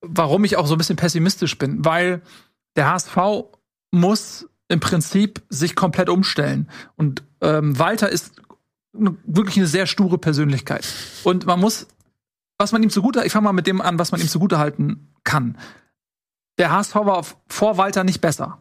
Warum 0.01 0.45
ich 0.45 0.57
auch 0.57 0.67
so 0.67 0.75
ein 0.75 0.79
bisschen 0.79 0.97
pessimistisch 0.97 1.59
bin, 1.59 1.85
weil 1.85 2.23
der 2.77 2.91
HSV 2.91 3.17
muss 3.91 4.47
im 4.69 4.81
Prinzip 4.81 5.43
sich 5.49 5.75
komplett 5.75 6.09
umstellen. 6.09 6.69
Und 6.97 7.23
ähm, 7.41 7.79
Walter 7.79 8.09
ist 8.09 8.33
wirklich 8.93 9.57
eine 9.57 9.67
sehr 9.67 9.87
sture 9.87 10.19
Persönlichkeit. 10.19 10.87
Und 11.25 11.47
man 11.47 11.61
muss, 11.61 11.87
was 12.59 12.73
man 12.73 12.83
ihm 12.83 12.91
zugute, 12.91 13.25
ich 13.25 13.33
fange 13.33 13.45
mal 13.45 13.53
mit 13.53 13.67
dem 13.67 13.81
an, 13.81 13.99
was 13.99 14.13
man 14.13 14.21
ihm 14.21 14.29
zugute 14.29 14.59
halten 14.59 15.09
kann. 15.25 15.59
Der 16.59 16.71
HSV 16.71 16.95
war 16.95 17.25
vor 17.49 17.77
Walter 17.79 18.05
nicht 18.05 18.21
besser. 18.21 18.59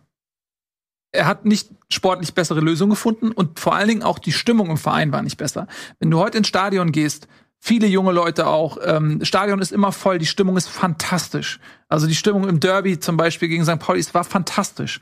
Er 1.11 1.25
hat 1.25 1.45
nicht 1.45 1.69
sportlich 1.89 2.33
bessere 2.33 2.61
Lösungen 2.61 2.91
gefunden 2.91 3.31
und 3.31 3.59
vor 3.59 3.75
allen 3.75 3.89
Dingen 3.89 4.03
auch 4.03 4.17
die 4.17 4.31
Stimmung 4.31 4.69
im 4.69 4.77
Verein 4.77 5.11
war 5.11 5.21
nicht 5.21 5.37
besser. 5.37 5.67
Wenn 5.99 6.09
du 6.09 6.19
heute 6.19 6.37
ins 6.37 6.47
Stadion 6.47 6.93
gehst, 6.93 7.27
viele 7.59 7.87
junge 7.87 8.13
Leute 8.13 8.47
auch, 8.47 8.77
ähm, 8.83 9.23
Stadion 9.23 9.59
ist 9.59 9.73
immer 9.73 9.91
voll, 9.91 10.19
die 10.19 10.25
Stimmung 10.25 10.55
ist 10.55 10.69
fantastisch. 10.69 11.59
Also 11.89 12.07
die 12.07 12.15
Stimmung 12.15 12.47
im 12.47 12.61
Derby 12.61 12.99
zum 12.99 13.17
Beispiel 13.17 13.49
gegen 13.49 13.65
St. 13.65 13.79
Pauli, 13.79 13.99
es 13.99 14.13
war 14.13 14.23
fantastisch. 14.23 15.01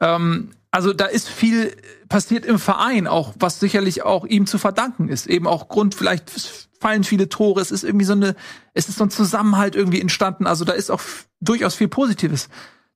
Ähm, 0.00 0.50
also 0.70 0.92
da 0.92 1.06
ist 1.06 1.28
viel 1.28 1.76
passiert 2.08 2.46
im 2.46 2.58
Verein 2.58 3.06
auch, 3.06 3.34
was 3.38 3.60
sicherlich 3.60 4.02
auch 4.02 4.24
ihm 4.24 4.46
zu 4.46 4.58
verdanken 4.58 5.08
ist. 5.08 5.26
Eben 5.26 5.46
auch 5.46 5.68
Grund, 5.68 5.94
vielleicht 5.94 6.30
fallen 6.80 7.04
viele 7.04 7.28
Tore, 7.28 7.60
es 7.60 7.70
ist 7.70 7.84
irgendwie 7.84 8.04
so 8.04 8.12
eine, 8.12 8.34
es 8.72 8.88
ist 8.88 8.98
so 8.98 9.04
ein 9.04 9.10
Zusammenhalt 9.10 9.74
irgendwie 9.74 10.00
entstanden. 10.00 10.46
Also 10.46 10.64
da 10.64 10.72
ist 10.72 10.90
auch 10.90 11.00
durchaus 11.40 11.74
viel 11.74 11.88
Positives 11.88 12.48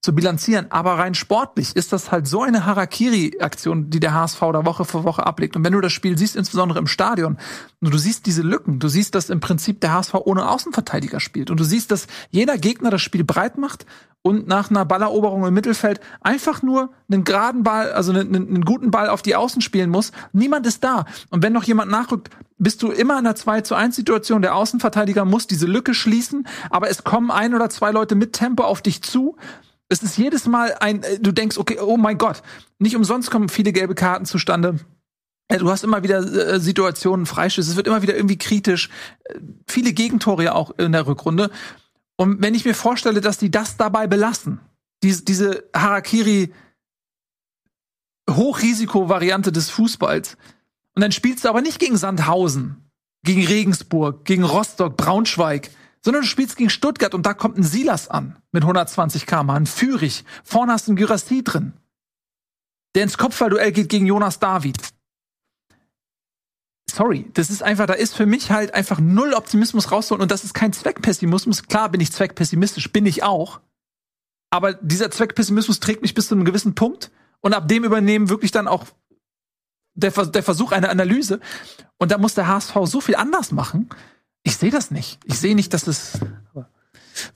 zu 0.05 0.15
bilanzieren. 0.15 0.67
Aber 0.71 0.99
rein 0.99 1.15
sportlich 1.15 1.75
ist 1.75 1.93
das 1.95 2.13
halt 2.13 2.29
so 2.29 2.43
eine 2.43 2.67
Harakiri-Aktion, 2.67 3.89
die 3.89 4.01
der 4.01 4.13
HSV 4.13 4.39
da 4.39 4.67
Woche 4.67 4.85
für 4.85 5.03
Woche 5.03 5.27
ablegt. 5.27 5.57
Und 5.57 5.65
wenn 5.65 5.73
du 5.73 5.81
das 5.81 5.93
Spiel 5.93 6.19
siehst, 6.19 6.37
insbesondere 6.37 6.79
im 6.79 6.87
Stadion, 6.87 7.39
du 7.81 7.97
siehst 7.97 8.27
diese 8.27 8.43
Lücken, 8.43 8.81
du 8.81 8.89
siehst, 8.89 9.15
dass 9.15 9.31
im 9.31 9.41
Prinzip 9.41 9.81
der 9.81 9.95
HSV 9.95 10.15
ohne 10.15 10.47
Außenverteidiger 10.51 11.21
spielt. 11.21 11.51
Und 11.51 11.59
du 11.59 11.65
siehst, 11.65 11.91
dass 11.91 12.07
jeder 12.31 12.59
Gegner 12.59 12.91
das 12.91 13.01
Spiel 13.01 13.25
breit 13.25 13.57
macht 13.57 13.87
und 14.21 14.47
nach 14.47 14.69
einer 14.69 14.85
Balleroberung 14.85 15.47
im 15.47 15.55
Mittelfeld 15.55 16.01
einfach 16.21 16.63
nur 16.63 16.91
einen 17.11 17.25
geraden 17.25 17.63
Ball, 17.63 17.91
also 17.93 18.13
einen, 18.13 18.35
einen 18.35 18.65
guten 18.67 18.91
Ball 18.91 19.09
auf 19.09 19.23
die 19.23 19.37
Außen 19.37 19.63
spielen 19.63 19.89
muss. 19.89 20.13
Niemand 20.35 20.67
ist 20.67 20.85
da. 20.85 21.07
Und 21.31 21.43
wenn 21.43 21.55
noch 21.55 21.65
jemand 21.65 21.91
nachrückt, 21.91 22.29
bist 22.59 22.83
du 22.83 22.91
immer 22.91 23.15
in 23.19 23.27
einer 23.27 23.37
2 23.37 23.63
zu 23.63 23.75
1 23.75 23.97
Situation. 23.97 24.43
Der 24.43 24.55
Außenverteidiger 24.55 25.25
muss 25.25 25.47
diese 25.47 25.67
Lücke 25.67 25.95
schließen, 25.95 26.47
aber 26.69 26.91
es 26.91 27.05
kommen 27.05 27.31
ein 27.31 27.55
oder 27.55 27.71
zwei 27.71 27.91
Leute 27.91 28.15
mit 28.15 28.35
Tempo 28.35 28.65
auf 28.65 28.83
dich 28.83 29.03
zu. 29.03 29.37
Es 29.95 30.03
ist 30.03 30.19
jedes 30.19 30.47
Mal 30.47 30.75
ein, 30.81 31.05
äh, 31.05 31.21
du 31.21 31.31
denkst, 31.31 31.57
okay, 31.57 31.79
oh 31.79 31.97
mein 31.97 32.19
Gott, 32.19 32.43
nicht 32.81 32.97
umsonst 32.97 33.31
kommen 33.31 33.49
viele 33.49 33.73
gelbe 33.73 33.95
Karten 33.95 34.27
zustande. 34.27 34.81
Äh, 35.47 35.59
Du 35.59 35.71
hast 35.71 35.85
immer 35.85 36.03
wieder 36.03 36.19
äh, 36.19 36.59
Situationen, 36.59 37.27
Freischüsse, 37.27 37.71
es 37.71 37.77
wird 37.77 37.87
immer 37.87 38.03
wieder 38.03 38.17
irgendwie 38.17 38.37
kritisch. 38.37 38.91
Viele 39.69 39.93
Gegentore 39.93 40.45
ja 40.45 40.55
auch 40.55 40.73
in 40.79 40.91
der 40.91 41.07
Rückrunde. 41.07 41.51
Und 42.17 42.43
wenn 42.43 42.55
ich 42.55 42.65
mir 42.65 42.75
vorstelle, 42.75 43.21
dass 43.21 43.39
die 43.39 43.53
das 43.53 43.77
dabei 43.77 44.09
belassen, 44.09 44.59
diese, 45.05 45.23
diese 45.23 45.65
Harakiri 45.75 46.53
Hochrisiko-Variante 48.29 49.53
des 49.53 49.71
Fußballs, 49.71 50.37
und 50.97 51.03
dann 51.03 51.13
spielst 51.13 51.45
du 51.45 51.49
aber 51.49 51.61
nicht 51.61 51.79
gegen 51.79 51.97
Sandhausen, 51.97 52.91
gegen 53.23 53.47
Regensburg, 53.47 54.25
gegen 54.25 54.43
Rostock, 54.43 54.97
Braunschweig, 54.97 55.71
sondern 56.05 56.23
du 56.23 56.29
spielst 56.29 56.57
gegen 56.57 56.71
Stuttgart 56.71 57.15
und 57.15 57.25
da 57.25 57.33
kommt 57.33 57.57
ein 57.57 57.63
Silas 57.63 58.09
an 58.09 58.37
mit 58.53 58.63
120 58.63 59.27
km, 59.27 59.51
ein 59.51 59.67
Fürich. 59.67 60.25
Vorne 60.45 60.73
hast 60.73 60.87
du 60.87 60.91
einen 60.91 60.97
Gyrassi 60.97 61.43
drin, 61.43 61.73
der 62.95 63.05
ins 63.05 63.17
Kopfballduell 63.17 63.73
geht 63.73 63.89
gegen 63.89 64.07
Jonas 64.07 64.39
David. 64.39 64.77
Sorry, 66.91 67.29
das 67.33 67.51
ist 67.51 67.63
einfach, 67.63 67.87
da 67.87 67.95
ist 67.95 68.15
für 68.15 68.27
mich 68.27 68.51
halt 68.51 68.75
einfach 68.75 69.01
null 69.01 69.33
Optimismus 69.33 69.91
rauszuholen 69.91 70.23
und 70.23 70.31
das 70.31 70.45
ist 70.45 70.55
kein 70.55 70.73
Zweckpessimismus. 70.73 71.65
Klar 71.65 71.89
bin 71.89 72.01
ich 72.01 72.13
zweckpessimistisch, 72.13 72.93
bin 72.93 73.07
ich 73.07 73.23
auch. 73.23 73.61
Aber 74.51 74.75
dieser 74.75 75.11
Zweckpessimismus 75.11 75.81
trägt 75.81 76.03
mich 76.03 76.15
bis 76.15 76.29
zu 76.29 76.35
einem 76.35 76.45
gewissen 76.45 76.75
Punkt 76.77 77.11
und 77.41 77.55
ab 77.55 77.67
dem 77.67 77.83
übernehmen 77.83 78.29
wirklich 78.29 78.53
dann 78.53 78.69
auch 78.69 78.87
der, 79.95 80.11
der 80.11 80.43
Versuch 80.43 80.71
einer 80.71 80.91
Analyse. 80.91 81.41
Und 81.99 82.13
da 82.13 82.19
muss 82.19 82.35
der 82.35 82.47
HSV 82.47 82.77
so 82.85 83.01
viel 83.01 83.17
anders 83.17 83.51
machen. 83.51 83.89
Ich 84.45 84.57
sehe 84.57 84.71
das 84.71 84.91
nicht. 84.91 85.19
Ich 85.25 85.39
sehe 85.39 85.57
nicht, 85.57 85.75
dass 85.75 85.89
es. 85.89 86.21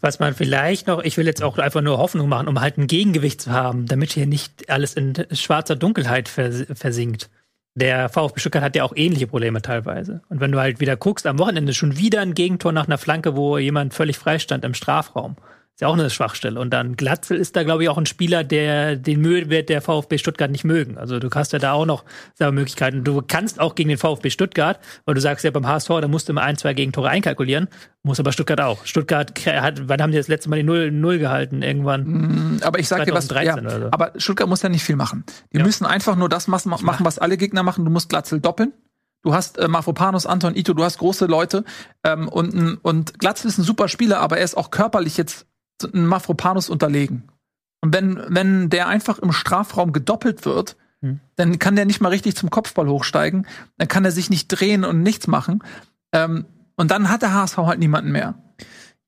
Was 0.00 0.18
man 0.18 0.34
vielleicht 0.34 0.88
noch, 0.88 1.02
ich 1.02 1.16
will 1.16 1.26
jetzt 1.26 1.42
auch 1.42 1.56
einfach 1.58 1.80
nur 1.80 1.98
Hoffnung 1.98 2.28
machen, 2.28 2.48
um 2.48 2.60
halt 2.60 2.78
ein 2.78 2.88
Gegengewicht 2.88 3.40
zu 3.40 3.52
haben, 3.52 3.86
damit 3.86 4.12
hier 4.12 4.26
nicht 4.26 4.70
alles 4.70 4.94
in 4.94 5.14
schwarzer 5.32 5.76
Dunkelheit 5.76 6.28
vers 6.28 6.66
versinkt. 6.74 7.30
Der 7.74 8.08
VfB 8.08 8.40
Stuttgart 8.40 8.64
hat 8.64 8.74
ja 8.74 8.82
auch 8.82 8.92
ähnliche 8.96 9.28
Probleme 9.28 9.62
teilweise. 9.62 10.20
Und 10.28 10.40
wenn 10.40 10.50
du 10.50 10.58
halt 10.58 10.80
wieder 10.80 10.96
guckst, 10.96 11.28
am 11.28 11.38
Wochenende 11.38 11.74
schon 11.74 11.96
wieder 11.96 12.20
ein 12.20 12.34
Gegentor 12.34 12.72
nach 12.72 12.86
einer 12.86 12.98
Flanke, 12.98 13.36
wo 13.36 13.56
jemand 13.56 13.94
völlig 13.94 14.18
frei 14.18 14.40
stand 14.40 14.64
im 14.64 14.74
Strafraum. 14.74 15.36
Ist 15.78 15.82
ja 15.82 15.86
auch 15.86 15.94
eine 15.94 16.10
Schwachstelle. 16.10 16.58
Und 16.58 16.70
dann 16.70 16.96
Glatzel 16.96 17.36
ist 17.36 17.54
da, 17.54 17.62
glaube 17.62 17.84
ich, 17.84 17.88
auch 17.88 17.98
ein 17.98 18.04
Spieler, 18.06 18.42
der 18.42 18.96
den 18.96 19.20
Mühe 19.20 19.48
wird 19.48 19.68
der 19.68 19.80
VfB 19.80 20.18
Stuttgart 20.18 20.50
nicht 20.50 20.64
mögen. 20.64 20.98
Also 20.98 21.20
du 21.20 21.30
hast 21.30 21.52
ja 21.52 21.60
da 21.60 21.70
auch 21.70 21.86
noch 21.86 22.04
selber 22.34 22.50
Möglichkeiten. 22.50 23.04
Du 23.04 23.22
kannst 23.24 23.60
auch 23.60 23.76
gegen 23.76 23.88
den 23.88 23.96
VfB 23.96 24.30
Stuttgart, 24.30 24.80
weil 25.04 25.14
du 25.14 25.20
sagst 25.20 25.44
ja 25.44 25.52
beim 25.52 25.68
HSV, 25.68 25.86
da 26.00 26.08
musst 26.08 26.26
du 26.26 26.32
immer 26.32 26.42
ein, 26.42 26.56
zwei 26.56 26.74
Gegentore 26.74 27.10
einkalkulieren. 27.10 27.68
Muss 28.02 28.18
aber 28.18 28.32
Stuttgart 28.32 28.60
auch. 28.60 28.84
Stuttgart 28.86 29.32
hat, 29.46 29.88
wann 29.88 30.02
haben 30.02 30.10
die 30.10 30.18
das 30.18 30.26
letzte 30.26 30.50
Mal 30.50 30.56
die 30.56 30.62
Null, 30.64 30.90
Null 30.90 31.20
gehalten? 31.20 31.62
Irgendwann. 31.62 32.02
Mm, 32.02 32.60
Aber 32.64 32.80
ich 32.80 32.88
sag 32.88 33.04
dir 33.04 33.14
was, 33.14 33.28
ja, 33.28 33.54
2013 33.54 33.82
so. 33.82 33.88
aber 33.92 34.10
Stuttgart 34.16 34.48
muss 34.48 34.62
ja 34.62 34.68
nicht 34.70 34.82
viel 34.82 34.96
machen. 34.96 35.22
Die 35.52 35.58
Ja. 35.58 35.64
müssen 35.64 35.86
einfach 35.86 36.16
nur 36.16 36.28
das 36.28 36.48
machen, 36.48 36.72
was 37.04 37.20
alle 37.20 37.36
Gegner 37.36 37.62
machen. 37.62 37.84
Du 37.84 37.92
musst 37.92 38.08
Glatzel 38.08 38.40
doppeln. 38.40 38.72
Du 39.22 39.34
hast 39.34 39.58
äh, 39.58 39.68
Mafropanos, 39.68 40.26
Anton, 40.26 40.54
Ito, 40.56 40.74
du 40.74 40.82
hast 40.84 40.98
große 40.98 41.26
Leute. 41.26 41.64
Ähm, 42.02 42.28
und, 42.28 42.78
und 42.82 43.18
Glatzel 43.18 43.48
ist 43.48 43.58
ein 43.58 43.64
super 43.64 43.88
Spieler, 43.88 44.20
aber 44.20 44.38
er 44.38 44.44
ist 44.44 44.56
auch 44.56 44.70
körperlich 44.70 45.16
jetzt 45.16 45.46
ein 45.84 46.06
Mafropanos 46.06 46.70
unterlegen. 46.70 47.24
Und 47.80 47.94
wenn, 47.94 48.20
wenn 48.28 48.70
der 48.70 48.88
einfach 48.88 49.18
im 49.18 49.32
Strafraum 49.32 49.92
gedoppelt 49.92 50.44
wird, 50.44 50.76
Hm. 51.00 51.20
dann 51.36 51.58
kann 51.58 51.76
der 51.76 51.84
nicht 51.84 52.00
mal 52.00 52.08
richtig 52.08 52.36
zum 52.36 52.50
Kopfball 52.50 52.88
hochsteigen. 52.88 53.46
Dann 53.76 53.88
kann 53.88 54.04
er 54.04 54.10
sich 54.10 54.30
nicht 54.30 54.48
drehen 54.48 54.84
und 54.84 55.02
nichts 55.02 55.26
machen. 55.26 55.62
Ähm, 56.12 56.46
und 56.76 56.90
dann 56.90 57.08
hat 57.08 57.22
der 57.22 57.32
HSV 57.32 57.58
halt 57.58 57.78
niemanden 57.78 58.10
mehr. 58.10 58.34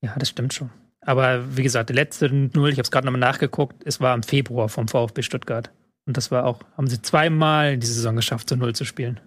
Ja, 0.01 0.15
das 0.17 0.29
stimmt 0.29 0.55
schon. 0.55 0.71
Aber 1.01 1.57
wie 1.57 1.63
gesagt, 1.63 1.89
der 1.89 1.97
letzte 1.97 2.33
Null, 2.33 2.69
ich 2.69 2.75
habe 2.75 2.83
es 2.83 2.91
gerade 2.91 3.07
nochmal 3.07 3.21
nachgeguckt, 3.21 3.83
es 3.85 4.01
war 4.01 4.15
im 4.15 4.23
Februar 4.23 4.69
vom 4.69 4.87
VfB 4.87 5.23
Stuttgart. 5.23 5.73
Und 6.07 6.17
das 6.17 6.31
war 6.31 6.45
auch, 6.45 6.61
haben 6.77 6.87
sie 6.87 7.03
zweimal 7.03 7.73
in 7.73 7.81
die 7.81 7.87
Saison 7.87 8.17
geschafft, 8.17 8.49
zu 8.49 8.57
Null 8.57 8.75
zu 8.75 8.85
spielen. 8.85 9.21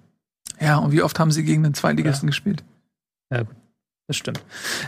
Ja, 0.59 0.77
und 0.77 0.91
wie 0.91 1.01
oft 1.01 1.19
haben 1.19 1.31
sie 1.31 1.43
gegen 1.43 1.63
den 1.63 1.73
Zweitligisten 1.73 2.27
gespielt? 2.27 2.63
Das 4.07 4.17
stimmt. 4.17 4.41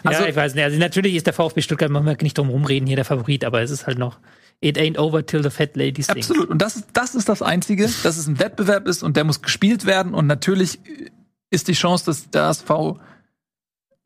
Also- 0.04 0.24
ja, 0.24 0.30
ich 0.30 0.36
weiß 0.36 0.56
nicht. 0.56 0.64
Also 0.64 0.78
natürlich 0.78 1.16
ist 1.16 1.26
der 1.26 1.34
VfB 1.34 1.62
Stuttgart, 1.62 1.90
machen 1.90 2.06
wir 2.06 2.18
nicht 2.22 2.38
drum 2.38 2.50
rumreden, 2.50 2.88
hier 2.88 2.96
der 2.98 3.06
Favorit, 3.06 3.46
aber 3.46 3.62
es 3.62 3.72
ist 3.72 3.88
halt 3.88 3.98
noch, 3.98 4.20
it 4.62 4.78
ain't 4.78 4.98
over 4.98 5.26
till 5.26 5.42
the 5.44 5.50
fat 5.50 5.76
lady 5.76 6.02
sings. 6.02 6.30
Absolut. 6.30 6.50
Und 6.50 6.62
das 6.62 6.76
ist, 6.76 6.88
das 6.94 7.16
ist 7.16 7.30
das 7.30 7.42
Einzige, 7.42 7.84
dass 8.04 8.18
es 8.18 8.28
ein 8.28 8.40
Wettbewerb 8.40 8.88
ist 8.88 9.04
und 9.04 9.16
der 9.18 9.24
muss 9.24 9.42
gespielt 9.42 9.86
werden. 9.86 10.14
Und 10.14 10.28
natürlich 10.28 10.80
ist 11.50 11.68
die 11.68 11.74
Chance, 11.74 12.06
dass 12.06 12.30
der 12.30 12.50
SV 12.50 13.00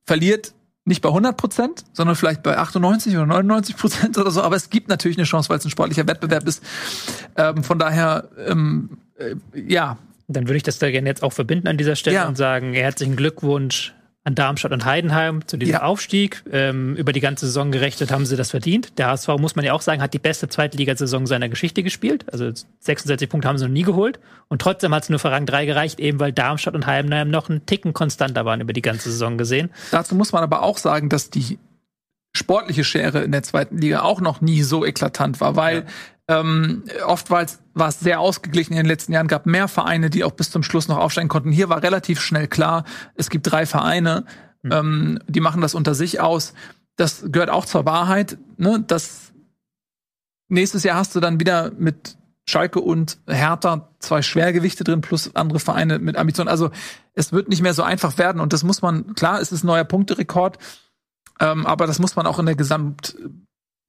verliert, 0.05 0.53
nicht 0.85 1.01
bei 1.01 1.09
100 1.09 1.37
Prozent, 1.37 1.83
sondern 1.93 2.15
vielleicht 2.15 2.41
bei 2.41 2.57
98 2.57 3.15
oder 3.15 3.25
99 3.27 3.77
Prozent 3.77 4.17
oder 4.17 4.31
so. 4.31 4.41
Aber 4.41 4.55
es 4.55 4.69
gibt 4.69 4.89
natürlich 4.89 5.17
eine 5.17 5.25
Chance, 5.25 5.49
weil 5.49 5.57
es 5.59 5.65
ein 5.65 5.69
sportlicher 5.69 6.07
Wettbewerb 6.07 6.47
ist. 6.47 6.63
Ähm, 7.37 7.63
von 7.63 7.77
daher, 7.77 8.29
ähm, 8.47 8.97
äh, 9.17 9.35
ja, 9.55 9.97
Dann 10.31 10.47
würde 10.47 10.57
ich 10.57 10.63
das 10.63 10.77
da 10.77 10.91
gerne 10.91 11.09
jetzt 11.09 11.23
auch 11.23 11.33
verbinden 11.33 11.67
an 11.67 11.77
dieser 11.77 11.95
Stelle 11.95 12.17
Ja. 12.17 12.27
und 12.27 12.37
sagen, 12.37 12.73
herzlichen 12.73 13.15
Glückwunsch 13.15 13.93
an 14.29 14.35
Darmstadt 14.35 14.71
und 14.71 14.85
Heidenheim 14.85 15.45
zu 15.47 15.57
diesem 15.57 15.73
Ja. 15.73 15.81
Aufstieg. 15.83 16.43
Ähm, 16.51 16.95
über 16.95 17.11
die 17.13 17.19
ganze 17.19 17.47
Saison 17.47 17.71
gerechnet 17.71 18.11
haben 18.11 18.25
sie 18.25 18.35
das 18.37 18.51
verdient. 18.51 18.97
Der 18.97 19.07
HSV, 19.07 19.27
muss 19.39 19.55
man 19.55 19.65
ja 19.65 19.73
auch 19.73 19.81
sagen, 19.81 20.01
hat 20.01 20.13
die 20.13 20.19
beste 20.19 20.47
Zweitligasaison 20.47 21.25
seiner 21.25 21.49
Geschichte 21.49 21.83
gespielt. 21.83 22.25
Also 22.31 22.51
66 22.79 23.27
Punkte 23.27 23.47
haben 23.47 23.57
sie 23.57 23.65
noch 23.65 23.73
nie 23.73 23.83
geholt. 23.83 24.19
Und 24.47 24.61
trotzdem 24.61 24.93
hat 24.93 25.03
es 25.03 25.09
nur 25.09 25.19
für 25.19 25.31
Rang 25.31 25.45
3 25.45 25.65
gereicht, 25.65 25.99
eben 25.99 26.19
weil 26.19 26.31
Darmstadt 26.31 26.75
und 26.75 26.85
Heidenheim 26.85 27.29
noch 27.29 27.49
einen 27.49 27.65
Ticken 27.65 27.93
konstanter 27.93 28.45
waren 28.45 28.61
über 28.61 28.73
die 28.73 28.81
ganze 28.81 29.11
Saison 29.11 29.37
gesehen. 29.37 29.71
Dazu 29.91 30.15
muss 30.15 30.31
man 30.31 30.43
aber 30.43 30.61
auch 30.63 30.77
sagen, 30.77 31.09
dass 31.09 31.29
die 31.29 31.57
sportliche 32.35 32.83
Schere 32.83 33.23
in 33.23 33.31
der 33.31 33.43
zweiten 33.43 33.79
Liga 33.79 34.01
auch 34.03 34.21
noch 34.21 34.41
nie 34.41 34.61
so 34.61 34.85
eklatant 34.85 35.41
war, 35.41 35.55
weil 35.55 35.85
ähm, 36.29 36.83
oft 37.07 37.31
war 37.31 37.41
es, 37.41 37.59
war 37.73 37.87
es 37.89 37.99
sehr 37.99 38.19
ausgeglichen 38.19 38.73
in 38.73 38.77
den 38.77 38.85
letzten 38.85 39.13
Jahren, 39.13 39.27
gab 39.27 39.47
mehr 39.47 39.67
Vereine, 39.67 40.11
die 40.11 40.23
auch 40.23 40.31
bis 40.31 40.51
zum 40.51 40.61
Schluss 40.61 40.87
noch 40.87 40.99
aufsteigen 40.99 41.27
konnten. 41.27 41.51
Hier 41.51 41.69
war 41.69 41.81
relativ 41.81 42.21
schnell 42.21 42.47
klar, 42.47 42.85
es 43.15 43.31
gibt 43.31 43.51
drei 43.51 43.65
Vereine, 43.65 44.25
ähm, 44.63 45.19
die 45.27 45.39
machen 45.39 45.61
das 45.61 45.73
unter 45.73 45.95
sich 45.95 46.21
aus. 46.21 46.53
Das 46.97 47.23
gehört 47.31 47.49
auch 47.49 47.65
zur 47.65 47.85
Wahrheit. 47.85 48.37
Ne? 48.57 48.83
Das 48.85 49.33
nächstes 50.49 50.83
Jahr 50.83 50.97
hast 50.97 51.15
du 51.15 51.19
dann 51.19 51.39
wieder 51.39 51.71
mit 51.71 52.15
Schalke 52.47 52.79
und 52.79 53.17
Hertha 53.27 53.89
zwei 53.97 54.21
Schwergewichte 54.21 54.83
drin 54.83 55.01
plus 55.01 55.35
andere 55.35 55.59
Vereine 55.59 55.97
mit 55.97 56.15
Ambitionen. 56.15 56.49
Also 56.49 56.69
es 57.15 57.33
wird 57.33 57.49
nicht 57.49 57.63
mehr 57.63 57.73
so 57.73 57.81
einfach 57.81 58.19
werden 58.19 58.39
und 58.39 58.53
das 58.53 58.63
muss 58.63 58.83
man, 58.83 59.15
klar, 59.15 59.41
es 59.41 59.51
ist 59.51 59.63
ein 59.63 59.67
neuer 59.67 59.83
Punkterekord, 59.83 60.59
ähm, 61.39 61.65
aber 61.65 61.87
das 61.87 61.97
muss 61.97 62.15
man 62.15 62.27
auch 62.27 62.37
in 62.37 62.45
der 62.45 62.55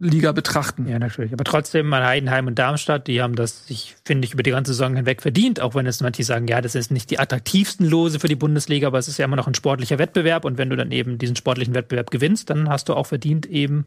Gesamtliga 0.00 0.32
betrachten. 0.32 0.88
Ja, 0.88 0.98
natürlich. 0.98 1.32
Aber 1.32 1.44
trotzdem, 1.44 1.92
an 1.92 2.02
Heidenheim 2.02 2.46
und 2.46 2.58
Darmstadt, 2.58 3.06
die 3.06 3.20
haben 3.20 3.36
das, 3.36 3.68
ich 3.68 3.96
finde 4.04 4.26
ich, 4.26 4.32
über 4.32 4.42
die 4.42 4.50
ganze 4.50 4.72
Saison 4.72 4.96
hinweg 4.96 5.20
verdient, 5.20 5.60
auch 5.60 5.74
wenn 5.74 5.86
es 5.86 6.00
manche 6.00 6.24
sagen, 6.24 6.48
ja, 6.48 6.62
das 6.62 6.74
ist 6.74 6.90
nicht 6.90 7.10
die 7.10 7.18
attraktivsten 7.18 7.86
Lose 7.86 8.18
für 8.18 8.28
die 8.28 8.34
Bundesliga, 8.34 8.86
aber 8.86 8.98
es 8.98 9.08
ist 9.08 9.18
ja 9.18 9.26
immer 9.26 9.36
noch 9.36 9.46
ein 9.46 9.54
sportlicher 9.54 9.98
Wettbewerb 9.98 10.44
und 10.46 10.56
wenn 10.56 10.70
du 10.70 10.76
dann 10.76 10.90
eben 10.90 11.18
diesen 11.18 11.36
sportlichen 11.36 11.74
Wettbewerb 11.74 12.10
gewinnst, 12.10 12.48
dann 12.48 12.68
hast 12.68 12.88
du 12.88 12.94
auch 12.94 13.06
verdient, 13.06 13.46
eben 13.46 13.86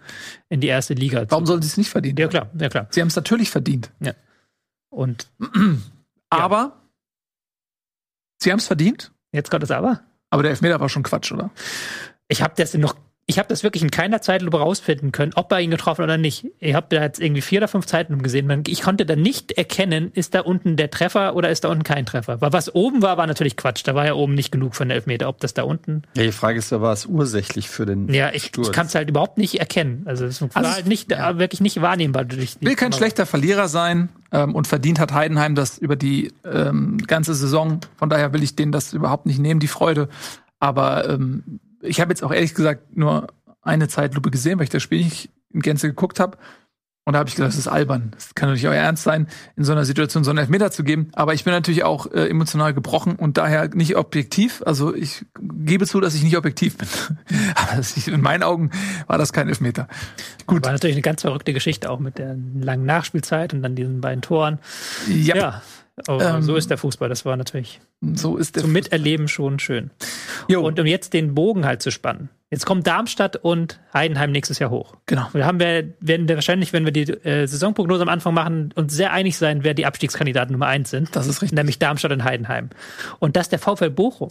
in 0.50 0.62
die 0.62 0.68
erste 0.68 0.94
Liga 0.94 1.26
Warum 1.30 1.46
sollen 1.48 1.62
sie 1.62 1.68
es 1.68 1.78
nicht 1.78 1.90
verdienen? 1.90 2.18
Ja, 2.18 2.28
klar, 2.28 2.50
ja, 2.60 2.70
klar. 2.70 2.88
Sie 2.92 3.02
haben 3.02 3.08
es 3.08 3.16
natürlich 3.16 3.50
verdient. 3.50 3.92
Und 4.90 5.28
Aber 6.30 6.82
sie 8.40 8.52
haben 8.52 8.60
es 8.60 8.68
verdient, 8.68 9.12
jetzt 9.32 9.50
kommt 9.50 9.64
das 9.64 9.72
aber. 9.72 10.02
aber 10.30 10.44
der 10.44 10.52
Elfmeter 10.52 10.80
war 10.80 10.90
schon 10.90 11.04
Quatsch, 11.04 11.32
oder? 11.32 11.50
Ich 12.28 12.42
habe 12.42 12.54
das 12.56 12.74
noch, 12.76 12.96
ich 13.26 13.40
habe 13.40 13.48
das 13.48 13.64
wirklich 13.64 13.82
in 13.84 13.90
keiner 13.90 14.22
Zeitlupe 14.22 14.58
rausfinden 14.58 15.14
können, 15.14 15.32
ob 15.36 15.50
er 15.54 15.62
ihn 15.62 15.72
getroffen 15.72 16.04
oder 16.04 16.18
nicht. 16.18 16.46
Ich 16.60 16.74
habe 16.74 16.88
da 16.90 17.02
jetzt 17.02 17.22
irgendwie 17.22 17.42
vier 17.42 17.60
oder 17.60 17.70
fünf 17.70 17.86
Zeitlupen 17.86 18.22
gesehen. 18.22 18.64
Ich 18.68 18.82
konnte 18.82 19.06
da 19.06 19.16
nicht 19.16 19.54
erkennen, 19.54 20.12
ist 20.14 20.36
da 20.36 20.42
unten 20.42 20.76
der 20.76 20.92
Treffer 20.92 21.34
oder 21.36 21.50
ist 21.50 21.64
da 21.64 21.70
unten 21.70 21.84
kein 21.84 22.06
Treffer. 22.06 22.42
Weil 22.42 22.52
was 22.52 22.76
oben 22.76 23.02
war, 23.02 23.16
war 23.18 23.26
natürlich 23.26 23.56
Quatsch. 23.56 23.82
Da 23.86 23.96
war 23.96 24.06
ja 24.06 24.14
oben 24.14 24.34
nicht 24.34 24.52
genug 24.52 24.76
von 24.76 24.90
der 24.90 24.96
Elfmeter. 24.98 25.30
Ob 25.30 25.40
das 25.40 25.54
da 25.54 25.64
unten. 25.64 26.02
Ja, 26.18 26.24
die 26.24 26.34
Frage 26.34 26.60
ist 26.60 26.72
ja, 26.72 26.82
war 26.82 26.92
es 26.92 27.06
ursächlich 27.06 27.70
für 27.70 27.86
den 27.86 28.14
Ja, 28.14 28.32
ich, 28.34 28.48
Sturz? 28.48 28.68
ich 28.68 28.74
kann 28.74 28.88
es 28.88 28.96
halt 28.96 29.10
überhaupt 29.10 29.38
nicht 29.38 29.58
erkennen. 29.58 30.02
Also 30.06 30.26
es 30.26 30.42
war 30.42 30.50
Also, 30.54 30.72
halt 30.72 30.88
nicht 30.88 31.10
ja. 31.10 31.40
wirklich 31.40 31.62
nicht 31.62 31.82
wahrnehmbar 31.82 32.26
durch 32.26 32.58
die 32.58 32.66
will 32.66 32.76
kein 32.76 32.90
Kamera. 32.90 32.98
schlechter 32.98 33.26
Verlierer 33.26 33.70
sein 33.70 34.10
ähm, 34.34 34.54
und 34.54 34.68
verdient 34.68 35.00
hat 35.00 35.14
Heidenheim 35.14 35.56
das 35.56 35.78
über 35.78 35.96
die 35.96 36.34
ähm, 36.44 36.98
ganze 37.08 37.34
Saison. 37.36 37.80
Von 37.96 38.10
daher 38.10 38.34
will 38.34 38.44
ich 38.44 38.58
denen 38.58 38.74
das 38.74 38.92
überhaupt 38.92 39.26
nicht 39.28 39.40
nehmen, 39.40 39.62
die 39.62 39.68
Freude. 39.68 40.10
Aber 40.60 41.10
ähm, 41.10 41.60
ich 41.84 42.02
habe 42.02 42.12
jetzt 42.12 42.24
auch 42.24 42.32
ehrlich 42.32 42.56
gesagt 42.56 42.96
nur 42.98 43.28
eine 43.62 43.88
Zeitlupe 43.88 44.32
gesehen, 44.32 44.58
weil 44.58 44.66
ich 44.66 44.70
das 44.70 44.84
Spiel 44.84 45.04
nicht 45.04 45.30
in 45.54 45.62
Gänze 45.62 45.88
geguckt 45.88 46.20
habe. 46.20 46.38
Und 47.06 47.14
da 47.14 47.20
habe 47.20 47.28
ich 47.28 47.36
gedacht, 47.36 47.50
das 47.50 47.58
ist 47.58 47.68
albern. 47.68 48.12
Das 48.12 48.34
kann 48.34 48.48
doch 48.48 48.54
nicht 48.54 48.66
euer 48.66 48.76
Ernst 48.76 49.04
sein, 49.04 49.28
in 49.58 49.66
so 49.66 49.74
einer 49.74 49.84
Situation 49.84 50.24
so 50.24 50.30
einen 50.30 50.40
Elfmeter 50.40 50.72
zu 50.72 50.86
geben. 50.86 51.10
Aber 51.12 51.34
ich 51.34 51.44
bin 51.44 51.52
natürlich 51.52 51.84
auch 51.84 52.10
äh, 52.10 52.30
emotional 52.30 52.74
gebrochen 52.74 53.18
und 53.18 53.38
daher 53.38 53.68
nicht 53.76 53.98
objektiv. 53.98 54.64
Also 54.66 54.96
ich 54.96 55.26
gebe 55.42 55.86
zu, 55.86 56.00
dass 56.00 56.16
ich 56.16 56.24
nicht 56.24 56.38
objektiv 56.38 56.78
bin. 56.78 56.88
Aber 57.56 57.82
in 58.08 58.22
meinen 58.22 58.44
Augen 58.44 58.72
war 59.08 59.18
das 59.18 59.34
kein 59.34 59.50
Elfmeter. 59.50 59.90
Gut, 60.48 60.64
War 60.64 60.72
natürlich 60.72 60.96
eine 60.96 61.02
ganz 61.02 61.24
verrückte 61.24 61.52
Geschichte 61.52 61.90
auch 61.90 62.00
mit 62.00 62.20
der 62.20 62.38
langen 62.58 62.86
Nachspielzeit 62.86 63.54
und 63.54 63.64
dann 63.64 63.76
diesen 63.76 64.00
beiden 64.00 64.22
Toren. 64.22 64.60
ja, 65.10 65.36
Ja. 65.36 65.62
Aber 66.08 66.36
Ähm, 66.38 66.42
so 66.42 66.56
ist 66.56 66.70
der 66.70 66.78
Fußball. 66.78 67.10
Das 67.10 67.24
war 67.26 67.38
natürlich 67.38 67.80
so 68.16 68.38
ist 68.38 68.56
der. 68.56 68.64
zum 68.64 68.72
Miterleben 68.72 69.28
schon 69.28 69.60
schön. 69.60 69.92
Jo, 70.48 70.66
Und 70.66 70.80
um 70.80 70.86
jetzt 70.86 71.14
den 71.14 71.36
Bogen 71.36 71.66
halt 71.66 71.82
zu 71.82 71.92
spannen. 71.92 72.30
Jetzt 72.50 72.66
kommen 72.66 72.84
Darmstadt 72.84 73.36
und 73.38 73.80
Heidenheim 73.94 74.32
nächstes 74.32 74.60
Jahr 74.60 74.70
hoch. 74.70 74.96
genau. 75.08 75.28
Und 75.34 75.40
da 75.40 75.46
haben 75.46 75.60
wir, 75.60 75.94
werden 76.00 76.28
wir 76.28 76.36
wahrscheinlich, 76.36 76.72
wenn 76.72 76.86
wir 76.86 76.92
die 76.92 77.10
äh, 77.12 77.48
Saisonprognose 77.48 78.04
am 78.04 78.10
Anfang 78.10 78.34
machen, 78.34 78.72
uns 78.76 78.94
sehr 78.94 79.12
einig 79.12 79.38
sein, 79.38 79.64
wer 79.64 79.74
die 79.74 79.86
Abstiegskandidaten 79.86 80.52
Nummer 80.52 80.68
eins 80.68 80.90
sind. 80.90 81.16
Das 81.16 81.28
ist 81.28 81.42
richtig. 81.42 81.58
Nämlich 81.58 81.80
Darmstadt 81.80 82.12
und 82.12 82.24
Heidenheim. 82.24 82.70
Und 83.20 83.36
dass 83.36 83.50
der 83.50 83.60
VfL 83.60 83.90
Bochum 83.90 84.30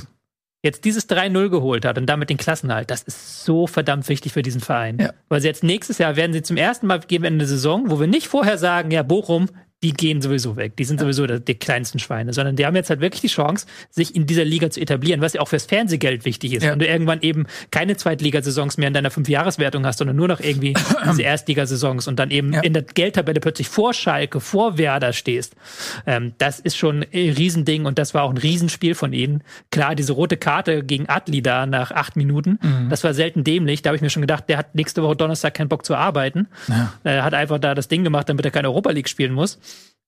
jetzt 0.64 0.84
dieses 0.84 1.08
3-0 1.08 1.48
geholt 1.48 1.84
hat 1.84 1.98
und 1.98 2.06
damit 2.06 2.30
den 2.30 2.36
Klassenhalt, 2.36 2.90
das 2.90 3.02
ist 3.02 3.44
so 3.44 3.66
verdammt 3.66 4.08
wichtig 4.08 4.32
für 4.32 4.42
diesen 4.42 4.60
Verein. 4.60 4.98
Ja. 5.00 5.12
Weil 5.28 5.40
sie 5.40 5.48
jetzt 5.48 5.64
nächstes 5.64 5.98
Jahr 5.98 6.14
werden 6.14 6.32
sie 6.32 6.42
zum 6.42 6.56
ersten 6.56 6.86
Mal 6.86 7.00
geben 7.00 7.24
wir 7.24 7.28
in 7.28 7.34
eine 7.34 7.46
Saison, 7.46 7.90
wo 7.90 7.98
wir 7.98 8.06
nicht 8.06 8.28
vorher 8.28 8.58
sagen, 8.58 8.92
ja, 8.92 9.02
Bochum, 9.02 9.48
die 9.82 9.92
gehen 9.92 10.22
sowieso 10.22 10.56
weg. 10.56 10.76
Die 10.76 10.84
sind 10.84 11.00
sowieso 11.00 11.26
die, 11.26 11.54
kleinsten 11.54 11.98
Schweine, 11.98 12.32
sondern 12.32 12.56
die 12.56 12.64
haben 12.66 12.76
jetzt 12.76 12.90
halt 12.90 13.00
wirklich 13.00 13.20
die 13.20 13.28
Chance, 13.28 13.66
sich 13.90 14.14
in 14.14 14.26
dieser 14.26 14.44
Liga 14.44 14.70
zu 14.70 14.80
etablieren, 14.80 15.20
was 15.20 15.32
ja 15.32 15.40
auch 15.40 15.48
fürs 15.48 15.64
Fernsehgeld 15.64 16.24
wichtig 16.24 16.52
ist. 16.54 16.62
Ja. 16.62 16.72
Wenn 16.72 16.78
du 16.78 16.86
irgendwann 16.86 17.20
eben 17.22 17.46
keine 17.70 17.96
Zweitligasaisons 17.96 18.78
mehr 18.78 18.88
in 18.88 18.94
deiner 18.94 19.10
Fünfjahreswertung 19.10 19.84
hast, 19.84 19.98
sondern 19.98 20.16
nur 20.16 20.28
noch 20.28 20.40
irgendwie 20.40 20.74
diese 21.10 21.22
Erstligasaisons 21.22 22.06
und 22.06 22.18
dann 22.18 22.30
eben 22.30 22.52
Ja. 22.52 22.60
in 22.60 22.72
der 22.74 22.82
Geldtabelle 22.82 23.40
plötzlich 23.40 23.68
vor 23.68 23.92
Schalke, 23.94 24.40
vor 24.40 24.78
Werder 24.78 25.12
stehst. 25.12 25.54
Ähm, 26.06 26.32
das 26.38 26.60
ist 26.60 26.76
schon 26.76 27.02
ein 27.02 27.06
Riesending 27.12 27.84
und 27.84 27.98
das 27.98 28.14
war 28.14 28.22
auch 28.22 28.30
ein 28.30 28.38
Riesenspiel 28.38 28.94
von 28.94 29.12
ihnen. 29.12 29.42
Klar, 29.70 29.94
diese 29.94 30.12
rote 30.12 30.36
Karte 30.36 30.84
gegen 30.84 31.08
Adli 31.08 31.42
da 31.42 31.66
nach 31.66 31.90
acht 31.90 32.16
Minuten, 32.16 32.58
das 32.88 33.02
war 33.04 33.14
selten 33.14 33.44
dämlich. 33.44 33.82
Da 33.82 33.88
habe 33.88 33.96
ich 33.96 34.02
mir 34.02 34.10
schon 34.10 34.20
gedacht, 34.22 34.44
der 34.48 34.58
hat 34.58 34.74
nächste 34.74 35.02
Woche 35.02 35.16
Donnerstag 35.16 35.54
keinen 35.54 35.68
Bock 35.68 35.84
zu 35.84 35.94
arbeiten. 35.94 36.46
Er 37.04 37.24
hat 37.24 37.34
einfach 37.34 37.58
da 37.58 37.74
das 37.74 37.88
Ding 37.88 38.04
gemacht, 38.04 38.28
damit 38.28 38.44
er 38.44 38.50
keine 38.50 38.68
Europa 38.68 38.90
League 38.90 39.08
spielen 39.08 39.32
muss. 39.32 39.58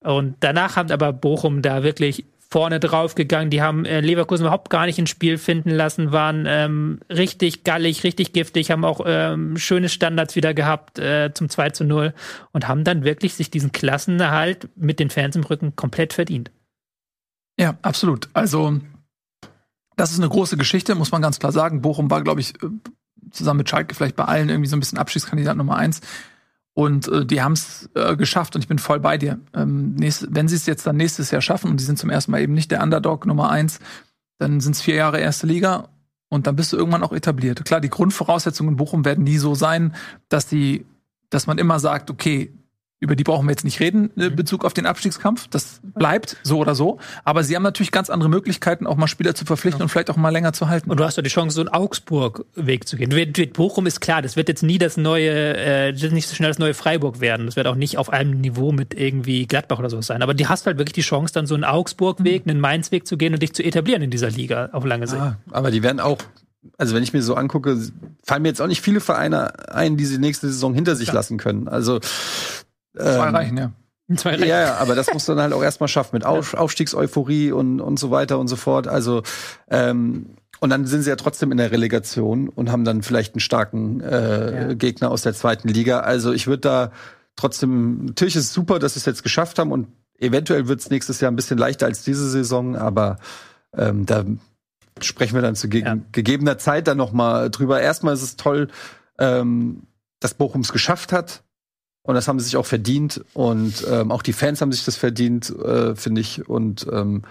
Und 0.05 0.37
danach 0.41 0.77
haben 0.77 0.91
aber 0.91 1.13
Bochum 1.13 1.63
da 1.63 1.83
wirklich 1.83 2.25
vorne 2.39 2.79
drauf 2.79 3.17
gegangen. 3.17 3.51
Die 3.51 3.63
haben 3.63 3.85
äh, 3.85 4.01
Leverkusen 4.01 4.45
überhaupt 4.45 4.71
gar 4.71 4.87
nicht 4.87 4.99
ins 4.99 5.11
Spiel 5.11 5.39
finden 5.39 5.71
lassen, 5.71 6.13
waren 6.13 6.45
ähm, 6.47 7.01
richtig 7.11 7.65
gallig, 7.65 8.05
richtig 8.05 8.33
giftig, 8.33 8.71
haben 8.71 8.85
auch 8.85 9.01
ähm, 9.05 9.57
schöne 9.57 9.89
Standards 9.89 10.37
wieder 10.37 10.55
gehabt 10.55 11.01
äh, 11.01 11.33
zum 11.35 11.49
2 11.49 11.71
zu 11.71 11.85
0 11.85 12.15
und 12.53 12.69
haben 12.69 12.85
dann 12.85 13.03
wirklich 13.03 13.35
sich 13.35 13.51
diesen 13.51 13.73
Klassenerhalt 13.73 14.69
mit 14.77 15.01
den 15.01 15.11
Fans 15.11 15.35
im 15.35 15.43
Rücken 15.43 15.75
komplett 15.75 16.13
verdient. 16.13 16.53
Ja, 17.59 17.77
absolut. 17.83 18.29
Also, 18.35 18.79
das 19.97 20.13
ist 20.13 20.19
eine 20.19 20.29
große 20.29 20.57
Geschichte, 20.57 20.95
muss 20.95 21.13
man 21.13 21.23
ganz 21.23 21.39
klar 21.41 21.51
sagen. 21.51 21.83
Bochum 21.83 22.11
war, 22.11 22.23
glaube 22.23 22.41
ich, 22.41 22.55
äh, 22.63 22.69
zusammen 23.31 23.59
mit 23.59 23.69
Schalke 23.69 23.95
vielleicht 23.95 24.17
bei 24.17 24.27
allen 24.27 24.49
irgendwie 24.49 24.69
so 24.69 24.77
ein 24.77 24.81
bisschen 24.81 24.99
Abschiedskandidat 24.99 25.57
Nummer 25.57 25.77
eins. 25.77 26.03
Und 26.75 27.09
äh, 27.09 27.25
die 27.25 27.41
haben 27.41 27.53
es 27.53 27.89
äh, 27.95 28.17
geschafft 28.17 28.57
und 28.57 28.63
ich 28.63 28.69
bin 28.69 28.79
voll 28.79 29.01
bei 29.01 29.17
dir. 29.17 29.39
Ähm, 29.55 29.95
nächst, 29.95 30.27
wenn 30.31 30.49
sie 30.49 30.57
es 30.57 30.67
jetzt 30.67 30.87
dann 30.87 30.97
nächstes 30.97 31.31
Jahr 31.31 31.41
schaffen 31.41 31.71
und 31.71 31.79
die 31.79 31.85
sind 31.85 31.99
zum 31.99 32.11
ersten 32.11 32.33
Mal 32.33 32.43
eben 32.43 32.55
nicht 32.55 32.71
der 32.71 32.83
Underdog 32.83 33.27
Nummer 33.27 33.51
eins, 33.51 33.79
dann 34.39 34.61
sind 34.61 34.75
es 34.75 34.83
vier 34.83 34.97
Jahre 34.97 35.21
erste 35.21 35.47
Liga 35.47 35.89
und 36.29 36.49
dann 36.49 36.57
bist 36.57 36.73
du 36.73 36.77
irgendwann 36.77 37.05
auch 37.05 37.13
etabliert. 37.13 37.65
Klar, 37.65 37.81
die 37.81 37.91
Grundvoraussetzungen 37.91 38.73
in 38.73 38.77
Bochum 38.77 39.05
werden 39.05 39.23
nie 39.23 39.39
so 39.39 39.55
sein, 39.55 39.95
dass 40.29 40.47
die, 40.47 40.85
dass 41.31 41.47
man 41.47 41.59
immer 41.59 41.79
sagt, 41.79 42.11
okay, 42.11 42.53
über 43.01 43.17
die 43.17 43.25
brauchen 43.25 43.47
wir 43.47 43.51
jetzt 43.51 43.65
nicht 43.65 43.81
reden 43.81 44.11
in 44.17 44.33
Mhm. 44.33 44.37
Bezug 44.37 44.65
auf 44.65 44.73
den 44.73 44.87
Abstiegskampf. 44.87 45.47
Das 45.49 45.81
bleibt 45.83 46.37
so 46.43 46.59
oder 46.59 46.75
so. 46.75 46.99
Aber 47.25 47.45
sie 47.45 47.55
haben 47.55 47.63
natürlich 47.63 47.93
ganz 47.93 48.09
andere 48.09 48.31
Möglichkeiten, 48.31 48.87
auch 48.87 48.97
mal 48.97 49.09
Spieler 49.09 49.35
zu 49.35 49.45
verpflichten 49.45 49.83
und 49.83 49.89
vielleicht 49.91 50.09
auch 50.11 50.17
mal 50.17 50.31
länger 50.31 50.53
zu 50.55 50.69
halten. 50.69 50.91
Und 50.91 50.99
du 51.01 51.05
hast 51.05 51.19
doch 51.19 51.23
die 51.23 51.29
Chance, 51.29 51.55
so 51.57 51.61
einen 51.61 51.69
Augsburg-Weg 51.69 52.89
zu 52.89 52.97
gehen. 52.97 53.11
Wird- 53.13 53.53
Bochum 53.53 53.87
ist 53.87 54.01
klar, 54.01 54.23
das 54.23 54.37
wird 54.37 54.49
jetzt 54.49 54.63
nie 54.63 54.79
das 54.79 54.97
neue, 54.97 55.29
äh, 55.57 55.93
das 55.93 56.01
wird 56.03 56.13
nicht 56.13 56.29
so 56.29 56.35
schnell 56.35 56.49
das 56.51 56.59
neue 56.59 56.73
Freiburg 56.73 57.21
werden. 57.21 57.45
Das 57.47 57.57
wird 57.57 57.67
auch 57.67 57.75
nicht 57.75 57.99
auf 57.99 58.11
einem 58.11 58.41
Niveau 58.41 58.73
mit 58.73 58.95
irgendwie 58.95 59.47
Gladbach 59.47 59.79
oder 59.79 59.91
sowas 59.91 60.07
sein. 60.07 60.23
Aber 60.23 60.33
die 60.33 60.47
hast 60.47 60.65
halt 60.67 60.79
wirklich 60.79 60.95
die 60.95 61.03
Chance, 61.03 61.35
dann 61.35 61.47
so 61.47 61.55
einen 61.55 61.65
Augsburg-Weg, 61.65 62.45
einen 62.47 62.61
Mainz-Weg 62.61 63.07
zu 63.07 63.19
gehen 63.19 63.35
und 63.35 63.43
dich 63.43 63.53
zu 63.53 63.63
etablieren 63.63 64.01
in 64.03 64.11
dieser 64.11 64.31
Liga 64.31 64.71
auf 64.73 64.85
lange 64.87 65.07
Sicht. 65.07 65.21
Ah, 65.21 65.37
aber 65.51 65.71
die 65.71 65.83
werden 65.83 66.01
auch, 66.01 66.19
also 66.79 66.95
wenn 66.95 67.03
ich 67.03 67.13
mir 67.13 67.23
so 67.23 67.35
angucke, 67.35 67.79
fallen 68.23 68.43
mir 68.43 68.49
jetzt 68.49 68.63
auch 68.63 68.67
nicht 68.67 68.81
viele 68.81 69.01
Vereine 69.01 69.69
ein, 69.75 69.97
die 69.99 70.07
sie 70.07 70.19
nächste 70.19 70.47
Saison 70.47 70.73
hinter 70.73 70.97
sich 70.97 71.09
Ja. 71.09 71.15
lassen 71.15 71.37
können. 71.37 71.69
Also 71.69 72.01
Zwei 72.97 73.29
ähm, 73.29 73.35
reichen, 73.35 73.57
ja. 73.59 73.73
Zwei 74.17 74.37
Ja, 74.37 74.61
ja, 74.61 74.75
aber 74.77 74.95
das 74.95 75.13
muss 75.13 75.25
dann 75.25 75.41
halt 75.41 75.53
auch 75.53 75.63
erstmal 75.63 75.89
schaffen 75.89 76.11
mit 76.17 76.27
Auf, 76.27 76.55
Aufstiegseuphorie 76.55 77.53
und, 77.53 77.81
und 77.81 77.99
so 77.99 78.11
weiter 78.11 78.39
und 78.39 78.49
so 78.49 78.57
fort. 78.57 78.87
Also, 78.87 79.23
ähm, 79.71 80.27
und 80.61 80.71
dann 80.71 80.87
sind 80.87 81.03
sie 81.03 81.11
ja 81.11 81.17
trotzdem 81.17 81.51
in 81.53 81.59
der 81.59 81.73
Relegation 81.73 82.49
und 82.49 82.71
haben 82.71 82.85
dann 82.85 83.03
vielleicht 83.03 83.35
einen 83.35 83.41
starken 83.41 84.01
äh, 84.01 84.69
Ja. 84.69 84.75
Gegner 84.75 85.11
aus 85.11 85.23
der 85.23 85.35
zweiten 85.35 85.69
Liga. 85.69 86.01
Also 86.01 86.33
ich 86.33 86.47
würde 86.47 86.61
da 86.61 86.93
trotzdem, 87.37 88.05
natürlich 88.07 88.37
ist 88.37 88.45
es 88.45 88.53
super, 88.53 88.79
dass 88.79 88.95
sie 88.95 89.01
es 89.01 89.07
jetzt 89.07 89.23
geschafft 89.23 89.59
haben 89.59 89.73
und 89.73 89.89
eventuell 90.19 90.69
wird 90.69 90.81
es 90.81 90.91
nächstes 90.91 91.21
Jahr 91.21 91.31
ein 91.31 91.37
bisschen 91.37 91.59
leichter 91.59 91.87
als 91.87 92.03
diese 92.05 92.29
Saison, 92.31 92.77
aber 92.77 93.19
ähm, 93.77 94.07
da 94.07 94.25
sprechen 95.01 95.35
wir 95.35 95.43
dann 95.43 95.57
zu 95.57 95.69
ge 95.69 95.83
Ja. 95.83 95.97
gegebener 96.13 96.59
Zeit 96.59 96.87
dann 96.89 96.99
noch 96.99 97.13
mal 97.13 97.51
drüber. 97.51 97.81
Erstmal 97.81 98.15
ist 98.15 98.23
es 98.23 98.37
toll, 98.37 98.69
ähm, 99.19 99.83
dass 100.21 100.35
Bochum 100.35 100.61
es 100.61 100.73
geschafft 100.73 101.13
hat. 101.13 101.43
Und 102.07 102.15
das 102.15 102.29
haben 102.29 102.39
sie 102.39 102.45
sich 102.45 102.57
auch 102.57 102.67
verdient. 102.67 103.25
Und 103.33 103.85
ähm, 103.91 104.13
auch 104.13 104.23
die 104.23 104.33
Fans 104.33 104.61
haben 104.61 104.73
sich 104.73 104.85
das 104.85 104.97
verdient, 104.97 105.51
äh, 105.51 105.97
finde 105.97 106.21
ich. 106.21 106.49
Und 106.49 106.87
ähm, 106.93 107.23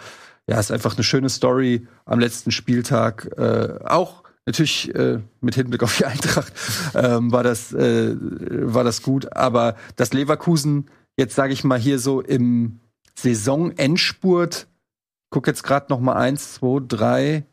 ja, 0.48 0.60
ist 0.60 0.72
einfach 0.72 0.96
eine 0.96 1.04
schöne 1.04 1.30
Story 1.30 1.88
am 2.06 2.20
letzten 2.20 2.52
Spieltag. 2.52 3.30
Äh, 3.38 3.80
auch 3.86 4.24
natürlich 4.46 4.94
äh, 4.96 5.20
mit 5.42 5.56
Hinblick 5.56 5.84
auf 5.84 5.98
die 5.98 6.06
Eintracht 6.06 6.52
ähm, 6.96 7.32
war 7.32 7.44
das 7.44 7.72
äh, 7.72 8.16
war 8.20 8.84
das 8.84 9.04
gut. 9.04 9.36
Aber 9.36 9.76
dass 9.96 10.12
Leverkusen 10.12 10.90
jetzt 11.18 11.36
sage 11.36 11.54
ich 11.54 11.64
mal 11.64 11.80
hier 11.80 12.00
so 12.00 12.22
im 12.22 12.80
Saisonendspurt, 13.16 14.68
guck 15.30 15.48
jetzt 15.48 15.64
gerade 15.64 15.88
noch 15.90 16.00
mal 16.00 16.16
eins, 16.16 16.56
zwei, 16.56 16.82
drei. 16.86 17.46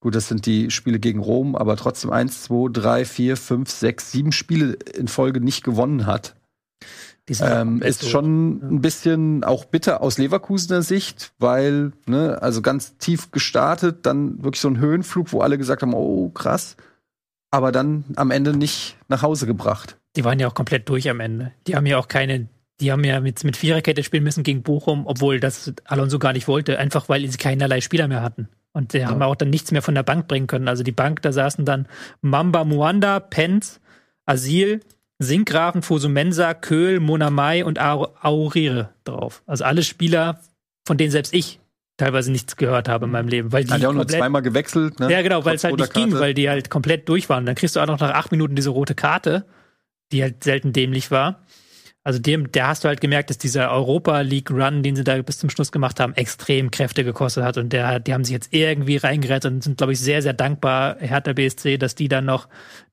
Gut, 0.00 0.14
das 0.14 0.28
sind 0.28 0.44
die 0.44 0.70
Spiele 0.70 0.98
gegen 0.98 1.20
Rom, 1.20 1.56
aber 1.56 1.76
trotzdem 1.76 2.10
eins, 2.10 2.42
zwei, 2.42 2.68
drei, 2.70 3.04
vier, 3.04 3.36
fünf, 3.36 3.70
sechs, 3.70 4.12
sieben 4.12 4.32
Spiele 4.32 4.74
in 4.94 5.08
Folge 5.08 5.40
nicht 5.40 5.64
gewonnen 5.64 6.06
hat. 6.06 6.34
Ähm, 7.40 7.80
ist 7.80 8.08
schon 8.08 8.74
ein 8.74 8.80
bisschen 8.82 9.44
auch 9.44 9.64
bitter 9.64 10.02
aus 10.02 10.18
Leverkusener 10.18 10.82
Sicht, 10.82 11.32
weil, 11.38 11.92
ne, 12.06 12.42
also 12.42 12.60
ganz 12.60 12.98
tief 12.98 13.30
gestartet, 13.30 14.04
dann 14.04 14.42
wirklich 14.44 14.60
so 14.60 14.68
ein 14.68 14.78
Höhenflug, 14.78 15.32
wo 15.32 15.40
alle 15.40 15.56
gesagt 15.56 15.82
haben, 15.82 15.94
oh, 15.94 16.28
krass, 16.28 16.76
aber 17.50 17.72
dann 17.72 18.04
am 18.16 18.30
Ende 18.30 18.54
nicht 18.54 18.96
nach 19.08 19.22
Hause 19.22 19.46
gebracht. 19.46 19.96
Die 20.16 20.24
waren 20.24 20.38
ja 20.38 20.48
auch 20.48 20.54
komplett 20.54 20.88
durch 20.88 21.08
am 21.08 21.20
Ende. 21.20 21.52
Die 21.66 21.76
haben 21.76 21.86
ja 21.86 21.98
auch 21.98 22.08
keine, 22.08 22.48
die 22.80 22.92
haben 22.92 23.04
ja 23.04 23.20
mit, 23.20 23.42
mit 23.42 23.56
Viererkette 23.56 24.02
spielen 24.02 24.24
müssen 24.24 24.42
gegen 24.42 24.62
Bochum, 24.62 25.06
obwohl 25.06 25.40
das 25.40 25.72
Alonso 25.84 26.18
gar 26.18 26.34
nicht 26.34 26.46
wollte, 26.46 26.78
einfach 26.78 27.08
weil 27.08 27.26
sie 27.26 27.38
keinerlei 27.38 27.80
Spieler 27.80 28.06
mehr 28.06 28.22
hatten. 28.22 28.48
Und 28.72 28.92
die 28.92 29.06
haben 29.06 29.22
auch 29.22 29.36
dann 29.36 29.50
nichts 29.50 29.70
mehr 29.70 29.82
von 29.82 29.94
der 29.94 30.02
Bank 30.02 30.26
bringen 30.26 30.48
können. 30.48 30.66
Also 30.66 30.82
die 30.82 30.92
Bank, 30.92 31.22
da 31.22 31.32
saßen 31.32 31.64
dann 31.64 31.86
Mamba 32.20 32.64
Muanda, 32.64 33.20
Penz, 33.20 33.80
Asil, 34.26 34.80
Sinkgrafen, 35.18 35.82
Fosumensa, 35.82 36.54
Köhl, 36.54 37.00
Monamai 37.00 37.64
und 37.64 37.80
Au- 37.80 38.14
Aurire 38.20 38.90
drauf. 39.04 39.42
Also 39.46 39.64
alle 39.64 39.82
Spieler, 39.82 40.40
von 40.86 40.96
denen 40.96 41.10
selbst 41.10 41.32
ich 41.34 41.60
teilweise 41.96 42.32
nichts 42.32 42.56
gehört 42.56 42.88
habe 42.88 43.04
in 43.06 43.12
meinem 43.12 43.28
Leben. 43.28 43.52
Weil 43.52 43.64
die 43.64 43.72
Hat 43.72 43.80
ja 43.80 43.88
auch 43.88 43.92
nur 43.92 44.08
zweimal 44.08 44.42
gewechselt, 44.42 44.98
ne? 44.98 45.10
ja, 45.12 45.22
genau, 45.22 45.44
weil 45.44 45.54
es 45.54 45.62
halt 45.64 45.76
nicht 45.76 45.94
ging, 45.94 46.10
Karte. 46.10 46.20
weil 46.20 46.34
die 46.34 46.48
halt 46.50 46.68
komplett 46.68 47.08
durch 47.08 47.28
waren. 47.28 47.46
Dann 47.46 47.54
kriegst 47.54 47.76
du 47.76 47.80
auch 47.80 47.86
noch 47.86 48.00
nach 48.00 48.10
acht 48.14 48.32
Minuten 48.32 48.56
diese 48.56 48.70
rote 48.70 48.96
Karte, 48.96 49.44
die 50.10 50.22
halt 50.22 50.42
selten 50.42 50.72
dämlich 50.72 51.10
war. 51.12 51.43
Also 52.06 52.18
dem, 52.18 52.52
der 52.52 52.68
hast 52.68 52.84
du 52.84 52.88
halt 52.88 53.00
gemerkt, 53.00 53.30
dass 53.30 53.38
dieser 53.38 53.70
Europa 53.72 54.20
League 54.20 54.50
Run, 54.50 54.82
den 54.82 54.94
sie 54.94 55.04
da 55.04 55.20
bis 55.22 55.38
zum 55.38 55.48
Schluss 55.48 55.72
gemacht 55.72 56.00
haben, 56.00 56.12
extrem 56.14 56.70
Kräfte 56.70 57.02
gekostet 57.02 57.42
hat. 57.44 57.56
Und 57.56 57.72
der, 57.72 57.88
hat- 57.88 58.06
die 58.06 58.12
haben 58.12 58.24
sich 58.24 58.34
jetzt 58.34 58.52
irgendwie 58.52 58.98
reingerettet 58.98 59.50
und 59.50 59.64
sind, 59.64 59.78
glaube 59.78 59.94
ich, 59.94 60.00
sehr, 60.00 60.20
sehr 60.20 60.34
dankbar, 60.34 60.96
Hertha 61.00 61.32
BSC, 61.32 61.78
dass 61.78 61.94
die 61.94 62.08
dann 62.08 62.26
noch 62.26 62.46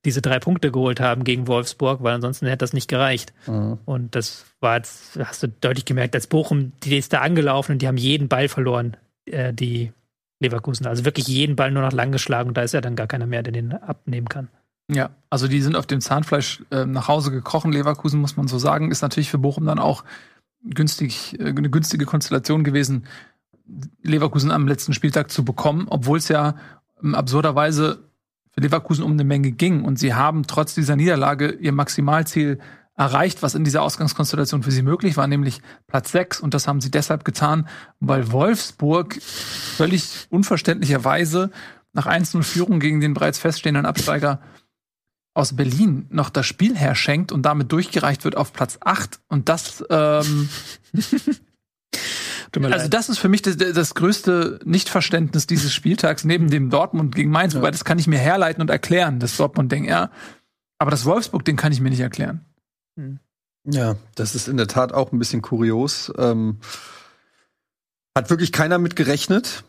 diese 0.05 0.21
drei 0.21 0.39
Punkte 0.39 0.71
geholt 0.71 1.01
haben 1.01 1.25
gegen 1.25 1.47
Wolfsburg, 1.47 2.01
weil 2.03 2.15
ansonsten 2.15 2.45
hätte 2.47 2.59
das 2.59 2.71
nicht 2.71 2.87
gereicht. 2.87 3.33
Mhm. 3.47 3.79
Und 3.83 4.15
das 4.15 4.45
war 4.61 4.77
jetzt, 4.77 5.19
hast 5.21 5.43
du 5.43 5.49
deutlich 5.49 5.83
gemerkt, 5.83 6.15
als 6.15 6.27
Bochum, 6.27 6.71
die 6.83 6.97
ist 6.97 7.11
da 7.11 7.19
angelaufen 7.19 7.73
und 7.73 7.81
die 7.81 7.87
haben 7.89 7.97
jeden 7.97 8.29
Ball 8.29 8.47
verloren, 8.47 8.95
äh, 9.25 9.53
die 9.53 9.91
Leverkusen. 10.39 10.87
Also 10.87 11.03
wirklich 11.03 11.27
jeden 11.27 11.57
Ball 11.57 11.69
nur 11.71 11.83
noch 11.83 11.91
lang 11.91 12.13
geschlagen 12.13 12.47
und 12.47 12.57
da 12.57 12.61
ist 12.63 12.73
ja 12.73 12.79
dann 12.81 12.95
gar 12.95 13.07
keiner 13.07 13.27
mehr, 13.27 13.43
der 13.43 13.51
den 13.53 13.73
abnehmen 13.73 14.29
kann. 14.29 14.47
Ja, 14.93 15.11
also 15.29 15.47
die 15.47 15.61
sind 15.61 15.77
auf 15.77 15.87
dem 15.87 16.01
Zahnfleisch 16.01 16.63
äh, 16.69 16.85
nach 16.85 17.07
Hause 17.07 17.31
gekrochen. 17.31 17.71
Leverkusen, 17.71 18.19
muss 18.19 18.35
man 18.35 18.49
so 18.49 18.59
sagen, 18.59 18.91
ist 18.91 19.01
natürlich 19.01 19.31
für 19.31 19.37
Bochum 19.37 19.65
dann 19.65 19.79
auch 19.79 20.03
günstig, 20.63 21.39
äh, 21.39 21.45
eine 21.45 21.69
günstige 21.69 22.05
Konstellation 22.05 22.65
gewesen, 22.65 23.05
Leverkusen 24.03 24.51
am 24.51 24.67
letzten 24.67 24.93
Spieltag 24.93 25.31
zu 25.31 25.45
bekommen, 25.45 25.87
obwohl 25.89 26.17
es 26.17 26.27
ja 26.27 26.55
ähm, 27.01 27.15
absurderweise 27.15 28.03
für 28.51 28.59
Leverkusen 28.59 29.05
um 29.05 29.13
eine 29.13 29.23
Menge 29.23 29.51
ging. 29.51 29.85
Und 29.85 29.97
sie 29.97 30.13
haben 30.13 30.45
trotz 30.45 30.75
dieser 30.75 30.97
Niederlage 30.97 31.51
ihr 31.51 31.71
Maximalziel 31.71 32.59
erreicht, 32.97 33.41
was 33.41 33.55
in 33.55 33.63
dieser 33.63 33.83
Ausgangskonstellation 33.83 34.61
für 34.61 34.71
sie 34.71 34.81
möglich 34.81 35.15
war, 35.15 35.25
nämlich 35.25 35.61
Platz 35.87 36.11
6. 36.11 36.41
Und 36.41 36.53
das 36.53 36.67
haben 36.67 36.81
sie 36.81 36.91
deshalb 36.91 37.23
getan, 37.23 37.69
weil 38.01 38.33
Wolfsburg 38.33 39.21
völlig 39.21 40.27
unverständlicherweise 40.29 41.49
nach 41.93 42.07
1-0 42.07 42.43
Führung 42.43 42.81
gegen 42.81 42.99
den 42.99 43.13
bereits 43.13 43.39
feststehenden 43.39 43.85
Absteiger 43.85 44.41
aus 45.33 45.55
Berlin 45.55 46.07
noch 46.09 46.29
das 46.29 46.45
Spiel 46.45 46.75
herschenkt 46.75 47.31
und 47.31 47.43
damit 47.43 47.71
durchgereicht 47.71 48.23
wird 48.25 48.35
auf 48.35 48.51
Platz 48.53 48.77
8. 48.81 49.19
Und 49.27 49.47
das, 49.49 49.83
ähm, 49.89 50.49
also 52.61 52.87
das 52.89 53.09
ist 53.09 53.17
für 53.17 53.29
mich 53.29 53.41
das, 53.41 53.57
das 53.57 53.95
größte 53.95 54.59
Nichtverständnis 54.65 55.47
dieses 55.47 55.73
Spieltags 55.73 56.25
neben 56.25 56.49
dem 56.49 56.69
Dortmund 56.69 57.15
gegen 57.15 57.31
Mainz, 57.31 57.55
wobei 57.55 57.71
das 57.71 57.85
kann 57.85 57.99
ich 57.99 58.07
mir 58.07 58.19
herleiten 58.19 58.61
und 58.61 58.69
erklären, 58.69 59.19
das 59.19 59.37
Dortmund-Ding, 59.37 59.85
ja. 59.85 60.11
Aber 60.77 60.91
das 60.91 61.05
Wolfsburg-Ding 61.05 61.55
kann 61.55 61.71
ich 61.71 61.79
mir 61.79 61.91
nicht 61.91 61.99
erklären. 61.99 62.45
Ja, 63.63 63.95
das 64.15 64.35
ist 64.35 64.47
in 64.47 64.57
der 64.57 64.67
Tat 64.67 64.91
auch 64.91 65.11
ein 65.11 65.19
bisschen 65.19 65.41
kurios. 65.41 66.11
Ähm, 66.17 66.57
hat 68.17 68.29
wirklich 68.29 68.51
keiner 68.51 68.79
mit 68.79 68.95
gerechnet. 68.95 69.63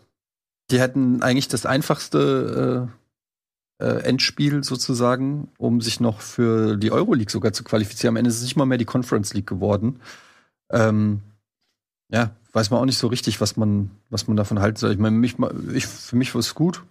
Die 0.71 0.81
hätten 0.81 1.23
eigentlich 1.23 1.49
das 1.49 1.67
einfachste 1.67 2.89
äh, 2.89 3.02
Endspiel 3.85 4.65
sozusagen, 4.65 5.49
um 5.59 5.81
sich 5.81 6.01
noch 6.01 6.21
für 6.21 6.77
die 6.77 6.93
Euroleague 6.93 7.31
sogar 7.31 7.53
zu 7.53 7.65
qualifizieren. 7.65 8.13
Am 8.13 8.17
Ende 8.17 8.31
ist 8.31 8.37
es 8.37 8.43
nicht 8.43 8.57
mal 8.57 8.67
mehr 8.67 8.79
die 8.79 8.85
Conference 8.85 9.35
League 9.35 9.47
geworden. 9.47 10.01
Ähm, 10.71 11.21
ja, 12.11 12.31
weiß 12.53 12.71
man 12.71 12.81
auch 12.81 12.85
nicht 12.85 12.99
so 12.99 13.07
richtig, 13.07 13.41
was 13.41 13.57
man, 13.57 13.91
was 14.11 14.29
man 14.29 14.37
davon 14.37 14.61
halten 14.61 14.77
soll. 14.77 14.93
Ich 14.93 14.99
meine, 14.99 15.17
mich, 15.17 15.37
ich, 15.73 15.87
für 15.87 16.17
mich 16.17 16.35
war 16.35 16.41
es 16.41 16.55
gut, 16.55 16.85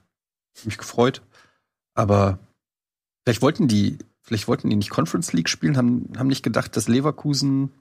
mich 0.64 0.78
gefreut, 0.78 1.22
aber 1.94 2.40
vielleicht 3.24 3.42
wollten 3.42 3.68
die, 3.68 3.98
vielleicht 4.22 4.48
wollten 4.48 4.70
die 4.70 4.76
nicht 4.76 4.90
Conference 4.90 5.34
League 5.34 5.50
spielen, 5.50 5.78
haben, 5.78 6.10
haben 6.18 6.28
nicht 6.28 6.44
gedacht, 6.44 6.76
dass 6.76 6.88
Leverkusen 6.88 7.72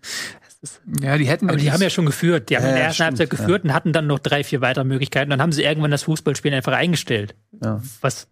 Ja, 1.01 1.17
die 1.17 1.27
hätten 1.27 1.49
Aber 1.49 1.57
die 1.57 1.73
haben 1.73 1.81
ja 1.81 1.91
schon 1.91 2.07
geführt. 2.07 2.51
Die 2.51 2.57
haben 2.57 2.65
Ja, 2.65 2.69
in 2.69 2.75
der 2.75 2.83
ja, 2.83 2.89
ersten 2.89 3.05
Halbzeit 3.05 3.31
geführt 3.31 3.65
und 3.65 3.73
hatten 3.73 3.93
dann 3.93 4.07
noch 4.07 4.19
drei, 4.19 4.45
vier 4.45 4.61
weitere 4.61 4.85
Möglichkeiten. 4.85 5.31
Dann 5.31 5.41
haben 5.41 5.53
sie 5.53 5.63
irgendwann 5.63 5.91
das 5.91 6.03
Fußballspielen 6.03 6.55
einfach 6.55 6.73
eingestellt. 6.73 7.35
Ja. 7.63 7.83
Was, 8.01 8.29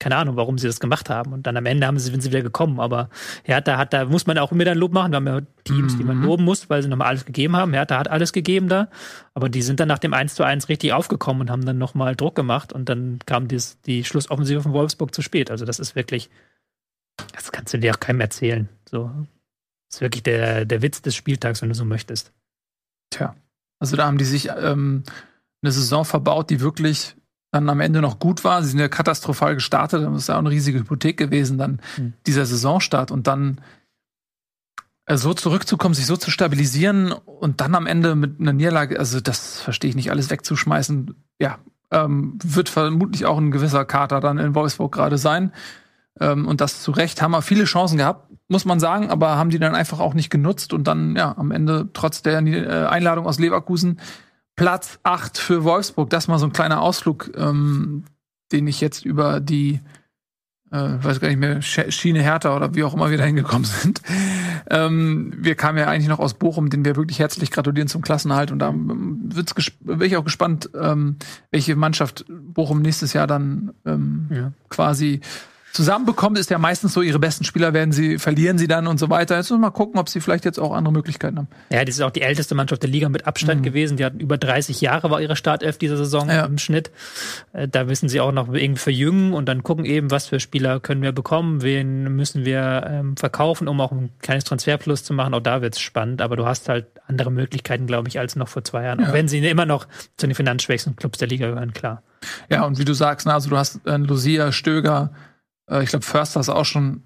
keine 0.00 0.16
Ahnung, 0.16 0.36
warum 0.36 0.58
sie 0.58 0.66
das 0.68 0.78
gemacht 0.78 1.10
haben. 1.10 1.32
Und 1.32 1.46
dann 1.46 1.56
am 1.56 1.66
Ende 1.66 1.86
haben 1.86 1.98
sie, 1.98 2.10
sind 2.10 2.20
sie 2.22 2.30
wieder 2.30 2.42
gekommen. 2.42 2.78
Aber 2.78 3.08
Hertha 3.42 3.76
hat, 3.76 3.92
da 3.92 4.04
muss 4.04 4.26
man 4.26 4.38
auch 4.38 4.52
immer 4.52 4.64
dann 4.64 4.78
Lob 4.78 4.92
machen. 4.92 5.10
Wir 5.12 5.16
haben 5.16 5.26
ja 5.26 5.40
Teams, 5.64 5.96
die 5.96 6.04
man 6.04 6.18
Mhm. 6.18 6.24
loben 6.24 6.44
muss, 6.44 6.70
weil 6.70 6.82
sie 6.82 6.88
nochmal 6.88 7.08
alles 7.08 7.24
gegeben 7.24 7.56
haben. 7.56 7.72
Hertha 7.72 7.98
hat 7.98 8.08
alles 8.08 8.32
gegeben 8.32 8.68
da. 8.68 8.88
Aber 9.34 9.48
die 9.48 9.62
sind 9.62 9.80
dann 9.80 9.88
nach 9.88 9.98
dem 9.98 10.14
1 10.14 10.34
zu 10.34 10.44
1 10.44 10.68
richtig 10.68 10.92
aufgekommen 10.92 11.40
und 11.42 11.50
haben 11.50 11.64
dann 11.66 11.78
nochmal 11.78 12.14
Druck 12.14 12.36
gemacht. 12.36 12.72
Und 12.72 12.88
dann 12.88 13.18
kam 13.26 13.48
dies, 13.48 13.80
die 13.82 14.04
Schlussoffensive 14.04 14.62
von 14.62 14.72
Wolfsburg 14.72 15.12
zu 15.14 15.22
spät. 15.22 15.50
Also 15.50 15.64
das 15.64 15.80
ist 15.80 15.96
wirklich, 15.96 16.30
das 17.32 17.50
kannst 17.50 17.74
du 17.74 17.78
dir 17.78 17.92
auch 17.92 18.00
keinem 18.00 18.20
erzählen. 18.20 18.68
So. 18.88 19.10
Das 19.88 19.96
ist 19.96 20.00
wirklich 20.00 20.22
der, 20.22 20.64
der 20.64 20.82
Witz 20.82 21.02
des 21.02 21.16
Spieltags, 21.16 21.60
wenn 21.62 21.70
du 21.70 21.74
so 21.74 21.84
möchtest. 21.84 22.32
Tja, 23.10 23.34
also 23.80 23.96
da 23.96 24.06
haben 24.06 24.18
die 24.18 24.24
sich 24.24 24.48
ähm, 24.56 25.02
eine 25.62 25.72
Saison 25.72 26.04
verbaut, 26.04 26.50
die 26.50 26.60
wirklich 26.60 27.16
dann 27.50 27.68
am 27.68 27.80
Ende 27.80 28.00
noch 28.00 28.18
gut 28.18 28.44
war. 28.44 28.62
Sie 28.62 28.70
sind 28.70 28.78
ja 28.78 28.88
katastrophal 28.88 29.54
gestartet, 29.54 30.02
das 30.02 30.16
ist 30.16 30.28
ja 30.28 30.34
auch 30.34 30.40
eine 30.40 30.50
riesige 30.50 30.80
Hypothek 30.80 31.16
gewesen, 31.16 31.58
dann 31.58 31.80
Hm. 31.96 32.12
dieser 32.26 32.44
Saisonstart 32.44 33.10
und 33.10 33.26
dann 33.26 33.60
äh, 35.06 35.16
so 35.16 35.32
zurückzukommen, 35.32 35.94
sich 35.94 36.06
so 36.06 36.16
zu 36.16 36.30
stabilisieren 36.30 37.12
und 37.12 37.60
dann 37.60 37.74
am 37.74 37.86
Ende 37.86 38.14
mit 38.14 38.40
einer 38.40 38.52
Niederlage, 38.52 38.98
also 38.98 39.20
das 39.20 39.60
verstehe 39.60 39.88
ich 39.90 39.96
nicht, 39.96 40.10
alles 40.10 40.30
wegzuschmeißen, 40.30 41.14
ja, 41.40 41.58
ähm, 41.90 42.38
wird 42.44 42.68
vermutlich 42.68 43.24
auch 43.24 43.38
ein 43.38 43.50
gewisser 43.50 43.86
Kater 43.86 44.20
dann 44.20 44.36
in 44.36 44.54
Wolfsburg 44.54 44.92
gerade 44.92 45.16
sein. 45.16 45.52
Ähm, 46.20 46.46
und 46.46 46.60
das 46.60 46.82
zu 46.82 46.90
Recht 46.90 47.22
haben 47.22 47.30
wir 47.30 47.40
viele 47.40 47.64
Chancen 47.64 47.96
gehabt, 47.96 48.30
muss 48.48 48.66
man 48.66 48.80
sagen, 48.80 49.10
aber 49.10 49.36
haben 49.36 49.48
die 49.50 49.58
dann 49.58 49.74
einfach 49.74 50.00
auch 50.00 50.12
nicht 50.12 50.28
genutzt 50.28 50.74
und 50.74 50.84
dann, 50.84 51.16
ja, 51.16 51.34
am 51.38 51.50
Ende 51.50 51.88
trotz 51.94 52.20
der 52.22 52.40
äh, 52.40 52.86
Einladung 52.86 53.26
aus 53.26 53.38
Leverkusen 53.38 53.98
Platz 54.58 54.98
8 55.04 55.38
für 55.38 55.64
Wolfsburg. 55.64 56.10
Das 56.10 56.28
mal 56.28 56.38
so 56.38 56.44
ein 56.46 56.52
kleiner 56.52 56.82
Ausflug, 56.82 57.30
ähm, 57.36 58.04
den 58.52 58.66
ich 58.66 58.80
jetzt 58.80 59.04
über 59.06 59.40
die, 59.40 59.80
äh, 60.70 60.76
weiß 61.00 61.20
gar 61.20 61.28
nicht 61.28 61.38
mehr, 61.38 61.60
Sch- 61.62 61.90
Schiene 61.92 62.20
Hertha 62.22 62.54
oder 62.54 62.74
wie 62.74 62.82
auch 62.84 62.92
immer 62.92 63.10
wir 63.10 63.16
da 63.18 63.24
hingekommen 63.24 63.64
sind. 63.82 64.02
Ähm, 64.68 65.32
wir 65.38 65.54
kamen 65.54 65.78
ja 65.78 65.86
eigentlich 65.86 66.08
noch 66.08 66.18
aus 66.18 66.34
Bochum, 66.34 66.68
den 66.70 66.84
wir 66.84 66.96
wirklich 66.96 67.20
herzlich 67.20 67.50
gratulieren 67.50 67.88
zum 67.88 68.02
Klassenhalt. 68.02 68.50
Und 68.50 68.58
da 68.58 68.68
ähm, 68.70 69.20
wird's 69.32 69.54
bin 69.80 70.02
ich 70.02 70.16
auch 70.16 70.24
gespannt, 70.24 70.68
ähm, 70.74 71.16
welche 71.50 71.76
Mannschaft 71.76 72.24
Bochum 72.28 72.82
nächstes 72.82 73.12
Jahr 73.12 73.26
dann 73.26 73.72
ähm, 73.86 74.28
Ja. 74.30 74.52
quasi 74.68 75.20
zusammenbekommt, 75.72 76.38
ist 76.38 76.50
ja 76.50 76.58
meistens 76.58 76.92
so, 76.92 77.02
ihre 77.02 77.18
besten 77.18 77.44
Spieler 77.44 77.72
werden 77.72 77.92
sie, 77.92 78.18
verlieren 78.18 78.58
sie 78.58 78.66
dann 78.66 78.86
und 78.86 78.98
so 78.98 79.10
weiter. 79.10 79.36
Jetzt 79.36 79.50
müssen 79.50 79.60
wir 79.60 79.68
mal 79.68 79.70
gucken, 79.70 80.00
ob 80.00 80.08
sie 80.08 80.20
vielleicht 80.20 80.44
jetzt 80.44 80.58
auch 80.58 80.72
andere 80.72 80.92
Möglichkeiten 80.92 81.36
haben. 81.38 81.48
Ja, 81.70 81.84
das 81.84 81.94
ist 81.96 82.00
auch 82.00 82.10
die 82.10 82.22
älteste 82.22 82.54
Mannschaft 82.54 82.82
der 82.82 82.90
Liga 82.90 83.08
mit 83.08 83.26
Abstand 83.26 83.62
gewesen. 83.62 83.96
Die 83.96 84.04
hatten 84.04 84.18
über 84.20 84.38
30 84.38 84.80
Jahre 84.80 85.10
war 85.10 85.20
ihre 85.20 85.36
Startelf 85.36 85.78
dieser 85.78 85.96
Saison 85.96 86.28
Ja. 86.28 86.44
im 86.46 86.58
Schnitt. 86.58 86.90
Äh, 87.52 87.68
Da 87.68 87.84
müssen 87.84 88.08
sie 88.08 88.20
auch 88.20 88.32
noch 88.32 88.52
irgendwie 88.52 88.80
verjüngen 88.80 89.32
und 89.34 89.46
dann 89.46 89.62
gucken 89.62 89.84
eben, 89.84 90.10
was 90.10 90.26
für 90.26 90.40
Spieler 90.40 90.80
können 90.80 91.02
wir 91.02 91.12
bekommen, 91.12 91.62
wen 91.62 92.14
müssen 92.16 92.44
wir 92.44 92.84
ähm, 92.88 93.16
verkaufen, 93.16 93.68
um 93.68 93.80
auch 93.80 93.92
ein 93.92 94.10
kleines 94.20 94.44
Transferplus 94.44 95.04
zu 95.04 95.12
machen. 95.14 95.34
Auch 95.34 95.40
da 95.40 95.62
wird's 95.62 95.80
spannend, 95.80 96.22
aber 96.22 96.36
du 96.36 96.46
hast 96.46 96.68
halt 96.68 96.86
andere 97.06 97.30
Möglichkeiten, 97.30 97.86
glaube 97.86 98.08
ich, 98.08 98.18
als 98.18 98.36
noch 98.36 98.48
vor 98.48 98.64
zwei 98.64 98.84
Jahren. 98.84 99.00
Ja. 99.00 99.08
Auch 99.08 99.12
wenn 99.12 99.28
sie 99.28 99.38
immer 99.46 99.66
noch 99.66 99.86
zu 100.16 100.26
den 100.26 100.34
finanzschwächsten 100.34 100.96
Clubs 100.96 101.18
der 101.18 101.28
Liga 101.28 101.48
gehören, 101.48 101.72
klar. 101.72 102.02
Ja, 102.50 102.64
und 102.64 102.78
wie 102.78 102.84
du 102.84 102.94
sagst, 102.94 103.26
na, 103.26 103.34
also 103.34 103.48
du 103.50 103.56
hast 103.56 103.80
äh, 103.86 103.96
Lucia, 103.96 104.50
Stöger, 104.50 105.10
äh, 105.70 105.82
ich 105.82 105.90
glaube, 105.90 106.04
Förster 106.04 106.40
ist 106.40 106.48
auch 106.48 106.64
schon 106.64 107.02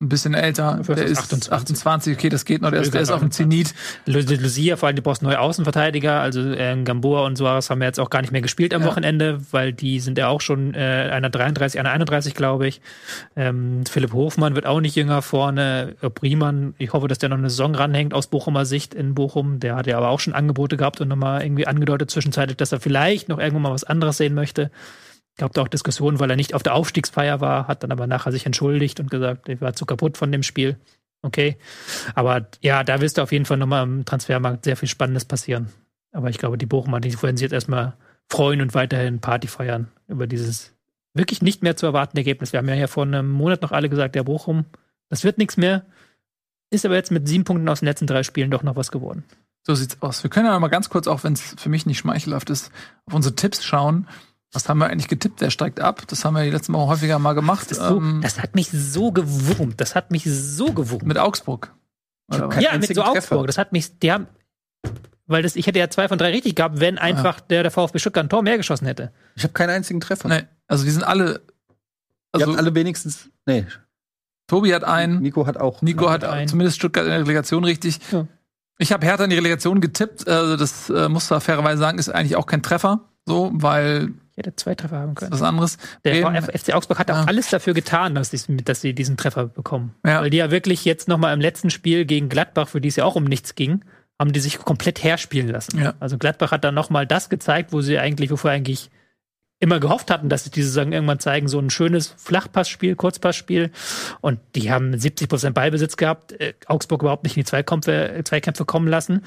ein 0.00 0.08
bisschen 0.10 0.32
älter. 0.32 0.76
Förster 0.84 0.94
der 0.94 1.04
ist 1.06 1.10
ist 1.10 1.18
28. 1.50 1.52
28. 1.52 2.16
okay, 2.16 2.28
das 2.28 2.44
geht 2.44 2.62
noch, 2.62 2.70
der 2.70 2.82
ist, 2.82 2.94
der 2.94 3.00
ist 3.00 3.10
auf 3.10 3.18
dem 3.18 3.30
29. 3.30 3.74
Zenit. 3.74 3.74
Lu- 4.06 4.36
Lucia, 4.40 4.76
vor 4.76 4.86
allem, 4.86 4.94
du 4.94 5.02
brauchst 5.02 5.22
neue 5.22 5.40
Außenverteidiger. 5.40 6.20
Also 6.20 6.40
äh, 6.52 6.80
Gamboa 6.84 7.26
und 7.26 7.34
Suarez 7.34 7.68
haben 7.68 7.80
ja 7.80 7.88
jetzt 7.88 7.98
auch 7.98 8.08
gar 8.08 8.20
nicht 8.20 8.30
mehr 8.30 8.40
gespielt 8.40 8.72
am 8.74 8.82
Ja. 8.82 8.86
Wochenende, 8.86 9.40
weil 9.50 9.72
die 9.72 9.98
sind 9.98 10.16
ja 10.16 10.28
auch 10.28 10.40
schon 10.40 10.72
äh, 10.74 11.10
einer 11.12 11.30
33, 11.30 11.80
einer 11.80 11.90
31, 11.90 12.34
glaube 12.36 12.68
ich. 12.68 12.80
Ähm, 13.34 13.84
Philipp 13.90 14.12
Hofmann 14.12 14.54
wird 14.54 14.66
auch 14.66 14.80
nicht 14.80 14.94
jünger 14.94 15.20
vorne. 15.20 15.96
Ob 16.00 16.22
Riemann, 16.22 16.74
ich 16.78 16.92
hoffe, 16.92 17.08
dass 17.08 17.18
der 17.18 17.30
noch 17.30 17.38
eine 17.38 17.50
Saison 17.50 17.74
ranhängt 17.74 18.14
aus 18.14 18.28
Bochumer 18.28 18.66
Sicht 18.66 18.94
in 18.94 19.16
Bochum. 19.16 19.58
Der 19.58 19.74
hat 19.74 19.88
ja 19.88 19.96
aber 19.96 20.10
auch 20.10 20.20
schon 20.20 20.32
Angebote 20.32 20.76
gehabt 20.76 21.00
und 21.00 21.08
nochmal 21.08 21.42
irgendwie 21.42 21.66
angedeutet 21.66 22.08
zwischenzeitlich, 22.08 22.56
dass 22.56 22.70
er 22.70 22.78
vielleicht 22.78 23.28
noch 23.28 23.40
irgendwann 23.40 23.62
mal 23.62 23.72
was 23.72 23.82
anderes 23.82 24.18
sehen 24.18 24.34
möchte. 24.34 24.70
Gab 25.38 25.54
da 25.54 25.62
auch 25.62 25.68
Diskussionen, 25.68 26.20
weil 26.20 26.30
er 26.30 26.36
nicht 26.36 26.52
auf 26.52 26.62
der 26.62 26.74
Aufstiegsfeier 26.74 27.40
war, 27.40 27.68
hat 27.68 27.82
dann 27.82 27.92
aber 27.92 28.06
nachher 28.06 28.32
sich 28.32 28.44
entschuldigt 28.44 29.00
und 29.00 29.10
gesagt, 29.10 29.48
ich 29.48 29.60
war 29.60 29.72
zu 29.72 29.86
kaputt 29.86 30.18
von 30.18 30.30
dem 30.30 30.42
Spiel. 30.42 30.76
Okay. 31.22 31.56
Aber 32.14 32.46
ja, 32.60 32.84
da 32.84 33.00
wirst 33.00 33.18
du 33.18 33.22
auf 33.22 33.32
jeden 33.32 33.44
Fall 33.44 33.56
nochmal 33.56 33.84
im 33.84 34.04
Transfermarkt 34.04 34.64
sehr 34.64 34.76
viel 34.76 34.88
Spannendes 34.88 35.24
passieren. 35.24 35.68
Aber 36.12 36.28
ich 36.28 36.38
glaube, 36.38 36.58
die 36.58 36.66
Bochumer, 36.66 37.00
die 37.00 37.22
werden 37.22 37.36
sich 37.36 37.44
jetzt 37.44 37.52
erstmal 37.52 37.94
freuen 38.28 38.60
und 38.60 38.74
weiterhin 38.74 39.20
Party 39.20 39.48
feiern 39.48 39.88
über 40.06 40.26
dieses 40.26 40.74
wirklich 41.14 41.42
nicht 41.42 41.62
mehr 41.62 41.76
zu 41.76 41.86
erwartende 41.86 42.20
Ergebnis. 42.20 42.52
Wir 42.52 42.58
haben 42.58 42.68
ja 42.68 42.74
hier 42.74 42.88
vor 42.88 43.04
einem 43.04 43.30
Monat 43.30 43.62
noch 43.62 43.72
alle 43.72 43.88
gesagt, 43.88 44.14
der 44.14 44.24
Bochum, 44.24 44.64
das 45.08 45.24
wird 45.24 45.38
nichts 45.38 45.56
mehr. 45.56 45.84
Ist 46.70 46.84
aber 46.84 46.96
jetzt 46.96 47.10
mit 47.10 47.26
sieben 47.26 47.44
Punkten 47.44 47.68
aus 47.68 47.80
den 47.80 47.86
letzten 47.86 48.06
drei 48.06 48.22
Spielen 48.22 48.50
doch 48.50 48.62
noch 48.62 48.76
was 48.76 48.90
geworden. 48.90 49.24
So 49.62 49.74
sieht's 49.74 50.00
aus. 50.00 50.22
Wir 50.22 50.30
können 50.30 50.46
ja 50.46 50.58
mal 50.58 50.68
ganz 50.68 50.88
kurz, 50.88 51.06
auch 51.06 51.24
wenn 51.24 51.32
es 51.32 51.54
für 51.58 51.68
mich 51.68 51.86
nicht 51.86 51.98
schmeichelhaft 51.98 52.50
ist, 52.50 52.70
auf 53.06 53.14
unsere 53.14 53.34
Tipps 53.34 53.64
schauen. 53.64 54.06
Was 54.52 54.68
haben 54.68 54.78
wir 54.78 54.86
eigentlich 54.86 55.08
getippt? 55.08 55.40
Wer 55.40 55.50
steigt 55.50 55.80
ab? 55.80 56.02
Das 56.08 56.24
haben 56.24 56.34
wir 56.34 56.42
die 56.42 56.50
letzten 56.50 56.72
Wochen 56.72 56.88
häufiger 56.88 57.18
mal 57.18 57.34
gemacht. 57.34 57.70
Das, 57.70 57.78
so, 57.78 57.98
ähm, 57.98 58.20
das 58.22 58.40
hat 58.40 58.54
mich 58.54 58.70
so 58.70 59.12
gewurmt. 59.12 59.80
Das 59.80 59.94
hat 59.94 60.10
mich 60.10 60.24
so 60.24 60.72
gewurmt. 60.72 61.04
mit 61.04 61.18
Augsburg. 61.18 61.74
Ja, 62.30 62.76
mit 62.78 62.94
so 62.94 63.02
Treffer. 63.02 63.10
Augsburg. 63.10 63.46
Das 63.46 63.58
hat 63.58 63.72
mich, 63.72 63.98
die 63.98 64.12
haben, 64.12 64.26
weil 65.26 65.42
das, 65.42 65.56
ich 65.56 65.66
hätte 65.66 65.78
ja 65.78 65.90
zwei 65.90 66.08
von 66.08 66.18
drei 66.18 66.30
richtig 66.30 66.56
gehabt, 66.56 66.80
wenn 66.80 66.98
einfach 66.98 67.40
der, 67.40 67.62
der 67.62 67.70
VfB 67.70 67.98
Stuttgart 67.98 68.24
ein 68.24 68.28
Tor 68.30 68.42
mehr 68.42 68.56
geschossen 68.56 68.86
hätte. 68.86 69.12
Ich 69.34 69.44
habe 69.44 69.52
keinen 69.52 69.70
einzigen 69.70 70.00
Treffer. 70.00 70.28
Nee, 70.28 70.44
also 70.66 70.84
die 70.84 70.90
sind 70.90 71.04
alle. 71.04 71.42
Also 72.32 72.46
habt 72.46 72.58
alle 72.58 72.74
wenigstens. 72.74 73.30
Nee, 73.46 73.66
Tobi 74.46 74.74
hat 74.74 74.84
einen, 74.84 75.20
Nico 75.20 75.46
hat 75.46 75.58
auch. 75.58 75.82
Nico 75.82 76.10
hat 76.10 76.24
einen. 76.24 76.48
zumindest 76.48 76.78
Stuttgart 76.78 77.04
in 77.04 77.10
der 77.10 77.20
Relegation 77.20 77.64
richtig. 77.64 78.00
Ja. 78.10 78.26
Ich 78.78 78.92
habe 78.92 79.04
Hertha 79.04 79.24
in 79.24 79.30
die 79.30 79.36
Relegation 79.36 79.80
getippt. 79.80 80.26
Also 80.26 80.56
das 80.56 80.88
äh, 80.88 81.08
muss 81.08 81.28
da 81.28 81.40
fairerweise 81.40 81.78
sagen, 81.78 81.98
ist 81.98 82.08
eigentlich 82.08 82.36
auch 82.36 82.46
kein 82.46 82.62
Treffer. 82.62 83.00
So, 83.26 83.50
weil 83.52 84.14
hätte 84.38 84.56
zwei 84.56 84.74
Treffer 84.74 84.98
haben 84.98 85.14
das 85.14 85.20
können. 85.20 85.32
ist 85.34 85.40
was 85.40 85.48
anderes. 85.48 85.78
Der 86.04 86.22
Bremen- 86.22 86.42
FC 86.44 86.72
Augsburg 86.74 86.98
hat 86.98 87.10
auch 87.10 87.16
Ja. 87.16 87.24
alles 87.24 87.50
dafür 87.50 87.74
getan, 87.74 88.14
dass, 88.14 88.30
die, 88.30 88.56
dass 88.64 88.80
sie 88.80 88.94
diesen 88.94 89.16
Treffer 89.16 89.46
bekommen. 89.46 89.94
Ja. 90.06 90.20
Weil 90.22 90.30
die 90.30 90.38
ja 90.38 90.50
wirklich 90.50 90.84
jetzt 90.84 91.08
nochmal 91.08 91.34
im 91.34 91.40
letzten 91.40 91.70
Spiel 91.70 92.04
gegen 92.04 92.28
Gladbach, 92.28 92.68
für 92.68 92.80
die 92.80 92.88
es 92.88 92.96
ja 92.96 93.04
auch 93.04 93.16
um 93.16 93.24
nichts 93.24 93.54
ging, 93.54 93.84
haben 94.18 94.32
die 94.32 94.40
sich 94.40 94.58
komplett 94.58 95.02
herspielen 95.04 95.48
lassen. 95.48 95.78
Ja. 95.78 95.94
Also 96.00 96.18
Gladbach 96.18 96.50
hat 96.50 96.64
dann 96.64 96.74
nochmal 96.74 97.06
das 97.06 97.28
gezeigt, 97.28 97.72
wo 97.72 97.80
sie 97.82 97.98
eigentlich, 97.98 98.30
wovor 98.30 98.50
eigentlich 98.50 98.90
immer 99.60 99.80
gehofft 99.80 100.10
hatten, 100.10 100.28
dass 100.28 100.44
sie 100.44 100.50
diese 100.50 100.68
Saison 100.68 100.92
irgendwann 100.92 101.18
zeigen, 101.18 101.48
so 101.48 101.58
ein 101.58 101.70
schönes 101.70 102.14
Flachpassspiel, 102.16 102.94
Kurzpassspiel. 102.94 103.70
Und 104.20 104.38
die 104.54 104.70
haben 104.70 104.96
70 104.96 105.28
Prozent 105.28 105.54
Ballbesitz 105.54 105.96
gehabt, 105.96 106.32
äh, 106.32 106.54
Augsburg 106.66 107.02
überhaupt 107.02 107.24
nicht 107.24 107.36
in 107.36 107.40
die 107.40 107.46
Zweikämpfe, 107.46 108.20
Zweikämpfe 108.24 108.64
kommen 108.64 108.86
lassen. 108.86 109.24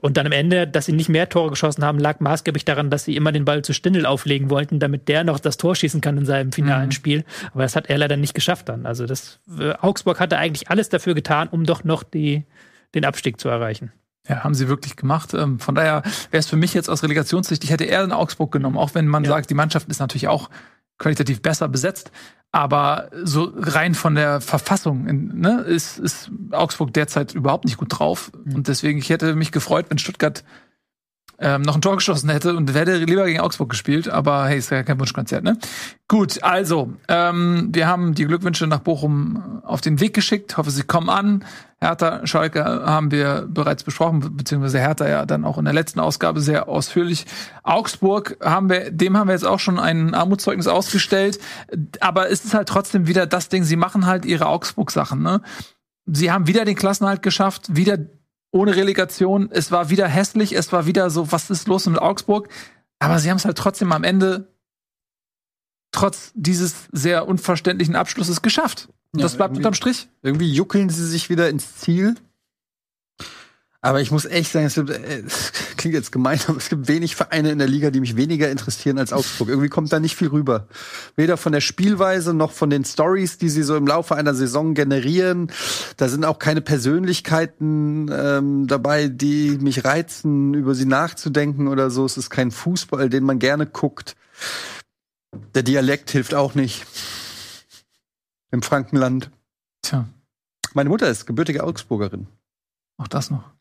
Und 0.00 0.16
dann 0.16 0.26
am 0.26 0.32
Ende, 0.32 0.66
dass 0.66 0.86
sie 0.86 0.92
nicht 0.92 1.08
mehr 1.08 1.28
Tore 1.28 1.50
geschossen 1.50 1.84
haben, 1.84 1.98
lag 1.98 2.20
maßgeblich 2.20 2.64
daran, 2.64 2.90
dass 2.90 3.04
sie 3.04 3.16
immer 3.16 3.32
den 3.32 3.44
Ball 3.44 3.62
zu 3.62 3.72
Stindl 3.72 4.06
auflegen 4.06 4.50
wollten, 4.50 4.80
damit 4.80 5.08
der 5.08 5.22
noch 5.24 5.38
das 5.38 5.56
Tor 5.56 5.76
schießen 5.76 6.00
kann 6.00 6.18
in 6.18 6.26
seinem 6.26 6.52
finalen 6.52 6.86
Mhm. 6.86 6.92
Spiel. 6.92 7.24
Aber 7.52 7.62
das 7.62 7.76
hat 7.76 7.88
er 7.88 7.98
leider 7.98 8.16
nicht 8.16 8.34
geschafft 8.34 8.68
dann. 8.68 8.84
Also 8.86 9.06
das, 9.06 9.40
äh, 9.58 9.72
Augsburg 9.80 10.18
hatte 10.18 10.38
eigentlich 10.38 10.70
alles 10.70 10.88
dafür 10.88 11.14
getan, 11.14 11.48
um 11.48 11.64
doch 11.64 11.84
noch 11.84 12.02
die, 12.02 12.44
den 12.94 13.04
Abstieg 13.04 13.40
zu 13.40 13.48
erreichen. 13.48 13.92
Ja, 14.28 14.44
haben 14.44 14.54
sie 14.54 14.68
wirklich 14.68 14.96
gemacht. 14.96 15.32
Ähm, 15.34 15.58
von 15.58 15.74
daher 15.74 16.02
wäre 16.30 16.40
es 16.40 16.46
für 16.46 16.56
mich 16.56 16.74
jetzt 16.74 16.90
aus 16.90 17.02
Relegationssicht, 17.02 17.64
ich 17.64 17.70
hätte 17.70 17.84
eher 17.84 18.04
in 18.04 18.12
Augsburg 18.12 18.52
genommen, 18.52 18.76
auch 18.76 18.94
wenn 18.94 19.06
man 19.06 19.24
Ja. 19.24 19.30
sagt, 19.30 19.50
die 19.50 19.54
Mannschaft 19.54 19.88
ist 19.88 20.00
natürlich 20.00 20.28
auch 20.28 20.50
qualitativ 20.98 21.40
besser 21.42 21.68
besetzt. 21.68 22.10
Aber 22.50 23.10
so 23.24 23.52
rein 23.56 23.94
von 23.94 24.14
der 24.14 24.40
Verfassung 24.40 25.04
ne, 25.38 25.60
ist, 25.60 25.98
ist 25.98 26.30
Augsburg 26.50 26.94
derzeit 26.94 27.34
überhaupt 27.34 27.66
nicht 27.66 27.76
gut 27.76 27.98
drauf. 27.98 28.32
Und 28.54 28.68
deswegen, 28.68 28.98
ich 28.98 29.10
hätte 29.10 29.34
mich 29.34 29.52
gefreut, 29.52 29.86
wenn 29.90 29.98
Stuttgart 29.98 30.44
ähm, 31.40 31.62
noch 31.62 31.76
ein 31.76 31.80
Tor 31.80 31.96
geschossen 31.96 32.30
hätte 32.30 32.56
und 32.56 32.72
hätte 32.74 32.96
lieber 32.96 33.24
gegen 33.26 33.40
Augsburg 33.40 33.70
gespielt. 33.70 34.08
Aber 34.08 34.46
hey, 34.46 34.58
ist 34.58 34.70
ja 34.70 34.82
kein 34.82 34.98
Wunschkonzert, 34.98 35.44
ne? 35.44 35.56
Gut, 36.08 36.42
also, 36.42 36.92
ähm, 37.08 37.68
wir 37.72 37.86
haben 37.86 38.14
die 38.14 38.24
Glückwünsche 38.24 38.66
nach 38.66 38.80
Bochum 38.80 39.62
auf 39.62 39.80
den 39.80 40.00
Weg 40.00 40.14
geschickt. 40.14 40.56
Hoffe, 40.56 40.70
sie 40.70 40.82
kommen 40.82 41.10
an. 41.10 41.44
Hertha, 41.80 42.26
Schalke 42.26 42.64
haben 42.64 43.12
wir 43.12 43.46
bereits 43.48 43.84
besprochen, 43.84 44.36
beziehungsweise 44.36 44.80
Hertha 44.80 45.08
ja 45.08 45.26
dann 45.26 45.44
auch 45.44 45.58
in 45.58 45.64
der 45.64 45.74
letzten 45.74 46.00
Ausgabe 46.00 46.40
sehr 46.40 46.68
ausführlich. 46.68 47.24
Augsburg 47.62 48.36
haben 48.42 48.68
wir, 48.68 48.90
dem 48.90 49.16
haben 49.16 49.28
wir 49.28 49.34
jetzt 49.34 49.46
auch 49.46 49.60
schon 49.60 49.78
ein 49.78 50.14
Armutszeugnis 50.14 50.66
ausgestellt. 50.66 51.38
Aber 52.00 52.30
es 52.30 52.44
ist 52.44 52.54
halt 52.54 52.68
trotzdem 52.68 53.06
wieder 53.06 53.26
das 53.26 53.48
Ding, 53.48 53.62
sie 53.62 53.76
machen 53.76 54.06
halt 54.06 54.24
ihre 54.24 54.46
Augsburg-Sachen, 54.46 55.22
ne? 55.22 55.40
Sie 56.10 56.32
haben 56.32 56.46
wieder 56.46 56.64
den 56.64 56.74
Klassenhalt 56.74 57.20
geschafft, 57.20 57.76
wieder 57.76 57.98
ohne 58.50 58.76
Relegation. 58.76 59.48
Es 59.50 59.70
war 59.70 59.90
wieder 59.90 60.08
hässlich, 60.08 60.54
es 60.54 60.72
war 60.72 60.86
wieder 60.86 61.10
so, 61.10 61.30
was 61.32 61.50
ist 61.50 61.68
los 61.68 61.86
mit 61.86 62.00
Augsburg? 62.00 62.48
Aber 62.98 63.18
sie 63.18 63.30
haben 63.30 63.36
es 63.36 63.44
halt 63.44 63.58
trotzdem 63.58 63.92
am 63.92 64.04
Ende 64.04 64.52
trotz 65.92 66.32
dieses 66.34 66.88
sehr 66.92 67.26
unverständlichen 67.26 67.96
Abschlusses 67.96 68.42
geschafft. 68.42 68.88
Ja, 69.14 69.22
das 69.22 69.36
bleibt 69.36 69.56
unterm 69.56 69.74
Strich. 69.74 70.08
Irgendwie 70.22 70.52
juckeln 70.52 70.90
sie 70.90 71.06
sich 71.06 71.30
wieder 71.30 71.48
ins 71.48 71.76
Ziel. 71.76 72.14
Aber 73.80 74.00
ich 74.00 74.10
muss 74.10 74.24
echt 74.24 74.50
sagen, 74.50 74.66
es, 74.66 74.74
gibt, 74.74 74.90
äh, 74.90 75.22
es 75.24 75.52
klingt 75.76 75.94
jetzt 75.94 76.10
gemein, 76.10 76.40
aber 76.48 76.56
es 76.56 76.68
gibt 76.68 76.88
wenig 76.88 77.14
Vereine 77.14 77.52
in 77.52 77.58
der 77.58 77.68
Liga, 77.68 77.90
die 77.90 78.00
mich 78.00 78.16
weniger 78.16 78.50
interessieren 78.50 78.98
als 78.98 79.12
Augsburg. 79.12 79.48
Irgendwie 79.48 79.68
kommt 79.68 79.92
da 79.92 80.00
nicht 80.00 80.16
viel 80.16 80.28
rüber. 80.28 80.66
Weder 81.14 81.36
von 81.36 81.52
der 81.52 81.60
Spielweise 81.60 82.34
noch 82.34 82.50
von 82.50 82.70
den 82.70 82.84
Stories, 82.84 83.38
die 83.38 83.48
sie 83.48 83.62
so 83.62 83.76
im 83.76 83.86
Laufe 83.86 84.16
einer 84.16 84.34
Saison 84.34 84.74
generieren. 84.74 85.52
Da 85.96 86.08
sind 86.08 86.24
auch 86.24 86.40
keine 86.40 86.60
Persönlichkeiten 86.60 88.10
ähm, 88.12 88.66
dabei, 88.66 89.06
die 89.06 89.58
mich 89.58 89.84
reizen, 89.84 90.54
über 90.54 90.74
sie 90.74 90.86
nachzudenken 90.86 91.68
oder 91.68 91.90
so. 91.90 92.04
Es 92.04 92.16
ist 92.16 92.30
kein 92.30 92.50
Fußball, 92.50 93.08
den 93.08 93.22
man 93.22 93.38
gerne 93.38 93.66
guckt. 93.66 94.16
Der 95.54 95.62
Dialekt 95.62 96.10
hilft 96.10 96.34
auch 96.34 96.56
nicht. 96.56 96.84
Im 98.50 98.62
Frankenland. 98.62 99.30
Tja, 99.82 100.08
Meine 100.74 100.88
Mutter 100.88 101.08
ist 101.08 101.26
gebürtige 101.26 101.62
Augsburgerin. 101.62 102.26
auch 102.96 103.06
das 103.06 103.30
noch. 103.30 103.57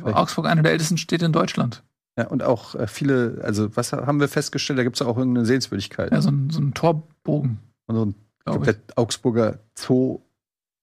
Vielleicht. 0.00 0.16
Augsburg, 0.16 0.46
einer 0.46 0.62
der 0.62 0.72
ältesten 0.72 0.96
Städte 0.98 1.24
in 1.26 1.32
Deutschland. 1.32 1.82
Ja, 2.18 2.26
und 2.26 2.42
auch 2.42 2.74
äh, 2.74 2.86
viele, 2.88 3.40
also 3.44 3.74
was 3.76 3.92
haben 3.92 4.18
wir 4.20 4.28
festgestellt, 4.28 4.78
da 4.78 4.82
gibt 4.82 4.96
es 4.96 5.02
auch 5.06 5.16
irgendeine 5.16 5.46
Sehenswürdigkeit. 5.46 6.10
Ja, 6.12 6.20
so 6.20 6.30
ein, 6.30 6.50
so 6.50 6.60
ein 6.60 6.74
Torbogen. 6.74 7.58
Und 7.86 7.94
so 7.94 8.04
ein, 8.06 8.14
Glaub 8.44 8.62
glaube, 8.64 8.72
der 8.74 8.96
Augsburger 8.96 9.58
Zoo 9.76 10.20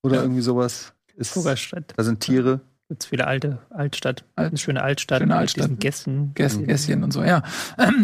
oder 0.03 0.15
Ja. 0.17 0.21
irgendwie 0.21 0.41
sowas. 0.41 0.93
Ist, 1.17 1.35
da 1.37 2.03
sind 2.03 2.19
Tiere. 2.19 2.59
Gibt's 2.89 3.05
viele 3.07 3.25
alte 3.25 3.59
Altstadt. 3.69 4.25
Alt- 4.35 4.49
eine 4.49 4.57
schöne 4.57 4.83
Altstadt. 4.83 5.19
schöne 5.19 5.33
mit 5.33 5.39
Altstadt. 5.39 5.63
diesen 5.65 5.79
Gässen. 5.79 6.31
Gäs 6.35 6.59
Gässchen 6.61 7.03
und 7.03 7.11
so, 7.11 7.23
ja. 7.23 7.41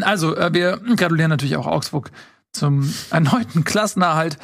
Also, 0.01 0.35
äh, 0.35 0.53
wir 0.53 0.77
gratulieren 0.95 1.29
natürlich 1.29 1.55
auch 1.57 1.67
Augsburg 1.67 2.09
zum 2.53 2.91
erneuten 3.11 3.63
Klassenerhalt. 3.63 4.37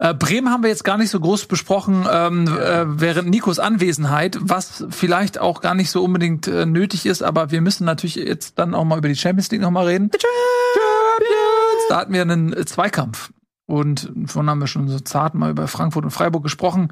Äh, 0.00 0.14
Bremen 0.14 0.50
haben 0.50 0.62
wir 0.62 0.70
jetzt 0.70 0.82
gar 0.82 0.96
nicht 0.96 1.10
so 1.10 1.20
groß 1.20 1.44
besprochen 1.44 2.06
ähm, 2.10 2.48
äh, 2.48 2.84
während 2.86 3.28
Nikos 3.28 3.58
Anwesenheit, 3.58 4.38
was 4.40 4.86
vielleicht 4.88 5.38
auch 5.38 5.60
gar 5.60 5.74
nicht 5.74 5.90
so 5.90 6.02
unbedingt 6.02 6.48
äh, 6.48 6.64
nötig 6.64 7.04
ist, 7.04 7.22
aber 7.22 7.50
wir 7.50 7.60
müssen 7.60 7.84
natürlich 7.84 8.14
jetzt 8.14 8.58
dann 8.58 8.74
auch 8.74 8.84
mal 8.84 8.96
über 8.96 9.08
die 9.08 9.16
Champions 9.16 9.50
League 9.50 9.60
noch 9.60 9.70
mal 9.70 9.84
reden. 9.84 10.10
Champions! 10.10 11.84
Da 11.90 11.98
hatten 11.98 12.14
wir 12.14 12.22
einen 12.22 12.54
äh, 12.54 12.64
Zweikampf 12.64 13.30
und 13.66 14.10
vorhin 14.24 14.48
haben 14.48 14.60
wir 14.60 14.68
schon 14.68 14.88
so 14.88 15.00
zart 15.00 15.34
mal 15.34 15.50
über 15.50 15.68
Frankfurt 15.68 16.04
und 16.04 16.12
Freiburg 16.12 16.44
gesprochen. 16.44 16.88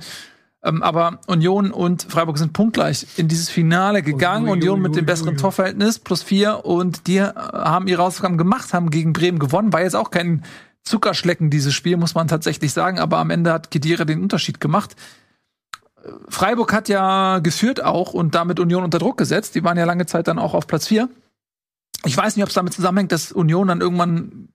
Ähm, 0.62 0.82
aber 0.82 1.20
Union 1.28 1.70
und 1.70 2.02
Freiburg 2.02 2.36
sind 2.36 2.52
punktgleich 2.52 3.06
in 3.16 3.26
dieses 3.28 3.48
Finale 3.48 4.02
gegangen. 4.02 4.44
Ui, 4.44 4.50
ui, 4.50 4.56
Union 4.58 4.82
mit 4.82 4.96
dem 4.96 5.06
besseren 5.06 5.34
ui. 5.34 5.40
Torverhältnis 5.40 5.98
plus 5.98 6.22
vier 6.22 6.66
und 6.66 7.06
die 7.06 7.18
äh, 7.18 7.32
haben 7.34 7.86
ihre 7.86 8.02
Hausaufgaben 8.02 8.36
gemacht, 8.36 8.74
haben 8.74 8.90
gegen 8.90 9.14
Bremen 9.14 9.38
gewonnen. 9.38 9.72
War 9.72 9.80
jetzt 9.80 9.96
auch 9.96 10.10
kein 10.10 10.44
Zuckerschlecken 10.84 11.50
dieses 11.50 11.74
Spiel, 11.74 11.96
muss 11.96 12.14
man 12.14 12.28
tatsächlich 12.28 12.72
sagen. 12.72 12.98
Aber 12.98 13.18
am 13.18 13.30
Ende 13.30 13.52
hat 13.52 13.70
Kedira 13.70 14.04
den 14.04 14.22
Unterschied 14.22 14.60
gemacht. 14.60 14.96
Freiburg 16.28 16.72
hat 16.72 16.88
ja 16.88 17.40
geführt 17.40 17.82
auch 17.82 18.14
und 18.14 18.34
damit 18.34 18.60
Union 18.60 18.84
unter 18.84 18.98
Druck 18.98 19.18
gesetzt. 19.18 19.54
Die 19.54 19.64
waren 19.64 19.76
ja 19.76 19.84
lange 19.84 20.06
Zeit 20.06 20.28
dann 20.28 20.38
auch 20.38 20.54
auf 20.54 20.66
Platz 20.66 20.86
vier. 20.86 21.08
Ich 22.04 22.16
weiß 22.16 22.36
nicht, 22.36 22.42
ob 22.42 22.48
es 22.48 22.54
damit 22.54 22.72
zusammenhängt, 22.72 23.12
dass 23.12 23.32
Union 23.32 23.68
dann 23.68 23.80
irgendwann 23.80 24.48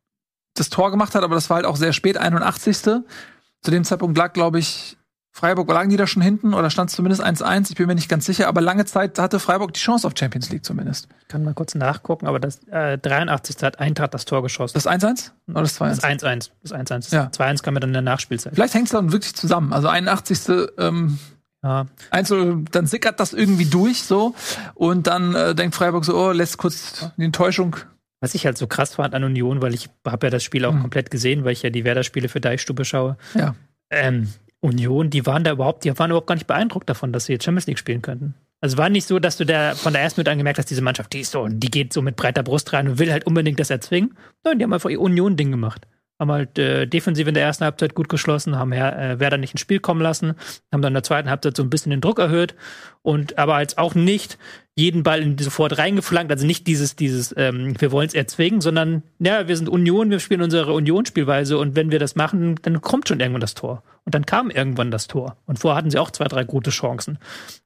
das 0.56 0.70
Tor 0.70 0.92
gemacht 0.92 1.16
hat, 1.16 1.24
aber 1.24 1.36
das 1.36 1.50
war 1.50 1.56
halt 1.56 1.66
auch 1.66 1.76
sehr 1.76 1.94
spät, 1.94 2.18
81. 2.18 2.78
Zu 2.78 3.72
dem 3.72 3.84
Zeitpunkt 3.84 4.18
lag, 4.18 4.34
glaube 4.34 4.60
ich, 4.60 4.98
Freiburg, 5.36 5.68
lagen 5.68 5.90
die 5.90 5.98
da 5.98 6.06
schon 6.06 6.22
hinten 6.22 6.54
oder 6.54 6.70
stand 6.70 6.92
es 6.92 6.96
zumindest 6.96 7.26
1-1? 7.26 7.72
Ich 7.72 7.76
bin 7.76 7.88
mir 7.88 7.96
nicht 7.96 8.08
ganz 8.08 8.26
sicher, 8.26 8.48
aber 8.48 8.62
lange 8.62 8.86
Zeit 8.86 9.18
hatte 9.18 9.40
Freiburg 9.40 9.74
die 9.74 9.80
Chance 9.80 10.06
auf 10.06 10.14
Champions 10.18 10.52
League 10.52 10.64
zumindest. 10.64 11.08
Ich 11.24 11.28
kann 11.28 11.44
mal 11.44 11.56
kurz 11.56 11.74
nachgucken, 11.74 12.28
aber 12.28 12.40
das 12.40 12.60
äh, 12.70 13.00
83. 13.00 13.58
hat 13.64 13.80
Eintracht 13.80 14.14
das 14.14 14.26
Tor 14.26 14.44
geschossen. 14.44 14.76
Das 14.76 14.88
1-1 14.88 15.32
oder 15.50 15.62
das 15.62 15.82
2-1? 15.82 15.90
Das 15.90 16.04
1-1. 16.04 16.50
Das 16.62 16.72
1-1. 16.74 17.14
Ja. 17.16 17.26
Das 17.26 17.40
2-1 17.40 17.64
kam 17.64 17.74
ja 17.74 17.80
dann 17.80 17.90
in 17.90 17.94
der 17.94 18.02
Nachspielzeit. 18.04 18.54
Vielleicht 18.54 18.76
hängt 18.76 18.86
es 18.86 18.92
dann 18.92 19.12
wirklich 19.12 19.34
zusammen. 19.34 19.74
Also 19.74 19.88
81. 19.88 20.42
Ähm, 20.78 21.18
Ja. 21.64 21.86
Einzel, 22.12 22.66
dann 22.72 22.86
sickert 22.86 23.20
das 23.20 23.34
irgendwie 23.34 23.66
durch 23.66 24.04
so 24.04 24.36
und 24.76 25.08
dann 25.08 25.34
äh, 25.34 25.56
denkt 25.56 25.74
Freiburg 25.76 26.06
so, 26.06 26.16
oh, 26.16 26.32
lässt 26.32 26.58
kurz 26.60 27.10
die 27.18 27.24
Enttäuschung. 27.24 27.78
Was 28.22 28.36
ich 28.36 28.46
halt 28.46 28.58
so 28.58 28.68
krass 28.68 28.96
fand 28.96 29.16
an 29.16 29.24
Union, 29.24 29.62
weil 29.64 29.74
ich 29.74 29.90
habe 30.06 30.28
ja 30.28 30.30
das 30.30 30.44
Spiel 30.44 30.64
auch 30.66 30.74
Mhm. 30.74 30.82
komplett 30.82 31.10
gesehen, 31.10 31.44
weil 31.44 31.54
ich 31.54 31.64
ja 31.64 31.70
die 31.72 31.84
Werder-Spiele 31.86 32.30
für 32.30 32.40
Deichstube 32.40 32.86
schaue. 32.86 33.18
Ja. 33.34 33.56
Ähm, 33.90 34.30
Union, 34.64 35.10
die 35.10 35.26
waren 35.26 35.44
da 35.44 35.52
überhaupt, 35.52 35.84
die 35.84 35.98
waren 35.98 36.10
überhaupt 36.10 36.28
gar 36.28 36.36
nicht 36.36 36.48
beeindruckt 36.48 36.90
davon, 36.90 37.12
dass 37.12 37.26
sie 37.26 37.34
jetzt 37.34 37.44
Champions 37.44 37.68
League 37.68 37.80
spielen 37.80 38.02
könnten. 38.02 38.34
Also 38.62 38.78
war 38.78 38.88
nicht 38.88 39.06
so, 39.06 39.20
dass 39.20 39.36
du 39.36 39.46
da 39.46 39.76
von 39.76 39.92
der 39.92 40.02
ersten 40.02 40.22
Minute 40.22 40.32
an 40.32 40.38
gemerkt 40.38 40.58
hast, 40.58 40.70
diese 40.70 40.82
Mannschaft, 40.82 41.12
die 41.12 41.20
ist 41.20 41.32
so, 41.32 41.48
die 41.50 41.70
geht 41.70 41.92
so 41.92 42.02
mit 42.02 42.16
breiter 42.16 42.44
Brust 42.44 42.72
rein 42.72 42.88
und 42.88 42.98
will 42.98 43.12
halt 43.12 43.28
unbedingt 43.28 43.60
das 43.60 43.70
erzwingen. 43.70 44.18
Nein, 44.46 44.58
die 44.58 44.64
haben 44.64 44.72
einfach 44.72 44.90
ihr 44.90 45.02
Union-Ding 45.02 45.52
gemacht. 45.52 45.86
Haben 46.18 46.32
halt 46.32 46.58
äh, 46.58 46.86
defensiv 46.86 47.28
in 47.28 47.34
der 47.34 47.44
ersten 47.44 47.66
Halbzeit 47.66 47.94
gut 47.94 48.08
geschlossen, 48.08 48.56
haben 48.58 48.72
äh, 48.72 49.20
Werder 49.20 49.38
nicht 49.38 49.52
ins 49.52 49.60
Spiel 49.60 49.82
kommen 49.82 50.00
lassen, 50.00 50.36
haben 50.72 50.82
dann 50.82 50.92
in 50.92 50.96
der 50.96 51.04
zweiten 51.04 51.30
Halbzeit 51.30 51.58
so 51.58 51.64
ein 51.64 51.70
bisschen 51.70 51.90
den 51.90 52.00
Druck 52.00 52.20
erhöht 52.20 52.56
und 53.02 53.38
aber 53.38 53.60
jetzt 53.60 53.78
auch 53.78 53.96
nicht 53.96 54.38
jeden 54.76 55.04
Ball 55.04 55.22
in, 55.22 55.38
sofort 55.38 55.78
reingeflankt, 55.78 56.32
also 56.32 56.48
nicht 56.48 56.66
dieses, 56.66 56.96
dieses, 56.96 57.34
ähm, 57.38 57.80
wir 57.80 57.92
wollen 57.92 58.08
es 58.08 58.16
erzwingen, 58.16 58.60
sondern 58.60 59.04
ja, 59.20 59.48
wir 59.48 59.56
sind 59.56 59.70
Union, 59.70 60.10
wir 60.10 60.20
spielen 60.20 60.42
unsere 60.42 60.74
Union-Spielweise 60.74 61.58
und 61.58 61.76
wenn 61.76 61.92
wir 61.92 62.00
das 62.00 62.16
machen, 62.16 62.56
dann 62.64 62.82
kommt 62.82 63.08
schon 63.08 63.20
irgendwann 63.20 63.42
das 63.42 63.54
Tor. 63.54 63.84
Und 64.06 64.16
dann 64.16 64.26
kam 64.26 64.50
irgendwann 64.50 64.92
das 64.92 65.08
Tor. 65.08 65.38
Und 65.46 65.60
vorher 65.60 65.78
hatten 65.78 65.92
sie 65.92 66.00
auch 66.00 66.12
zwei, 66.12 66.26
drei 66.26 66.44
gute 66.44 66.72
Chancen. 66.72 67.20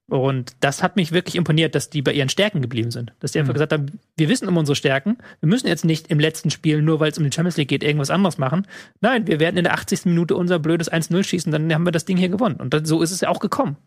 Und 0.09 0.55
das 0.59 0.83
hat 0.83 0.95
mich 0.95 1.11
wirklich 1.11 1.35
imponiert, 1.35 1.75
dass 1.75 1.89
die 1.89 2.01
bei 2.01 2.13
ihren 2.13 2.29
Stärken 2.29 2.61
geblieben 2.61 2.91
sind. 2.91 3.13
Dass 3.19 3.31
die 3.31 3.39
einfach 3.39 3.53
gesagt 3.53 3.73
haben, 3.73 3.99
wir 4.15 4.29
wissen 4.29 4.47
um 4.47 4.55
unsere 4.55 4.75
Stärken, 4.75 5.17
wir 5.39 5.49
müssen 5.49 5.67
jetzt 5.67 5.83
nicht 5.83 6.07
im 6.07 6.19
letzten 6.19 6.49
Spiel, 6.51 6.81
nur 6.81 6.99
weil 6.99 7.11
es 7.11 7.17
um 7.17 7.23
die 7.23 7.31
Champions 7.31 7.57
League 7.57 7.69
geht, 7.69 7.83
irgendwas 7.83 8.11
anderes 8.11 8.37
machen. 8.37 8.67
Nein, 9.01 9.27
wir 9.27 9.39
werden 9.39 9.57
in 9.57 9.63
der 9.63 9.73
80. 9.73 10.05
Minute 10.05 10.35
unser 10.35 10.59
blödes 10.59 10.91
1-0 10.91 11.23
schießen, 11.23 11.51
dann 11.51 11.73
haben 11.73 11.85
wir 11.85 11.91
das 11.91 12.05
Ding 12.05 12.17
hier 12.17 12.29
gewonnen. 12.29 12.55
Und 12.55 12.73
dann, 12.73 12.85
so 12.85 13.01
ist 13.01 13.11
es 13.11 13.21
ja 13.21 13.29
auch 13.29 13.39
gekommen. 13.39 13.77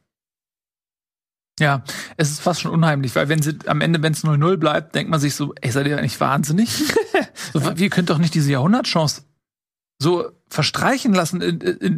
Ja, 1.61 1.83
es 2.17 2.31
ist 2.31 2.41
fast 2.41 2.61
schon 2.63 2.73
unheimlich, 2.73 3.15
weil 3.15 3.29
wenn 3.29 3.43
sie 3.43 3.57
am 3.67 3.81
Ende, 3.81 4.03
wenn 4.03 4.13
es 4.15 4.25
0-0 4.25 4.57
bleibt, 4.57 4.95
denkt 4.95 5.11
man 5.11 5.21
sich 5.21 5.35
so, 5.37 5.55
ey, 5.61 5.71
seid 5.71 5.87
ihr 5.87 5.99
eigentlich 5.99 6.19
wahnsinnig? 6.19 6.71
so, 7.53 7.77
wir 7.79 7.91
könnt 7.91 8.11
doch 8.11 8.19
nicht 8.19 8.35
diese 8.35 8.51
Jahrhundertchance 8.51 9.23
so 10.03 10.31
verstreichen 10.49 11.13
lassen. 11.13 11.39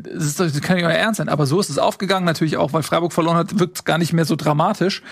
Das, 0.02 0.34
doch- 0.34 0.51
das 0.51 0.60
kann 0.60 0.76
nicht 0.76 0.84
euer 0.84 0.93
Ernst 0.93 1.18
sein. 1.18 1.28
Aber 1.28 1.47
so 1.47 1.60
ist 1.60 1.70
es 1.70 1.78
aufgegangen, 1.78 2.26
natürlich 2.26 2.56
auch, 2.56 2.72
weil 2.72 2.82
Freiburg 2.82 3.12
verloren 3.12 3.36
hat, 3.36 3.59
wirkt 3.60 3.76
es 3.78 3.84
gar 3.84 3.98
nicht 3.98 4.12
mehr 4.12 4.24
so 4.24 4.34
dramatisch. 4.36 5.02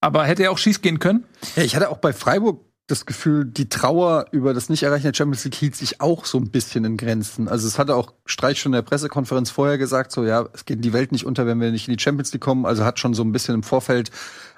Aber 0.00 0.24
hätte 0.26 0.42
ja 0.42 0.50
auch 0.50 0.58
schieß 0.58 0.82
gehen 0.82 0.98
können. 0.98 1.24
Ja, 1.56 1.62
ich 1.62 1.76
hatte 1.76 1.88
auch 1.90 1.98
bei 1.98 2.12
Freiburg 2.12 2.60
das 2.86 3.06
Gefühl, 3.06 3.46
die 3.46 3.68
Trauer 3.70 4.26
über 4.30 4.52
das 4.52 4.68
Nicht-Erreichen 4.68 5.04
der 5.04 5.14
Champions 5.14 5.44
League 5.44 5.54
hielt 5.54 5.74
sich 5.74 6.02
auch 6.02 6.26
so 6.26 6.38
ein 6.38 6.50
bisschen 6.50 6.84
in 6.84 6.98
Grenzen. 6.98 7.48
Also 7.48 7.66
es 7.66 7.78
hatte 7.78 7.94
auch 7.94 8.12
Streich 8.26 8.60
schon 8.60 8.72
in 8.72 8.76
der 8.76 8.82
Pressekonferenz 8.82 9.50
vorher 9.50 9.78
gesagt, 9.78 10.12
so 10.12 10.24
ja, 10.24 10.46
es 10.52 10.66
geht 10.66 10.84
die 10.84 10.92
Welt 10.92 11.10
nicht 11.10 11.24
unter, 11.24 11.46
wenn 11.46 11.60
wir 11.60 11.70
nicht 11.70 11.88
in 11.88 11.96
die 11.96 12.02
Champions 12.02 12.32
League 12.32 12.42
kommen. 12.42 12.66
Also 12.66 12.84
hat 12.84 12.98
schon 12.98 13.14
so 13.14 13.22
ein 13.22 13.32
bisschen 13.32 13.54
im 13.54 13.62
Vorfeld 13.62 14.10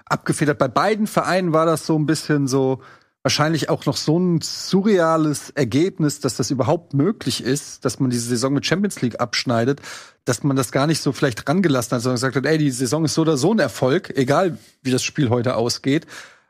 abgefedert. 0.06 0.58
Bei 0.58 0.66
beiden 0.66 1.06
Vereinen 1.06 1.52
war 1.52 1.66
das 1.66 1.86
so 1.86 1.96
ein 1.96 2.06
bisschen 2.06 2.48
so 2.48 2.80
wahrscheinlich 3.22 3.70
auch 3.70 3.86
noch 3.86 3.96
so 3.96 4.18
ein 4.18 4.40
surreales 4.40 5.50
Ergebnis, 5.50 6.20
dass 6.20 6.36
das 6.36 6.50
überhaupt 6.50 6.94
möglich 6.94 7.42
ist, 7.42 7.84
dass 7.84 7.98
man 8.00 8.10
diese 8.10 8.28
Saison 8.28 8.52
mit 8.52 8.66
Champions 8.66 9.02
League 9.02 9.20
abschneidet, 9.20 9.80
dass 10.24 10.42
man 10.44 10.56
das 10.56 10.70
gar 10.72 10.86
nicht 10.86 11.00
so 11.00 11.12
vielleicht 11.12 11.48
rangelassen 11.48 11.96
hat, 11.96 12.02
sondern 12.02 12.16
gesagt 12.16 12.36
hat, 12.36 12.46
ey, 12.46 12.58
die 12.58 12.70
Saison 12.70 13.04
ist 13.04 13.14
so 13.14 13.22
oder 13.22 13.36
so 13.36 13.52
ein 13.52 13.58
Erfolg, 13.58 14.16
egal 14.16 14.58
wie 14.82 14.92
das 14.92 15.02
Spiel 15.02 15.28
heute 15.28 15.56
ausgeht. 15.56 16.06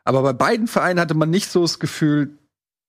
Aber 0.06 0.22
bei 0.22 0.32
beiden 0.32 0.68
Vereinen 0.68 1.00
hatte 1.00 1.14
man 1.14 1.30
nicht 1.30 1.50
so 1.50 1.62
das 1.62 1.78
Gefühl, 1.78 2.30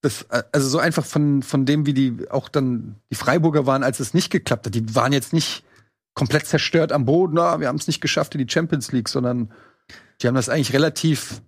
dass, 0.02 0.23
äh, 0.30 0.44
also 0.52 0.69
so 0.69 0.77
einfach 0.77 1.03
von, 1.03 1.41
von 1.41 1.65
dem, 1.65 1.85
wie 1.85 1.94
die 1.94 2.30
auch 2.30 2.48
dann 2.48 2.95
die 3.11 3.15
Freiburger 3.15 3.65
waren, 3.65 3.84
als 3.84 3.99
es 3.99 4.14
nicht 4.14 4.30
geklappt 4.30 4.68
hat. 4.68 4.76
Die 4.76 4.95
waren 4.95 5.11
jetzt 5.11 5.34
nicht 5.34 5.64
komplett 6.14 6.45
zerstört 6.45 6.91
am 6.91 7.06
Boden, 7.06 7.34
na, 7.35 7.60
wir 7.60 7.68
haben 7.68 7.76
es 7.76 7.88
nicht 7.88 8.02
geschafft 8.02 8.35
in 8.35 8.45
die 8.45 8.52
Champions 8.52 8.91
League, 8.91 9.10
sondern 9.10 9.52
die 10.22 10.27
haben 10.27 10.35
das 10.35 10.49
eigentlich 10.49 10.73
relativ 10.73 11.41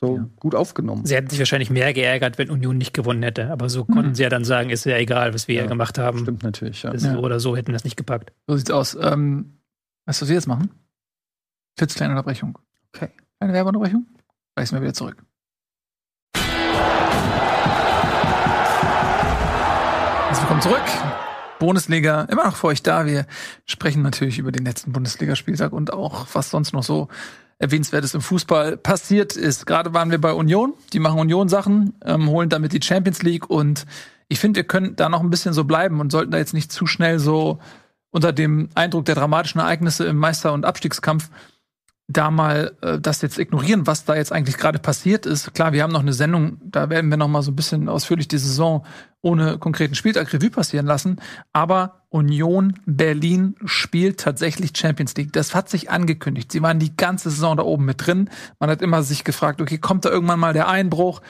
so 0.00 0.18
gut 0.40 0.56
aufgenommen. 0.56 1.06
Sie 1.06 1.14
hätten 1.14 1.30
sich 1.30 1.38
wahrscheinlich 1.38 1.70
mehr 1.70 1.92
geärgert, 1.92 2.36
wenn 2.36 2.50
Union 2.50 2.76
nicht 2.76 2.92
gewonnen 2.92 3.22
hätte. 3.22 3.50
Aber 3.50 3.68
so 3.68 3.84
konnten 3.84 4.16
sie 4.16 4.24
ja 4.24 4.28
dann 4.28 4.44
sagen, 4.44 4.70
ist 4.70 4.84
ja 4.84 4.96
egal, 4.96 5.32
was 5.32 5.46
wir 5.46 5.54
Ja, 5.54 5.60
hier 5.62 5.68
gemacht 5.68 5.96
haben. 5.98 6.18
Stimmt 6.18 6.42
natürlich, 6.42 6.82
ja. 6.82 6.90
Das 6.90 7.04
Ja. 7.04 7.14
So 7.14 7.20
oder 7.20 7.38
so 7.38 7.56
hätten 7.56 7.68
wir 7.68 7.74
das 7.74 7.84
nicht 7.84 7.96
gepackt. 7.96 8.32
So 8.48 8.56
sieht's 8.56 8.72
aus. 8.72 8.96
Ähm, 9.00 9.58
weißt 10.06 10.20
du, 10.20 10.24
was 10.24 10.28
wir 10.28 10.34
jetzt 10.34 10.48
machen? 10.48 10.70
Kurz 11.78 11.94
kleine 11.94 12.14
Unterbrechung. 12.14 12.58
Okay. 12.92 13.10
Eine 13.38 13.52
Werbeunterbrechung? 13.52 14.06
Gleich 14.54 14.68
sind 14.68 14.82
wieder 14.82 14.92
zurück. 14.92 15.16
Herzlich 20.26 20.42
willkommen 20.42 20.60
zurück. 20.60 20.82
Bundesliga, 21.58 22.22
immer 22.24 22.44
noch 22.44 22.56
für 22.56 22.66
euch 22.66 22.82
da. 22.82 23.06
Wir 23.06 23.26
sprechen 23.64 24.02
natürlich 24.02 24.38
über 24.38 24.52
den 24.52 24.66
letzten 24.66 24.92
Bundesligaspieltag 24.92 25.72
und 25.72 25.92
auch, 25.92 26.26
was 26.34 26.50
sonst 26.50 26.74
noch 26.74 26.82
so 26.82 27.08
erwähnenswertes 27.58 28.12
im 28.12 28.20
Fußball 28.20 28.76
passiert 28.76 29.36
ist. 29.36 29.64
Gerade 29.64 29.94
waren 29.94 30.10
wir 30.10 30.20
bei 30.20 30.34
Union, 30.34 30.74
die 30.92 30.98
machen 30.98 31.18
Union-Sachen, 31.20 31.94
ähm, 32.04 32.28
holen 32.28 32.50
damit 32.50 32.74
die 32.74 32.82
Champions 32.82 33.22
League 33.22 33.48
und 33.48 33.86
ich 34.28 34.38
finde, 34.38 34.58
wir 34.58 34.64
können 34.64 34.96
da 34.96 35.08
noch 35.08 35.20
ein 35.20 35.30
bisschen 35.30 35.54
so 35.54 35.64
bleiben 35.64 36.00
und 36.00 36.12
sollten 36.12 36.32
da 36.32 36.38
jetzt 36.38 36.52
nicht 36.52 36.72
zu 36.72 36.86
schnell 36.86 37.18
so 37.18 37.58
unter 38.10 38.32
dem 38.32 38.68
Eindruck 38.74 39.06
der 39.06 39.14
dramatischen 39.14 39.60
Ereignisse 39.60 40.04
im 40.04 40.16
Meister- 40.16 40.52
und 40.52 40.66
Abstiegskampf 40.66 41.30
da 42.12 42.30
mal 42.30 42.72
äh, 42.82 42.98
das 42.98 43.22
jetzt 43.22 43.38
ignorieren, 43.38 43.86
was 43.86 44.04
da 44.04 44.14
jetzt 44.14 44.32
eigentlich 44.32 44.58
gerade 44.58 44.78
passiert 44.78 45.26
ist. 45.26 45.54
Klar, 45.54 45.72
wir 45.72 45.82
haben 45.82 45.92
noch 45.92 46.00
eine 46.00 46.12
Sendung, 46.12 46.58
da 46.64 46.90
werden 46.90 47.10
wir 47.10 47.16
noch 47.16 47.28
mal 47.28 47.42
so 47.42 47.50
ein 47.52 47.56
bisschen 47.56 47.88
ausführlich 47.88 48.28
die 48.28 48.38
Saison 48.38 48.84
ohne 49.22 49.58
konkreten 49.58 49.94
Spieltag 49.94 50.32
Revue 50.32 50.50
passieren 50.50 50.86
lassen. 50.86 51.20
Aber 51.52 52.02
Union 52.10 52.74
Berlin 52.86 53.54
spielt 53.64 54.20
tatsächlich 54.20 54.72
Champions 54.76 55.14
League. 55.16 55.32
Das 55.32 55.54
hat 55.54 55.68
sich 55.68 55.90
angekündigt. 55.90 56.52
Sie 56.52 56.62
waren 56.62 56.78
die 56.78 56.96
ganze 56.96 57.30
Saison 57.30 57.56
da 57.56 57.62
oben 57.62 57.84
mit 57.84 58.06
drin. 58.06 58.28
Man 58.58 58.68
hat 58.68 58.82
immer 58.82 59.02
sich 59.02 59.24
gefragt, 59.24 59.60
okay, 59.60 59.78
kommt 59.78 60.04
da 60.04 60.10
irgendwann 60.10 60.40
mal 60.40 60.52
der 60.52 60.68
Einbruch? 60.68 61.22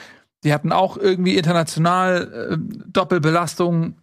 Die 0.43 0.53
hatten 0.53 0.71
auch 0.71 0.97
irgendwie 0.97 1.37
international 1.37 2.49
äh, 2.51 2.57
Doppelbelastung, 2.91 3.95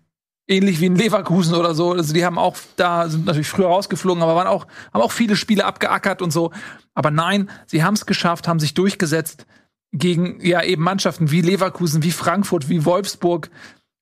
ähnlich 0.51 0.81
wie 0.81 0.87
in 0.87 0.97
Leverkusen 0.97 1.55
oder 1.55 1.75
so. 1.75 1.93
Also 1.93 2.13
die 2.13 2.25
haben 2.25 2.39
auch 2.39 2.57
da 2.77 3.09
sind 3.09 3.25
natürlich 3.25 3.49
früher 3.49 3.69
rausgeflogen, 3.69 4.23
aber 4.23 4.35
waren 4.35 4.47
auch 4.47 4.67
haben 4.93 5.03
auch 5.03 5.13
viele 5.13 5.37
Spiele 5.37 5.65
abgeackert 5.65 6.21
und 6.21 6.33
so. 6.33 6.51
Aber 6.95 7.11
nein, 7.11 7.49
sie 7.67 7.85
haben 7.85 7.95
es 7.95 8.07
geschafft, 8.07 8.49
haben 8.49 8.61
sich 8.61 8.75
durchgesetzt 8.75 9.47
gegen 9.93 10.45
ja 10.45 10.63
eben 10.63 10.83
Mannschaften 10.83 11.31
wie 11.31 11.41
Leverkusen, 11.41 12.03
wie 12.03 12.11
Frankfurt, 12.11 12.69
wie 12.69 12.85
Wolfsburg, 12.85 13.51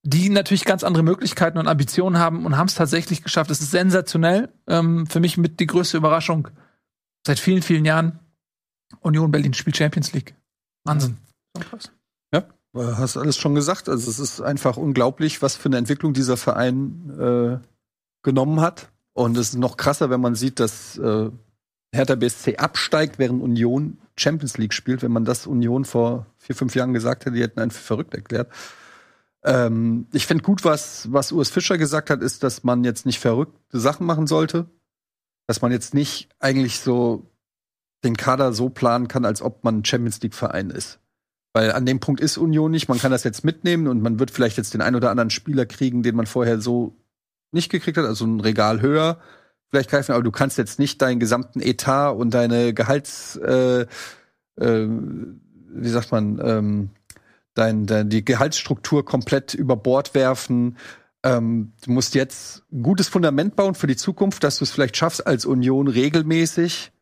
die 0.02 0.30
natürlich 0.30 0.64
ganz 0.64 0.84
andere 0.84 1.02
Möglichkeiten 1.02 1.58
und 1.58 1.68
Ambitionen 1.68 2.18
haben 2.18 2.46
und 2.46 2.56
haben 2.56 2.68
es 2.68 2.74
tatsächlich 2.74 3.22
geschafft. 3.22 3.50
Es 3.50 3.60
ist 3.60 3.70
sensationell. 3.70 4.52
Ähm, 4.66 5.06
für 5.06 5.20
mich 5.20 5.36
mit 5.36 5.60
die 5.60 5.66
größte 5.66 5.96
Überraschung 5.96 6.48
seit 7.26 7.38
vielen, 7.38 7.62
vielen 7.62 7.84
Jahren. 7.84 8.18
Union 9.00 9.30
Berlin 9.30 9.54
spielt 9.54 9.76
Champions 9.76 10.12
League. 10.12 10.34
Wahnsinn. 10.84 11.18
Ja, 11.56 11.62
hast 12.74 13.16
alles 13.16 13.36
schon 13.36 13.54
gesagt. 13.54 13.88
Also 13.88 14.10
es 14.10 14.18
ist 14.18 14.40
einfach 14.40 14.76
unglaublich, 14.76 15.42
was 15.42 15.56
für 15.56 15.66
eine 15.66 15.78
Entwicklung 15.78 16.12
dieser 16.12 16.36
Verein 16.36 17.10
äh, 17.18 17.66
genommen 18.22 18.60
hat. 18.60 18.90
Und 19.12 19.36
es 19.36 19.50
ist 19.50 19.56
noch 19.56 19.76
krasser, 19.76 20.10
wenn 20.10 20.20
man 20.20 20.34
sieht, 20.34 20.60
dass 20.60 20.96
äh, 20.98 21.30
Hertha 21.92 22.14
BSC 22.14 22.56
absteigt, 22.56 23.18
während 23.18 23.42
Union 23.42 23.98
Champions 24.16 24.58
League 24.58 24.74
spielt. 24.74 25.02
Wenn 25.02 25.12
man 25.12 25.24
das 25.24 25.46
Union 25.46 25.84
vor 25.84 26.26
vier, 26.36 26.54
fünf 26.54 26.74
Jahren 26.74 26.92
gesagt 26.92 27.24
hätte, 27.24 27.34
die 27.34 27.42
hätten 27.42 27.60
einen 27.60 27.70
für 27.70 27.82
verrückt 27.82 28.14
erklärt. 28.14 28.52
Ähm, 29.44 30.06
ich 30.12 30.26
finde 30.26 30.44
gut, 30.44 30.64
was, 30.64 31.12
was 31.12 31.32
Urs 31.32 31.48
Fischer 31.48 31.78
gesagt 31.78 32.10
hat, 32.10 32.22
ist, 32.22 32.42
dass 32.42 32.64
man 32.64 32.84
jetzt 32.84 33.06
nicht 33.06 33.18
verrückte 33.18 33.80
Sachen 33.80 34.06
machen 34.06 34.26
sollte. 34.26 34.66
Dass 35.46 35.62
man 35.62 35.72
jetzt 35.72 35.94
nicht 35.94 36.28
eigentlich 36.38 36.80
so 36.80 37.30
den 38.04 38.16
Kader 38.16 38.52
so 38.52 38.68
planen 38.68 39.08
kann, 39.08 39.24
als 39.24 39.42
ob 39.42 39.64
man 39.64 39.78
ein 39.78 39.84
Champions 39.84 40.20
League-Verein 40.20 40.70
ist. 40.70 41.00
Weil 41.52 41.72
an 41.72 41.86
dem 41.86 42.00
Punkt 42.00 42.20
ist 42.20 42.38
Union 42.38 42.70
nicht. 42.70 42.88
Man 42.88 42.98
kann 42.98 43.10
das 43.10 43.24
jetzt 43.24 43.44
mitnehmen 43.44 43.88
und 43.88 44.02
man 44.02 44.18
wird 44.18 44.30
vielleicht 44.30 44.58
jetzt 44.58 44.74
den 44.74 44.82
ein 44.82 44.94
oder 44.94 45.10
anderen 45.10 45.30
Spieler 45.30 45.66
kriegen, 45.66 46.02
den 46.02 46.14
man 46.14 46.26
vorher 46.26 46.60
so 46.60 46.96
nicht 47.52 47.70
gekriegt 47.70 47.96
hat, 47.96 48.04
also 48.04 48.26
ein 48.26 48.40
Regal 48.40 48.82
höher 48.82 49.18
vielleicht 49.70 49.90
greifen, 49.90 50.12
aber 50.12 50.22
du 50.22 50.30
kannst 50.30 50.58
jetzt 50.58 50.78
nicht 50.78 51.02
deinen 51.02 51.20
gesamten 51.20 51.60
Etat 51.60 52.12
und 52.12 52.32
deine 52.32 52.72
Gehalts, 52.72 53.36
äh, 53.36 53.86
äh, 54.56 54.88
wie 54.88 55.88
sagt 55.88 56.10
man, 56.10 56.40
ähm, 56.42 56.90
dein, 57.54 57.86
dein, 57.86 58.08
die 58.08 58.24
Gehaltsstruktur 58.24 59.04
komplett 59.04 59.54
über 59.54 59.76
Bord 59.76 60.14
werfen. 60.14 60.76
Ähm, 61.22 61.72
du 61.84 61.92
musst 61.92 62.14
jetzt 62.14 62.62
ein 62.72 62.82
gutes 62.82 63.08
Fundament 63.08 63.56
bauen 63.56 63.74
für 63.74 63.86
die 63.86 63.96
Zukunft, 63.96 64.44
dass 64.44 64.58
du 64.58 64.64
es 64.64 64.70
vielleicht 64.70 64.96
schaffst, 64.96 65.26
als 65.26 65.44
Union 65.44 65.88
regelmäßig 65.88 66.92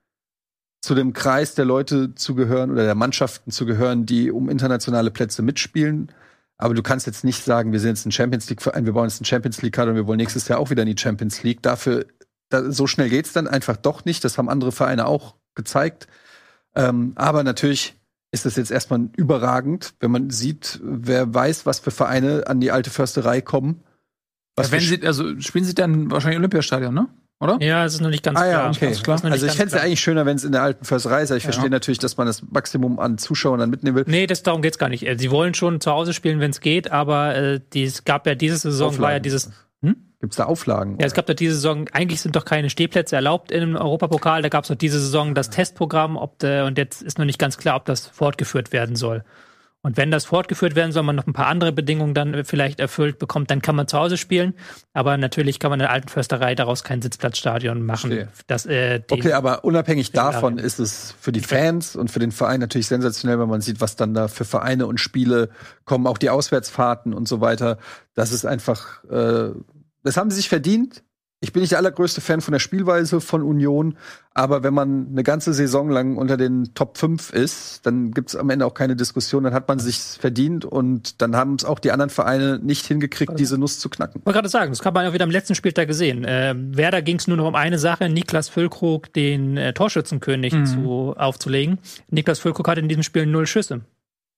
zu 0.87 0.95
dem 0.95 1.15
Kreis 1.15 1.57
der 1.57 1.65
Leute 1.65 2.15
zu 2.15 2.37
gehören 2.37 2.71
oder 2.71 2.85
der 2.85 2.95
Mannschaften 2.95 3.51
zu 3.51 3.67
gehören, 3.67 4.07
die 4.07 4.31
um 4.31 4.49
internationale 4.49 5.11
Plätze 5.11 5.43
mitspielen. 5.43 6.13
Aber 6.59 6.75
du 6.75 6.83
kannst 6.83 7.09
jetzt 7.09 7.25
nicht 7.25 7.43
sagen, 7.43 7.73
wir 7.73 7.81
sind 7.81 7.89
jetzt 7.89 8.07
ein 8.07 8.13
Champions 8.13 8.49
League 8.49 8.63
Verein, 8.63 8.87
wir 8.87 8.93
bauen 8.93 9.09
jetzt 9.09 9.19
einen 9.19 9.25
Champions 9.25 9.61
League 9.63 9.75
Kader 9.75 9.91
und 9.91 9.97
wir 9.97 10.07
wollen 10.07 10.19
nächstes 10.19 10.47
Jahr 10.47 10.61
auch 10.61 10.71
wieder 10.71 10.85
in 10.85 10.95
die 10.95 10.97
Champions 10.97 11.43
League. 11.43 11.61
Dafür 11.61 12.07
da, 12.51 12.71
so 12.71 12.87
schnell 12.87 13.11
geht's 13.11 13.33
dann 13.33 13.49
einfach 13.49 13.77
doch 13.77 14.05
nicht. 14.05 14.25
Das 14.25 14.39
haben 14.39 14.49
andere 14.49 14.71
Vereine 14.71 15.07
auch 15.07 15.35
gezeigt. 15.57 16.07
Ähm, 16.77 17.15
aber 17.17 17.43
natürlich 17.43 17.97
ist 18.31 18.47
das 18.47 18.55
jetzt 18.55 18.71
erstmal 18.71 19.09
überragend, 19.17 19.95
wenn 19.99 20.13
man 20.13 20.31
sieht, 20.31 20.79
wer 20.85 21.35
weiß, 21.35 21.67
was 21.67 21.81
für 21.81 21.91
Vereine 21.91 22.45
an 22.47 22.61
die 22.61 22.71
alte 22.71 22.91
Försterei 22.91 23.41
kommen. 23.41 23.83
Ja, 24.57 24.71
wenn 24.71 24.81
sie, 24.81 25.05
also 25.05 25.41
spielen 25.41 25.65
sie 25.65 25.75
dann 25.75 26.13
wahrscheinlich 26.13 26.39
Olympiastadion, 26.39 26.95
ne? 26.95 27.09
Oder? 27.39 27.59
Ja, 27.61 27.85
es 27.85 27.95
ist 27.95 28.01
noch 28.01 28.09
nicht 28.09 28.23
ganz 28.23 28.39
ah, 28.39 28.45
klar. 28.45 28.65
Ja, 28.65 28.71
okay. 28.71 28.87
Also, 28.87 29.13
also 29.13 29.47
ich 29.47 29.53
fände 29.53 29.67
es 29.67 29.73
ja 29.75 29.81
eigentlich 29.81 30.01
schöner, 30.01 30.25
wenn 30.25 30.37
es 30.37 30.45
in 30.45 30.53
der 30.53 30.63
alten 30.63 30.85
Försterei 30.87 31.23
ist. 31.23 31.31
Ich 31.31 31.43
ja. 31.43 31.51
verstehe 31.51 31.69
natürlich, 31.69 31.99
dass 31.99 32.17
man 32.17 32.27
das 32.27 32.43
Maximum 32.51 32.99
an 32.99 33.19
Zuschauern 33.19 33.61
dann 33.61 33.69
mitnehmen 33.69 33.95
will. 33.95 34.05
Nee, 34.07 34.27
das, 34.27 34.43
darum 34.43 34.63
geht's 34.63 34.79
gar 34.79 34.89
nicht. 34.89 35.07
Äh, 35.07 35.19
sie 35.19 35.31
wollen 35.31 35.53
schon 35.53 35.81
zu 35.81 35.91
Hause 35.91 36.15
spielen, 36.15 36.41
wenn 36.41 36.51
es 36.51 36.61
geht, 36.61 36.91
aber 36.91 37.35
äh, 37.35 37.61
es 37.75 38.05
gab 38.05 38.27
ja 38.27 38.35
diese 38.35 38.57
Saison, 38.57 38.89
Auflagen. 38.89 39.03
war 39.03 39.13
ja 39.13 39.21
dieses 39.21 39.51
Gibt 40.21 40.33
es 40.33 40.39
da 40.39 40.45
Auflagen? 40.45 40.97
Ja, 40.99 41.07
es 41.07 41.13
gab 41.13 41.27
doch 41.27 41.35
diese 41.35 41.55
Saison, 41.55 41.89
eigentlich 41.93 42.23
sind 42.23 42.37
doch 42.37 42.47
keine 42.47 42.71
Stehplätze 42.71 43.17
erlaubt 43.17 43.53
im 43.53 43.77
Europapokal. 43.77 44.41
Da 44.41 44.49
gab 44.49 44.65
es 44.65 44.69
doch 44.69 44.75
diese 44.75 44.99
Saison 44.99 45.35
das 45.35 45.51
Testprogramm, 45.51 46.17
ob 46.17 46.39
de, 46.39 46.63
und 46.63 46.79
jetzt 46.79 47.03
ist 47.03 47.19
noch 47.19 47.27
nicht 47.27 47.39
ganz 47.39 47.59
klar, 47.59 47.77
ob 47.77 47.85
das 47.85 48.07
fortgeführt 48.07 48.73
werden 48.73 48.97
soll. 48.97 49.25
Und 49.87 49.97
wenn 49.97 50.11
das 50.11 50.25
fortgeführt 50.25 50.75
werden 50.75 50.91
soll, 50.91 51.05
man 51.05 51.15
noch 51.15 51.29
ein 51.29 51.33
paar 51.33 51.47
andere 51.47 51.71
Bedingungen 51.71 52.13
dann 52.13 52.45
vielleicht 52.45 52.81
erfüllt 52.81 53.21
bekommt, 53.21 53.53
dann 53.53 53.63
kann 53.63 53.77
man 53.77 53.87
zu 53.87 53.97
Hause 53.97 54.17
spielen. 54.17 54.55
Aber 54.95 55.17
natürlich 55.17 55.61
kann 55.61 55.71
man 55.71 55.79
in 55.79 55.85
der 55.85 55.93
alten 55.93 56.09
Försterei 56.09 56.57
daraus 56.57 56.83
kein 56.83 57.01
Sitzplatzstadion 57.03 57.87
machen. 57.87 58.27
Das, 58.49 58.67
äh, 58.67 59.01
okay, 59.09 59.33
aber 59.33 59.63
unabhängig 59.63 60.11
davon 60.11 60.59
ist 60.59 60.81
es 60.81 61.15
für 61.21 61.31
die 61.31 61.39
Fans 61.39 61.95
und 61.95 62.11
für 62.11 62.19
den 62.19 62.33
Verein 62.33 62.59
natürlich 62.59 62.89
sensationell, 62.89 63.39
wenn 63.39 63.49
man 63.49 63.61
sieht, 63.61 63.81
was 63.81 63.95
dann 63.95 64.13
da 64.13 64.27
für 64.27 64.45
Vereine 64.45 64.89
und 64.89 64.99
Spiele 64.99 65.51
kommen, 65.85 66.09
auch 66.09 66.19
die 66.19 66.31
Auswärtsfahrten 66.31 67.15
und 67.15 67.29
so 67.29 67.41
weiter. 67.41 67.79
Das 68.15 68.33
ist 68.33 68.45
einfach 68.45 69.05
äh, 69.05 69.51
das 70.07 70.17
haben 70.17 70.31
sie 70.31 70.37
sich 70.37 70.49
verdient. 70.49 71.03
Ich 71.41 71.53
bin 71.53 71.61
nicht 71.61 71.73
der 71.73 71.79
allergrößte 71.79 72.23
Fan 72.23 72.41
von 72.41 72.53
der 72.53 72.61
Spielweise 72.61 73.21
von 73.21 73.43
Union, 73.43 73.99
aber 74.33 74.63
wenn 74.63 74.73
man 74.73 75.09
eine 75.11 75.23
ganze 75.23 75.53
Saison 75.53 75.91
lang 75.91 76.17
unter 76.17 76.39
den 76.39 76.73
Top 76.73 76.97
5 76.97 77.31
ist, 77.31 77.85
dann 77.85 78.13
gibt 78.13 78.31
es 78.31 78.37
am 78.37 78.49
Ende 78.49 78.65
auch 78.65 78.73
keine 78.73 78.97
Diskussion, 78.97 79.45
dann 79.45 79.53
hat 79.53 79.69
man 79.69 79.79
sich 79.79 79.99
verdient 79.99 80.65
und 80.65 81.21
dann 81.21 81.37
haben 81.37 81.57
es 81.57 81.67
auch 81.67 81.79
die 81.79 81.93
anderen 81.93 82.09
Vereine 82.09 82.59
nicht 82.59 82.87
hingekriegt, 82.87 83.39
diese 83.39 83.59
Nuss 83.59 83.79
zu 83.79 83.91
knacken. 83.91 84.21
Ich 84.21 84.27
wollte 84.27 84.39
gerade 84.39 84.49
sagen, 84.49 84.73
das 84.73 84.81
kann 84.81 84.95
man 84.95 85.05
ja 85.05 85.13
wieder 85.13 85.25
am 85.25 85.31
letzten 85.31 85.55
Spieltag 85.55 85.89
gesehen. 85.89 86.25
Äh, 86.25 86.55
Werder 86.57 87.03
ging 87.03 87.17
es 87.17 87.27
nur 87.27 87.37
noch 87.37 87.49
um 87.49 87.55
eine 87.55 87.79
Sache, 87.79 88.09
Niklas 88.09 88.49
Füllkrug 88.49 89.13
den 89.13 89.59
äh, 89.59 89.75
Torschützenkönig 89.75 90.55
mhm. 90.55 90.67
zu, 90.67 91.15
aufzulegen. 91.19 91.79
Niklas 92.09 92.39
Füllkrug 92.39 92.67
hat 92.67 92.79
in 92.79 92.89
diesem 92.89 93.03
Spiel 93.03 93.27
null 93.27 93.47
Schüsse 93.47 93.83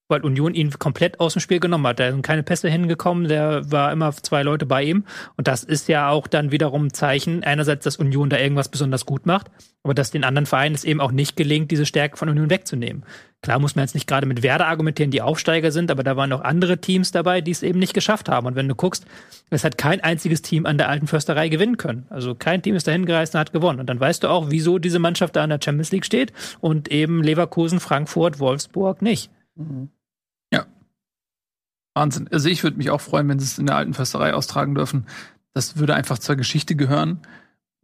weil 0.09 0.23
Union 0.23 0.55
ihn 0.55 0.71
komplett 0.71 1.21
aus 1.21 1.35
dem 1.35 1.41
Spiel 1.41 1.61
genommen 1.61 1.87
hat. 1.87 2.01
Da 2.01 2.11
sind 2.11 2.23
keine 2.23 2.43
Pässe 2.43 2.69
hingekommen, 2.69 3.29
der 3.29 3.71
war 3.71 3.93
immer 3.93 4.13
zwei 4.13 4.43
Leute 4.43 4.67
bei 4.67 4.83
ihm. 4.83 5.05
Und 5.37 5.47
das 5.47 5.63
ist 5.63 5.89
ja 5.89 6.09
auch 6.09 6.27
dann 6.27 6.51
wiederum 6.51 6.87
ein 6.87 6.95
Zeichen, 6.95 7.45
einerseits, 7.45 7.85
dass 7.85 7.97
Union 7.97 8.31
da 8.31 8.39
irgendwas 8.39 8.69
besonders 8.69 9.07
gut 9.07 9.27
macht, 9.27 9.51
aber 9.83 9.95
dass 9.95 10.11
den 10.11 10.25
anderen 10.25 10.47
Vereinen 10.47 10.75
es 10.75 10.85
eben 10.85 11.01
auch 11.01 11.13
nicht 11.13 11.37
gelingt, 11.37 11.71
diese 11.71 11.87
Stärke 11.87 12.17
von 12.17 12.29
Union 12.29 12.51
wegzunehmen. 12.51 13.05
Klar 13.43 13.61
muss 13.61 13.77
man 13.77 13.85
jetzt 13.85 13.95
nicht 13.95 14.09
gerade 14.09 14.27
mit 14.27 14.43
Werder 14.43 14.67
argumentieren, 14.67 15.13
die 15.13 15.23
Aufsteiger 15.23 15.71
sind, 15.71 15.91
aber 15.93 16.03
da 16.03 16.17
waren 16.17 16.33
auch 16.33 16.41
andere 16.41 16.79
Teams 16.79 17.13
dabei, 17.13 17.41
die 17.41 17.53
es 17.53 17.63
eben 17.63 17.79
nicht 17.79 17.95
geschafft 17.95 18.29
haben. 18.29 18.47
Und 18.47 18.57
wenn 18.57 18.67
du 18.67 18.75
guckst, 18.75 19.07
es 19.51 19.63
hat 19.63 19.79
kein 19.79 20.01
einziges 20.01 20.43
Team 20.43 20.67
an 20.67 20.79
der 20.79 20.89
alten 20.89 21.07
Försterei 21.07 21.49
gewinnen 21.49 21.77
können. 21.77 22.07
Also 22.11 22.35
kein 22.35 22.63
Team 22.63 22.75
ist 22.75 22.89
dahin 22.89 23.07
gereist 23.07 23.35
und 23.35 23.41
hat 23.41 23.53
gewonnen. 23.53 23.79
Und 23.79 23.87
dann 23.87 24.01
weißt 24.01 24.25
du 24.25 24.29
auch, 24.29 24.51
wieso 24.51 24.79
diese 24.79 24.99
Mannschaft 24.99 25.37
da 25.37 25.45
in 25.45 25.51
der 25.51 25.61
Champions 25.63 25.93
League 25.93 26.05
steht 26.05 26.33
und 26.61 26.91
eben 26.91 27.23
Leverkusen, 27.23 27.79
Frankfurt, 27.79 28.41
Wolfsburg 28.41 29.03
nicht. 29.03 29.31
Mhm. 29.55 29.91
Wahnsinn. 31.99 32.29
Also 32.31 32.49
ich 32.49 32.63
würde 32.63 32.77
mich 32.77 32.91
auch 32.91 33.01
freuen, 33.01 33.29
wenn 33.29 33.39
sie 33.39 33.45
es 33.45 33.59
in 33.59 33.67
der 33.67 33.77
alten 33.77 33.95
Försterei 33.95 34.35
austragen 34.35 34.75
dürfen. 34.75 35.07
Das 35.53 35.77
würde 35.77 35.95
einfach 35.95 36.19
zur 36.19 36.37
Geschichte 36.37 36.77
gehören, 36.77 37.21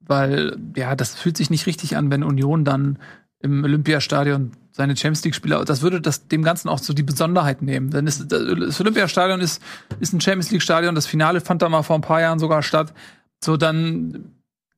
weil 0.01 0.57
ja, 0.77 0.95
das 0.95 1.15
fühlt 1.15 1.36
sich 1.36 1.51
nicht 1.51 1.66
richtig 1.66 1.97
an, 1.97 2.11
wenn 2.11 2.23
Union 2.23 2.65
dann 2.65 2.99
im 3.41 3.65
Olympiastadion 3.65 4.53
seine 4.70 4.97
Champions 4.97 5.24
League 5.24 5.35
Spieler, 5.35 5.65
das 5.65 5.82
würde 5.82 6.01
das 6.01 6.27
dem 6.27 6.43
Ganzen 6.43 6.69
auch 6.69 6.78
so 6.78 6.93
die 6.93 7.03
Besonderheit 7.03 7.62
nehmen. 7.62 7.91
Denn 7.91 8.07
es, 8.07 8.27
das 8.27 8.81
Olympiastadion 8.81 9.41
ist, 9.41 9.62
ist 10.01 10.12
ein 10.12 10.20
Champions 10.20 10.51
League 10.51 10.62
Stadion, 10.62 10.95
das 10.95 11.07
Finale 11.07 11.41
fand 11.41 11.62
da 11.62 11.69
mal 11.69 11.82
vor 11.82 11.97
ein 11.97 12.03
paar 12.03 12.20
Jahren 12.20 12.39
sogar 12.39 12.62
statt. 12.62 12.93
So, 13.43 13.57
dann 13.57 14.32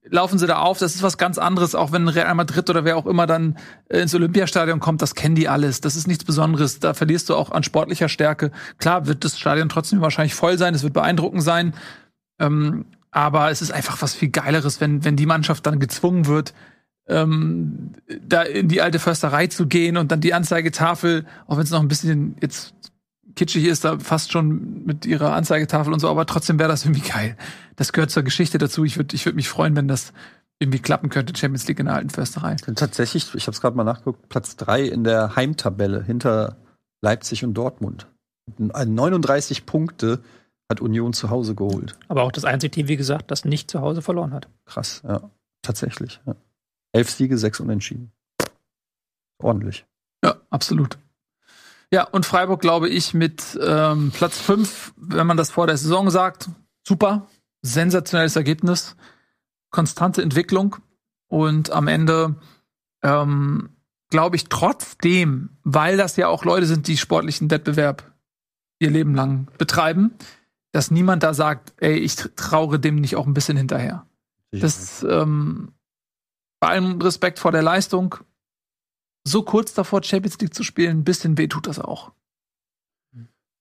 laufen 0.09 0.39
sie 0.39 0.47
da 0.47 0.59
auf. 0.59 0.78
Das 0.78 0.95
ist 0.95 1.03
was 1.03 1.19
ganz 1.19 1.39
anderes, 1.39 1.74
auch 1.74 1.93
wenn 1.93 2.09
Real 2.09 2.35
Madrid 2.35 2.69
oder 2.70 2.85
wer 2.85 2.97
auch 2.97 3.07
immer 3.07 3.27
dann 3.27 3.57
äh, 3.89 4.01
ins 4.01 4.15
Olympiastadion 4.15 4.81
kommt, 4.81 5.03
das 5.03 5.15
kennen 5.15 5.35
die 5.35 5.49
alles. 5.49 5.81
Das 5.81 5.97
ist 5.97 6.07
nichts 6.07 6.24
Besonderes. 6.24 6.78
Da 6.81 6.95
verlierst 6.95 7.28
du 7.28 7.35
auch 7.35 7.51
an 7.51 7.62
sportlicher 7.62 8.09
Stärke. 8.09 8.51
Klar 8.78 9.07
wird 9.07 9.24
das 9.24 9.39
Stadion 9.39 9.69
trotzdem 9.69 10.01
wahrscheinlich 10.01 10.35
voll 10.35 10.59
sein, 10.59 10.74
es 10.74 10.83
wird 10.83 10.95
beeindruckend 10.95 11.43
sein. 11.43 11.74
Ähm, 12.39 12.87
aber 13.11 13.51
es 13.51 13.62
ist 13.62 13.73
einfach 13.73 14.03
was 14.03 14.15
viel 14.15 14.28
Geileres, 14.28 14.81
wenn, 14.81 15.05
wenn 15.05 15.16
die 15.16 15.27
Mannschaft 15.27 15.66
dann 15.66 15.81
gezwungen 15.81 16.27
wird, 16.27 16.53
ähm, 17.09 17.93
da 18.20 18.43
in 18.43 18.69
die 18.69 18.83
alte 18.83 18.99
Försterei 18.99 19.47
zu 19.47 19.66
gehen 19.66 19.97
und 19.97 20.11
dann 20.12 20.20
die 20.20 20.35
Anzeigetafel, 20.35 21.24
auch 21.47 21.57
wenn 21.57 21.65
es 21.65 21.70
noch 21.70 21.81
ein 21.81 21.89
bisschen 21.89 22.37
jetzt 22.43 22.74
kitschig 23.37 23.65
ist, 23.65 23.85
da 23.85 23.99
fast 23.99 24.33
schon 24.33 24.85
mit 24.85 25.07
ihrer 25.07 25.35
Anzeigetafel 25.35 25.93
und 25.93 26.01
so, 26.01 26.09
aber 26.09 26.27
trotzdem 26.27 26.59
wäre 26.59 26.69
das 26.69 26.85
irgendwie 26.85 27.09
geil. 27.09 27.37
Das 27.77 27.93
gehört 27.93 28.11
zur 28.11 28.23
Geschichte 28.23 28.59
dazu. 28.59 28.85
Ich 28.85 28.97
würde 28.97 29.15
ich 29.15 29.25
würd 29.25 29.37
mich 29.37 29.49
freuen, 29.49 29.77
wenn 29.77 29.89
das 29.89 30.13
irgendwie 30.59 30.79
klappen 30.79 31.11
könnte, 31.11 31.37
Champions 31.37 31.69
League 31.69 31.79
in 31.79 31.87
der 31.87 31.97
alten 31.97 32.11
Försterei. 32.11 32.57
Tatsächlich, 32.57 33.35
ich 33.35 33.43
habe 33.43 33.53
es 33.53 33.61
gerade 33.61 33.77
mal 33.77 33.85
nachgeguckt, 33.85 34.29
Platz 34.29 34.57
drei 34.57 34.83
in 34.83 35.05
der 35.05 35.37
Heimtabelle 35.37 36.03
hinter 36.03 36.57
Leipzig 37.03 37.45
und 37.45 37.55
Dortmund. 37.55 38.07
39 38.59 39.67
Punkte 39.67 40.23
hat 40.71 40.81
Union 40.81 41.13
zu 41.13 41.31
Hause 41.31 41.55
geholt. 41.55 41.97
Aber 42.09 42.23
auch 42.23 42.33
das 42.33 42.45
einzige 42.45 42.71
Team, 42.71 42.89
wie 42.89 42.97
gesagt, 42.97 43.31
das 43.31 43.45
nicht 43.45 43.71
zu 43.71 43.81
Hause 43.81 44.03
verloren 44.03 44.33
hat. 44.33 44.49
Krass, 44.65 45.03
ja. 45.07 45.31
Tatsächlich. 45.63 46.21
Ja. 46.27 46.37
Elf 46.93 47.11
Siege, 47.11 47.37
sechs 47.37 47.61
Unentschieden. 47.61 48.13
Ordentlich. 49.43 49.85
Ja, 50.25 50.37
absolut. 50.49 50.99
Ja, 51.93 52.05
und 52.05 52.27
Freiburg, 52.27 52.61
glaube 52.61 52.89
ich, 52.89 53.15
mit 53.15 53.59
ähm, 53.63 54.11
Platz 54.13 54.39
5, 54.41 54.95
wenn 54.97 55.27
man 55.27 55.37
das 55.37 55.51
vor 55.51 55.67
der 55.67 55.77
Saison 55.77 56.11
sagt, 56.11 56.49
super, 56.87 57.27
sensationelles 57.63 58.37
Ergebnis, 58.37 58.97
konstante 59.71 60.23
Entwicklung 60.23 60.77
und 61.29 61.71
am 61.71 61.89
Ende 61.89 62.37
ähm, 63.03 63.71
glaube 64.11 64.37
ich 64.37 64.49
trotzdem, 64.49 65.51
weil 65.63 65.97
das 65.97 66.17
ja 66.17 66.29
auch 66.29 66.45
Leute 66.45 66.67
sind, 66.67 66.89
die 66.89 66.97
sportlichen 66.97 67.51
Wettbewerb 67.51 68.13
ihr 68.79 68.91
Leben 68.91 69.15
lang 69.15 69.49
betreiben, 69.59 70.15
dass 70.73 70.91
niemand 70.91 71.23
da 71.23 71.35
sagt, 71.35 71.75
ey, 71.79 71.95
ich 71.99 72.17
traure 72.37 72.79
dem 72.79 72.97
nicht 72.97 73.17
auch 73.17 73.27
ein 73.27 73.35
bisschen 73.35 73.57
hinterher. 73.57 74.07
Das 74.53 75.03
ähm, 75.03 75.73
bei 76.61 76.69
allem 76.69 77.01
Respekt 77.01 77.39
vor 77.39 77.53
der 77.53 77.63
Leistung, 77.63 78.17
so 79.27 79.43
kurz 79.43 79.74
davor, 79.74 80.03
Champions 80.03 80.39
League 80.39 80.55
zu 80.55 80.62
spielen, 80.62 80.98
ein 80.98 81.05
bisschen 81.05 81.36
weh 81.36 81.48
tut 81.48 81.66
das 81.66 81.78
auch. 81.78 82.12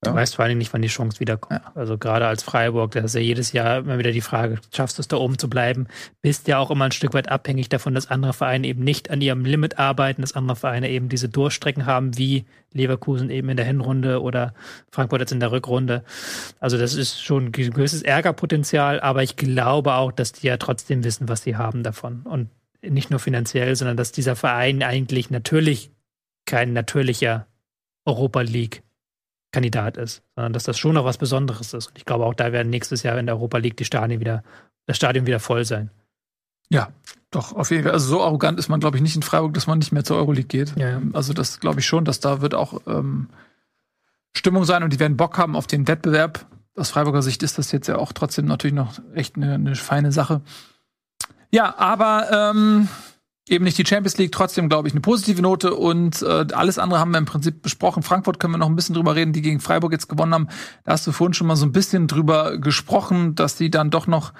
Du 0.02 0.14
weißt 0.14 0.36
vor 0.36 0.44
allen 0.44 0.50
Dingen 0.50 0.58
nicht, 0.58 0.72
wann 0.72 0.82
die 0.82 0.88
Chance 0.88 1.18
wiederkommt. 1.18 1.60
Ja. 1.64 1.72
Also 1.74 1.98
gerade 1.98 2.28
als 2.28 2.44
Freiburg, 2.44 2.92
da 2.92 3.00
ist 3.00 3.14
ja 3.14 3.20
jedes 3.20 3.52
Jahr 3.52 3.78
immer 3.78 3.98
wieder 3.98 4.12
die 4.12 4.20
Frage, 4.20 4.60
schaffst 4.72 4.98
du 4.98 5.00
es 5.00 5.08
da 5.08 5.16
oben 5.16 5.38
zu 5.38 5.50
bleiben? 5.50 5.88
Bist 6.22 6.46
ja 6.46 6.58
auch 6.58 6.70
immer 6.70 6.84
ein 6.84 6.92
Stück 6.92 7.14
weit 7.14 7.28
abhängig 7.28 7.68
davon, 7.70 7.94
dass 7.94 8.08
andere 8.08 8.32
Vereine 8.32 8.68
eben 8.68 8.84
nicht 8.84 9.10
an 9.10 9.20
ihrem 9.20 9.44
Limit 9.44 9.78
arbeiten, 9.78 10.20
dass 10.20 10.34
andere 10.34 10.56
Vereine 10.56 10.90
eben 10.90 11.08
diese 11.08 11.28
Durchstrecken 11.28 11.86
haben, 11.86 12.16
wie 12.16 12.44
Leverkusen 12.72 13.30
eben 13.30 13.48
in 13.48 13.56
der 13.56 13.66
Hinrunde 13.66 14.22
oder 14.22 14.54
Frankfurt 14.92 15.22
jetzt 15.22 15.32
in 15.32 15.40
der 15.40 15.50
Rückrunde. 15.50 16.04
Also 16.60 16.78
das 16.78 16.94
ist 16.94 17.20
schon 17.20 17.46
ein 17.46 17.52
gewisses 17.52 18.02
Ärgerpotenzial, 18.02 19.00
aber 19.00 19.24
ich 19.24 19.34
glaube 19.36 19.94
auch, 19.94 20.12
dass 20.12 20.32
die 20.32 20.46
ja 20.46 20.58
trotzdem 20.58 21.02
wissen, 21.02 21.28
was 21.28 21.42
sie 21.42 21.56
haben 21.56 21.82
davon. 21.82 22.22
Und 22.22 22.50
nicht 22.90 23.10
nur 23.10 23.20
finanziell, 23.20 23.74
sondern 23.76 23.96
dass 23.96 24.12
dieser 24.12 24.36
Verein 24.36 24.82
eigentlich 24.82 25.30
natürlich 25.30 25.90
kein 26.46 26.72
natürlicher 26.72 27.46
Europa 28.04 28.40
League 28.42 28.82
Kandidat 29.52 29.96
ist, 29.96 30.22
sondern 30.34 30.52
dass 30.52 30.64
das 30.64 30.78
schon 30.78 30.94
noch 30.94 31.04
was 31.04 31.18
Besonderes 31.18 31.72
ist. 31.72 31.88
Und 31.88 31.98
ich 31.98 32.04
glaube, 32.04 32.26
auch 32.26 32.34
da 32.34 32.52
werden 32.52 32.68
nächstes 32.68 33.02
Jahr 33.02 33.18
in 33.18 33.26
der 33.26 33.36
Europa 33.36 33.58
League 33.58 33.76
die 33.76 33.84
Stadien 33.84 34.20
wieder, 34.20 34.44
das 34.86 34.96
Stadion 34.96 35.26
wieder 35.26 35.40
voll 35.40 35.64
sein. 35.64 35.90
Ja, 36.68 36.90
doch, 37.30 37.52
auf 37.54 37.70
jeden 37.70 37.84
Fall. 37.84 37.92
Also 37.92 38.08
so 38.08 38.22
arrogant 38.22 38.58
ist 38.58 38.68
man, 38.68 38.80
glaube 38.80 38.96
ich, 38.96 39.02
nicht 39.02 39.16
in 39.16 39.22
Freiburg, 39.22 39.54
dass 39.54 39.66
man 39.66 39.78
nicht 39.78 39.92
mehr 39.92 40.04
zur 40.04 40.16
Euroleague 40.16 40.48
geht. 40.48 40.76
Ja, 40.76 40.90
ja. 40.90 41.02
Also 41.12 41.32
das 41.32 41.60
glaube 41.60 41.80
ich 41.80 41.86
schon, 41.86 42.04
dass 42.04 42.20
da 42.20 42.40
wird 42.40 42.54
auch 42.54 42.82
ähm, 42.86 43.28
Stimmung 44.36 44.64
sein 44.64 44.82
und 44.82 44.92
die 44.92 45.00
werden 45.00 45.16
Bock 45.16 45.38
haben 45.38 45.56
auf 45.56 45.66
den 45.66 45.88
Wettbewerb. 45.88 46.46
Aus 46.76 46.90
Freiburger 46.90 47.22
Sicht 47.22 47.42
ist 47.42 47.56
das 47.56 47.72
jetzt 47.72 47.86
ja 47.86 47.96
auch 47.96 48.12
trotzdem 48.12 48.46
natürlich 48.46 48.74
noch 48.74 49.00
echt 49.14 49.36
eine, 49.36 49.54
eine 49.54 49.74
feine 49.76 50.12
Sache. 50.12 50.42
Ja, 51.56 51.74
aber 51.78 52.50
ähm, 52.50 52.86
eben 53.48 53.64
nicht 53.64 53.78
die 53.78 53.86
Champions 53.86 54.18
League, 54.18 54.30
trotzdem 54.30 54.68
glaube 54.68 54.88
ich 54.88 54.92
eine 54.92 55.00
positive 55.00 55.40
Note 55.40 55.72
und 55.72 56.20
äh, 56.20 56.44
alles 56.52 56.78
andere 56.78 57.00
haben 57.00 57.12
wir 57.12 57.18
im 57.18 57.24
Prinzip 57.24 57.62
besprochen. 57.62 58.02
Frankfurt 58.02 58.38
können 58.38 58.52
wir 58.52 58.58
noch 58.58 58.68
ein 58.68 58.76
bisschen 58.76 58.94
drüber 58.94 59.16
reden, 59.16 59.32
die 59.32 59.40
gegen 59.40 59.60
Freiburg 59.60 59.92
jetzt 59.92 60.10
gewonnen 60.10 60.34
haben. 60.34 60.48
Da 60.84 60.92
hast 60.92 61.06
du 61.06 61.12
vorhin 61.12 61.32
schon 61.32 61.46
mal 61.46 61.56
so 61.56 61.64
ein 61.64 61.72
bisschen 61.72 62.08
drüber 62.08 62.58
gesprochen, 62.58 63.36
dass 63.36 63.56
die 63.56 63.70
dann 63.70 63.88
doch 63.88 64.06
noch 64.06 64.34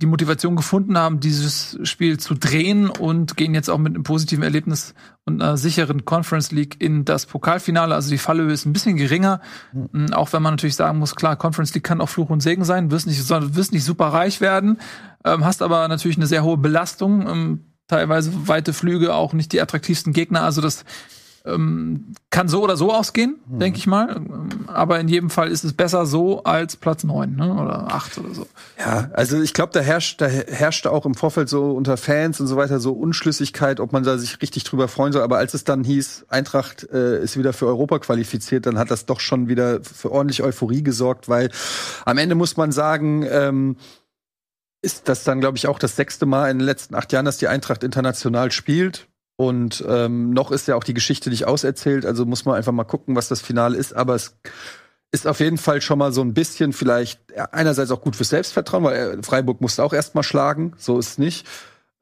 die 0.00 0.06
Motivation 0.06 0.56
gefunden 0.56 0.96
haben, 0.98 1.20
dieses 1.20 1.78
Spiel 1.82 2.18
zu 2.18 2.34
drehen 2.34 2.88
und 2.88 3.36
gehen 3.36 3.54
jetzt 3.54 3.68
auch 3.68 3.78
mit 3.78 3.94
einem 3.94 4.02
positiven 4.02 4.42
Erlebnis 4.42 4.94
und 5.24 5.42
einer 5.42 5.56
sicheren 5.56 6.04
Conference 6.04 6.50
League 6.50 6.76
in 6.80 7.04
das 7.04 7.26
Pokalfinale. 7.26 7.94
Also 7.94 8.10
die 8.10 8.18
Fallhöhe 8.18 8.52
ist 8.52 8.66
ein 8.66 8.72
bisschen 8.72 8.96
geringer, 8.96 9.40
Mhm, 9.72 10.12
auch 10.12 10.32
wenn 10.32 10.42
man 10.42 10.54
natürlich 10.54 10.76
sagen 10.76 10.98
muss, 10.98 11.14
klar, 11.14 11.36
Conference 11.36 11.74
League 11.74 11.84
kann 11.84 12.00
auch 12.00 12.08
Fluch 12.08 12.30
und 12.30 12.40
Segen 12.40 12.64
sein, 12.64 12.90
wirst 12.90 13.06
nicht, 13.06 13.28
wirst 13.28 13.72
nicht 13.72 13.84
super 13.84 14.06
reich 14.06 14.40
werden, 14.40 14.78
ähm, 15.24 15.44
hast 15.44 15.62
aber 15.62 15.86
natürlich 15.88 16.16
eine 16.16 16.26
sehr 16.26 16.44
hohe 16.44 16.56
Belastung, 16.56 17.26
ähm, 17.28 17.60
teilweise 17.88 18.48
weite 18.48 18.72
Flüge, 18.72 19.14
auch 19.14 19.32
nicht 19.32 19.52
die 19.52 19.60
attraktivsten 19.60 20.12
Gegner. 20.12 20.42
Also 20.42 20.60
das 20.60 20.84
ähm, 21.44 22.14
kann 22.30 22.48
so 22.48 22.62
oder 22.62 22.76
so 22.76 22.92
ausgehen, 22.92 23.36
denke 23.46 23.78
ich 23.78 23.86
mal. 23.86 24.20
Aber 24.66 25.00
in 25.00 25.08
jedem 25.08 25.30
Fall 25.30 25.50
ist 25.50 25.64
es 25.64 25.72
besser 25.72 26.06
so 26.06 26.44
als 26.44 26.76
Platz 26.76 27.04
neun 27.04 27.36
ne? 27.36 27.54
oder 27.54 27.92
acht 27.92 28.18
oder 28.18 28.34
so. 28.34 28.46
Ja, 28.78 29.10
also 29.12 29.40
ich 29.40 29.54
glaube, 29.54 29.72
da 29.72 29.80
herrscht, 29.80 30.20
da 30.20 30.26
herrschte 30.26 30.90
auch 30.90 31.06
im 31.06 31.14
Vorfeld 31.14 31.48
so 31.48 31.72
unter 31.72 31.96
Fans 31.96 32.40
und 32.40 32.46
so 32.46 32.56
weiter 32.56 32.80
so 32.80 32.92
Unschlüssigkeit, 32.92 33.80
ob 33.80 33.92
man 33.92 34.02
da 34.02 34.18
sich 34.18 34.40
richtig 34.42 34.64
drüber 34.64 34.88
freuen 34.88 35.12
soll. 35.12 35.22
Aber 35.22 35.38
als 35.38 35.54
es 35.54 35.64
dann 35.64 35.82
hieß, 35.84 36.26
Eintracht 36.28 36.88
äh, 36.92 37.22
ist 37.22 37.38
wieder 37.38 37.52
für 37.52 37.66
Europa 37.66 38.00
qualifiziert, 38.00 38.66
dann 38.66 38.78
hat 38.78 38.90
das 38.90 39.06
doch 39.06 39.20
schon 39.20 39.48
wieder 39.48 39.80
für 39.82 40.12
ordentlich 40.12 40.42
Euphorie 40.42 40.82
gesorgt, 40.82 41.28
weil 41.28 41.50
am 42.04 42.18
Ende 42.18 42.34
muss 42.34 42.56
man 42.56 42.72
sagen, 42.72 43.26
ähm, 43.30 43.76
ist 44.82 45.08
das 45.08 45.24
dann, 45.24 45.40
glaube 45.40 45.58
ich, 45.58 45.66
auch 45.66 45.78
das 45.78 45.96
sechste 45.96 46.26
Mal 46.26 46.50
in 46.50 46.58
den 46.58 46.66
letzten 46.66 46.94
acht 46.94 47.12
Jahren, 47.12 47.24
dass 47.24 47.36
die 47.36 47.48
Eintracht 47.48 47.84
international 47.84 48.50
spielt. 48.50 49.09
Und 49.40 49.82
ähm, 49.88 50.34
noch 50.34 50.50
ist 50.50 50.68
ja 50.68 50.74
auch 50.76 50.84
die 50.84 50.92
Geschichte 50.92 51.30
nicht 51.30 51.46
auserzählt, 51.46 52.04
also 52.04 52.26
muss 52.26 52.44
man 52.44 52.56
einfach 52.56 52.72
mal 52.72 52.84
gucken, 52.84 53.16
was 53.16 53.28
das 53.28 53.40
Finale 53.40 53.74
ist. 53.74 53.96
Aber 53.96 54.14
es 54.14 54.36
ist 55.12 55.26
auf 55.26 55.40
jeden 55.40 55.56
Fall 55.56 55.80
schon 55.80 55.98
mal 55.98 56.12
so 56.12 56.20
ein 56.20 56.34
bisschen 56.34 56.74
vielleicht 56.74 57.22
einerseits 57.50 57.90
auch 57.90 58.02
gut 58.02 58.16
fürs 58.16 58.28
Selbstvertrauen, 58.28 58.84
weil 58.84 59.18
äh, 59.18 59.22
Freiburg 59.22 59.62
musste 59.62 59.82
auch 59.82 59.94
erst 59.94 60.14
mal 60.14 60.22
schlagen, 60.22 60.74
so 60.76 60.98
ist 60.98 61.08
es 61.12 61.18
nicht. 61.18 61.46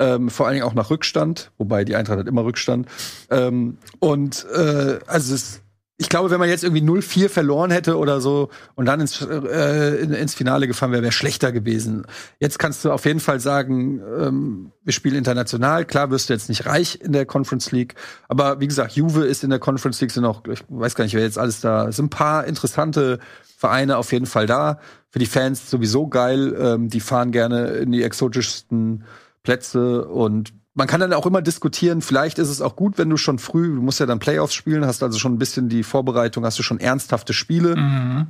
Ähm, 0.01 0.31
vor 0.31 0.47
allen 0.47 0.55
Dingen 0.55 0.67
auch 0.67 0.75
nach 0.75 0.91
Rückstand, 0.91 1.53
wobei 1.59 1.85
die 1.85 1.95
Eintracht 1.95 2.19
hat 2.19 2.27
immer 2.27 2.43
Rückstand. 2.43 2.89
Ähm, 3.31 3.79
und 4.01 4.45
äh, 4.53 4.99
also 5.07 5.33
es, 5.33 5.61
ich 6.01 6.09
glaube, 6.09 6.31
wenn 6.31 6.39
man 6.39 6.49
jetzt 6.49 6.63
irgendwie 6.63 6.83
0-4 6.83 7.29
verloren 7.29 7.73
hätte 7.73 7.99
oder 7.99 8.21
so 8.21 8.51
und 8.77 8.87
dann 8.87 9.01
ins, 9.01 9.21
äh, 9.21 9.97
in, 9.97 10.13
ins 10.13 10.33
Finale 10.33 10.69
gefahren 10.69 10.93
wäre, 10.93 11.03
wäre 11.03 11.13
schlechter 11.13 11.51
gewesen. 11.51 12.07
Jetzt 12.39 12.61
kannst 12.61 12.85
du 12.85 12.93
auf 12.93 13.05
jeden 13.05 13.19
Fall 13.19 13.41
sagen, 13.41 14.01
ähm, 14.01 14.73
wir 14.85 14.93
spielen 14.93 15.17
international. 15.17 15.85
Klar 15.85 16.11
wirst 16.11 16.29
du 16.29 16.35
jetzt 16.35 16.49
nicht 16.49 16.67
reich 16.67 17.01
in 17.01 17.13
der 17.13 17.27
Conference 17.27 17.73
League, 17.73 17.97
aber 18.29 18.61
wie 18.61 18.69
gesagt, 18.69 18.93
Juve 18.93 19.25
ist 19.25 19.43
in 19.43 19.51
der 19.51 19.59
Conference 19.59 20.01
League, 20.01 20.13
sind 20.13 20.25
auch, 20.25 20.43
ich 20.47 20.61
weiß 20.69 20.95
gar 20.95 21.03
nicht, 21.03 21.15
wer 21.15 21.23
jetzt 21.23 21.39
alles 21.39 21.61
da, 21.61 21.89
es 21.89 21.97
sind 21.97 22.07
ein 22.07 22.11
paar 22.11 22.47
interessante 22.47 23.19
Vereine 23.57 23.97
auf 23.97 24.13
jeden 24.13 24.27
Fall 24.27 24.47
da. 24.47 24.79
Für 25.11 25.19
die 25.19 25.27
Fans 25.27 25.69
sowieso 25.69 26.07
geil. 26.07 26.55
Ähm, 26.61 26.89
die 26.89 27.01
fahren 27.01 27.33
gerne 27.33 27.71
in 27.71 27.91
die 27.91 28.05
exotischsten 28.05 29.05
Plätze 29.43 30.07
und 30.07 30.53
man 30.79 30.87
kann 30.87 31.01
dann 31.01 31.13
auch 31.13 31.27
immer 31.27 31.43
diskutieren, 31.43 32.03
vielleicht 32.03 32.39
ist 32.39 32.49
es 32.49 32.63
auch 32.63 32.77
gut, 32.77 32.99
wenn 32.99 33.11
du 33.11 33.17
schon 33.17 33.41
früh, 33.41 33.75
du 33.75 33.83
musst 33.83 33.99
ja 33.99 34.07
dann 34.07 34.21
Playoffs 34.21 34.55
spielen, 34.55 34.87
hast 34.87 35.03
also 35.03 35.19
schon 35.19 35.35
ein 35.35 35.39
bisschen 35.39 35.69
die 35.69 35.83
Vorbereitung, 35.83 36.45
hast 36.45 36.57
du 36.57 36.63
schon 36.63 36.79
ernsthafte 36.79 37.33
Spiele. 37.33 37.75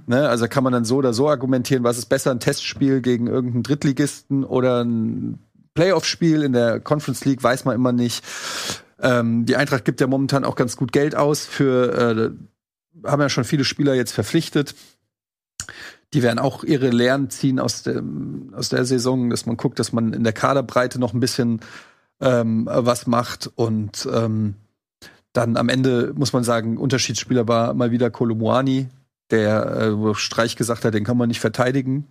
Ne? 0.06 0.26
Also 0.26 0.48
kann 0.48 0.64
man 0.64 0.72
dann 0.72 0.86
so 0.86 0.96
oder 0.96 1.12
so 1.12 1.28
argumentieren, 1.28 1.84
was 1.84 1.98
ist 1.98 2.06
besser, 2.06 2.30
ein 2.30 2.40
Testspiel 2.40 3.02
gegen 3.02 3.26
irgendeinen 3.26 3.64
Drittligisten 3.64 4.44
oder 4.44 4.82
ein 4.82 5.40
Playoff-Spiel 5.74 6.42
in 6.42 6.54
der 6.54 6.80
Conference 6.80 7.22
League, 7.26 7.42
weiß 7.42 7.66
man 7.66 7.74
immer 7.74 7.92
nicht. 7.92 8.24
Ähm, 8.98 9.44
die 9.44 9.56
Eintracht 9.56 9.84
gibt 9.84 10.00
ja 10.00 10.06
momentan 10.06 10.44
auch 10.44 10.56
ganz 10.56 10.74
gut 10.74 10.90
Geld 10.90 11.14
aus 11.14 11.44
für, 11.44 11.92
äh, 13.04 13.06
haben 13.06 13.20
ja 13.20 13.28
schon 13.28 13.44
viele 13.44 13.64
Spieler 13.64 13.92
jetzt 13.92 14.12
verpflichtet. 14.12 14.74
Die 16.14 16.22
werden 16.22 16.38
auch 16.38 16.64
ihre 16.64 16.88
Lehren 16.88 17.28
ziehen 17.28 17.60
aus, 17.60 17.82
dem, 17.82 18.54
aus 18.56 18.70
der 18.70 18.86
Saison, 18.86 19.28
dass 19.28 19.44
man 19.44 19.58
guckt, 19.58 19.78
dass 19.78 19.92
man 19.92 20.14
in 20.14 20.24
der 20.24 20.32
Kaderbreite 20.32 20.98
noch 20.98 21.12
ein 21.12 21.20
bisschen 21.20 21.60
ähm, 22.20 22.68
was 22.70 23.06
macht. 23.06 23.50
Und 23.54 24.08
ähm, 24.12 24.54
dann 25.32 25.56
am 25.56 25.68
Ende 25.68 26.12
muss 26.14 26.32
man 26.32 26.44
sagen, 26.44 26.78
Unterschiedsspieler 26.78 27.48
war 27.48 27.74
mal 27.74 27.90
wieder 27.90 28.10
Kolumuani, 28.10 28.88
der 29.30 29.94
äh, 29.94 30.14
Streich 30.14 30.56
gesagt 30.56 30.84
hat, 30.84 30.94
den 30.94 31.04
kann 31.04 31.16
man 31.16 31.28
nicht 31.28 31.40
verteidigen. 31.40 32.06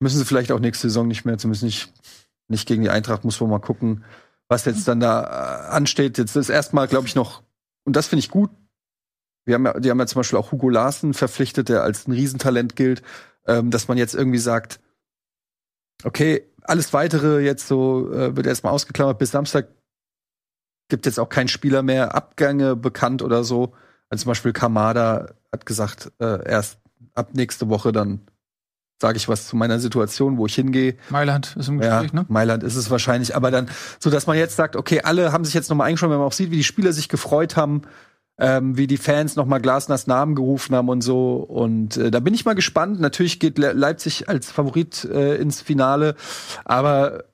Müssen 0.00 0.18
sie 0.18 0.24
vielleicht 0.24 0.52
auch 0.52 0.60
nächste 0.60 0.88
Saison 0.88 1.06
nicht 1.08 1.24
mehr, 1.24 1.38
zumindest 1.38 1.64
nicht, 1.64 1.92
nicht 2.48 2.66
gegen 2.66 2.82
die 2.82 2.90
Eintracht, 2.90 3.24
muss 3.24 3.40
man 3.40 3.50
mal 3.50 3.58
gucken, 3.58 4.04
was 4.48 4.64
jetzt 4.64 4.86
dann 4.86 5.00
da 5.00 5.22
äh, 5.22 5.70
ansteht. 5.70 6.18
Jetzt 6.18 6.36
ist 6.36 6.48
erstmal, 6.48 6.88
glaube 6.88 7.06
ich, 7.06 7.14
noch, 7.14 7.42
und 7.84 7.96
das 7.96 8.06
finde 8.06 8.20
ich 8.20 8.30
gut. 8.30 8.50
Wir 9.44 9.56
haben 9.56 9.66
ja, 9.66 9.78
die 9.78 9.90
haben 9.90 9.98
ja 9.98 10.06
zum 10.06 10.20
Beispiel 10.20 10.38
auch 10.38 10.52
Hugo 10.52 10.70
Larsen 10.70 11.12
verpflichtet, 11.12 11.68
der 11.68 11.82
als 11.82 12.06
ein 12.06 12.12
Riesentalent 12.12 12.76
gilt, 12.76 13.02
ähm, 13.46 13.70
dass 13.70 13.88
man 13.88 13.98
jetzt 13.98 14.14
irgendwie 14.14 14.38
sagt, 14.38 14.80
okay, 16.02 16.46
alles 16.64 16.92
weitere 16.92 17.40
jetzt 17.40 17.68
so 17.68 18.12
äh, 18.12 18.36
wird 18.36 18.46
erstmal 18.46 18.72
ausgeklammert. 18.72 19.18
Bis 19.18 19.30
Samstag 19.30 19.68
gibt 20.88 21.06
jetzt 21.06 21.18
auch 21.18 21.28
kein 21.28 21.48
Spieler 21.48 21.82
mehr 21.82 22.14
Abgänge 22.14 22.76
bekannt 22.76 23.22
oder 23.22 23.44
so. 23.44 23.72
Also 24.10 24.22
zum 24.22 24.30
Beispiel 24.30 24.52
Kamada 24.52 25.28
hat 25.52 25.66
gesagt, 25.66 26.12
äh, 26.20 26.46
erst 26.48 26.78
ab 27.14 27.30
nächste 27.32 27.68
Woche 27.68 27.92
dann 27.92 28.20
sage 29.00 29.16
ich 29.16 29.28
was 29.28 29.48
zu 29.48 29.56
meiner 29.56 29.80
Situation, 29.80 30.38
wo 30.38 30.46
ich 30.46 30.54
hingehe. 30.54 30.96
Mailand 31.10 31.56
ist 31.58 31.68
im 31.68 31.82
Ja, 31.82 32.00
Gespräch, 32.00 32.12
ne? 32.12 32.26
Mailand 32.28 32.62
ist 32.62 32.76
es 32.76 32.90
wahrscheinlich, 32.90 33.34
aber 33.36 33.50
dann, 33.50 33.68
so 33.98 34.08
dass 34.08 34.26
man 34.26 34.38
jetzt 34.38 34.56
sagt, 34.56 34.76
okay, 34.76 35.00
alle 35.02 35.32
haben 35.32 35.44
sich 35.44 35.52
jetzt 35.52 35.68
nochmal 35.68 35.88
eingeschaut, 35.88 36.10
wenn 36.10 36.18
man 36.18 36.26
auch 36.26 36.32
sieht, 36.32 36.50
wie 36.50 36.56
die 36.56 36.64
Spieler 36.64 36.92
sich 36.92 37.08
gefreut 37.08 37.56
haben, 37.56 37.82
ähm, 38.38 38.76
wie 38.76 38.86
die 38.86 38.96
Fans 38.96 39.36
nochmal 39.36 39.60
Glasners 39.60 40.06
Namen 40.06 40.34
gerufen 40.34 40.74
haben 40.74 40.88
und 40.88 41.02
so. 41.02 41.36
Und 41.36 41.96
äh, 41.96 42.10
da 42.10 42.20
bin 42.20 42.34
ich 42.34 42.44
mal 42.44 42.54
gespannt. 42.54 43.00
Natürlich 43.00 43.40
geht 43.40 43.58
Le 43.58 43.72
Leipzig 43.72 44.28
als 44.28 44.50
Favorit 44.50 45.04
äh, 45.04 45.36
ins 45.36 45.60
Finale, 45.60 46.16
aber 46.64 47.24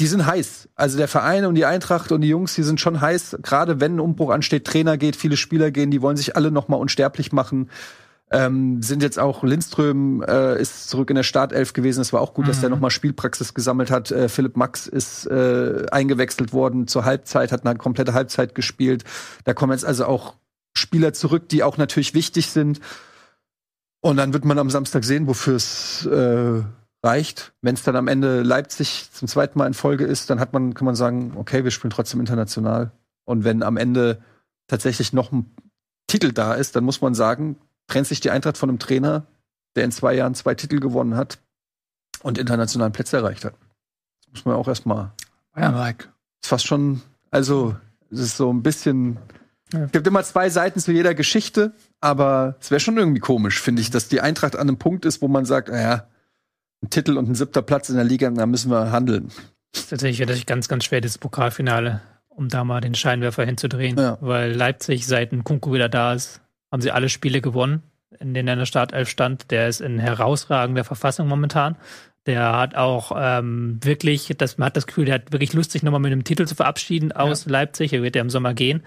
die 0.00 0.06
sind 0.06 0.26
heiß. 0.26 0.68
Also 0.76 0.96
der 0.96 1.08
Verein 1.08 1.44
und 1.44 1.54
die 1.54 1.64
Eintracht 1.64 2.12
und 2.12 2.20
die 2.20 2.28
Jungs, 2.28 2.54
die 2.54 2.62
sind 2.62 2.80
schon 2.80 3.00
heiß. 3.00 3.38
Gerade 3.42 3.80
wenn 3.80 3.96
ein 3.96 4.00
Umbruch 4.00 4.30
ansteht, 4.30 4.64
Trainer 4.64 4.96
geht, 4.96 5.16
viele 5.16 5.36
Spieler 5.36 5.70
gehen, 5.70 5.90
die 5.90 6.02
wollen 6.02 6.16
sich 6.16 6.36
alle 6.36 6.50
nochmal 6.50 6.80
unsterblich 6.80 7.32
machen. 7.32 7.68
Ähm, 8.30 8.82
sind 8.82 9.02
jetzt 9.02 9.18
auch 9.18 9.42
Lindström 9.42 10.22
äh, 10.22 10.60
ist 10.60 10.90
zurück 10.90 11.08
in 11.08 11.16
der 11.16 11.22
Startelf 11.22 11.72
gewesen. 11.72 12.02
Es 12.02 12.12
war 12.12 12.20
auch 12.20 12.34
gut, 12.34 12.46
dass 12.46 12.60
der 12.60 12.68
nochmal 12.68 12.90
Spielpraxis 12.90 13.54
gesammelt 13.54 13.90
hat. 13.90 14.10
Äh, 14.10 14.28
Philipp 14.28 14.56
Max 14.56 14.86
ist 14.86 15.26
äh, 15.26 15.86
eingewechselt 15.90 16.52
worden 16.52 16.86
zur 16.86 17.06
Halbzeit, 17.06 17.52
hat 17.52 17.64
eine 17.64 17.78
komplette 17.78 18.12
Halbzeit 18.12 18.54
gespielt. 18.54 19.04
Da 19.44 19.54
kommen 19.54 19.72
jetzt 19.72 19.86
also 19.86 20.04
auch 20.04 20.34
Spieler 20.76 21.14
zurück, 21.14 21.48
die 21.48 21.62
auch 21.62 21.78
natürlich 21.78 22.12
wichtig 22.12 22.50
sind. 22.50 22.80
Und 24.00 24.18
dann 24.18 24.34
wird 24.34 24.44
man 24.44 24.58
am 24.58 24.70
Samstag 24.70 25.04
sehen, 25.04 25.26
wofür 25.26 25.56
es 25.56 26.04
äh, 26.06 26.62
reicht. 27.02 27.52
Wenn 27.62 27.74
es 27.74 27.82
dann 27.82 27.96
am 27.96 28.08
Ende 28.08 28.42
Leipzig 28.42 29.08
zum 29.12 29.26
zweiten 29.26 29.58
Mal 29.58 29.66
in 29.66 29.74
Folge 29.74 30.04
ist, 30.04 30.30
dann 30.30 30.38
hat 30.38 30.52
man, 30.52 30.74
kann 30.74 30.84
man 30.84 30.94
sagen, 30.94 31.32
okay, 31.36 31.64
wir 31.64 31.70
spielen 31.70 31.90
trotzdem 31.90 32.20
international. 32.20 32.92
Und 33.24 33.44
wenn 33.44 33.62
am 33.62 33.76
Ende 33.76 34.22
tatsächlich 34.68 35.12
noch 35.12 35.32
ein 35.32 35.50
Titel 36.06 36.32
da 36.32 36.54
ist, 36.54 36.76
dann 36.76 36.84
muss 36.84 37.00
man 37.00 37.14
sagen, 37.14 37.56
trennt 37.88 38.06
sich 38.06 38.20
die 38.20 38.30
Eintracht 38.30 38.56
von 38.56 38.68
einem 38.68 38.78
Trainer, 38.78 39.26
der 39.74 39.84
in 39.84 39.92
zwei 39.92 40.14
Jahren 40.14 40.34
zwei 40.34 40.54
Titel 40.54 40.78
gewonnen 40.78 41.16
hat 41.16 41.38
und 42.22 42.38
internationalen 42.38 42.92
Plätze 42.92 43.16
erreicht 43.16 43.44
hat. 43.44 43.54
Das 44.20 44.32
muss 44.32 44.44
man 44.44 44.54
auch 44.54 44.68
erstmal. 44.68 45.10
Bayern-like. 45.52 46.08
Ist 46.42 46.48
fast 46.48 46.66
schon, 46.66 47.02
also 47.30 47.76
es 48.10 48.20
ist 48.20 48.36
so 48.36 48.52
ein 48.52 48.62
bisschen 48.62 49.18
Es 49.70 49.92
gibt 49.92 50.06
immer 50.06 50.22
zwei 50.22 50.48
Seiten 50.48 50.80
zu 50.80 50.92
jeder 50.92 51.14
Geschichte, 51.14 51.72
aber 52.00 52.56
es 52.60 52.70
wäre 52.70 52.80
schon 52.80 52.96
irgendwie 52.96 53.20
komisch, 53.20 53.60
finde 53.60 53.82
ich, 53.82 53.90
dass 53.90 54.08
die 54.08 54.20
Eintracht 54.20 54.56
an 54.56 54.62
einem 54.62 54.78
Punkt 54.78 55.04
ist, 55.04 55.20
wo 55.20 55.28
man 55.28 55.44
sagt, 55.44 55.68
naja, 55.68 56.06
ein 56.82 56.90
Titel 56.90 57.18
und 57.18 57.28
ein 57.28 57.34
siebter 57.34 57.62
Platz 57.62 57.88
in 57.88 57.96
der 57.96 58.04
Liga, 58.04 58.30
da 58.30 58.46
müssen 58.46 58.70
wir 58.70 58.92
handeln. 58.92 59.30
Das 59.72 59.82
ist 59.82 59.90
tatsächlich 59.90 60.20
wirklich 60.20 60.46
ganz, 60.46 60.68
ganz 60.68 60.84
schwer, 60.84 61.00
dieses 61.00 61.18
Pokalfinale, 61.18 62.00
um 62.28 62.48
da 62.48 62.64
mal 62.64 62.80
den 62.80 62.94
Scheinwerfer 62.94 63.44
hinzudrehen. 63.44 63.98
Ja. 63.98 64.16
Weil 64.20 64.52
Leipzig, 64.52 65.06
seit 65.06 65.32
ein 65.32 65.44
Kunku 65.44 65.72
wieder 65.72 65.88
da 65.88 66.14
ist, 66.14 66.40
haben 66.70 66.82
sie 66.82 66.90
alle 66.90 67.08
Spiele 67.08 67.40
gewonnen, 67.40 67.82
in 68.20 68.34
denen 68.34 68.48
er 68.48 68.54
in 68.54 68.58
der 68.60 68.66
Startelf 68.66 69.08
stand. 69.08 69.50
Der 69.50 69.68
ist 69.68 69.80
in 69.80 69.98
herausragender 69.98 70.84
Verfassung 70.84 71.28
momentan. 71.28 71.76
Der 72.26 72.58
hat 72.58 72.74
auch 72.74 73.12
ähm, 73.16 73.78
wirklich, 73.82 74.34
das, 74.36 74.58
man 74.58 74.66
hat 74.66 74.76
das 74.76 74.86
Gefühl, 74.86 75.06
der 75.06 75.14
hat 75.14 75.32
wirklich 75.32 75.54
Lust, 75.54 75.70
sich 75.70 75.82
nochmal 75.82 76.00
mit 76.00 76.12
einem 76.12 76.24
Titel 76.24 76.44
zu 76.44 76.54
verabschieden 76.54 77.10
aus 77.10 77.46
Leipzig. 77.46 77.94
Er 77.94 78.02
wird 78.02 78.16
ja 78.16 78.20
im 78.20 78.28
Sommer 78.28 78.52
gehen. 78.52 78.82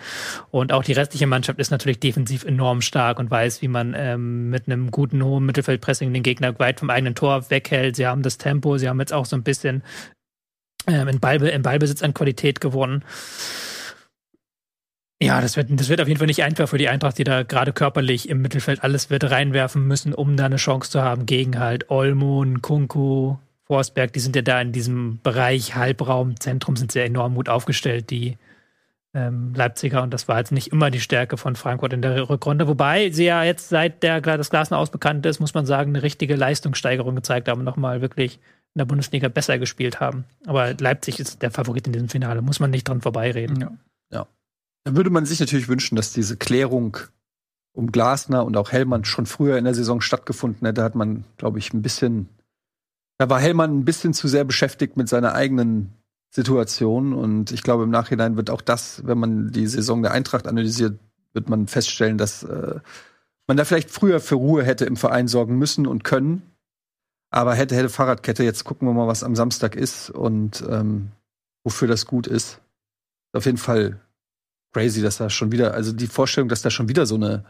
Und 0.52 0.72
auch 0.72 0.84
die 0.84 0.94
restliche 0.94 1.26
Mannschaft 1.26 1.58
ist 1.58 1.72
natürlich 1.72 2.00
defensiv 2.00 2.44
enorm 2.44 2.82
stark 2.82 3.18
und 3.18 3.32
weiß, 3.32 3.64
wie 3.64 3.68
man 3.68 3.96
ähm, 3.98 4.52
mit 4.52 4.68
einem 4.68 4.92
guten 4.92 5.24
hohen 5.24 5.44
Mittelfeldpressing 5.48 6.14
den 6.14 6.22
Gegner 6.22 6.60
weit 6.60 6.80
vom 6.82 6.92
eigenen 6.92 7.16
Tor 7.16 7.50
weghält. 7.50 7.96
Sie 7.96 8.06
haben 8.06 8.22
das 8.22 8.38
Tempo, 8.38 8.78
sie 8.78 8.88
haben 8.88 9.00
jetzt 9.00 9.14
auch 9.14 9.26
so 9.26 9.36
ein 9.36 9.44
bisschen 9.44 9.82
ähm, 10.86 11.08
in, 11.08 11.20
Ball, 11.20 11.42
in 11.42 11.64
Ballbesitz 11.64 12.04
an 12.04 12.14
Qualität 12.14 12.62
gewonnen. 12.62 13.04
Ja, 15.22 15.40
das 15.40 15.56
wird, 15.56 15.68
das 15.70 15.88
wird 15.88 16.02
auf 16.02 16.08
jeden 16.08 16.18
Fall 16.18 16.28
nicht 16.28 16.44
einfach 16.44 16.68
für 16.68 16.80
die 16.80 16.90
Eintracht, 16.90 17.18
die 17.20 17.24
da 17.24 17.44
gerade 17.44 17.74
körperlich 17.74 18.28
im 18.28 18.42
Mittelfeld 18.42 18.84
alles 18.84 19.12
wird 19.12 19.30
reinwerfen 19.30 19.88
müssen, 19.88 20.16
um 20.16 20.36
da 20.36 20.46
eine 20.46 20.56
Chance 20.56 20.90
zu 20.90 21.04
haben 21.04 21.28
gegen 21.28 21.60
halt 21.60 21.92
Olmon, 21.92 22.64
Kunku, 22.64 23.38
Forsberg. 23.66 24.14
Die 24.14 24.20
sind 24.20 24.36
ja 24.36 24.42
da 24.42 24.60
in 24.60 24.72
diesem 24.72 25.20
Bereich 25.22 25.76
Halbraum, 25.76 26.40
Zentrum 26.40 26.76
sind 26.76 26.92
sehr 26.92 27.06
enorm 27.06 27.36
gut 27.36 27.50
aufgestellt, 27.50 28.10
die 28.10 28.38
ähm, 29.14 29.54
Leipziger. 29.56 30.02
Und 30.02 30.12
das 30.12 30.28
war 30.28 30.40
jetzt 30.40 30.52
nicht 30.52 30.72
immer 30.72 30.90
die 30.90 31.00
Stärke 31.00 31.38
von 31.38 31.56
Frankfurt 31.56 31.94
in 31.94 32.02
der 32.02 32.28
Rückrunde. 32.28 32.68
Wobei 32.68 33.12
sie 33.12 33.26
ja 33.26 33.44
jetzt, 33.44 33.70
seit 33.70 34.02
der, 34.02 34.22
das 34.22 34.50
Glasner 34.50 34.80
ausbekannt 34.80 35.28
ist, 35.28 35.40
muss 35.40 35.54
man 35.54 35.68
sagen, 35.68 35.92
eine 35.92 36.02
richtige 36.02 36.36
Leistungssteigerung 36.36 37.16
gezeigt 37.16 37.48
haben 37.48 37.60
und 37.60 37.66
nochmal 37.66 38.02
wirklich 38.02 38.38
in 38.74 38.80
der 38.80 38.86
Bundesliga 38.86 39.28
besser 39.28 39.60
gespielt 39.60 40.00
haben. 40.00 40.26
Aber 40.48 40.74
Leipzig 40.74 41.20
ist 41.20 41.44
der 41.44 41.52
Favorit 41.52 41.86
in 41.86 41.94
diesem 41.94 42.10
Finale, 42.10 42.42
muss 42.42 42.60
man 42.60 42.72
nicht 42.72 42.88
dran 42.88 43.02
vorbeireden. 43.02 43.62
Ja. 43.62 43.72
Da 44.84 44.96
würde 44.96 45.10
man 45.10 45.26
sich 45.26 45.40
natürlich 45.40 45.68
wünschen, 45.68 45.96
dass 45.96 46.14
diese 46.14 46.38
Klärung 46.38 46.98
um 47.74 47.92
Glasner 47.92 48.46
und 48.46 48.58
auch 48.58 48.72
Hellmann 48.72 49.06
schon 49.06 49.26
früher 49.26 49.58
in 49.58 49.64
der 49.64 49.76
Saison 49.76 50.02
stattgefunden 50.02 50.66
hätte. 50.66 50.84
Hat 50.84 50.96
man, 50.96 51.24
glaube 51.38 51.60
ich, 51.60 51.74
ein 51.74 51.82
bisschen. 51.82 52.30
Da 53.18 53.30
war 53.30 53.40
Hellmann 53.40 53.80
ein 53.80 53.86
bisschen 53.86 54.14
zu 54.14 54.28
sehr 54.28 54.44
beschäftigt 54.44 54.98
mit 54.98 55.08
seiner 55.08 55.34
eigenen 55.34 55.94
Situation. 56.32 57.14
Und 57.14 57.52
ich 57.52 57.62
glaube, 57.62 57.84
im 57.84 57.92
Nachhinein 57.92 58.36
wird 58.36 58.50
auch 58.50 58.62
das, 58.62 59.06
wenn 59.06 59.20
man 59.20 59.52
die 59.52 59.68
Saison 59.68 60.02
der 60.02 60.12
Eintracht 60.12 60.48
analysiert, 60.48 61.00
wird 61.34 61.50
man 61.50 61.68
feststellen, 61.68 62.18
dass 62.18 62.44
äh, 62.44 62.80
man 63.48 63.58
da 63.58 63.66
vielleicht 63.66 63.92
früher 63.92 64.20
für 64.20 64.36
Ruhe 64.36 64.64
hätte 64.64 64.86
im 64.86 64.98
Verein 64.98 65.28
sorgen 65.28 65.58
müssen 65.58 65.86
und 65.86 66.04
können. 66.04 66.42
Aber 67.30 67.54
hätte, 67.54 67.76
hätte 67.76 67.90
Fahrradkette, 67.90 68.44
jetzt 68.44 68.64
gucken 68.64 68.88
wir 68.88 68.94
mal, 68.94 69.08
was 69.08 69.24
am 69.24 69.36
Samstag 69.36 69.76
ist 69.76 70.10
und 70.10 70.64
ähm, 70.70 71.12
wofür 71.64 71.88
das 71.88 72.06
gut 72.06 72.28
ist. 72.28 72.60
Auf 73.34 73.46
jeden 73.46 73.58
Fall 73.58 74.00
crazy, 74.74 75.02
dass 75.02 75.18
da 75.18 75.30
schon 75.30 75.52
wieder, 75.52 75.74
also 75.74 75.92
die 75.94 76.08
Vorstellung, 76.08 76.50
dass 76.50 76.62
da 76.62 76.70
schon 76.70 76.90
wieder 76.90 77.06
so 77.06 77.16
eine 77.16 77.44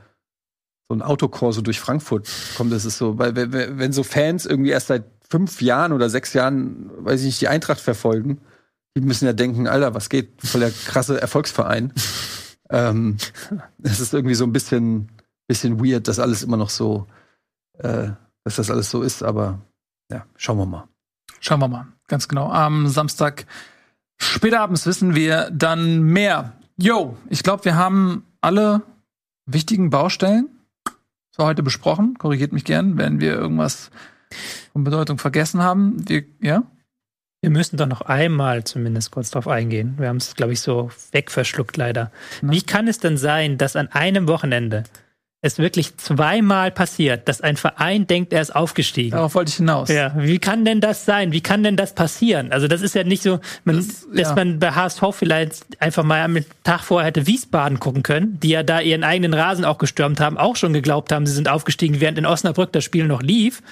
so 0.89 0.95
ein 0.95 1.01
Autokorso 1.01 1.61
durch 1.61 1.79
Frankfurt 1.79 2.27
kommt, 2.57 2.73
das 2.73 2.83
ist 2.83 2.97
so, 2.97 3.17
weil 3.17 3.35
wenn- 3.35 3.53
wenn 3.53 3.79
wenn 3.79 3.93
so 3.93 4.03
Fans 4.03 4.45
irgendwie 4.45 4.71
erst 4.71 4.87
seit 4.87 5.05
fünf 5.29 5.61
Jahren 5.61 5.93
oder 5.93 6.09
sechs 6.09 6.33
Jahren, 6.33 6.89
weiß 7.05 7.21
ich 7.21 7.27
nicht, 7.27 7.41
die 7.41 7.47
Eintracht 7.47 7.79
verfolgen, 7.79 8.41
die 8.97 9.01
müssen 9.01 9.25
ja 9.25 9.31
denken, 9.33 9.67
Alter, 9.67 9.93
was 9.93 10.09
geht, 10.09 10.41
voll 10.43 10.59
der 10.61 10.71
krasse 10.71 11.21
Erfolgsverein. 11.21 11.93
ähm, 12.69 13.15
es 13.81 14.01
ist 14.01 14.13
irgendwie 14.13 14.35
so 14.35 14.43
ein 14.43 14.51
bisschen, 14.51 15.09
bisschen 15.47 15.79
weird, 15.83 16.09
dass 16.09 16.19
alles 16.19 16.43
immer 16.43 16.57
noch 16.57 16.69
so, 16.69 17.07
äh, 17.77 18.09
dass 18.43 18.57
das 18.57 18.69
alles 18.69 18.91
so 18.91 19.01
ist, 19.01 19.23
aber 19.23 19.59
ja, 20.11 20.25
schauen 20.35 20.57
wir 20.57 20.65
mal. 20.65 20.87
Schauen 21.39 21.59
wir 21.61 21.69
mal. 21.69 21.87
Ganz 22.09 22.27
genau. 22.27 22.49
Am 22.51 22.89
Samstag 22.89 23.45
spätabends 24.19 24.85
wissen 24.85 25.15
wir 25.15 25.49
dann 25.51 26.01
mehr. 26.03 26.53
Yo, 26.81 27.15
ich 27.29 27.43
glaube, 27.43 27.63
wir 27.65 27.75
haben 27.75 28.25
alle 28.41 28.81
wichtigen 29.45 29.91
Baustellen 29.91 30.49
für 31.29 31.45
heute 31.45 31.61
besprochen. 31.61 32.17
Korrigiert 32.17 32.53
mich 32.53 32.65
gern, 32.65 32.97
wenn 32.97 33.19
wir 33.19 33.33
irgendwas 33.33 33.91
von 34.73 34.83
Bedeutung 34.83 35.19
vergessen 35.19 35.61
haben. 35.61 36.09
Wir, 36.09 36.23
ja? 36.41 36.63
Wir 37.41 37.51
müssen 37.51 37.77
doch 37.77 37.85
noch 37.85 38.01
einmal 38.01 38.63
zumindest 38.63 39.11
kurz 39.11 39.29
drauf 39.29 39.47
eingehen. 39.47 39.93
Wir 39.99 40.07
haben 40.07 40.17
es, 40.17 40.33
glaube 40.33 40.53
ich, 40.53 40.61
so 40.61 40.89
wegverschluckt 41.11 41.77
leider. 41.77 42.11
Na? 42.41 42.51
Wie 42.51 42.63
kann 42.63 42.87
es 42.87 42.97
denn 42.97 43.15
sein, 43.17 43.59
dass 43.59 43.75
an 43.75 43.89
einem 43.89 44.27
Wochenende 44.27 44.83
es 45.43 45.57
wirklich 45.57 45.97
zweimal 45.97 46.69
passiert, 46.69 47.27
dass 47.27 47.41
ein 47.41 47.57
Verein 47.57 48.05
denkt, 48.05 48.31
er 48.31 48.41
ist 48.41 48.55
aufgestiegen? 48.55 49.11
Darauf 49.11 49.33
wollte 49.33 49.49
ich 49.49 49.55
hinaus. 49.55 49.89
Ja, 49.89 50.13
wie 50.15 50.37
kann 50.37 50.65
denn 50.65 50.81
das 50.81 51.05
sein? 51.05 51.31
Wie 51.31 51.41
kann 51.41 51.63
denn 51.63 51.75
das 51.75 51.95
passieren? 51.95 52.51
Also 52.51 52.67
das 52.67 52.81
ist 52.83 52.93
ja 52.93 53.03
nicht 53.03 53.23
so, 53.23 53.39
man, 53.63 53.77
Das- 53.77 54.05
dass 54.13 54.29
ja. 54.29 54.35
man 54.35 54.59
bei 54.59 54.71
HSV 54.71 55.01
vielleicht 55.13 55.63
einfach 55.81 56.03
mal 56.03 56.21
am 56.21 56.37
Tag 56.63 56.81
vorher 56.81 57.07
hätte 57.07 57.25
Wiesbaden 57.25 57.79
gucken 57.79 58.03
können, 58.03 58.39
die 58.39 58.49
ja 58.49 58.61
da 58.61 58.81
ihren 58.81 59.03
eigenen 59.03 59.33
Rasen 59.33 59.65
auch 59.65 59.79
gestürmt 59.79 60.19
haben, 60.19 60.37
auch 60.37 60.55
schon 60.55 60.73
geglaubt 60.73 61.11
haben, 61.11 61.25
sie 61.25 61.33
sind 61.33 61.49
aufgestiegen, 61.49 61.99
während 61.99 62.19
in 62.19 62.27
Osnabrück 62.27 62.71
das 62.71 62.83
Spiel 62.83 63.05
noch 63.07 63.23
lief. 63.23 63.63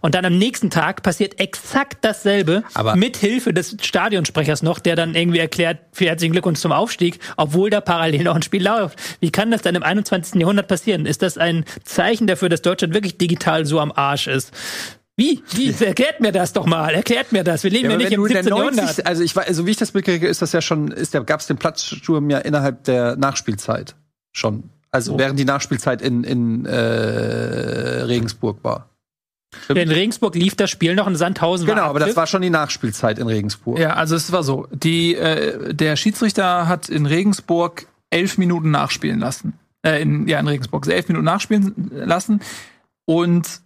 Und 0.00 0.16
dann 0.16 0.24
am 0.24 0.36
nächsten 0.36 0.70
Tag 0.70 1.04
passiert 1.04 1.38
exakt 1.38 1.98
dasselbe, 2.04 2.64
Aber- 2.74 2.96
mit 2.96 3.16
Hilfe 3.16 3.54
des 3.54 3.76
Stadionsprechers 3.80 4.62
noch, 4.62 4.80
der 4.80 4.96
dann 4.96 5.14
irgendwie 5.14 5.38
erklärt, 5.38 5.78
herzlichen 5.96 6.32
Glückwunsch 6.32 6.58
zum 6.58 6.72
Aufstieg, 6.72 7.20
obwohl 7.36 7.70
da 7.70 7.80
parallel 7.80 8.24
noch 8.24 8.34
ein 8.34 8.42
Spiel 8.42 8.64
läuft. 8.66 8.98
Wie 9.20 9.30
kann 9.30 9.52
das 9.52 9.62
dann 9.62 9.76
im 9.76 9.84
21. 9.84 10.40
Jahrhundert 10.40 10.66
passieren? 10.66 11.06
Ist 11.12 11.20
das 11.20 11.36
ein 11.36 11.66
Zeichen 11.84 12.26
dafür, 12.26 12.48
dass 12.48 12.62
Deutschland 12.62 12.94
wirklich 12.94 13.18
digital 13.18 13.66
so 13.66 13.80
am 13.80 13.92
Arsch 13.94 14.28
ist? 14.28 14.50
Wie? 15.14 15.42
Wie? 15.50 15.74
Erklärt 15.84 16.20
mir 16.20 16.32
das 16.32 16.54
doch 16.54 16.64
mal. 16.64 16.94
Erklärt 16.94 17.32
mir 17.32 17.44
das. 17.44 17.64
Wir 17.64 17.70
leben 17.70 17.90
ja, 17.90 17.96
aber 17.96 18.02
nicht 18.02 18.12
im 18.12 18.20
du 18.20 18.24
in 18.24 18.32
17. 18.32 18.46
der 18.46 18.56
Jahrhundert. 18.56 18.84
90, 18.86 19.06
also 19.06 19.22
ich 19.22 19.36
weiß, 19.36 19.54
so 19.54 19.66
wie 19.66 19.72
ich 19.72 19.76
das 19.76 19.92
mitkriege, 19.92 20.26
ist 20.26 20.40
das 20.40 20.52
ja 20.52 20.62
schon, 20.62 20.90
ist 20.90 21.12
der, 21.12 21.22
gab 21.22 21.40
es 21.40 21.46
den 21.48 21.58
Platzsturm 21.58 22.30
ja 22.30 22.38
innerhalb 22.38 22.84
der 22.84 23.16
Nachspielzeit 23.16 23.94
schon. 24.32 24.70
Also 24.90 25.14
Oh. 25.14 25.18
während 25.18 25.38
die 25.38 25.44
Nachspielzeit 25.44 26.00
in, 26.00 26.24
in 26.24 26.64
äh, 26.64 26.72
Regensburg 26.72 28.64
war. 28.64 28.88
In 29.68 29.90
Regensburg 29.90 30.34
lief 30.34 30.56
das 30.56 30.70
Spiel 30.70 30.94
noch 30.94 31.06
in 31.06 31.14
Sandhausen. 31.14 31.66
Genau, 31.66 31.82
aber 31.82 32.00
das 32.00 32.16
war 32.16 32.26
schon 32.26 32.40
die 32.40 32.48
Nachspielzeit 32.48 33.18
in 33.18 33.26
Regensburg. 33.26 33.78
Ja, 33.78 33.92
also 33.96 34.16
es 34.16 34.32
war 34.32 34.42
so. 34.42 34.66
Die, 34.72 35.14
äh, 35.14 35.74
der 35.74 35.96
Schiedsrichter 35.96 36.68
hat 36.68 36.88
in 36.88 37.04
Regensburg 37.04 37.86
elf 38.08 38.38
Minuten 38.38 38.70
nachspielen 38.70 39.20
lassen. 39.20 39.58
Äh, 39.84 40.02
in, 40.02 40.28
ja, 40.28 40.38
in 40.38 40.48
Regensburg. 40.48 40.86
Elf 40.86 41.08
Minuten 41.08 41.24
nachspielen 41.24 41.90
lassen. 41.90 42.40
Und 43.04 43.62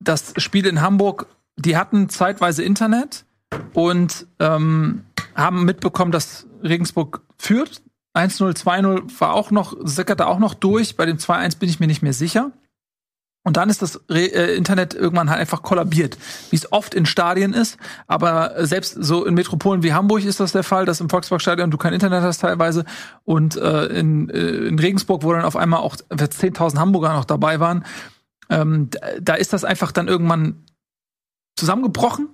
das 0.00 0.34
Spiel 0.36 0.66
in 0.66 0.80
Hamburg, 0.80 1.26
die 1.56 1.76
hatten 1.76 2.08
zeitweise 2.08 2.62
Internet 2.62 3.24
und 3.74 4.26
ähm, 4.38 5.04
haben 5.34 5.64
mitbekommen, 5.64 6.12
dass 6.12 6.46
Regensburg 6.62 7.22
führt. 7.38 7.82
1-0, 8.16 8.56
2-0 8.56 9.20
war 9.20 9.34
auch 9.34 9.50
noch, 9.50 9.76
sickerte 9.84 10.26
auch 10.26 10.38
noch 10.38 10.54
durch. 10.54 10.96
Bei 10.96 11.06
dem 11.06 11.18
2-1 11.18 11.58
bin 11.58 11.68
ich 11.68 11.78
mir 11.78 11.86
nicht 11.86 12.02
mehr 12.02 12.12
sicher. 12.12 12.50
Und 13.44 13.56
dann 13.56 13.70
ist 13.70 13.80
das 13.80 14.00
Re 14.10 14.26
äh, 14.26 14.56
Internet 14.56 14.94
irgendwann 14.94 15.30
halt 15.30 15.40
einfach 15.40 15.62
kollabiert, 15.62 16.18
wie 16.50 16.56
es 16.56 16.70
oft 16.72 16.94
in 16.94 17.06
Stadien 17.06 17.54
ist. 17.54 17.78
Aber 18.06 18.66
selbst 18.66 18.96
so 19.00 19.24
in 19.24 19.34
Metropolen 19.34 19.82
wie 19.82 19.94
Hamburg 19.94 20.24
ist 20.24 20.40
das 20.40 20.52
der 20.52 20.64
Fall, 20.64 20.84
dass 20.84 21.00
im 21.00 21.08
Volksparkstadion 21.08 21.70
du 21.70 21.78
kein 21.78 21.94
Internet 21.94 22.22
hast 22.22 22.38
teilweise. 22.38 22.84
Und 23.24 23.56
äh, 23.56 23.86
in, 23.86 24.28
äh, 24.28 24.38
in 24.38 24.78
Regensburg, 24.78 25.22
wo 25.22 25.32
dann 25.32 25.44
auf 25.44 25.56
einmal 25.56 25.80
auch 25.80 25.96
10.000 25.96 26.78
Hamburger 26.78 27.14
noch 27.14 27.24
dabei 27.24 27.58
waren, 27.58 27.84
ähm, 28.50 28.90
da 29.20 29.34
ist 29.34 29.52
das 29.52 29.64
einfach 29.64 29.92
dann 29.92 30.08
irgendwann 30.08 30.64
zusammengebrochen. 31.56 32.28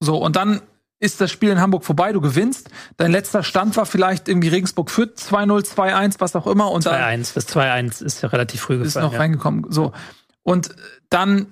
So, 0.00 0.16
und 0.16 0.36
dann 0.36 0.60
ist 1.00 1.20
das 1.20 1.30
Spiel 1.30 1.50
in 1.50 1.60
Hamburg 1.60 1.84
vorbei, 1.84 2.12
du 2.12 2.20
gewinnst. 2.20 2.68
Dein 2.98 3.10
letzter 3.10 3.42
Stand 3.42 3.76
war 3.76 3.86
vielleicht 3.86 4.28
irgendwie 4.28 4.48
Regensburg 4.48 4.90
führt 4.90 5.18
2-0, 5.18 5.74
2-1, 5.74 6.16
was 6.18 6.36
auch 6.36 6.46
immer. 6.46 6.70
Und 6.70 6.86
dann 6.86 7.22
2-1. 7.22 7.34
Das 7.34 7.48
2-1 7.48 8.04
ist 8.04 8.22
ja 8.22 8.28
relativ 8.28 8.60
früh 8.60 8.74
ist 8.74 8.82
gefallen. 8.82 9.06
noch 9.06 9.12
ja. 9.14 9.18
reingekommen. 9.18 9.64
So. 9.70 9.92
Und 10.42 10.76
dann 11.08 11.46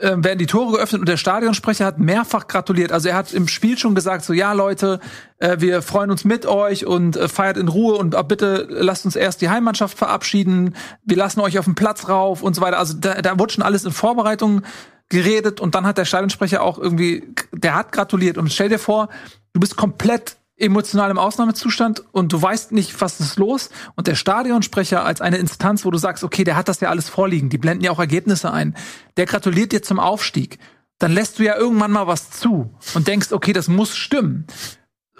äh, 0.00 0.14
werden 0.16 0.38
die 0.38 0.46
Tore 0.46 0.76
geöffnet 0.76 1.00
und 1.00 1.08
der 1.08 1.16
Stadionsprecher 1.16 1.86
hat 1.86 1.98
mehrfach 1.98 2.48
gratuliert. 2.48 2.92
Also 2.92 3.08
er 3.08 3.14
hat 3.14 3.32
im 3.32 3.46
Spiel 3.46 3.78
schon 3.78 3.94
gesagt, 3.94 4.24
so 4.24 4.32
ja 4.32 4.52
Leute, 4.52 5.00
äh, 5.38 5.56
wir 5.60 5.80
freuen 5.80 6.10
uns 6.10 6.24
mit 6.24 6.44
euch 6.44 6.86
und 6.86 7.16
äh, 7.16 7.28
feiert 7.28 7.56
in 7.56 7.68
Ruhe 7.68 7.96
und 7.96 8.14
äh, 8.14 8.22
bitte 8.24 8.66
lasst 8.68 9.04
uns 9.04 9.16
erst 9.16 9.40
die 9.42 9.48
Heimmannschaft 9.48 9.96
verabschieden. 9.96 10.74
Wir 11.04 11.16
lassen 11.16 11.40
euch 11.40 11.58
auf 11.58 11.64
den 11.64 11.76
Platz 11.76 12.08
rauf 12.08 12.42
und 12.42 12.54
so 12.54 12.62
weiter. 12.62 12.78
Also 12.78 12.94
da, 12.94 13.22
da 13.22 13.38
wurde 13.38 13.54
schon 13.54 13.64
alles 13.64 13.84
in 13.84 13.92
Vorbereitung 13.92 14.62
geredet 15.08 15.60
und 15.60 15.74
dann 15.74 15.86
hat 15.86 15.98
der 15.98 16.04
Stadionsprecher 16.04 16.62
auch 16.62 16.78
irgendwie, 16.78 17.24
der 17.52 17.74
hat 17.74 17.92
gratuliert 17.92 18.38
und 18.38 18.52
stell 18.52 18.68
dir 18.68 18.78
vor, 18.78 19.08
du 19.52 19.60
bist 19.60 19.76
komplett 19.76 20.36
emotional 20.56 21.10
im 21.10 21.18
Ausnahmezustand 21.18 22.02
und 22.12 22.32
du 22.32 22.40
weißt 22.40 22.72
nicht, 22.72 23.00
was 23.00 23.20
ist 23.20 23.38
los 23.38 23.70
und 23.94 24.06
der 24.06 24.14
Stadionsprecher 24.14 25.04
als 25.04 25.20
eine 25.20 25.36
Instanz, 25.36 25.84
wo 25.84 25.90
du 25.90 25.98
sagst, 25.98 26.24
okay, 26.24 26.44
der 26.44 26.56
hat 26.56 26.68
das 26.68 26.80
ja 26.80 26.88
alles 26.88 27.08
vorliegen, 27.08 27.50
die 27.50 27.58
blenden 27.58 27.84
ja 27.84 27.90
auch 27.90 27.98
Ergebnisse 27.98 28.52
ein, 28.52 28.74
der 29.16 29.26
gratuliert 29.26 29.72
dir 29.72 29.82
zum 29.82 30.00
Aufstieg, 30.00 30.58
dann 30.98 31.12
lässt 31.12 31.38
du 31.38 31.44
ja 31.44 31.56
irgendwann 31.56 31.92
mal 31.92 32.06
was 32.06 32.30
zu 32.30 32.74
und 32.94 33.06
denkst, 33.06 33.32
okay, 33.32 33.52
das 33.52 33.68
muss 33.68 33.94
stimmen. 33.94 34.46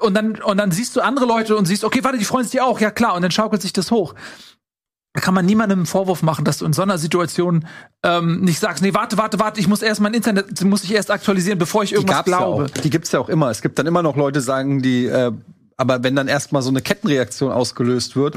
und 0.01 0.15
dann, 0.15 0.41
und 0.41 0.57
dann 0.57 0.73
siehst 0.73 0.97
du 0.97 1.03
andere 1.03 1.27
Leute 1.27 1.55
und 1.57 1.67
siehst, 1.67 1.85
okay, 1.85 2.03
warte, 2.03 2.19
die 2.19 2.25
freuen 2.25 2.47
sich 2.47 2.61
auch, 2.61 2.81
ja 2.81 2.91
klar, 2.91 3.15
und 3.15 3.23
dann 3.23 3.31
schaukelt 3.31 3.63
sich 3.63 3.75
das 3.75 3.91
hoch. 3.91 4.15
Da 5.17 5.23
kann 5.23 5.33
man 5.33 5.47
niemandem 5.47 5.79
einen 5.79 5.87
Vorwurf 5.87 6.23
machen, 6.23 6.45
dass 6.45 6.59
du 6.59 6.67
in 6.67 6.75
so 6.75 6.83
einer 6.83 6.99
Situation 6.99 7.67
ähm, 8.03 8.43
nicht 8.43 8.61
sagst, 8.61 8.83
nee, 8.83 8.93
warte, 8.93 9.17
warte, 9.17 9.39
warte, 9.39 9.59
ich 9.59 9.67
muss 9.67 9.81
erst 9.81 10.03
mein 10.03 10.13
Internet, 10.13 10.63
muss 10.63 10.85
ich 10.85 10.93
erst 10.93 11.11
aktualisieren, 11.11 11.59
bevor 11.59 11.83
ich 11.83 11.95
irgendwas 11.95 12.19
ja 12.19 12.23
glaube. 12.23 12.65
auch. 12.65 12.69
Die 12.69 12.91
gibt's 12.91 13.13
ja 13.13 13.21
auch 13.21 13.31
immer. 13.31 13.49
Es 13.49 13.63
gibt 13.63 13.79
dann 13.79 13.87
immer 13.87 14.03
noch 14.03 14.15
Leute, 14.17 14.43
sagen, 14.43 14.83
die, 14.83 15.07
äh, 15.07 15.33
aber 15.79 16.03
wenn 16.03 16.15
dann 16.15 16.29
erstmal 16.29 16.61
so 16.61 16.69
eine 16.69 16.83
Kettenreaktion 16.83 17.51
ausgelöst 17.51 18.15
wird, 18.15 18.37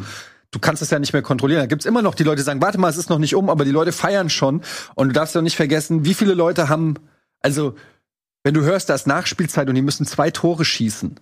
du 0.52 0.60
kannst 0.60 0.82
es 0.82 0.90
ja 0.90 1.00
nicht 1.00 1.12
mehr 1.12 1.22
kontrollieren. 1.22 1.60
Da 1.60 1.66
gibt's 1.66 1.86
immer 1.86 2.02
noch 2.02 2.16
die 2.16 2.24
Leute, 2.24 2.38
die 2.38 2.44
sagen, 2.44 2.62
warte 2.62 2.78
mal, 2.78 2.88
es 2.88 2.96
ist 2.96 3.10
noch 3.10 3.20
nicht 3.20 3.36
um, 3.36 3.50
aber 3.50 3.66
die 3.66 3.72
Leute 3.72 3.92
feiern 3.92 4.30
schon. 4.30 4.62
Und 4.96 5.10
du 5.10 5.14
darfst 5.14 5.36
ja 5.36 5.42
nicht 5.42 5.58
vergessen, 5.58 6.06
wie 6.06 6.14
viele 6.14 6.34
Leute 6.34 6.70
haben, 6.70 6.94
also 7.42 7.76
wenn 8.46 8.54
du 8.54 8.62
hörst, 8.62 8.90
da 8.90 8.96
ist 8.96 9.06
Nachspielzeit 9.06 9.68
und 9.68 9.76
die 9.76 9.82
müssen 9.82 10.06
zwei 10.06 10.32
Tore 10.32 10.64
schießen. 10.64 11.20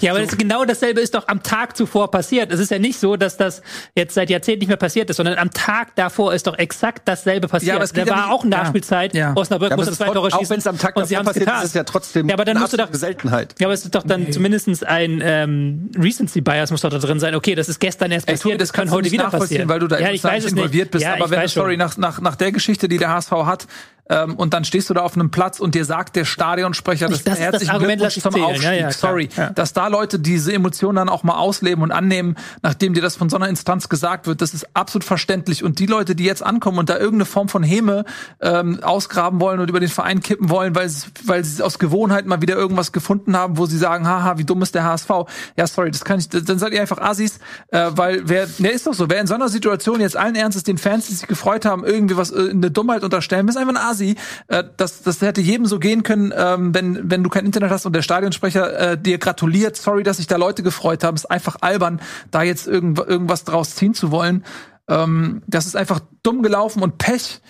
Ja, 0.00 0.12
aber 0.12 0.20
das, 0.20 0.36
genau 0.36 0.64
dasselbe 0.66 1.00
ist 1.00 1.14
doch 1.14 1.26
am 1.28 1.42
Tag 1.42 1.74
zuvor 1.74 2.10
passiert. 2.10 2.52
Es 2.52 2.60
ist 2.60 2.70
ja 2.70 2.78
nicht 2.78 2.98
so, 3.00 3.16
dass 3.16 3.38
das 3.38 3.62
jetzt 3.96 4.14
seit 4.14 4.28
Jahrzehnten 4.28 4.60
nicht 4.60 4.68
mehr 4.68 4.76
passiert 4.76 5.08
ist, 5.08 5.16
sondern 5.16 5.38
am 5.38 5.50
Tag 5.52 5.94
davor 5.96 6.34
ist 6.34 6.46
doch 6.46 6.58
exakt 6.58 7.02
dasselbe 7.08 7.48
passiert. 7.48 7.68
Ja, 7.68 7.74
aber 7.76 7.84
es 7.84 7.92
da 7.92 8.00
geht 8.02 8.08
ja 8.08 8.14
war 8.16 8.26
nicht- 8.26 8.34
auch 8.34 8.44
Nachspielzeit. 8.44 9.14
Ja. 9.14 9.32
Osnabrück 9.34 9.70
Ja, 9.70 9.76
musste 9.76 9.92
es 9.92 9.98
ist 9.98 10.04
zwei 10.04 10.12
Tore 10.12 10.30
schießen. 10.30 10.44
auch 10.46 10.50
wenn 10.50 10.58
es 10.58 10.66
am 10.66 10.76
Tag 10.78 10.96
und 10.96 11.06
sie 11.06 11.14
davor 11.14 11.24
passiert 11.26 11.42
ist, 11.42 11.46
getan. 11.48 11.62
ist 11.62 11.68
es 11.70 11.74
ja 11.74 11.84
trotzdem 11.84 12.28
Ja, 12.28 12.34
aber 12.34 12.44
dann 12.44 12.56
eine 12.56 12.60
musst 12.62 12.72
du 12.74 12.76
doch- 12.76 12.88
Seltenheit. 12.92 13.54
Ja, 13.58 13.66
aber 13.68 13.74
es 13.74 13.84
ist 13.84 13.94
doch 13.94 14.02
dann 14.02 14.30
zumindest 14.32 14.86
ein 14.86 15.20
ähm, 15.24 15.90
Recency 15.98 16.42
Bias 16.42 16.70
muss 16.70 16.82
doch 16.82 16.90
da 16.90 16.98
drin 16.98 17.18
sein. 17.18 17.34
Okay, 17.34 17.54
das 17.54 17.68
ist 17.70 17.78
gestern 17.80 18.10
erst 18.10 18.28
Ey, 18.28 18.34
passiert, 18.34 18.52
Tobi, 18.52 18.58
das 18.58 18.72
kann 18.74 18.88
du 18.88 18.92
heute 18.92 19.10
wieder 19.10 19.30
passieren. 19.30 19.68
weil 19.68 19.78
du 19.80 19.86
da 19.86 19.98
ja, 19.98 20.10
ich 20.10 20.22
weiß 20.22 20.44
es 20.44 20.52
involviert 20.52 20.86
nicht. 20.86 20.90
bist. 20.92 21.04
Ja, 21.04 21.14
aber 21.14 21.30
wenn, 21.30 21.48
sorry, 21.48 21.72
schon. 21.72 21.78
nach, 21.78 21.96
nach, 21.96 22.20
nach 22.20 22.36
der 22.36 22.52
Geschichte, 22.52 22.86
die 22.88 22.98
der 22.98 23.08
HSV 23.10 23.30
hat, 23.32 23.66
ähm, 24.10 24.34
und 24.34 24.52
dann 24.52 24.64
stehst 24.64 24.90
du 24.90 24.94
da 24.94 25.00
auf 25.00 25.14
einem 25.14 25.30
Platz 25.30 25.58
und 25.60 25.74
dir 25.74 25.86
sagt 25.86 26.16
der 26.16 26.26
Stadionsprecher, 26.26 27.08
das, 27.08 27.22
Das 27.24 27.34
ist 27.34 27.38
das 27.38 27.38
herzlichen 27.38 27.70
Argument, 27.70 28.00
Glückwunsch 28.02 28.22
zum 28.22 28.32
zählen. 28.32 28.44
Aufstieg. 28.44 28.64
Ja, 28.64 28.72
ja, 28.74 28.90
sorry, 28.92 29.28
Ja. 29.36 29.50
dass 29.50 29.72
da 29.72 29.86
Leute 29.86 30.18
diese 30.18 30.52
Emotionen 30.52 30.96
dann 30.96 31.08
auch 31.08 31.22
mal 31.22 31.36
ausleben 31.38 31.82
und 31.82 31.92
annehmen, 31.92 32.36
nachdem 32.62 32.92
dir 32.92 33.00
das 33.02 33.16
von 33.16 33.30
so 33.30 33.36
einer 33.36 33.48
Instanz 33.48 33.88
gesagt 33.88 34.26
wird, 34.26 34.42
das 34.42 34.52
ist 34.52 34.66
absolut 34.74 35.04
verständlich. 35.04 35.64
Und 35.64 35.78
die 35.78 35.86
Leute, 35.86 36.14
die 36.14 36.24
jetzt 36.24 36.42
ankommen 36.42 36.78
und 36.78 36.90
da 36.90 36.94
irgendeine 36.98 37.24
Form 37.24 37.48
von 37.48 37.62
Häme 37.62 38.04
ähm, 38.40 38.80
ausgraben 38.82 39.40
wollen 39.40 39.60
und 39.60 39.70
über 39.70 39.80
den 39.80 39.88
Verein 39.88 40.20
kippen 40.20 40.50
wollen, 40.50 40.74
weil 40.74 40.88
sie, 40.88 41.06
weil 41.24 41.44
sie 41.44 41.62
aus 41.62 41.78
Gewohnheit 41.78 42.26
mal 42.26 42.42
wieder 42.42 42.56
irgendwas 42.56 42.90
gefunden 42.92 43.36
haben, 43.36 43.56
wo 43.58 43.66
sie 43.66 43.78
sagen, 43.78 44.08
haha, 44.08 44.38
wie 44.38 44.44
dumm 44.44 44.62
ist 44.62 44.74
der 44.74 44.84
HSV. 44.84 45.10
Ja, 45.56 45.66
sorry, 45.66 45.90
das 45.92 46.04
kann 46.04 46.18
ich, 46.18 46.28
dann 46.28 46.58
seid 46.58 46.72
ihr 46.72 46.80
einfach 46.80 46.98
Assis, 46.98 47.38
äh, 47.68 47.90
weil 47.90 48.22
wer, 48.24 48.46
der 48.58 48.72
ist 48.72 48.86
doch 48.86 48.94
so, 48.94 49.08
wer 49.08 49.20
in 49.20 49.26
so 49.26 49.34
einer 49.34 49.48
Situation 49.48 50.00
jetzt 50.00 50.16
allen 50.16 50.34
Ernstes 50.34 50.64
den 50.64 50.78
Fans, 50.78 51.06
die 51.06 51.14
sich 51.14 51.28
gefreut 51.28 51.64
haben, 51.64 51.84
irgendwie 51.84 52.16
was, 52.16 52.30
äh, 52.32 52.50
eine 52.50 52.70
Dummheit 52.70 53.04
unterstellen, 53.04 53.46
ist 53.48 53.56
einfach 53.56 53.74
ein 53.74 53.76
Asi. 53.76 53.99
Äh, 54.48 54.64
das, 54.76 55.02
das 55.02 55.20
hätte 55.20 55.40
jedem 55.40 55.66
so 55.66 55.78
gehen 55.78 56.02
können, 56.02 56.32
ähm, 56.36 56.74
wenn, 56.74 57.10
wenn 57.10 57.22
du 57.22 57.30
kein 57.30 57.46
Internet 57.46 57.70
hast 57.70 57.86
und 57.86 57.94
der 57.94 58.02
Stadionsprecher 58.02 58.92
äh, 58.92 58.98
dir 58.98 59.18
gratuliert, 59.18 59.76
sorry, 59.76 60.02
dass 60.02 60.16
sich 60.18 60.26
da 60.26 60.36
Leute 60.36 60.62
gefreut 60.62 61.04
haben, 61.04 61.14
ist 61.16 61.30
einfach 61.30 61.56
albern, 61.60 62.00
da 62.30 62.42
jetzt 62.42 62.66
irgend, 62.66 62.98
irgendwas 62.98 63.44
draus 63.44 63.74
ziehen 63.74 63.94
zu 63.94 64.10
wollen. 64.10 64.44
Ähm, 64.88 65.42
das 65.46 65.66
ist 65.66 65.76
einfach 65.76 66.00
dumm 66.22 66.42
gelaufen 66.42 66.82
und 66.82 66.98
Pech. 66.98 67.40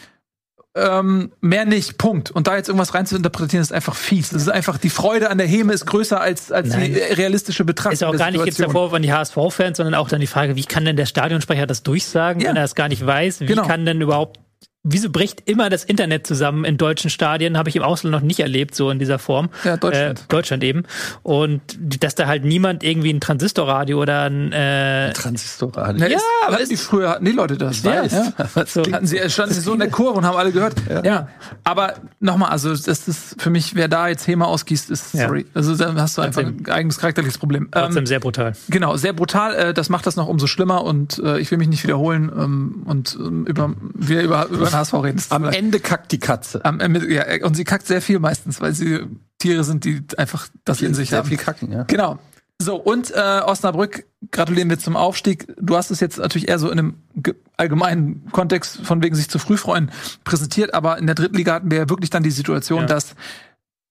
Ähm, 0.77 1.32
mehr 1.40 1.64
nicht, 1.64 1.98
Punkt. 1.98 2.31
Und 2.31 2.47
da 2.47 2.56
jetzt 2.56 2.68
irgendwas 2.68 2.94
rein 2.94 3.05
zu 3.05 3.16
interpretieren, 3.16 3.60
ist 3.60 3.72
einfach 3.72 3.97
fies. 3.97 4.31
Das 4.31 4.43
ist 4.43 4.48
einfach, 4.51 4.78
die 4.78 4.89
Freude 4.89 5.28
an 5.28 5.36
der 5.39 5.48
Häme 5.48 5.72
ist 5.72 5.85
größer 5.85 6.20
als, 6.20 6.52
als 6.52 6.68
Nein. 6.68 6.94
die 6.94 6.98
realistische 7.01 7.64
Betrachtung. 7.64 7.94
Ist 7.94 8.05
auch 8.05 8.16
gar 8.16 8.31
nicht 8.31 8.36
jetzt 8.39 8.59
der 8.60 8.66
Situation. 8.68 8.72
Vorwurf 8.72 8.93
an 8.94 9.02
die 9.02 9.12
HSV-Fans, 9.12 9.78
sondern 9.78 9.97
auch 9.97 10.09
dann 10.09 10.20
die 10.20 10.28
Frage, 10.28 10.55
wie 10.55 10.62
kann 10.64 10.85
denn 10.85 10.94
der 10.94 11.06
Stadionsprecher 11.06 11.66
das 11.66 11.82
durchsagen, 11.82 12.40
Ja. 12.40 12.51
wenn 12.51 12.56
er 12.56 12.62
es 12.64 12.77
gar 12.77 12.86
nicht 12.89 13.05
weiß? 13.05 13.40
Wie 13.40 13.47
Genau. 13.47 13.66
kann 13.66 13.85
denn 13.85 14.01
überhaupt, 14.01 14.39
wieso 14.82 15.11
bricht 15.11 15.43
immer 15.48 15.69
das 15.69 15.85
Internet 15.85 16.27
zusammen 16.27 16.65
in 16.65 16.77
deutschen 16.78 17.11
Stadien? 17.11 17.59
Habe 17.59 17.69
ich 17.69 17.77
im 17.77 17.82
Ausland 17.82 18.12
noch 18.12 18.23
nicht 18.23 18.40
erlebt, 18.40 18.74
so 18.74 18.90
in 18.90 18.98
dieser 18.98 19.19
Form. 19.19 19.51
Ja, 19.65 19.77
Deutschland. 19.77 20.20
Äh, 20.20 20.23
Deutschland 20.28 20.65
eben. 20.65 20.85
Und 21.23 21.61
dass 22.02 22.15
da 22.15 22.27
halt 22.27 22.44
niemand 22.44 22.82
irgendwie 22.82 23.12
ein 23.12 23.20
Transistorradio 23.20 24.01
oder 24.01 24.23
ein, 24.23 24.52
äh, 24.52 25.12
Transistorradio. 25.12 26.02
Ja, 26.07 26.11
Ja, 26.12 26.19
aber 26.47 26.55
aber 26.55 26.57
hatten 26.62 26.70
die 26.70 26.77
früher 26.77 27.11
hatten 27.11 27.24
die 27.27 27.32
Leute 27.32 27.59
das. 27.59 27.82
Ja, 27.82 28.05
ja. 28.05 28.32
so. 28.66 28.82
Hatten 28.90 29.07
sie, 29.07 29.19
standen 29.28 29.55
sie 29.55 29.61
so 29.61 29.73
in 29.74 29.81
der 29.81 29.90
Kurve 29.90 30.19
und 30.19 30.24
haben 30.24 30.36
alle 30.36 30.52
gehört. 30.52 30.74
Ja. 31.05 31.28
Aber 31.65 31.94
nochmal, 32.20 32.51
also 32.51 32.70
das 32.70 33.07
ist 33.07 33.40
für 33.40 33.51
mich, 33.51 33.74
wer 33.74 33.89
da 33.89 34.09
jetzt 34.09 34.27
Häme 34.27 34.47
ausgießt, 34.47 34.90
ist 34.90 35.12
Ja. 35.15 35.27
sorry. 35.27 35.44
Also 35.55 35.77
da 35.77 35.94
hast 35.97 36.16
du 36.16 36.23
einfach 36.23 36.43
Trotzdem. 36.43 36.65
ein 36.66 36.73
eigenes 36.73 36.98
charakterliches 36.98 37.36
Problem. 37.39 37.69
trotzdem 37.70 37.98
Ähm, 37.98 38.07
sehr 38.07 38.20
brutal. 38.20 38.52
genau, 38.69 38.97
sehr 38.97 39.12
brutal. 39.12 39.55
Äh, 39.55 39.74
das 39.74 39.90
macht 39.90 40.07
das 40.07 40.16
noch 40.16 40.27
umso 40.27 40.47
schlimmer 40.47 40.85
und 40.85 41.19
äh, 41.19 41.39
ich 41.39 41.51
will 41.51 41.59
mich 41.59 41.69
nicht 41.69 41.82
wiederholen 41.85 42.31
ähm, 42.35 42.82
und 42.86 43.16
ähm, 43.20 43.44
über 43.47 43.74
wir 43.94 44.23
über 44.23 44.47
über 44.47 44.69
den 44.70 44.78
HSV 44.78 44.94
reden. 44.94 45.18
Es 45.18 45.28
tut 45.28 45.36
Am. 45.36 45.44
Ende 45.44 45.80
kackt 45.80 46.12
die 46.12 46.18
Katze. 46.18 46.64
Am 46.64 46.80
ja, 47.09 47.24
und 47.44 47.55
sie 47.55 47.64
kackt 47.64 47.86
sehr 47.86 48.01
viel 48.02 48.18
meistens, 48.18 48.60
weil 48.60 48.72
sie 48.74 49.01
Tiere 49.38 49.64
sind, 49.64 49.84
die 49.84 50.02
einfach 50.16 50.48
das 50.64 50.82
in 50.82 50.94
sich 50.94 51.10
Sehr 51.10 51.18
haben. 51.20 51.28
viel 51.28 51.36
kacken, 51.38 51.72
ja. 51.72 51.82
Genau. 51.84 52.18
So, 52.62 52.76
und 52.76 53.10
äh, 53.12 53.40
Osnabrück, 53.44 54.05
gratulieren 54.32 54.68
wir 54.68 54.78
zum 54.78 54.94
Aufstieg. 54.94 55.47
Du 55.59 55.76
hast 55.76 55.90
es 55.90 56.01
jetzt 56.01 56.18
natürlich 56.18 56.48
eher 56.48 56.59
so 56.59 56.70
in 56.70 56.78
einem 56.78 56.94
ge- 57.16 57.34
allgemeinen 57.56 58.26
Kontext 58.32 58.84
von 58.84 59.02
wegen 59.02 59.14
sich 59.16 59.30
zu 59.30 59.38
früh 59.38 59.56
freuen 59.56 59.90
präsentiert, 60.24 60.74
aber 60.74 60.98
in 60.98 61.06
der 61.06 61.14
dritten 61.14 61.36
Liga 61.36 61.55
hatten 61.55 61.70
wir 61.70 61.78
ja 61.78 61.88
wirklich 61.88 62.10
dann 62.10 62.22
die 62.22 62.30
Situation, 62.30 62.80
Ja. 62.82 62.86
dass 62.86 63.14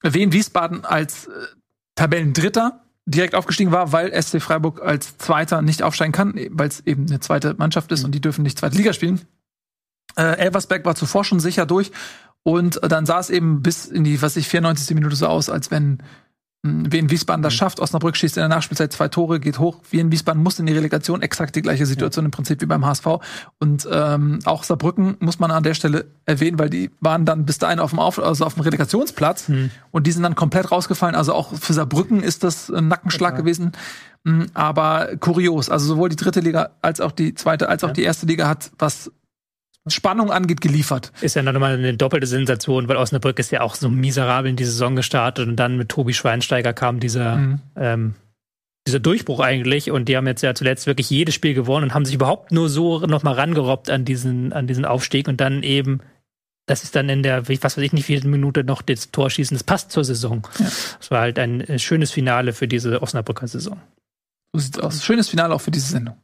Wien 0.04 0.32
Wiesbaden 0.34 0.86
als 0.86 1.26
äh, 1.26 1.32
Tabellendritter 1.96 2.82
direkt 3.06 3.34
aufgestiegen 3.36 3.72
war, 3.72 3.92
weil 3.92 4.12
SC 4.22 4.40
Freiburg 4.42 4.82
als 4.84 5.18
Zweiter 5.18 5.62
nicht 5.64 5.82
aufsteigen 5.82 6.12
kann, 6.12 6.36
weil 6.52 6.68
es 6.68 6.82
eben 6.86 7.08
eine 7.08 7.20
zweite 7.20 7.56
Mannschaft 7.56 7.92
ist 7.92 8.04
und 8.04 8.14
die 8.14 8.22
dürfen 8.22 8.44
nicht 8.44 8.60
zweite 8.60 8.78
Liga 8.78 8.94
spielen. 8.94 9.22
Äh, 10.16 10.38
Elversberg 10.38 10.86
war 10.86 10.96
zuvor 10.96 11.24
schon 11.24 11.40
sicher 11.40 11.66
durch 11.66 11.92
und 12.44 12.80
dann 12.82 13.06
sah 13.06 13.20
es 13.20 13.30
eben 13.30 13.62
bis 13.62 13.86
in 13.86 14.04
die, 14.04 14.22
was 14.22 14.36
ich 14.36 14.48
94. 14.48 14.96
Minute 14.96 15.16
so 15.16 15.28
aus, 15.28 15.50
als 15.50 15.72
wenn 15.72 16.00
mh, 16.64 16.92
Wien 16.92 17.10
Wiesbaden 17.12 17.44
das 17.44 17.54
schafft. 17.54 17.80
Osnabrück 17.80 18.16
schießt 18.16 18.38
in 18.38 18.42
der 18.42 18.50
Nachspielzeit 18.50 18.94
zwei 18.94 19.08
Tore, 19.08 19.40
geht 19.40 19.60
hoch. 19.60 19.82
Wien 19.92 20.12
Wiesbaden 20.12 20.42
muss 20.42 20.58
in 20.58 20.66
die 20.66 20.74
Relegation. 20.74 21.22
Exakt 21.22 21.56
die 21.56 21.62
gleiche 21.62 21.86
Situation 21.86 22.26
im 22.26 22.32
Prinzip 22.32 22.62
wie 22.62 22.66
beim 22.66 22.86
HSV. 22.86 23.06
Und 23.60 23.88
ähm, 23.92 24.40
auch 24.46 24.64
Saarbrücken 24.64 25.18
muss 25.20 25.40
man 25.40 25.52
an 25.52 25.64
der 25.64 25.74
Stelle 25.74 26.06
erwähnen, 26.26 26.58
weil 26.60 26.70
die 26.70 26.92
waren 27.02 27.26
dann 27.26 27.46
bis 27.46 27.58
dahin 27.58 27.80
auf 27.80 27.92
dem, 27.92 28.00
auf, 28.00 28.20
also 28.20 28.46
auf 28.46 28.54
dem 28.56 28.64
Relegationsplatz 28.64 29.50
und 29.92 30.08
die 30.08 30.12
sind 30.12 30.24
dann 30.24 30.36
komplett 30.36 30.72
rausgefallen. 30.72 31.16
Also 31.16 31.34
auch 31.34 31.54
für 31.56 31.74
Saarbrücken 31.74 32.24
ist 32.24 32.44
das 32.44 32.70
ein 32.70 32.88
Nackenschlag 32.88 33.36
gewesen. 33.36 33.74
Mm, 34.24 34.44
Aber 34.54 35.10
kurios. 35.20 35.70
Also 35.70 35.88
sowohl 35.88 36.10
die 36.10 36.16
dritte 36.16 36.40
Liga 36.40 36.72
als 36.82 37.00
auch 37.02 37.12
die 37.12 37.34
zweite, 37.36 37.70
als 37.70 37.84
auch 37.84 37.92
die 37.92 38.04
erste 38.04 38.26
Liga 38.26 38.48
hat, 38.48 38.72
was 38.80 39.12
Spannung 39.92 40.32
angeht, 40.32 40.62
geliefert. 40.62 41.12
Ist 41.22 41.36
ja 41.36 41.44
nochmal 41.44 41.74
eine 41.78 41.96
doppelte 41.96 42.28
Sensation, 42.28 42.88
weil 42.88 42.98
Osnabrück 42.98 43.40
ist 43.40 43.52
ja 43.52 43.62
auch 43.62 43.76
so 43.76 43.90
miserabel 43.90 44.50
in 44.50 44.56
die 44.56 44.66
Saison 44.66 44.96
gestartet 44.96 45.48
und 45.48 45.56
dann 45.56 45.78
mit 45.78 45.90
Tobi 45.90 46.14
Schweinsteiger 46.14 46.74
kam 46.74 47.00
dieser, 47.00 47.36
Mhm. 47.38 47.60
ähm, 47.76 48.16
dieser 48.88 49.00
Durchbruch 49.00 49.40
eigentlich 49.40 49.92
und 49.92 50.06
die 50.06 50.18
haben 50.18 50.26
jetzt 50.26 50.42
ja 50.42 50.56
zuletzt 50.56 50.88
wirklich 50.88 51.10
jedes 51.10 51.36
Spiel 51.36 51.54
gewonnen 51.54 51.86
und 51.86 51.94
haben 51.94 52.06
sich 52.06 52.16
überhaupt 52.16 52.52
nur 52.52 52.70
so 52.70 53.00
nochmal 53.06 53.36
rangerobbt 53.36 53.90
an 53.90 54.06
diesen, 54.06 54.52
an 54.54 54.68
diesen 54.68 54.86
Aufstieg 54.86 55.28
und 55.28 55.40
dann 55.42 55.62
eben, 55.64 56.00
das 56.66 56.84
ist 56.84 56.96
dann 56.96 57.10
in 57.10 57.22
der, 57.22 57.48
was 57.48 57.64
weiß 57.64 57.78
ich 57.78 57.94
nicht, 57.94 58.08
wie 58.08 58.16
viele 58.16 58.30
Minute 58.30 58.64
noch 58.64 58.82
das 58.82 59.12
Tor 59.12 59.30
schießen, 59.30 59.56
das 59.56 59.64
passt 59.64 59.92
zur 59.92 60.04
Saison. 60.04 60.48
Es 61.00 61.12
war 61.12 61.22
halt 61.22 61.38
ein 61.40 61.62
äh, 61.62 61.78
schönes 61.80 62.12
Finale 62.12 62.54
für 62.54 62.68
diese 62.68 63.02
Osnabrücker 63.02 63.48
Saison. 63.48 63.80
So 64.54 64.60
sieht's 64.60 64.80
aus. 64.80 65.04
Schönes 65.04 65.30
Finale 65.30 65.54
auch 65.54 65.62
für 65.62 65.72
diese 65.72 65.92
Sendung. 65.92 66.16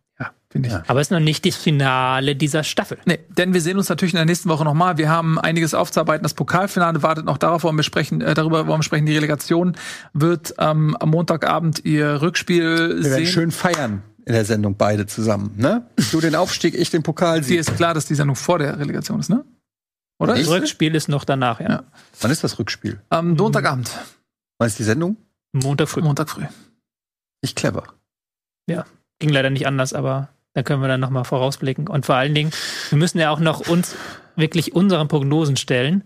Ja, 0.56 0.61
finde 0.61 0.68
ich. 0.69 0.73
Ja. 0.73 0.84
Aber 0.88 1.02
es 1.02 1.07
ist 1.07 1.11
noch 1.11 1.19
nicht 1.19 1.45
das 1.45 1.56
Finale 1.56 2.36
dieser 2.36 2.64
Staffel. 2.64 2.98
Nee, 3.06 3.19
denn 3.38 3.53
wir 3.53 3.61
sehen 3.61 3.77
uns 3.77 3.90
natürlich 3.90 4.14
in 4.14 4.18
der 4.18 4.26
nächsten 4.26 4.49
Woche 4.49 4.64
nochmal. 4.64 4.98
Wir 4.98 5.10
haben 5.10 5.38
einiges 5.38 5.73
aufzuarbeiten. 5.73 6.23
Das 6.23 6.34
Pokalfinale 6.34 7.03
wartet 7.03 7.26
noch 7.26 7.38
darauf, 7.38 7.64
wollen 7.64 7.76
wir 7.76 7.84
sprechen, 7.84 8.22
äh, 8.22 8.34
darüber 8.34 8.68
wollen 8.68 8.80
wir 8.80 8.84
sprechen. 8.84 9.06
Die 9.06 9.15
Relegation 9.15 9.76
wird 10.14 10.53
ähm, 10.57 10.95
am 10.99 11.10
Montagabend 11.10 11.84
ihr 11.84 12.22
Rückspiel 12.22 12.64
Wir 12.64 13.03
werden 13.03 13.26
sehen. 13.26 13.27
schön 13.27 13.52
feiern 13.52 14.02
in 14.26 14.34
der 14.34 14.45
Sendung 14.45 14.76
beide 14.76 15.06
zusammen, 15.06 15.52
ne? 15.56 15.86
Du 16.11 16.19
den 16.19 16.36
Aufstieg, 16.36 16.73
ich 16.73 16.90
den 16.90 17.03
Pokal. 17.03 17.41
Dir 17.41 17.60
ist 17.60 17.76
klar, 17.76 17.94
dass 17.94 18.06
die 18.06 18.15
Sendung 18.15 18.36
vor 18.36 18.57
der 18.57 18.80
Relegation 18.80 19.19
ist, 19.19 19.30
ne? 19.30 19.45
Oder? 20.18 20.36
Das? 20.36 20.48
Rückspiel 20.48 20.95
ist 20.95 21.10
noch 21.10 21.26
danach, 21.26 21.60
ja. 21.60 21.69
Ja. 21.69 21.84
Wann 22.22 22.32
ist 22.32 22.44
das 22.44 22.57
Rückspiel? 22.57 23.02
Am 23.10 23.34
Montagabend, 23.34 23.91
Wann 24.57 24.68
ist 24.68 24.80
die 24.80 24.84
Sendung? 24.84 25.18
Montag 25.52 25.90
früh. 25.90 26.02
Montag 26.02 26.30
früh. 26.30 26.44
Nicht 27.41 27.56
clever. 27.56 27.84
ging 29.19 29.30
leider 29.30 29.49
nicht 29.49 29.68
anders, 29.68 29.94
aber 29.94 30.30
da 30.56 30.64
können 30.64 30.82
wir 30.82 30.88
dann 30.88 31.02
nochmal 31.02 31.26
vorausblicken. 31.26 31.88
Und 31.88 32.06
vor 32.06 32.15
allen 32.15 32.34
Dingen, 32.34 32.52
wir 32.90 32.98
müssen 32.98 33.19
ja 33.19 33.30
auch 33.30 33.40
noch 33.40 33.68
uns 33.68 33.95
wirklich 34.36 34.73
unseren 34.73 35.07
Prognosen 35.07 35.57
stellen. 35.57 36.03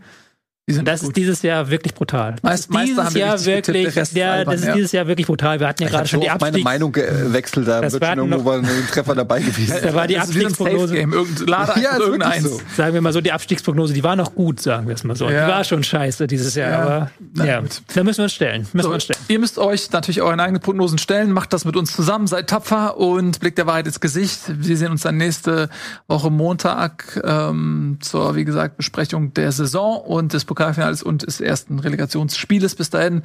Das 0.84 1.00
gut. 1.02 1.10
ist 1.10 1.18
dieses 1.18 1.42
Jahr 1.42 1.70
wirklich 1.70 1.94
brutal. 1.94 2.34
Das 2.34 2.44
Meist- 2.44 2.60
ist 2.66 2.70
Meister 2.72 2.86
dieses 2.86 3.06
haben 3.06 3.14
wir 3.16 3.22
Jahr 3.22 3.34
richtig 3.34 3.56
getippt, 3.56 3.96
wirklich, 3.96 4.10
der 4.14 4.32
albern, 4.32 4.52
das 4.54 4.62
ist 4.62 4.68
ja. 4.68 4.74
dieses 4.76 4.92
Jahr 4.92 5.08
wirklich 5.08 5.28
brutal. 5.28 5.60
Wir 5.60 5.68
hatten 5.68 5.82
ja 5.84 5.88
Ich 5.88 5.94
gerade 5.94 6.08
schon 6.08 6.20
so 6.20 6.24
die 6.26 6.30
oft 6.32 6.42
meine 6.42 6.50
Abstiegs 6.50 6.64
Meinung 6.66 6.92
gewechselt, 6.92 7.68
da 7.68 7.82
Das 7.82 7.94
wird 7.94 8.06
schon 8.06 8.18
irgendwo 8.32 8.52
ein 8.52 8.68
Treffer 8.92 9.16
dabei 9.16 9.40
gewesen. 9.42 9.76
Da 9.82 9.94
war 9.94 10.08
die 10.08 10.16
Das 10.16 10.26
Abstiegsprognose. 10.26 10.88
Safe-Game. 10.88 11.14
Irgend- 11.14 11.50
Lade 11.50 11.72
Ja, 11.82 11.92
wirklich 11.94 12.00
irgendeins. 12.08 12.44
so. 12.44 12.62
Sagen 12.78 12.94
wir 12.94 13.02
mal 13.02 13.14
so, 13.14 13.22
die 13.22 13.32
Abstiegsprognose, 13.32 13.94
die 13.94 14.04
war 14.04 14.16
noch 14.16 14.36
gut, 14.36 14.62
sagen 14.62 14.88
wir 14.88 14.96
es 14.96 15.04
mal 15.04 15.16
so. 15.16 15.30
Ja. 15.30 15.46
Die 15.46 15.52
war 15.52 15.64
schon 15.64 15.84
scheiße 15.84 16.28
dieses 16.28 16.56
Jahr, 16.56 16.70
Ja. 16.72 16.80
aber 16.82 17.12
Na 17.36 17.46
ja, 17.46 17.60
gut. 17.62 17.82
da 17.94 18.04
müssen 18.04 18.18
wir 18.20 18.24
uns 18.24 18.34
stellen. 18.34 18.62
Müssen 18.74 18.82
So, 18.84 18.90
wir 18.90 18.94
uns 18.96 19.04
stellen. 19.06 19.20
ihr 19.28 19.40
müsst 19.40 19.58
euch 19.58 19.92
natürlich 19.92 20.22
euren 20.22 20.40
eigenen 20.40 20.62
Prognosen 20.62 20.98
stellen. 20.98 21.32
Macht 21.32 21.54
das 21.54 21.66
mit 21.66 21.76
uns 21.76 21.96
zusammen. 21.96 22.28
Seid 22.28 22.48
tapfer 22.50 22.98
und 22.98 23.40
blickt 23.40 23.58
der 23.58 23.66
Wahrheit 23.68 23.88
ins 23.88 24.00
Gesicht. 24.00 24.40
Wir 24.48 24.78
sehen 24.78 24.92
uns 24.92 25.02
dann 25.02 25.18
nächste 25.18 25.70
Woche 26.08 26.30
Montag 26.30 27.20
ähm, 27.24 27.98
zur, 28.02 28.36
wie 28.36 28.46
gesagt, 28.46 28.78
Besprechung 28.78 29.34
der 29.34 29.52
Saison 29.52 29.98
und 30.02 30.34
des 30.34 30.46
Pokalfinales 30.60 31.04
und 31.04 31.26
des 31.26 31.40
ersten 31.40 31.80
Relegationsspieles. 31.80 32.76
Bis 32.76 32.90
dahin 32.90 33.24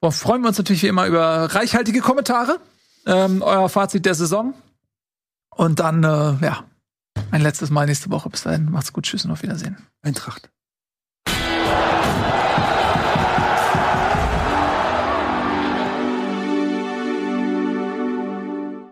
Boah, 0.00 0.12
freuen 0.12 0.42
wir 0.42 0.48
uns 0.48 0.58
natürlich 0.58 0.84
wie 0.84 0.88
immer 0.88 1.06
über 1.06 1.52
reichhaltige 1.52 2.00
Kommentare, 2.00 2.60
ähm, 3.04 3.42
euer 3.42 3.68
Fazit 3.68 4.06
der 4.06 4.14
Saison. 4.14 4.54
Und 5.56 5.80
dann, 5.80 6.04
äh, 6.04 6.36
ja, 6.40 6.62
ein 7.32 7.40
letztes 7.40 7.70
Mal 7.70 7.86
nächste 7.86 8.08
Woche. 8.10 8.30
Bis 8.30 8.44
dahin, 8.44 8.70
macht's 8.70 8.92
gut, 8.92 9.06
tschüss 9.06 9.24
und 9.24 9.32
auf 9.32 9.42
Wiedersehen. 9.42 9.76
Eintracht. 10.02 10.50